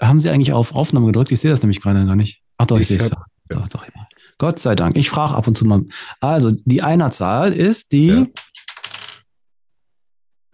Haben 0.00 0.20
Sie 0.20 0.30
eigentlich 0.30 0.52
auf 0.52 0.74
Aufnahme 0.74 1.06
gedrückt? 1.06 1.30
Ich 1.30 1.38
sehe 1.38 1.50
das 1.52 1.62
nämlich 1.62 1.80
gerade 1.80 2.04
gar 2.06 2.16
nicht. 2.16 2.42
Ach 2.58 2.66
doch, 2.66 2.76
ich, 2.76 2.82
Ich 2.82 2.88
sehe 2.88 2.96
es. 2.98 3.08
Doch, 3.10 3.24
doch, 3.48 3.68
doch, 3.68 3.84
ja. 3.86 3.92
Gott 4.38 4.58
sei 4.58 4.74
Dank. 4.74 4.96
Ich 4.96 5.08
frage 5.10 5.34
ab 5.34 5.46
und 5.46 5.56
zu 5.56 5.64
mal. 5.64 5.84
Also, 6.20 6.50
die 6.64 6.82
Einerzahl 6.82 7.52
ist 7.52 7.92
die. 7.92 8.06
Ja. 8.08 8.26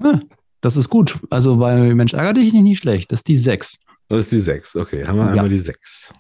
Ah, 0.01 0.21
das 0.61 0.77
ist 0.77 0.89
gut. 0.91 1.19
Also 1.31 1.57
bei 1.57 1.95
Mensch 1.95 2.13
ärger 2.15 2.35
dich 2.35 2.53
nicht, 2.53 2.63
nicht 2.63 2.79
schlecht. 2.83 3.11
Das 3.13 3.21
ist 3.21 3.29
die 3.29 3.37
6. 3.37 3.79
Das 4.09 4.21
ist 4.21 4.33
die 4.33 4.41
6. 4.41 4.77
Okay, 4.77 5.07
haben 5.07 5.17
wir 5.19 5.25
Ja. 5.25 5.31
einmal 5.31 5.49
die 5.49 5.59
6. 5.59 6.13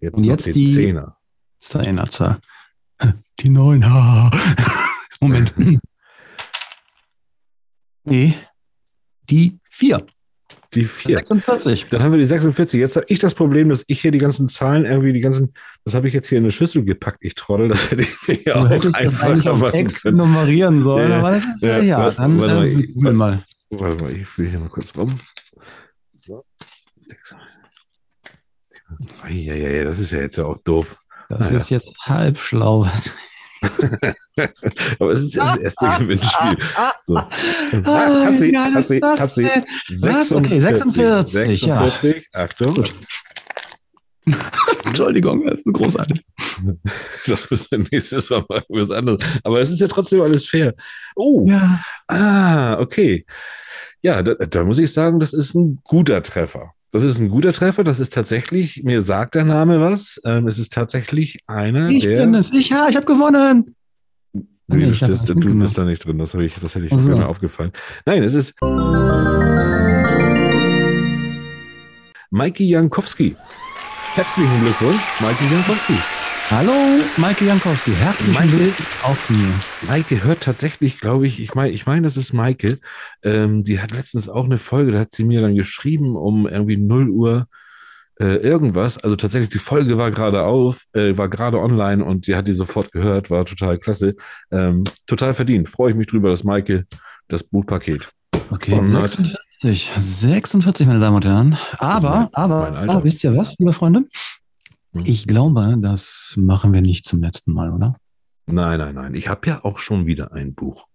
Jetzt 0.00 0.16
Und 0.18 0.22
noch 0.26 0.30
jetzt 0.32 0.46
die 0.46 0.52
die- 0.52 0.74
10er. 0.92 1.16
Das 1.60 1.68
ist 1.68 1.74
die 1.74 1.88
Einerzahl. 1.88 2.40
Die 3.40 3.48
9. 3.48 3.80
Moment. 5.20 5.54
Nee. 8.04 8.34
Die 9.30 9.58
4. 9.70 10.04
Die 10.74 10.84
4. 10.84 11.16
46. 11.18 11.86
Dann 11.90 12.02
haben 12.02 12.12
wir 12.12 12.18
die 12.18 12.24
46. 12.24 12.80
Jetzt 12.80 12.96
habe 12.96 13.06
ich 13.08 13.18
das 13.18 13.34
Problem, 13.34 13.68
dass 13.68 13.84
ich 13.86 14.00
hier 14.00 14.10
die 14.10 14.18
ganzen 14.18 14.48
Zahlen 14.48 14.84
irgendwie, 14.84 15.12
die 15.12 15.20
ganzen, 15.20 15.54
das 15.84 15.94
habe 15.94 16.08
ich 16.08 16.14
jetzt 16.14 16.28
hier 16.28 16.38
in 16.38 16.44
eine 16.44 16.52
Schüssel 16.52 16.84
gepackt, 16.84 17.18
ich 17.20 17.34
Trottel, 17.34 17.68
das 17.68 17.90
hätte 17.90 18.02
ich 18.02 18.44
ja 18.44 18.56
auch 18.56 18.70
einfacher 18.94 19.52
auf 19.52 19.58
machen 19.58 19.86
können. 19.88 20.16
nummerieren 20.16 20.82
sollen, 20.82 21.10
Ja, 21.10 21.18
aber 21.18 21.30
das 21.32 21.44
ist 21.46 21.62
ja, 21.62 21.78
ja, 21.80 21.98
warte, 21.98 22.16
Dann 22.16 22.40
warte 22.40 22.54
mal, 22.54 22.66
ich- 22.66 22.94
google 22.94 23.12
mal. 23.12 23.44
Warte 23.70 24.02
mal, 24.02 24.12
ich 24.12 24.38
will 24.38 24.48
hier 24.48 24.58
mal 24.60 24.68
kurz 24.68 24.96
rum. 24.96 25.14
So. 26.20 26.44
Ja, 29.28 29.54
ja, 29.54 29.68
ja, 29.68 29.84
das 29.84 29.98
ist 29.98 30.12
ja 30.12 30.20
jetzt 30.20 30.36
ja 30.36 30.44
auch 30.44 30.58
doof. 30.64 30.96
Das 31.28 31.40
Naja. 31.40 31.56
ist 31.56 31.70
jetzt 31.70 31.88
halb 32.06 32.38
schlau. 32.38 32.86
Aber 34.98 35.12
es 35.12 35.20
ist 35.22 35.34
ja 35.34 35.56
das 35.56 35.58
erste 35.58 35.86
Gewinnspiel. 36.04 36.56
So. 37.06 37.16
Ah, 37.16 37.28
Hab 38.26 38.34
sie, 38.36 38.46
wie 38.48 38.52
geil 38.52 38.74
hab 38.74 38.80
ist 38.80 38.88
sie, 38.88 39.00
hab 39.00 39.30
sie. 39.30 39.42
denn? 39.44 39.64
Was? 40.00 40.32
Okay, 40.32 40.60
46, 40.60 40.96
ja. 40.96 41.22
46, 41.90 42.28
Achtung. 42.32 42.84
Entschuldigung, 44.84 45.46
das 45.46 45.60
ist 45.60 45.72
großartig. 45.72 46.24
Das 47.26 47.50
müssen 47.50 47.66
wir 47.70 47.78
nächstes 47.90 48.30
Mal 48.30 48.44
machen, 48.48 48.64
was 48.68 48.90
anderes. 48.90 49.18
Aber 49.42 49.60
es 49.60 49.70
ist 49.70 49.80
ja 49.80 49.88
trotzdem 49.88 50.20
alles 50.20 50.46
fair. 50.46 50.74
Oh, 51.16 51.44
Ja. 51.48 51.82
ah, 52.08 52.78
okay. 52.78 53.26
Ja, 54.02 54.22
da, 54.22 54.34
da 54.34 54.64
muss 54.64 54.78
ich 54.78 54.92
sagen, 54.92 55.18
das 55.20 55.32
ist 55.32 55.54
ein 55.54 55.80
guter 55.84 56.22
Treffer. 56.22 56.72
Das 56.94 57.02
ist 57.02 57.18
ein 57.18 57.28
guter 57.28 57.52
Treffer. 57.52 57.82
Das 57.82 57.98
ist 57.98 58.14
tatsächlich, 58.14 58.84
mir 58.84 59.02
sagt 59.02 59.34
der 59.34 59.44
Name 59.44 59.80
was. 59.80 60.20
Ähm, 60.24 60.46
es 60.46 60.60
ist 60.60 60.72
tatsächlich 60.72 61.40
einer, 61.48 61.88
Ich 61.88 62.04
der. 62.04 62.20
bin 62.20 62.34
es. 62.34 62.52
Ich, 62.52 62.68
ja, 62.68 62.86
ich 62.88 62.94
habe 62.94 63.04
gewonnen. 63.04 63.74
Nee, 64.32 64.44
Nee, 64.68 64.84
du, 64.84 64.90
ich 64.92 65.00
das 65.00 65.24
du 65.24 65.34
bist 65.34 65.76
da 65.76 65.84
nicht 65.84 66.04
drin. 66.06 66.18
Das, 66.18 66.34
ich, 66.34 66.54
das 66.54 66.76
hätte 66.76 66.86
ich 66.86 66.92
Ach 66.92 66.98
so. 67.00 67.08
wäre 67.08 67.18
mir 67.18 67.26
aufgefallen. 67.26 67.72
Nein, 68.06 68.22
es 68.22 68.34
ist 68.34 68.54
Maiki 72.30 72.68
Jankowski. 72.68 73.34
Herzlichen 74.14 74.60
Glückwunsch, 74.60 75.02
Maiki 75.20 75.44
Jankowski. 75.52 75.94
Hallo, 76.50 76.72
Maike 77.16 77.46
Jankowski. 77.46 77.92
Herzlichen 77.92 78.34
Maike- 78.34 78.48
Glückwunsch 78.48 79.04
auch 79.04 79.14
von 79.16 79.36
mir. 79.36 79.54
Maike 79.88 80.22
hört 80.24 80.42
tatsächlich, 80.42 81.00
glaube 81.00 81.26
ich, 81.26 81.40
ich 81.40 81.54
meine, 81.54 81.70
ich 81.72 81.86
meine, 81.86 82.02
das 82.02 82.16
ist 82.16 82.32
Maike. 82.32 82.78
Ähm, 83.22 83.62
die 83.64 83.80
hat 83.80 83.90
letztens 83.92 84.28
auch 84.28 84.44
eine 84.44 84.58
Folge, 84.58 84.92
da 84.92 85.00
hat 85.00 85.12
sie 85.12 85.24
mir 85.24 85.40
dann 85.40 85.54
geschrieben 85.54 86.16
um 86.16 86.46
irgendwie 86.46 86.76
0 86.76 87.08
Uhr 87.08 87.46
äh, 88.20 88.36
irgendwas. 88.36 88.98
Also 88.98 89.16
tatsächlich, 89.16 89.50
die 89.50 89.58
Folge 89.58 89.96
war 89.98 90.10
gerade 90.10 90.44
auf, 90.44 90.82
äh, 90.92 91.16
war 91.16 91.28
gerade 91.28 91.58
online 91.58 92.04
und 92.04 92.26
sie 92.26 92.36
hat 92.36 92.46
die 92.46 92.52
sofort 92.52 92.92
gehört, 92.92 93.30
war 93.30 93.44
total 93.46 93.78
klasse. 93.78 94.12
Ähm, 94.52 94.84
total 95.06 95.34
verdient. 95.34 95.68
Freue 95.68 95.90
ich 95.90 95.96
mich 95.96 96.06
drüber, 96.06 96.28
dass 96.30 96.44
Maike 96.44 96.84
das 97.28 97.42
Buchpaket. 97.42 98.10
Okay, 98.50 98.72
Gewonnen 98.72 98.92
hat. 98.94 99.10
46. 99.10 99.92
46, 99.96 100.86
meine 100.86 101.00
Damen 101.00 101.16
und 101.16 101.24
Herren. 101.24 101.58
Aber, 101.78 102.28
aber, 102.32 102.76
aber, 102.76 103.02
wisst 103.02 103.24
ihr 103.24 103.34
was, 103.36 103.54
liebe 103.58 103.72
Freunde? 103.72 104.04
Hm. 104.94 105.02
Ich 105.04 105.26
glaube, 105.26 105.76
das 105.80 106.34
machen 106.36 106.72
wir 106.72 106.80
nicht 106.80 107.06
zum 107.06 107.20
letzten 107.20 107.52
Mal, 107.52 107.72
oder? 107.72 107.96
Nein, 108.46 108.78
nein, 108.78 108.94
nein. 108.94 109.14
Ich 109.14 109.28
habe 109.28 109.46
ja 109.46 109.64
auch 109.64 109.78
schon 109.78 110.06
wieder 110.06 110.32
ein 110.32 110.54
Buch. 110.54 110.86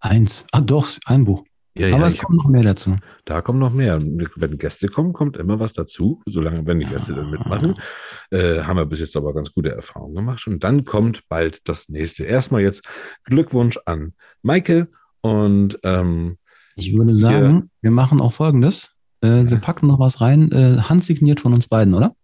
Eins. 0.00 0.44
Ah, 0.52 0.60
doch, 0.60 0.88
ein 1.06 1.24
Buch. 1.24 1.44
Ja, 1.78 1.88
aber 1.88 2.04
ja, 2.04 2.06
es 2.06 2.16
kommt 2.16 2.38
noch 2.38 2.48
mehr 2.48 2.62
dazu. 2.62 2.96
da 3.26 3.42
kommt 3.42 3.58
noch 3.58 3.72
mehr. 3.72 4.00
Wenn 4.00 4.56
Gäste 4.56 4.88
kommen, 4.88 5.12
kommt 5.12 5.36
immer 5.36 5.60
was 5.60 5.74
dazu. 5.74 6.22
Solange, 6.24 6.66
wenn 6.66 6.80
die 6.80 6.86
Gäste 6.86 7.14
dann 7.14 7.30
mitmachen, 7.30 7.74
äh, 8.30 8.62
haben 8.62 8.78
wir 8.78 8.86
bis 8.86 9.00
jetzt 9.00 9.14
aber 9.14 9.34
ganz 9.34 9.52
gute 9.52 9.72
Erfahrungen 9.72 10.14
gemacht. 10.14 10.46
Und 10.46 10.64
dann 10.64 10.86
kommt 10.86 11.28
bald 11.28 11.60
das 11.64 11.90
nächste. 11.90 12.24
Erstmal 12.24 12.62
jetzt 12.62 12.82
Glückwunsch 13.24 13.78
an 13.84 14.14
Maike 14.40 14.88
und 15.20 15.78
ähm, 15.82 16.38
Ich 16.76 16.96
würde 16.96 17.14
sagen, 17.14 17.70
wir 17.82 17.90
machen 17.90 18.22
auch 18.22 18.32
folgendes. 18.32 18.92
Äh, 19.20 19.44
wir 19.48 19.58
packen 19.58 19.86
noch 19.86 19.98
was 19.98 20.22
rein, 20.22 20.50
äh, 20.52 20.78
handsigniert 20.80 21.40
von 21.40 21.52
uns 21.52 21.68
beiden, 21.68 21.92
oder? 21.92 22.14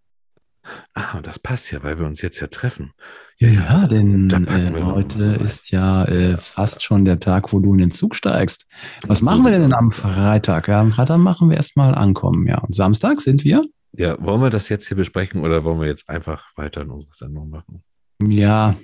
Ah, 0.94 1.16
und 1.16 1.26
das 1.26 1.39
passt 1.39 1.70
ja, 1.72 1.82
weil 1.82 1.98
wir 1.98 2.06
uns 2.06 2.22
jetzt 2.22 2.40
ja 2.40 2.47
treffen. 2.47 2.93
Ja, 3.39 3.86
denn 3.89 4.28
da 4.28 4.39
packen 4.39 4.74
wir 4.74 4.82
äh, 4.82 4.84
heute 4.84 5.18
ist 5.44 5.70
ja 5.70 6.05
äh, 6.05 6.36
fast 6.36 6.82
schon 6.82 7.05
der 7.05 7.18
Tag, 7.18 7.52
wo 7.52 7.59
du 7.59 7.72
in 7.72 7.78
den 7.78 7.90
Zug 7.90 8.14
steigst. 8.14 8.66
Was 9.06 9.18
So 9.18 9.24
machen 9.24 9.44
wir 9.44 9.59
denn 9.59 9.72
am 9.72 9.90
Freitag? 9.90 10.68
Ja, 10.68 10.80
am 10.80 10.93
Freitag 10.93 11.18
machen 11.18 11.51
wir 11.51 11.56
erstmal 11.56 11.94
ankommen, 11.94 12.47
ja. 12.47 12.59
Und 12.59 12.74
Samstag 12.74 13.20
sind 13.20 13.43
wir? 13.43 13.64
Ja, 13.93 14.16
wollen 14.24 14.40
wir 14.40 14.51
das 14.51 14.68
jetzt 14.68 14.86
hier 14.86 14.97
besprechen 14.97 15.43
oder 15.43 15.64
wollen 15.64 15.80
wir 15.80 15.89
jetzt 15.89 16.09
einfach 16.09 16.47
weiter 16.56 16.82
in 16.82 16.90
unsere 16.90 17.12
Sendung 17.12 17.51
machen? 17.51 17.82
Ja, 18.22 18.74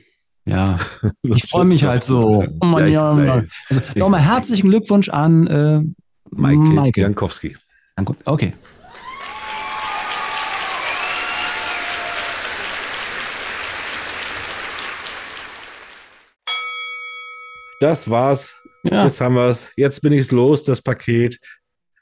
ja. 0.44 0.78
Ich 1.22 1.42
Das 1.42 1.50
freue 1.50 1.64
mich 1.64 1.84
halt 1.84 2.04
so. 2.04 2.44
Oh 2.60 2.64
Mann, 2.66 2.90
Ja, 2.90 3.18
ja. 3.22 3.42
Also 3.68 3.82
nochmal 3.94 4.20
herzlichen 4.20 4.70
Glückwunsch 4.70 5.08
an 5.08 5.46
äh, 5.46 5.82
Maike. 6.30 7.00
Jankowski. 7.00 7.56
Okay. 8.24 8.54
Das 17.80 18.08
war's. 18.10 18.54
Ja. 18.84 19.04
Jetzt 19.04 19.20
haben 19.20 19.34
wir 19.34 19.48
es. 19.48 19.70
Jetzt 19.76 20.00
bin 20.02 20.12
ich's 20.12 20.30
los, 20.30 20.64
das 20.64 20.80
Paket. 20.82 21.38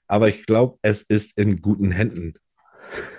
Aber 0.09 0.29
ich 0.29 0.47
glaube, 0.47 0.79
es 0.83 1.03
ist 1.03 1.37
in 1.37 1.61
guten 1.61 1.91
Händen. 1.91 2.35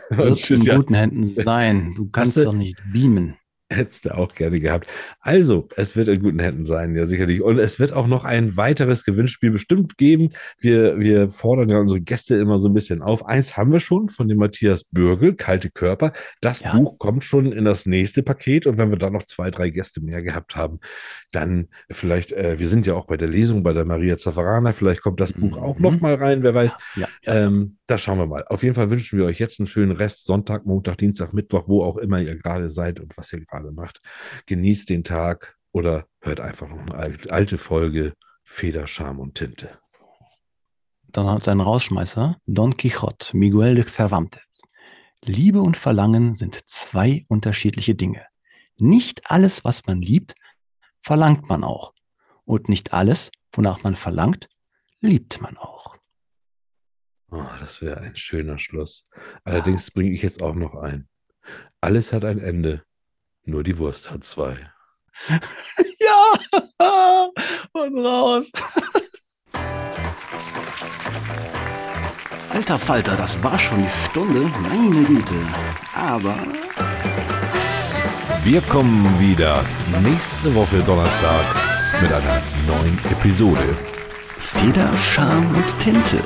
Und 0.09 0.17
Wird 0.17 0.49
in 0.51 0.61
ja. 0.61 0.75
guten 0.77 0.93
Händen 0.93 1.33
sein. 1.43 1.93
Du 1.95 2.09
kannst 2.09 2.37
du- 2.37 2.43
doch 2.45 2.53
nicht 2.53 2.77
beamen. 2.93 3.35
Hättest 3.73 4.05
du 4.05 4.15
auch 4.17 4.33
gerne 4.33 4.61
gehabt. 4.61 4.87
Also, 5.19 5.67
es 5.75 5.95
wird 5.97 6.07
in 6.07 6.21
guten 6.21 6.39
Händen 6.39 6.63
sein, 6.65 6.95
ja, 6.95 7.05
sicherlich. 7.05 7.41
Und 7.41 7.59
es 7.59 7.79
wird 7.79 7.91
auch 7.91 8.07
noch 8.07 8.23
ein 8.23 8.55
weiteres 8.55 9.03
Gewinnspiel 9.03 9.51
bestimmt 9.51 9.97
geben. 9.97 10.29
Wir, 10.59 10.97
wir 10.99 11.27
fordern 11.27 11.69
ja 11.69 11.77
unsere 11.79 11.99
Gäste 11.99 12.35
immer 12.37 12.59
so 12.59 12.69
ein 12.69 12.73
bisschen 12.73 13.01
auf. 13.01 13.25
Eins 13.25 13.57
haben 13.57 13.73
wir 13.73 13.81
schon 13.81 14.07
von 14.07 14.29
dem 14.29 14.37
Matthias 14.37 14.85
Bürgel, 14.85 15.35
Kalte 15.35 15.69
Körper. 15.69 16.13
Das 16.39 16.61
Ja. 16.61 16.71
Buch 16.77 16.97
kommt 16.97 17.25
schon 17.25 17.51
in 17.51 17.65
das 17.65 17.85
nächste 17.85 18.23
Paket. 18.23 18.67
Und 18.67 18.77
wenn 18.77 18.89
wir 18.89 18.97
da 18.97 19.09
noch 19.09 19.23
zwei, 19.23 19.51
drei 19.51 19.69
Gäste 19.69 19.99
mehr 20.01 20.21
gehabt 20.21 20.55
haben, 20.55 20.79
dann 21.31 21.67
vielleicht, 21.91 22.31
äh, 22.31 22.59
wir 22.59 22.69
sind 22.69 22.87
ja 22.87 22.93
auch 22.93 23.05
bei 23.07 23.17
der 23.17 23.27
Lesung 23.27 23.63
bei 23.63 23.73
der 23.73 23.83
Maria 23.83 24.17
Zafarana. 24.17 24.71
Vielleicht 24.71 25.01
kommt 25.01 25.19
das 25.19 25.33
Buch 25.33 25.57
Mhm. 25.57 25.63
auch 25.63 25.79
noch 25.79 25.99
mal 25.99 26.15
rein, 26.15 26.41
wer 26.41 26.53
weiß. 26.53 26.71
Ja, 26.95 27.07
ja. 27.23 27.35
Ähm, 27.47 27.77
da 27.85 27.97
schauen 27.97 28.17
wir 28.17 28.27
mal. 28.27 28.45
Auf 28.47 28.63
jeden 28.63 28.75
Fall 28.75 28.89
wünschen 28.89 29.19
wir 29.19 29.25
euch 29.25 29.39
jetzt 29.39 29.59
einen 29.59 29.67
schönen 29.67 29.91
Rest, 29.91 30.25
Sonntag, 30.25 30.65
Montag, 30.65 30.97
Dienstag, 30.99 31.33
Mittwoch, 31.33 31.65
wo 31.67 31.83
auch 31.83 31.97
immer 31.97 32.19
ihr 32.21 32.37
gerade 32.37 32.69
seid 32.69 32.99
und 32.99 33.17
was 33.17 33.31
ihr 33.33 33.39
gerade 33.41 33.56
macht. 33.63 34.01
Genießt 34.45 34.89
den 34.89 35.03
Tag 35.03 35.57
oder 35.71 36.07
hört 36.21 36.39
einfach 36.39 36.67
noch 36.67 36.79
eine 36.79 37.17
alte, 37.29 37.57
Folge 37.57 38.13
Feder, 38.43 38.87
Scham 38.87 39.19
und 39.19 39.35
Tinte. 39.35 39.79
Dann 41.09 41.27
hat 41.27 41.43
sein 41.43 41.59
Rausschmeißer 41.59 42.37
Don 42.45 42.77
Quixote, 42.77 43.35
Miguel 43.35 43.75
de 43.75 43.85
Cervantes. 43.87 44.41
Liebe 45.23 45.61
und 45.61 45.75
Verlangen 45.75 46.35
sind 46.35 46.69
zwei 46.69 47.25
unterschiedliche 47.27 47.95
Dinge. 47.95 48.25
Nicht 48.77 49.29
alles, 49.29 49.65
was 49.65 49.85
man 49.85 50.01
liebt, 50.01 50.35
verlangt 51.01 51.49
man 51.49 51.63
auch. 51.63 51.93
Und 52.45 52.69
nicht 52.69 52.93
alles, 52.93 53.31
wonach 53.51 53.83
man 53.83 53.95
verlangt, 53.95 54.47
liebt 55.01 55.41
man 55.41 55.57
auch. 55.57 55.97
Oh, 57.29 57.43
das 57.59 57.81
wäre 57.81 57.99
ein 57.99 58.15
schöner 58.15 58.57
Schluss. 58.57 59.05
Allerdings 59.43 59.91
bringe 59.91 60.11
ich 60.11 60.21
jetzt 60.21 60.41
auch 60.41 60.55
noch 60.55 60.75
ein. 60.75 61.09
Alles 61.81 62.13
hat 62.13 62.23
ein 62.23 62.39
Ende, 62.39 62.83
nur 63.47 63.63
die 63.63 63.77
Wurst 63.77 64.11
hat 64.11 64.23
zwei. 64.23 64.57
Ja, 65.99 67.29
und 67.73 68.05
raus. 68.05 68.45
Alter 72.53 72.79
Falter, 72.79 73.15
das 73.15 73.41
war 73.43 73.57
schon 73.59 73.83
die 73.83 74.09
Stunde. 74.09 74.51
Meine 74.69 75.03
Güte. 75.05 75.35
Aber 75.95 76.35
Wir 78.43 78.61
kommen 78.61 79.19
wieder 79.19 79.65
nächste 80.01 80.53
Woche 80.55 80.81
Donnerstag 80.83 81.45
mit 82.01 82.11
einer 82.11 82.41
neuen 82.67 82.97
Episode. 83.11 83.75
Feder, 84.39 84.89
Scham 84.97 85.45
und 85.55 85.79
Tinte. 85.79 86.17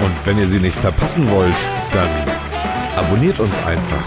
Und 0.00 0.26
wenn 0.26 0.38
ihr 0.38 0.48
sie 0.48 0.60
nicht 0.60 0.76
verpassen 0.76 1.30
wollt, 1.30 1.68
dann 1.92 2.10
abonniert 2.96 3.40
uns 3.40 3.56
einfach 3.64 4.04